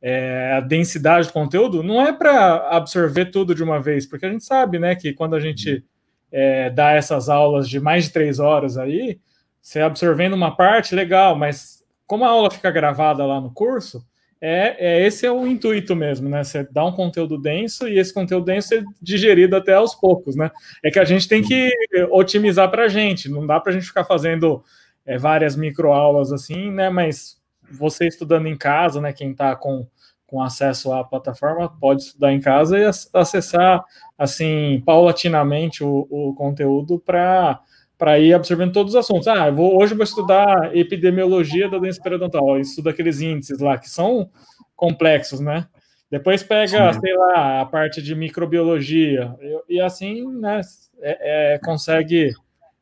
é, 0.06 0.52
a 0.58 0.60
densidade 0.60 1.28
do 1.28 1.34
conteúdo 1.34 1.82
não 1.82 2.02
é 2.02 2.12
para 2.12 2.68
absorver 2.70 3.28
tudo 3.28 3.56
de 3.56 3.64
uma 3.64 3.82
vez, 3.82 4.06
porque 4.06 4.26
a 4.26 4.30
gente 4.30 4.44
sabe, 4.44 4.78
né, 4.78 4.96
que 4.96 5.14
quando 5.14 5.34
a 5.34 5.40
gente 5.40 5.82
é, 6.30 6.70
dá 6.70 6.92
essas 6.92 7.30
aulas 7.30 7.70
de 7.70 7.80
mais 7.80 8.04
de 8.04 8.12
três 8.12 8.38
horas 8.38 8.78
aí, 8.78 9.18
você 9.62 9.80
absorvendo 9.80 10.34
uma 10.34 10.54
parte, 10.54 10.94
legal, 10.94 11.38
mas 11.38 11.82
como 12.06 12.26
a 12.26 12.28
aula 12.28 12.52
fica 12.52 12.70
gravada 12.70 13.26
lá 13.26 13.40
no 13.40 13.54
curso, 13.54 14.06
é, 14.42 14.76
é, 14.78 15.08
esse 15.08 15.26
é 15.26 15.32
o 15.32 15.48
intuito 15.48 15.96
mesmo, 15.96 16.28
né? 16.28 16.44
Você 16.44 16.68
dá 16.70 16.84
um 16.84 16.92
conteúdo 16.92 17.38
denso 17.38 17.88
e 17.88 17.98
esse 17.98 18.14
conteúdo 18.14 18.44
denso 18.44 18.74
é 18.74 18.84
digerido 19.02 19.56
até 19.56 19.74
aos 19.74 19.96
poucos, 19.96 20.36
né? 20.36 20.52
É 20.84 20.92
que 20.92 21.00
a 21.00 21.06
gente 21.06 21.30
tem 21.30 21.42
que 21.42 21.72
otimizar 22.12 22.70
para 22.70 22.84
a 22.84 22.88
gente, 22.90 23.30
não 23.30 23.48
dá 23.48 23.58
para 23.58 23.72
a 23.72 23.74
gente 23.74 23.88
ficar 23.88 24.04
fazendo 24.04 24.62
é, 25.06 25.18
várias 25.18 25.56
microaulas 25.56 26.34
assim, 26.34 26.70
né? 26.72 26.90
Mas 26.90 27.42
você 27.72 28.06
estudando 28.06 28.48
em 28.48 28.58
casa, 28.58 29.00
né? 29.00 29.14
Quem 29.14 29.32
está 29.32 29.56
com, 29.56 29.88
com 30.34 30.42
acesso 30.42 30.92
à 30.92 31.04
plataforma 31.04 31.70
pode 31.80 32.02
estudar 32.02 32.34
em 32.34 32.40
casa 32.40 32.76
e 32.80 32.86
acessar 33.14 33.86
assim 34.18 34.82
paulatinamente 34.84 35.84
o, 35.84 36.08
o 36.10 36.34
conteúdo 36.34 36.98
para 36.98 37.62
para 37.96 38.20
ir 38.20 38.34
absorvendo 38.34 38.74
todos 38.74 38.96
os 38.96 39.00
assuntos. 39.00 39.28
Ah, 39.28 39.48
eu 39.48 39.56
vou, 39.56 39.80
hoje 39.80 39.94
eu 39.94 39.98
vou 39.98 40.04
estudar 40.04 40.76
epidemiologia 40.76 41.70
da 41.70 41.78
doença 41.78 42.02
periodontal, 42.02 42.60
estudo 42.60 42.90
aqueles 42.90 43.22
índices 43.22 43.60
lá 43.60 43.78
que 43.78 43.88
são 43.88 44.30
complexos, 44.76 45.40
né? 45.40 45.68
Depois 46.10 46.42
pega, 46.42 46.92
Sim. 46.92 47.00
sei 47.00 47.16
lá, 47.16 47.62
a 47.62 47.66
parte 47.66 48.02
de 48.02 48.16
microbiologia 48.16 49.36
e, 49.40 49.76
e 49.76 49.82
assim, 49.82 50.28
né, 50.34 50.60
é, 51.00 51.54
é, 51.54 51.60
consegue 51.60 52.34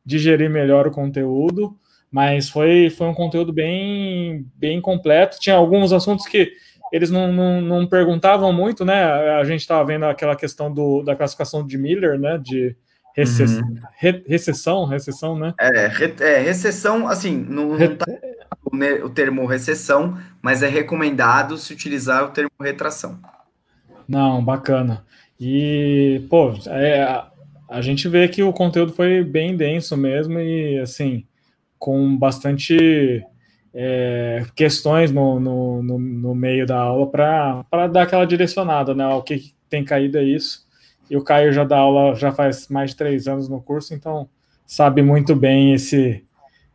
digerir 0.04 0.50
melhor 0.50 0.86
o 0.86 0.90
conteúdo, 0.90 1.76
mas 2.10 2.48
foi, 2.48 2.90
foi 2.90 3.06
um 3.06 3.14
conteúdo 3.14 3.52
bem, 3.52 4.44
bem 4.56 4.80
completo. 4.80 5.38
Tinha 5.38 5.56
alguns 5.56 5.92
assuntos 5.92 6.26
que 6.26 6.52
eles 6.92 7.10
não, 7.10 7.32
não, 7.32 7.60
não 7.60 7.86
perguntavam 7.86 8.52
muito, 8.52 8.84
né? 8.84 9.02
A 9.40 9.44
gente 9.44 9.60
estava 9.60 9.84
vendo 9.84 10.04
aquela 10.04 10.36
questão 10.36 10.72
do, 10.72 11.02
da 11.02 11.16
classificação 11.16 11.66
de 11.66 11.78
Miller, 11.78 12.20
né? 12.20 12.38
De, 12.38 12.76
Recess... 13.14 13.58
Uhum. 13.58 13.76
Re 13.98 14.24
recessão, 14.26 14.84
recessão, 14.86 15.38
né? 15.38 15.52
É, 15.60 15.86
re 15.86 16.14
é 16.20 16.38
recessão, 16.38 17.06
assim, 17.06 17.36
não, 17.48 17.76
não 17.76 17.96
tá 17.96 18.06
o 19.04 19.10
termo 19.10 19.44
recessão, 19.44 20.16
mas 20.40 20.62
é 20.62 20.68
recomendado 20.68 21.58
se 21.58 21.72
utilizar 21.72 22.24
o 22.24 22.30
termo 22.30 22.50
retração. 22.60 23.18
Não, 24.08 24.42
bacana. 24.42 25.04
E, 25.38 26.24
pô, 26.30 26.54
é, 26.66 27.02
a, 27.02 27.30
a 27.68 27.80
gente 27.82 28.08
vê 28.08 28.26
que 28.28 28.42
o 28.42 28.52
conteúdo 28.52 28.92
foi 28.92 29.22
bem 29.22 29.56
denso 29.56 29.96
mesmo 29.96 30.38
e, 30.38 30.78
assim, 30.78 31.26
com 31.78 32.16
bastante 32.16 33.22
é, 33.74 34.44
questões 34.54 35.10
no, 35.10 35.40
no, 35.40 35.82
no, 35.82 35.98
no, 35.98 36.34
meio 36.34 36.66
da 36.66 36.78
aula 36.78 37.06
para 37.06 37.86
dar 37.88 38.02
aquela 38.02 38.26
direcionada, 38.26 38.94
né? 38.94 39.06
O 39.08 39.22
que 39.22 39.54
tem 39.68 39.84
caído 39.84 40.18
é 40.18 40.22
isso. 40.22 40.66
E 41.10 41.16
o 41.16 41.24
Caio 41.24 41.52
já 41.52 41.64
dá 41.64 41.78
aula 41.78 42.14
já 42.14 42.32
faz 42.32 42.68
mais 42.68 42.90
de 42.90 42.96
três 42.96 43.26
anos 43.26 43.48
no 43.48 43.60
curso, 43.60 43.94
então 43.94 44.28
sabe 44.66 45.02
muito 45.02 45.34
bem 45.34 45.72
esse 45.74 46.24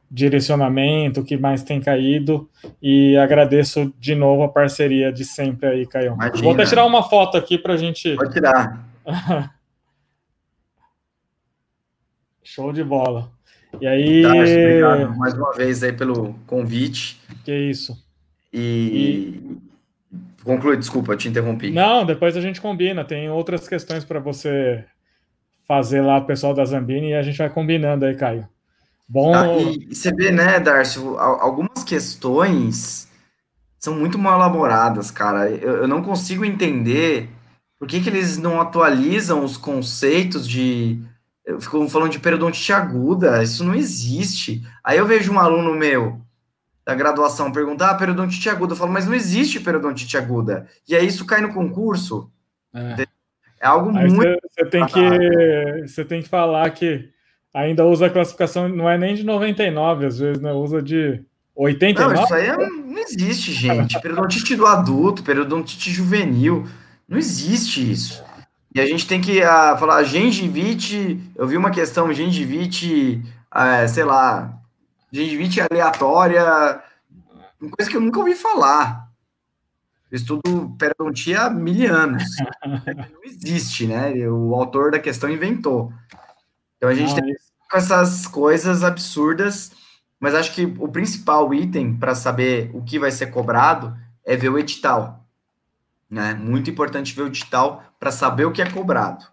direcionamento, 0.10 1.22
o 1.22 1.24
que 1.24 1.38
mais 1.38 1.64
tem 1.64 1.80
caído. 1.82 2.50
E 2.82 3.16
agradeço 3.18 3.94
de 4.00 4.16
novo 4.16 4.44
a 4.44 4.50
parceria 4.50 5.12
de 5.12 5.26
sempre 5.26 5.68
aí, 5.70 5.86
Caio. 5.86 6.16
Vou 6.42 6.54
até 6.54 6.66
tirar 6.66 6.86
uma 6.86 7.04
foto 7.04 7.38
aqui 7.38 7.58
para 7.58 7.74
a 7.74 7.78
gente. 7.78 8.16
Pode 8.16 8.34
tirar. 8.34 8.88
Show 12.44 12.72
de 12.72 12.84
bola. 12.84 13.37
E 13.82 13.88
aí. 13.88 14.22
Tá, 14.22 14.30
obrigado 14.30 15.18
mais 15.18 15.34
uma 15.34 15.54
vez 15.54 15.84
aí 15.84 15.94
pelo 15.94 16.34
convite. 16.46 17.22
Que 17.44 17.54
isso. 17.54 17.98
E, 18.54 18.60
e 18.60 19.58
Conclui, 20.48 20.78
desculpa, 20.78 21.18
te 21.18 21.28
interrompi. 21.28 21.72
Não, 21.72 22.06
depois 22.06 22.38
a 22.38 22.42
gente 22.42 22.62
combina. 22.62 23.04
Tem 23.04 23.30
outras 23.30 23.68
questões 23.68 24.06
para 24.06 24.18
você 24.18 24.86
fazer 25.68 26.00
lá, 26.00 26.22
pessoal 26.22 26.54
da 26.54 26.64
Zambini, 26.64 27.10
e 27.10 27.16
a 27.16 27.22
gente 27.22 27.38
vai 27.38 27.50
combinando 27.50 28.06
aí, 28.06 28.16
Caio. 28.16 28.48
Bom. 29.06 29.36
Ah, 29.36 29.46
e, 29.60 29.94
você 29.94 30.10
vê, 30.14 30.32
né, 30.32 30.58
Darcio, 30.58 31.18
algumas 31.20 31.84
questões 31.84 33.10
são 33.78 33.94
muito 33.94 34.18
mal 34.18 34.40
elaboradas, 34.40 35.12
cara. 35.12 35.50
Eu, 35.50 35.80
eu 35.80 35.88
não 35.88 36.02
consigo 36.02 36.46
entender 36.46 37.30
por 37.78 37.86
que, 37.86 38.00
que 38.00 38.08
eles 38.10 38.38
não 38.38 38.62
atualizam 38.62 39.44
os 39.44 39.58
conceitos 39.58 40.48
de. 40.48 40.98
Ficam 41.60 41.88
falando 41.88 42.12
de 42.12 42.20
periodontite 42.20 42.74
aguda, 42.74 43.42
isso 43.42 43.64
não 43.64 43.74
existe. 43.74 44.62
Aí 44.84 44.98
eu 44.98 45.06
vejo 45.06 45.32
um 45.32 45.40
aluno 45.40 45.74
meu 45.74 46.20
da 46.86 46.96
graduação 46.96 47.52
perguntar 47.52 47.92
ah, 47.92 47.96
periodontite 47.96 48.50
aguda. 48.50 48.74
Eu 48.74 48.78
falo, 48.78 48.92
mas 48.92 49.06
não 49.06 49.14
existe 49.14 49.60
periodontite 49.60 50.18
aguda. 50.18 50.68
E 50.88 50.96
aí 50.96 51.06
isso 51.06 51.26
cai 51.26 51.42
no 51.42 51.54
concurso. 51.54 52.32
É, 52.74 53.06
é 53.60 53.68
algo 53.68 53.90
aí 53.98 54.10
muito. 54.10 54.40
Você 54.50 54.66
tem, 54.66 54.86
que, 54.86 55.88
você 55.88 56.06
tem 56.06 56.22
que 56.22 56.30
falar 56.30 56.70
que 56.70 57.10
ainda 57.54 57.86
usa 57.86 58.06
a 58.06 58.10
classificação, 58.10 58.70
não 58.70 58.90
é 58.90 58.98
nem 58.98 59.16
de 59.16 59.24
99, 59.24 60.06
às 60.06 60.20
vezes, 60.20 60.42
né? 60.42 60.54
Usa 60.54 60.82
de 60.82 61.22
89. 61.56 62.16
Não, 62.16 62.24
isso 62.24 62.34
aí 62.34 62.48
é, 62.48 62.56
não 62.56 62.98
existe, 63.00 63.52
gente. 63.52 64.00
Periodontite 64.00 64.56
do 64.56 64.66
adulto, 64.66 65.24
periodontite 65.24 65.92
juvenil. 65.92 66.66
Não 67.08 67.18
existe 67.18 67.92
isso. 67.92 68.24
E 68.78 68.80
a 68.80 68.86
gente 68.86 69.08
tem 69.08 69.20
que 69.20 69.42
uh, 69.42 69.76
falar 69.80 70.04
gengivite. 70.04 71.20
Eu 71.36 71.48
vi 71.48 71.58
uma 71.58 71.72
questão, 71.72 72.14
gengivite, 72.14 73.24
uh, 73.52 73.90
sei 73.90 74.04
lá, 74.04 74.54
gengivite 75.12 75.60
aleatória, 75.60 76.44
coisa 77.76 77.90
que 77.90 77.98
eu 77.98 78.02
nunca 78.02 78.20
ouvi 78.20 78.36
falar. 78.36 79.10
Eu 80.12 80.16
estudo 80.16 80.76
periodontia 80.78 81.42
há 81.42 81.50
mil 81.50 81.92
anos. 81.92 82.24
Não 82.64 83.24
existe, 83.26 83.88
né? 83.88 84.14
O 84.30 84.54
autor 84.54 84.92
da 84.92 85.00
questão 85.00 85.28
inventou. 85.28 85.92
Então 86.78 86.88
a 86.88 86.94
gente 86.94 87.16
Não, 87.16 87.16
tem 87.16 87.36
com 87.72 87.78
essas 87.78 88.28
coisas 88.28 88.84
absurdas 88.84 89.72
mas 90.20 90.34
acho 90.34 90.54
que 90.54 90.66
o 90.80 90.88
principal 90.88 91.54
item 91.54 91.96
para 91.96 92.16
saber 92.16 92.72
o 92.74 92.84
que 92.84 92.98
vai 92.98 93.12
ser 93.12 93.28
cobrado 93.28 93.96
é 94.26 94.36
ver 94.36 94.50
o 94.50 94.58
edital. 94.58 95.24
Né? 96.10 96.34
Muito 96.34 96.70
importante 96.70 97.14
ver 97.14 97.24
o 97.24 97.28
edital 97.28 97.84
para 98.00 98.12
saber 98.12 98.46
o 98.46 98.52
que 98.52 98.62
é 98.62 98.70
cobrado. 98.70 99.26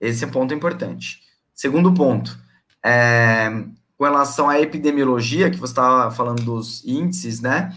Esse 0.00 0.24
é 0.24 0.26
um 0.26 0.30
ponto 0.30 0.52
importante. 0.52 1.20
Segundo 1.54 1.92
ponto, 1.92 2.36
é, 2.84 3.48
com 3.96 4.04
relação 4.04 4.48
à 4.48 4.60
epidemiologia, 4.60 5.50
que 5.50 5.58
você 5.58 5.72
estava 5.72 6.10
falando 6.10 6.42
dos 6.42 6.84
índices, 6.84 7.40
né? 7.40 7.72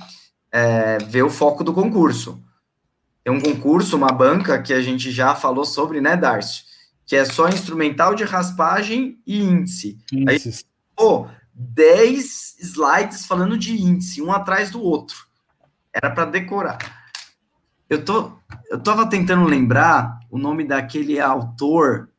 É, 0.51 0.97
ver 0.99 1.23
o 1.23 1.29
foco 1.29 1.63
do 1.63 1.73
concurso. 1.73 2.41
Tem 3.23 3.33
um 3.33 3.41
concurso, 3.41 3.97
uma 3.97 4.11
banca 4.11 4.61
que 4.61 4.73
a 4.73 4.81
gente 4.81 5.11
já 5.11 5.35
falou 5.35 5.65
sobre, 5.65 5.99
né, 5.99 6.15
Darcio? 6.15 6.63
Que 7.05 7.15
é 7.15 7.25
só 7.25 7.49
instrumental 7.49 8.15
de 8.15 8.23
raspagem 8.23 9.19
e 9.25 9.43
índice. 9.43 9.99
Índices. 10.11 10.59
Aí, 10.59 10.65
pô, 10.95 11.27
10 11.53 12.57
slides 12.59 13.25
falando 13.25 13.57
de 13.57 13.79
índice, 13.79 14.21
um 14.21 14.31
atrás 14.31 14.71
do 14.71 14.81
outro. 14.81 15.17
Era 15.93 16.09
para 16.09 16.25
decorar. 16.25 17.04
Eu 17.95 18.03
tô, 18.03 18.31
eu 18.69 18.83
tava 18.83 19.09
tentando 19.09 19.45
lembrar 19.45 20.19
o 20.29 20.37
nome 20.37 20.65
daquele 20.65 21.17
autor 21.17 22.09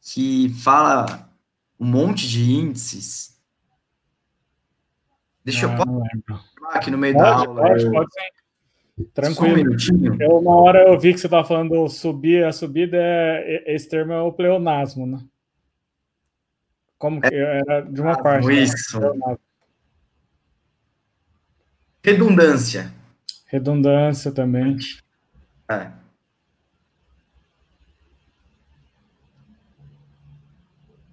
que 0.00 0.50
fala 0.62 1.28
um 1.80 1.86
monte 1.86 2.28
de 2.28 2.48
índices. 2.48 3.36
Deixa 5.44 5.66
ah, 5.66 5.72
eu 5.72 5.84
pôr 5.84 6.02
aqui 6.72 6.92
no 6.92 6.98
meio 6.98 7.14
pode, 7.14 7.26
da 7.26 7.34
aula. 7.34 7.62
Pode, 7.62 7.90
pode 7.90 8.08
sim. 8.12 9.04
Tranquilo. 9.12 9.76
Um 9.92 10.22
eu, 10.22 10.38
uma 10.38 10.56
hora 10.56 10.88
eu 10.88 10.98
vi 10.98 11.12
que 11.12 11.18
você 11.18 11.26
estava 11.26 11.46
falando 11.46 11.88
subir, 11.88 12.44
a 12.44 12.52
subida 12.52 12.96
é, 12.96 13.74
esse 13.74 13.88
termo 13.88 14.12
é 14.12 14.20
o 14.20 14.32
pleonasmo, 14.32 15.06
né? 15.06 15.24
Como 16.96 17.20
que 17.20 17.34
é, 17.34 17.62
era 17.66 17.80
de 17.80 18.00
uma 18.00 18.12
ah, 18.12 18.22
parte. 18.22 18.46
Né? 18.46 18.54
Isso. 18.54 19.00
Né? 19.00 19.36
Redundância. 22.04 22.96
Redundância 23.48 24.30
também. 24.30 24.76
É. 25.70 25.90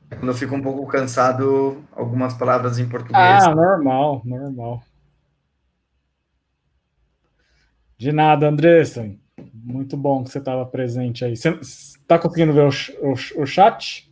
Quando 0.09 0.27
eu 0.27 0.33
fico 0.33 0.53
um 0.55 0.61
pouco 0.61 0.85
cansado, 0.87 1.83
algumas 1.93 2.33
palavras 2.33 2.77
em 2.77 2.87
português. 2.87 3.43
Ah, 3.43 3.55
normal, 3.55 4.21
normal. 4.25 4.83
De 7.97 8.11
nada, 8.11 8.47
Andressa. 8.47 9.09
Muito 9.53 9.95
bom 9.95 10.23
que 10.23 10.29
você 10.29 10.39
estava 10.39 10.65
presente 10.65 11.23
aí. 11.23 11.35
Você 11.35 11.49
está 11.61 12.19
conseguindo 12.19 12.53
ver 12.53 12.67
o, 12.67 12.69
o, 12.69 13.43
o 13.43 13.45
chat? 13.45 14.11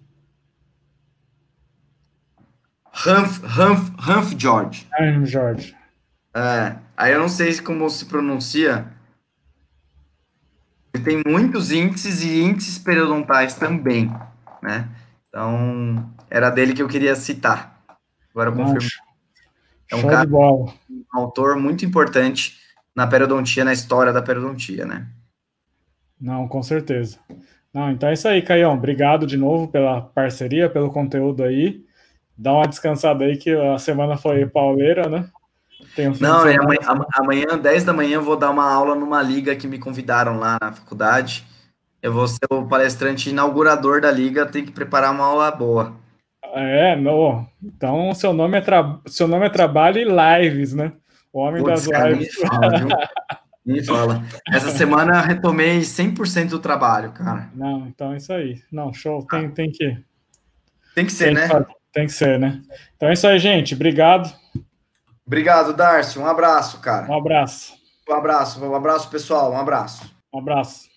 Humph, 3.06 3.44
Humph, 3.44 3.90
Humph 4.08 4.40
George. 4.40 4.88
Humph 5.00 5.26
George. 5.26 5.76
É, 6.36 6.76
aí 6.96 7.14
eu 7.14 7.20
não 7.20 7.30
sei 7.30 7.60
como 7.60 7.90
se 7.90 8.06
pronuncia. 8.06 8.88
Ele 10.94 11.04
tem 11.04 11.22
muitos 11.26 11.72
índices 11.72 12.22
e 12.24 12.42
índices 12.42 12.78
periodontais 12.78 13.56
também, 13.56 14.12
né? 14.62 14.90
Então, 15.28 16.12
era 16.30 16.50
dele 16.50 16.74
que 16.74 16.82
eu 16.82 16.88
queria 16.88 17.16
citar. 17.16 17.82
Agora 18.32 18.50
eu 18.50 18.56
confirmo. 18.56 18.90
É 19.92 19.96
um 19.96 20.02
cara, 20.04 20.30
um 20.30 20.68
autor 21.12 21.56
muito 21.56 21.86
importante 21.86 22.60
na 22.96 23.08
periodontia, 23.08 23.64
na 23.64 23.74
história 23.74 24.14
da 24.14 24.22
periodontia, 24.22 24.86
né? 24.86 25.08
Não, 26.20 26.48
com 26.48 26.62
certeza. 26.62 27.20
Não, 27.74 27.92
então 27.92 28.10
é 28.10 28.14
isso 28.14 28.28
aí, 28.28 28.42
Caião. 28.42 28.74
Obrigado 28.74 29.26
de 29.26 29.36
novo 29.36 29.68
pela 29.68 30.02
parceria, 30.02 30.70
pelo 30.70 30.92
conteúdo 30.92 31.44
aí 31.44 31.84
dá 32.38 32.54
uma 32.54 32.68
descansada 32.68 33.26
aí 33.26 33.38
que 33.38 33.52
a 33.52 33.78
semana 33.78 34.18
foi 34.18 34.46
pauleira, 34.46 35.08
né? 35.08 35.30
Um 35.98 36.14
Não, 36.20 36.48
é 36.48 36.56
amanhã, 36.56 36.80
amanhã, 37.16 37.58
10 37.58 37.84
da 37.84 37.94
manhã, 37.94 38.16
eu 38.16 38.22
vou 38.22 38.36
dar 38.36 38.50
uma 38.50 38.72
aula 38.72 38.96
numa 38.96 39.22
liga 39.22 39.56
que 39.56 39.68
me 39.68 39.80
convidaram 39.80 40.40
lá 40.40 40.58
na 40.62 40.72
faculdade. 40.72 41.46
Eu 42.02 42.12
vou 42.12 42.28
ser 42.28 42.46
o 42.50 42.66
palestrante 42.66 43.30
inaugurador 43.30 44.02
da 44.02 44.12
liga, 44.12 44.46
tem 44.46 44.66
que 44.66 44.72
preparar 44.72 45.12
uma 45.12 45.26
aula 45.26 45.50
boa. 45.52 45.96
É, 46.54 46.96
no, 46.96 47.48
então 47.64 48.14
seu 48.14 48.32
nome 48.32 48.58
é, 48.58 48.62
tra... 48.62 49.00
seu 49.08 49.28
nome 49.28 49.46
é 49.46 49.50
trabalho 49.50 49.98
e 49.98 50.06
lives, 50.06 50.74
né? 50.74 50.94
O 51.32 51.40
homem 51.40 51.64
Puts, 51.64 51.86
das 51.86 51.88
cara, 51.88 52.12
lives. 52.12 52.38
Me 52.38 52.48
fala, 52.48 52.70
me 53.66 53.84
fala. 53.84 54.24
Essa 54.52 54.70
semana 54.78 55.22
retomei 55.22 55.80
100% 55.80 56.50
do 56.50 56.60
trabalho, 56.60 57.12
cara. 57.12 57.50
Não, 57.56 57.88
então 57.88 58.14
é 58.14 58.18
isso 58.18 58.32
aí. 58.32 58.62
Não, 58.72 58.94
show, 58.94 59.26
tem, 59.26 59.50
tem 59.50 59.72
que. 59.72 59.98
Tem 60.94 61.06
que 61.06 61.12
ser, 61.12 61.26
tem 61.26 61.34
né? 61.34 61.48
Que 61.48 61.74
tem 61.92 62.06
que 62.06 62.14
ser, 62.14 62.38
né? 62.38 62.62
Então 62.96 63.10
é 63.10 63.14
isso 63.14 63.26
aí, 63.26 63.40
gente. 63.40 63.74
Obrigado. 63.74 64.32
Obrigado, 65.26 65.74
Darcy. 65.74 66.20
Um 66.20 66.26
abraço, 66.26 66.80
cara. 66.80 67.10
Um 67.10 67.18
abraço. 67.18 67.74
Um 68.08 68.14
abraço, 68.14 68.66
um 68.66 68.76
abraço, 68.76 69.10
pessoal. 69.10 69.52
Um 69.52 69.58
abraço. 69.58 70.04
Um 70.34 70.40
abraço. 70.40 70.93